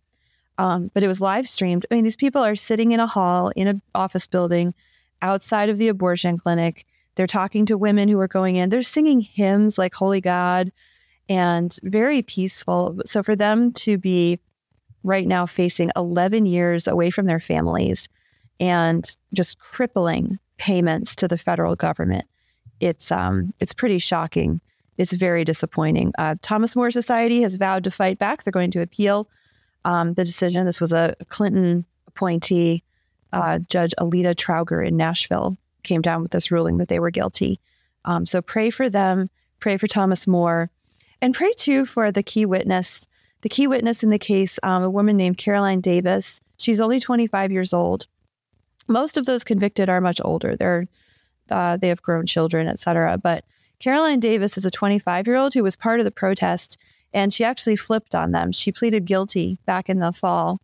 Um, 0.59 0.91
but 0.95 1.03
it 1.03 1.09
was 1.09 1.21
live 1.21 1.49
streamed. 1.49 1.85
I 1.91 1.95
mean, 1.95 2.05
these 2.05 2.17
people 2.17 2.43
are 2.43 2.55
sitting 2.55 2.93
in 2.93 3.01
a 3.01 3.07
hall 3.07 3.51
in 3.57 3.67
an 3.67 3.83
office 3.95 4.27
building 4.27 4.75
outside 5.21 5.69
of 5.69 5.79
the 5.79 5.89
abortion 5.89 6.39
clinic. 6.39 6.87
They're 7.17 7.27
talking 7.27 7.67
to 7.67 7.79
women 7.79 8.09
who 8.09 8.21
are 8.21 8.29
going 8.29 8.57
in. 8.57 8.69
They're 8.69 8.83
singing 8.83 9.21
hymns 9.21 9.79
like 9.79 9.95
Holy 9.95 10.21
God 10.21 10.71
and 11.29 11.77
very 11.83 12.23
peaceful. 12.23 13.01
So 13.05 13.23
for 13.23 13.37
them 13.37 13.73
to 13.73 13.99
be 13.99 14.41
right 15.03 15.27
now 15.27 15.47
facing 15.47 15.91
11 15.97 16.47
years 16.47 16.87
away 16.87 17.11
from 17.11 17.27
their 17.27 17.41
families 17.41 18.09
and 18.61 19.05
just 19.33 19.59
crippling 19.59 20.39
payments 20.57 21.17
to 21.17 21.29
the 21.29 21.39
federal 21.39 21.77
government, 21.77 22.27
it's 22.81 23.11
um, 23.11 23.55
it's 23.61 23.73
pretty 23.73 23.99
shocking. 23.99 24.61
It's 24.97 25.13
very 25.13 25.45
disappointing. 25.45 26.13
Uh, 26.19 26.37
Thomas 26.41 26.77
More 26.77 26.91
Society 26.91 27.43
has 27.43 27.57
vowed 27.57 27.85
to 27.85 27.91
fight 27.91 28.19
back. 28.19 28.43
They're 28.43 28.53
going 28.53 28.71
to 28.73 28.83
appeal 28.83 29.29
um, 29.85 30.15
the 30.15 30.25
decision. 30.25 30.67
This 30.67 30.81
was 30.81 30.93
a 30.93 31.17
Clinton 31.29 31.85
appointee, 32.07 32.85
uh, 33.33 33.59
Judge 33.59 33.93
Aleta 33.99 34.35
Trauger 34.35 34.87
in 34.87 34.97
Nashville, 34.97 35.57
came 35.83 36.01
down 36.01 36.23
with 36.23 36.31
this 36.31 36.51
ruling 36.51 36.77
that 36.79 36.89
they 36.89 37.01
were 37.01 37.11
guilty. 37.11 37.61
Um, 38.05 38.25
so 38.27 38.41
pray 38.41 38.71
for 38.71 38.89
them, 38.89 39.31
pray 39.61 39.77
for 39.77 39.89
Thomas 39.89 40.27
More, 40.27 40.71
and 41.25 41.35
pray 41.35 41.55
too 41.57 41.87
for 41.87 42.13
the 42.13 42.23
key 42.23 42.45
witness. 42.45 43.07
The 43.41 43.49
key 43.49 43.67
witness 43.67 44.03
in 44.03 44.11
the 44.11 44.19
case, 44.19 44.59
um, 44.63 44.83
a 44.83 44.91
woman 44.91 45.17
named 45.17 45.39
Caroline 45.39 45.81
Davis. 45.81 46.39
She's 46.59 46.81
only 46.81 47.01
25 47.01 47.51
years 47.51 47.73
old. 47.73 48.07
Most 48.89 49.17
of 49.17 49.25
those 49.25 49.43
convicted 49.43 49.89
are 49.89 50.03
much 50.03 50.21
older. 50.23 50.55
They're 50.55 50.87
uh, 51.51 51.79
they 51.79 51.89
have 51.89 52.03
grown 52.03 52.27
children, 52.27 52.69
et 52.69 52.79
cetera. 52.79 53.17
But 53.17 53.45
Caroline 53.79 54.21
Davis 54.21 54.59
is 54.59 54.67
a 54.67 54.71
25 54.71 55.27
year 55.27 55.37
old 55.37 55.55
who 55.55 55.63
was 55.63 55.77
part 55.77 55.99
of 55.99 56.05
the 56.05 56.11
protest, 56.11 56.77
and 57.15 57.33
she 57.33 57.43
actually 57.43 57.77
flipped 57.77 58.15
on 58.15 58.33
them. 58.33 58.53
She 58.53 58.71
pleaded 58.71 59.07
guilty 59.07 59.57
back 59.65 59.89
in 59.89 60.01
the 60.01 60.13
fall 60.13 60.61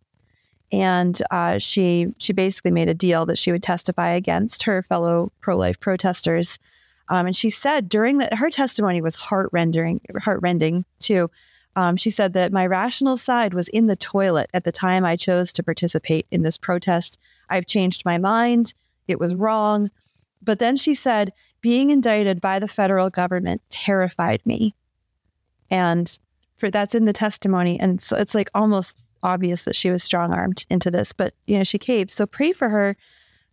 and 0.71 1.21
uh, 1.31 1.57
she 1.57 2.13
she 2.17 2.33
basically 2.33 2.71
made 2.71 2.87
a 2.87 2.93
deal 2.93 3.25
that 3.25 3.37
she 3.37 3.51
would 3.51 3.63
testify 3.63 4.09
against 4.09 4.63
her 4.63 4.83
fellow 4.83 5.31
pro 5.41 5.57
life 5.57 5.79
protesters. 5.79 6.59
Um, 7.11 7.25
and 7.25 7.35
she 7.35 7.49
said 7.49 7.89
during 7.89 8.19
that 8.19 8.35
her 8.35 8.49
testimony 8.49 9.01
was 9.01 9.15
heart 9.15 9.49
rending, 9.51 9.99
heart 10.21 10.39
rending 10.41 10.85
too. 11.01 11.29
Um, 11.75 11.97
she 11.97 12.09
said 12.09 12.31
that 12.33 12.53
my 12.53 12.65
rational 12.65 13.17
side 13.17 13.53
was 13.53 13.67
in 13.67 13.87
the 13.87 13.97
toilet 13.97 14.49
at 14.53 14.63
the 14.63 14.71
time 14.71 15.03
I 15.03 15.17
chose 15.17 15.51
to 15.53 15.63
participate 15.63 16.25
in 16.31 16.41
this 16.41 16.57
protest. 16.57 17.19
I've 17.49 17.65
changed 17.65 18.05
my 18.05 18.17
mind. 18.17 18.73
It 19.09 19.19
was 19.19 19.35
wrong. 19.35 19.91
But 20.41 20.59
then 20.59 20.77
she 20.77 20.95
said, 20.95 21.33
being 21.59 21.89
indicted 21.89 22.39
by 22.39 22.59
the 22.59 22.67
federal 22.67 23.09
government 23.09 23.61
terrified 23.69 24.41
me. 24.45 24.73
And 25.69 26.17
for 26.55 26.71
that's 26.71 26.95
in 26.95 27.03
the 27.03 27.13
testimony. 27.13 27.77
And 27.77 28.01
so 28.01 28.15
it's 28.15 28.33
like 28.33 28.49
almost 28.55 28.97
obvious 29.21 29.63
that 29.65 29.75
she 29.75 29.89
was 29.89 30.01
strong 30.01 30.33
armed 30.33 30.65
into 30.69 30.89
this, 30.89 31.11
but 31.11 31.33
you 31.45 31.57
know, 31.57 31.63
she 31.65 31.77
caved. 31.77 32.09
So 32.09 32.25
pray 32.25 32.53
for 32.53 32.69
her. 32.69 32.95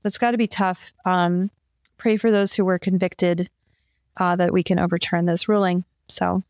That's 0.02 0.18
got 0.18 0.30
to 0.30 0.38
be 0.38 0.46
tough. 0.46 0.92
Um, 1.04 1.50
pray 1.98 2.16
for 2.16 2.30
those 2.30 2.54
who 2.54 2.64
were 2.64 2.78
convicted 2.78 3.50
uh, 4.16 4.36
that 4.36 4.52
we 4.52 4.62
can 4.62 4.78
overturn 4.78 5.26
this 5.26 5.48
ruling. 5.48 5.84
So 6.08 6.42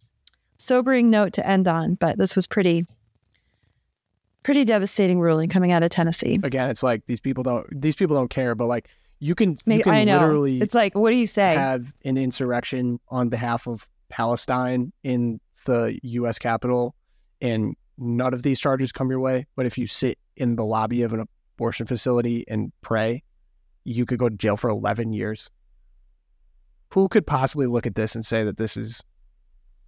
sobering 0.58 1.10
note 1.10 1.32
to 1.34 1.46
end 1.46 1.66
on, 1.66 1.94
but 1.94 2.18
this 2.18 2.36
was 2.36 2.46
pretty 2.46 2.86
pretty 4.42 4.64
devastating 4.64 5.20
ruling 5.20 5.48
coming 5.48 5.72
out 5.72 5.82
of 5.82 5.90
Tennessee. 5.90 6.38
Again, 6.42 6.70
it's 6.70 6.82
like 6.82 7.06
these 7.06 7.20
people 7.20 7.42
don't 7.42 7.66
these 7.80 7.96
people 7.96 8.16
don't 8.16 8.30
care, 8.30 8.54
but 8.54 8.66
like 8.66 8.88
you 9.18 9.34
can 9.34 9.56
you 9.66 9.82
can 9.82 9.92
I 9.92 10.04
know. 10.04 10.20
literally 10.20 10.60
it's 10.60 10.74
like 10.74 10.94
what 10.94 11.10
do 11.10 11.16
you 11.16 11.26
say? 11.26 11.54
have 11.54 11.92
an 12.04 12.16
insurrection 12.16 13.00
on 13.08 13.28
behalf 13.28 13.66
of 13.66 13.88
Palestine 14.08 14.92
in 15.02 15.40
the 15.66 15.98
US 16.02 16.38
Capitol 16.38 16.94
and 17.40 17.74
none 17.98 18.32
of 18.32 18.42
these 18.42 18.60
charges 18.60 18.92
come 18.92 19.10
your 19.10 19.20
way. 19.20 19.46
But 19.56 19.66
if 19.66 19.76
you 19.76 19.86
sit 19.86 20.18
in 20.36 20.56
the 20.56 20.64
lobby 20.64 21.02
of 21.02 21.12
an 21.12 21.26
abortion 21.56 21.86
facility 21.86 22.44
and 22.48 22.72
pray, 22.80 23.22
you 23.88 24.06
could 24.06 24.18
go 24.18 24.28
to 24.28 24.36
jail 24.36 24.56
for 24.56 24.70
11 24.70 25.12
years. 25.12 25.50
Who 26.94 27.08
could 27.08 27.26
possibly 27.26 27.66
look 27.66 27.86
at 27.86 27.94
this 27.94 28.14
and 28.14 28.24
say 28.24 28.44
that 28.44 28.56
this 28.56 28.76
is 28.76 29.02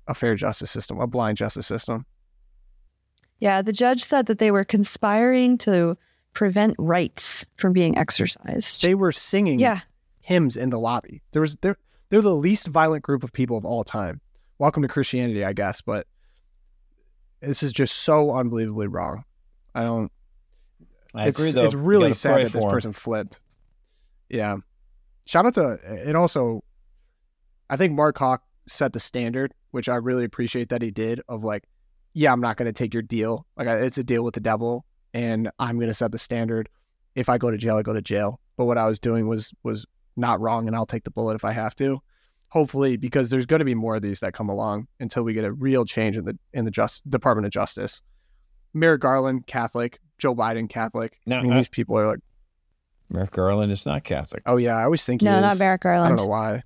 a 0.06 0.14
fair 0.14 0.34
justice 0.34 0.70
system, 0.70 1.00
a 1.00 1.06
blind 1.06 1.38
justice 1.38 1.66
system? 1.66 2.06
Yeah, 3.38 3.62
the 3.62 3.72
judge 3.72 4.02
said 4.02 4.26
that 4.26 4.38
they 4.38 4.50
were 4.50 4.64
conspiring 4.64 5.56
to 5.58 5.96
prevent 6.34 6.74
rights 6.78 7.46
from 7.56 7.72
being 7.72 7.96
exercised. 7.96 8.82
They 8.82 8.94
were 8.94 9.12
singing 9.12 9.58
yeah. 9.58 9.80
hymns 10.20 10.56
in 10.56 10.70
the 10.70 10.78
lobby. 10.78 11.22
There 11.32 11.40
was 11.40 11.56
they're 11.62 11.78
they're 12.10 12.20
the 12.20 12.34
least 12.34 12.66
violent 12.66 13.02
group 13.02 13.24
of 13.24 13.32
people 13.32 13.56
of 13.56 13.64
all 13.64 13.82
time. 13.82 14.20
Welcome 14.58 14.82
to 14.82 14.88
Christianity, 14.88 15.44
I 15.44 15.54
guess, 15.54 15.80
but 15.80 16.06
this 17.40 17.62
is 17.62 17.72
just 17.72 17.96
so 17.96 18.32
unbelievably 18.32 18.88
wrong. 18.88 19.24
I 19.74 19.84
don't. 19.84 20.12
I 21.14 21.28
it's, 21.28 21.38
agree, 21.38 21.52
though. 21.52 21.64
It's 21.64 21.74
really 21.74 22.12
sad 22.12 22.46
that 22.46 22.52
this 22.52 22.62
for 22.62 22.68
'em. 22.68 22.74
person 22.74 22.92
flipped. 22.92 23.40
Yeah. 24.30 24.56
Shout 25.26 25.46
out 25.46 25.54
to 25.54 25.78
it. 25.82 26.16
Also, 26.16 26.62
I 27.68 27.76
think 27.76 27.92
Mark 27.94 28.18
Houck 28.18 28.42
set 28.66 28.92
the 28.92 29.00
standard, 29.00 29.52
which 29.70 29.88
I 29.88 29.96
really 29.96 30.24
appreciate 30.24 30.70
that 30.70 30.82
he 30.82 30.90
did. 30.90 31.20
Of 31.28 31.44
like, 31.44 31.64
yeah, 32.14 32.32
I'm 32.32 32.40
not 32.40 32.56
going 32.56 32.66
to 32.66 32.72
take 32.72 32.94
your 32.94 33.02
deal. 33.02 33.46
Like, 33.56 33.68
it's 33.68 33.98
a 33.98 34.04
deal 34.04 34.24
with 34.24 34.34
the 34.34 34.40
devil, 34.40 34.84
and 35.12 35.50
I'm 35.58 35.76
going 35.76 35.88
to 35.88 35.94
set 35.94 36.12
the 36.12 36.18
standard. 36.18 36.68
If 37.14 37.28
I 37.28 37.38
go 37.38 37.50
to 37.50 37.56
jail, 37.56 37.76
I 37.76 37.82
go 37.82 37.92
to 37.92 38.00
jail. 38.02 38.40
But 38.56 38.64
what 38.64 38.78
I 38.78 38.86
was 38.86 38.98
doing 38.98 39.28
was 39.28 39.52
was 39.62 39.86
not 40.16 40.40
wrong, 40.40 40.66
and 40.66 40.74
I'll 40.76 40.86
take 40.86 41.04
the 41.04 41.10
bullet 41.10 41.34
if 41.34 41.44
I 41.44 41.52
have 41.52 41.74
to. 41.76 42.00
Hopefully, 42.48 42.96
because 42.96 43.30
there's 43.30 43.46
going 43.46 43.60
to 43.60 43.64
be 43.64 43.76
more 43.76 43.96
of 43.96 44.02
these 44.02 44.20
that 44.20 44.34
come 44.34 44.48
along 44.48 44.88
until 44.98 45.22
we 45.22 45.32
get 45.34 45.44
a 45.44 45.52
real 45.52 45.84
change 45.84 46.16
in 46.16 46.24
the 46.24 46.36
in 46.52 46.64
the 46.64 46.70
just 46.70 47.08
Department 47.08 47.46
of 47.46 47.52
Justice. 47.52 48.02
Merrick 48.74 49.00
Garland, 49.00 49.46
Catholic. 49.46 50.00
Joe 50.18 50.34
Biden, 50.34 50.68
Catholic. 50.68 51.18
No, 51.26 51.38
I 51.38 51.42
mean, 51.42 51.52
I- 51.52 51.56
these 51.56 51.68
people 51.68 51.96
are 51.98 52.06
like, 52.08 52.18
Merrick 53.10 53.32
Garland 53.32 53.72
is 53.72 53.84
not 53.86 54.04
Catholic. 54.04 54.42
oh 54.46 54.56
yeah, 54.56 54.76
I 54.76 54.84
always 54.84 55.04
think 55.04 55.20
he 55.20 55.26
No, 55.26 55.36
is. 55.36 55.42
not 55.42 55.58
Merrick 55.58 55.82
Garland. 55.82 56.06
I 56.06 56.16
don't 56.16 56.24
know 56.24 56.30
why. 56.30 56.62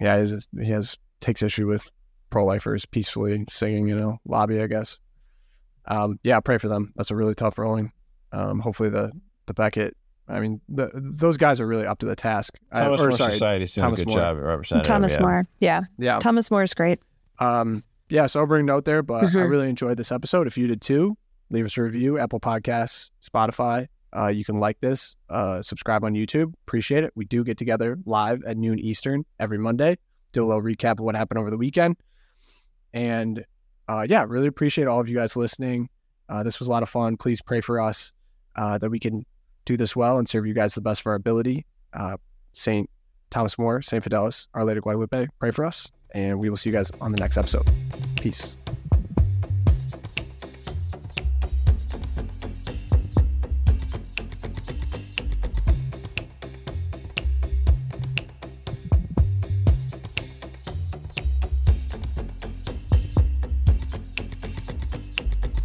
Yeah, 0.00 0.14
he 0.22 0.30
has, 0.30 0.48
he 0.60 0.70
has 0.70 0.96
takes 1.20 1.42
issue 1.42 1.66
with 1.66 1.90
pro-lifers 2.30 2.84
peacefully 2.84 3.44
singing, 3.50 3.88
you 3.88 3.98
know, 3.98 4.18
lobby, 4.26 4.60
I 4.60 4.66
guess. 4.66 4.98
Um, 5.86 6.18
yeah, 6.22 6.40
pray 6.40 6.58
for 6.58 6.68
them. 6.68 6.92
That's 6.96 7.10
a 7.10 7.16
really 7.16 7.34
tough 7.34 7.58
ruling. 7.58 7.92
Um, 8.32 8.58
hopefully 8.58 8.90
the 8.90 9.12
the 9.46 9.54
Becket. 9.54 9.96
I 10.28 10.40
mean, 10.40 10.60
the, 10.68 10.90
those 10.92 11.36
guys 11.36 11.60
are 11.60 11.66
really 11.68 11.86
up 11.86 12.00
to 12.00 12.06
the 12.06 12.16
task. 12.16 12.54
I- 12.72 12.80
Thomas 12.80 13.00
or, 13.00 13.08
More 13.10 13.16
sorry, 13.16 13.32
Society's 13.32 13.74
doing 13.74 13.84
Thomas 13.84 14.00
a 14.00 14.04
good 14.04 14.10
More. 14.10 14.18
job 14.18 14.36
at 14.38 14.42
representing 14.42 14.82
Thomas 14.84 15.14
yeah. 15.14 15.20
More. 15.22 15.46
Yeah. 15.60 15.80
Yeah. 15.98 16.18
Thomas 16.18 16.50
More 16.50 16.64
is 16.64 16.74
great. 16.74 16.98
Um, 17.38 17.84
yeah, 18.08 18.26
sobering 18.26 18.66
note 18.66 18.84
there, 18.86 19.02
but 19.04 19.22
I 19.24 19.26
Mhm. 19.28 19.48
really 19.48 19.68
enjoyed 19.70 19.96
this 19.96 20.10
episode. 20.10 20.48
If 20.48 20.58
you 20.58 20.66
did 20.66 20.80
too, 20.80 21.16
leave 21.50 21.64
us 21.64 21.78
a 21.78 21.82
review, 21.82 22.18
Apple 22.18 22.40
Podcasts, 22.40 23.10
Spotify. 23.24 23.86
Uh, 24.16 24.28
you 24.28 24.44
can 24.44 24.58
like 24.58 24.80
this, 24.80 25.14
uh, 25.28 25.60
subscribe 25.60 26.04
on 26.04 26.14
YouTube. 26.14 26.54
Appreciate 26.66 27.04
it. 27.04 27.12
We 27.14 27.24
do 27.24 27.44
get 27.44 27.58
together 27.58 27.98
live 28.06 28.42
at 28.44 28.56
noon 28.56 28.78
Eastern 28.78 29.24
every 29.38 29.58
Monday, 29.58 29.98
do 30.32 30.44
a 30.44 30.46
little 30.46 30.62
recap 30.62 30.92
of 30.92 31.00
what 31.00 31.14
happened 31.14 31.38
over 31.38 31.50
the 31.50 31.58
weekend. 31.58 31.96
And 32.94 33.44
uh, 33.88 34.06
yeah, 34.08 34.24
really 34.26 34.46
appreciate 34.46 34.88
all 34.88 35.00
of 35.00 35.08
you 35.08 35.16
guys 35.16 35.36
listening. 35.36 35.88
Uh, 36.28 36.42
this 36.42 36.58
was 36.58 36.68
a 36.68 36.70
lot 36.70 36.82
of 36.82 36.88
fun. 36.88 37.16
Please 37.16 37.42
pray 37.42 37.60
for 37.60 37.80
us 37.80 38.12
uh, 38.56 38.78
that 38.78 38.90
we 38.90 38.98
can 38.98 39.24
do 39.64 39.76
this 39.76 39.94
well 39.94 40.18
and 40.18 40.28
serve 40.28 40.46
you 40.46 40.54
guys 40.54 40.74
the 40.74 40.80
best 40.80 41.00
of 41.00 41.06
our 41.08 41.14
ability. 41.14 41.66
Uh, 41.92 42.16
Saint 42.52 42.88
Thomas 43.30 43.58
More, 43.58 43.82
Saint 43.82 44.02
Fidelis, 44.02 44.46
Our 44.54 44.64
Lady 44.64 44.80
Guadalupe, 44.80 45.26
pray 45.38 45.50
for 45.50 45.64
us. 45.64 45.90
And 46.14 46.38
we 46.38 46.48
will 46.48 46.56
see 46.56 46.70
you 46.70 46.74
guys 46.74 46.90
on 47.00 47.12
the 47.12 47.18
next 47.18 47.36
episode. 47.36 47.68
Peace. 48.18 48.56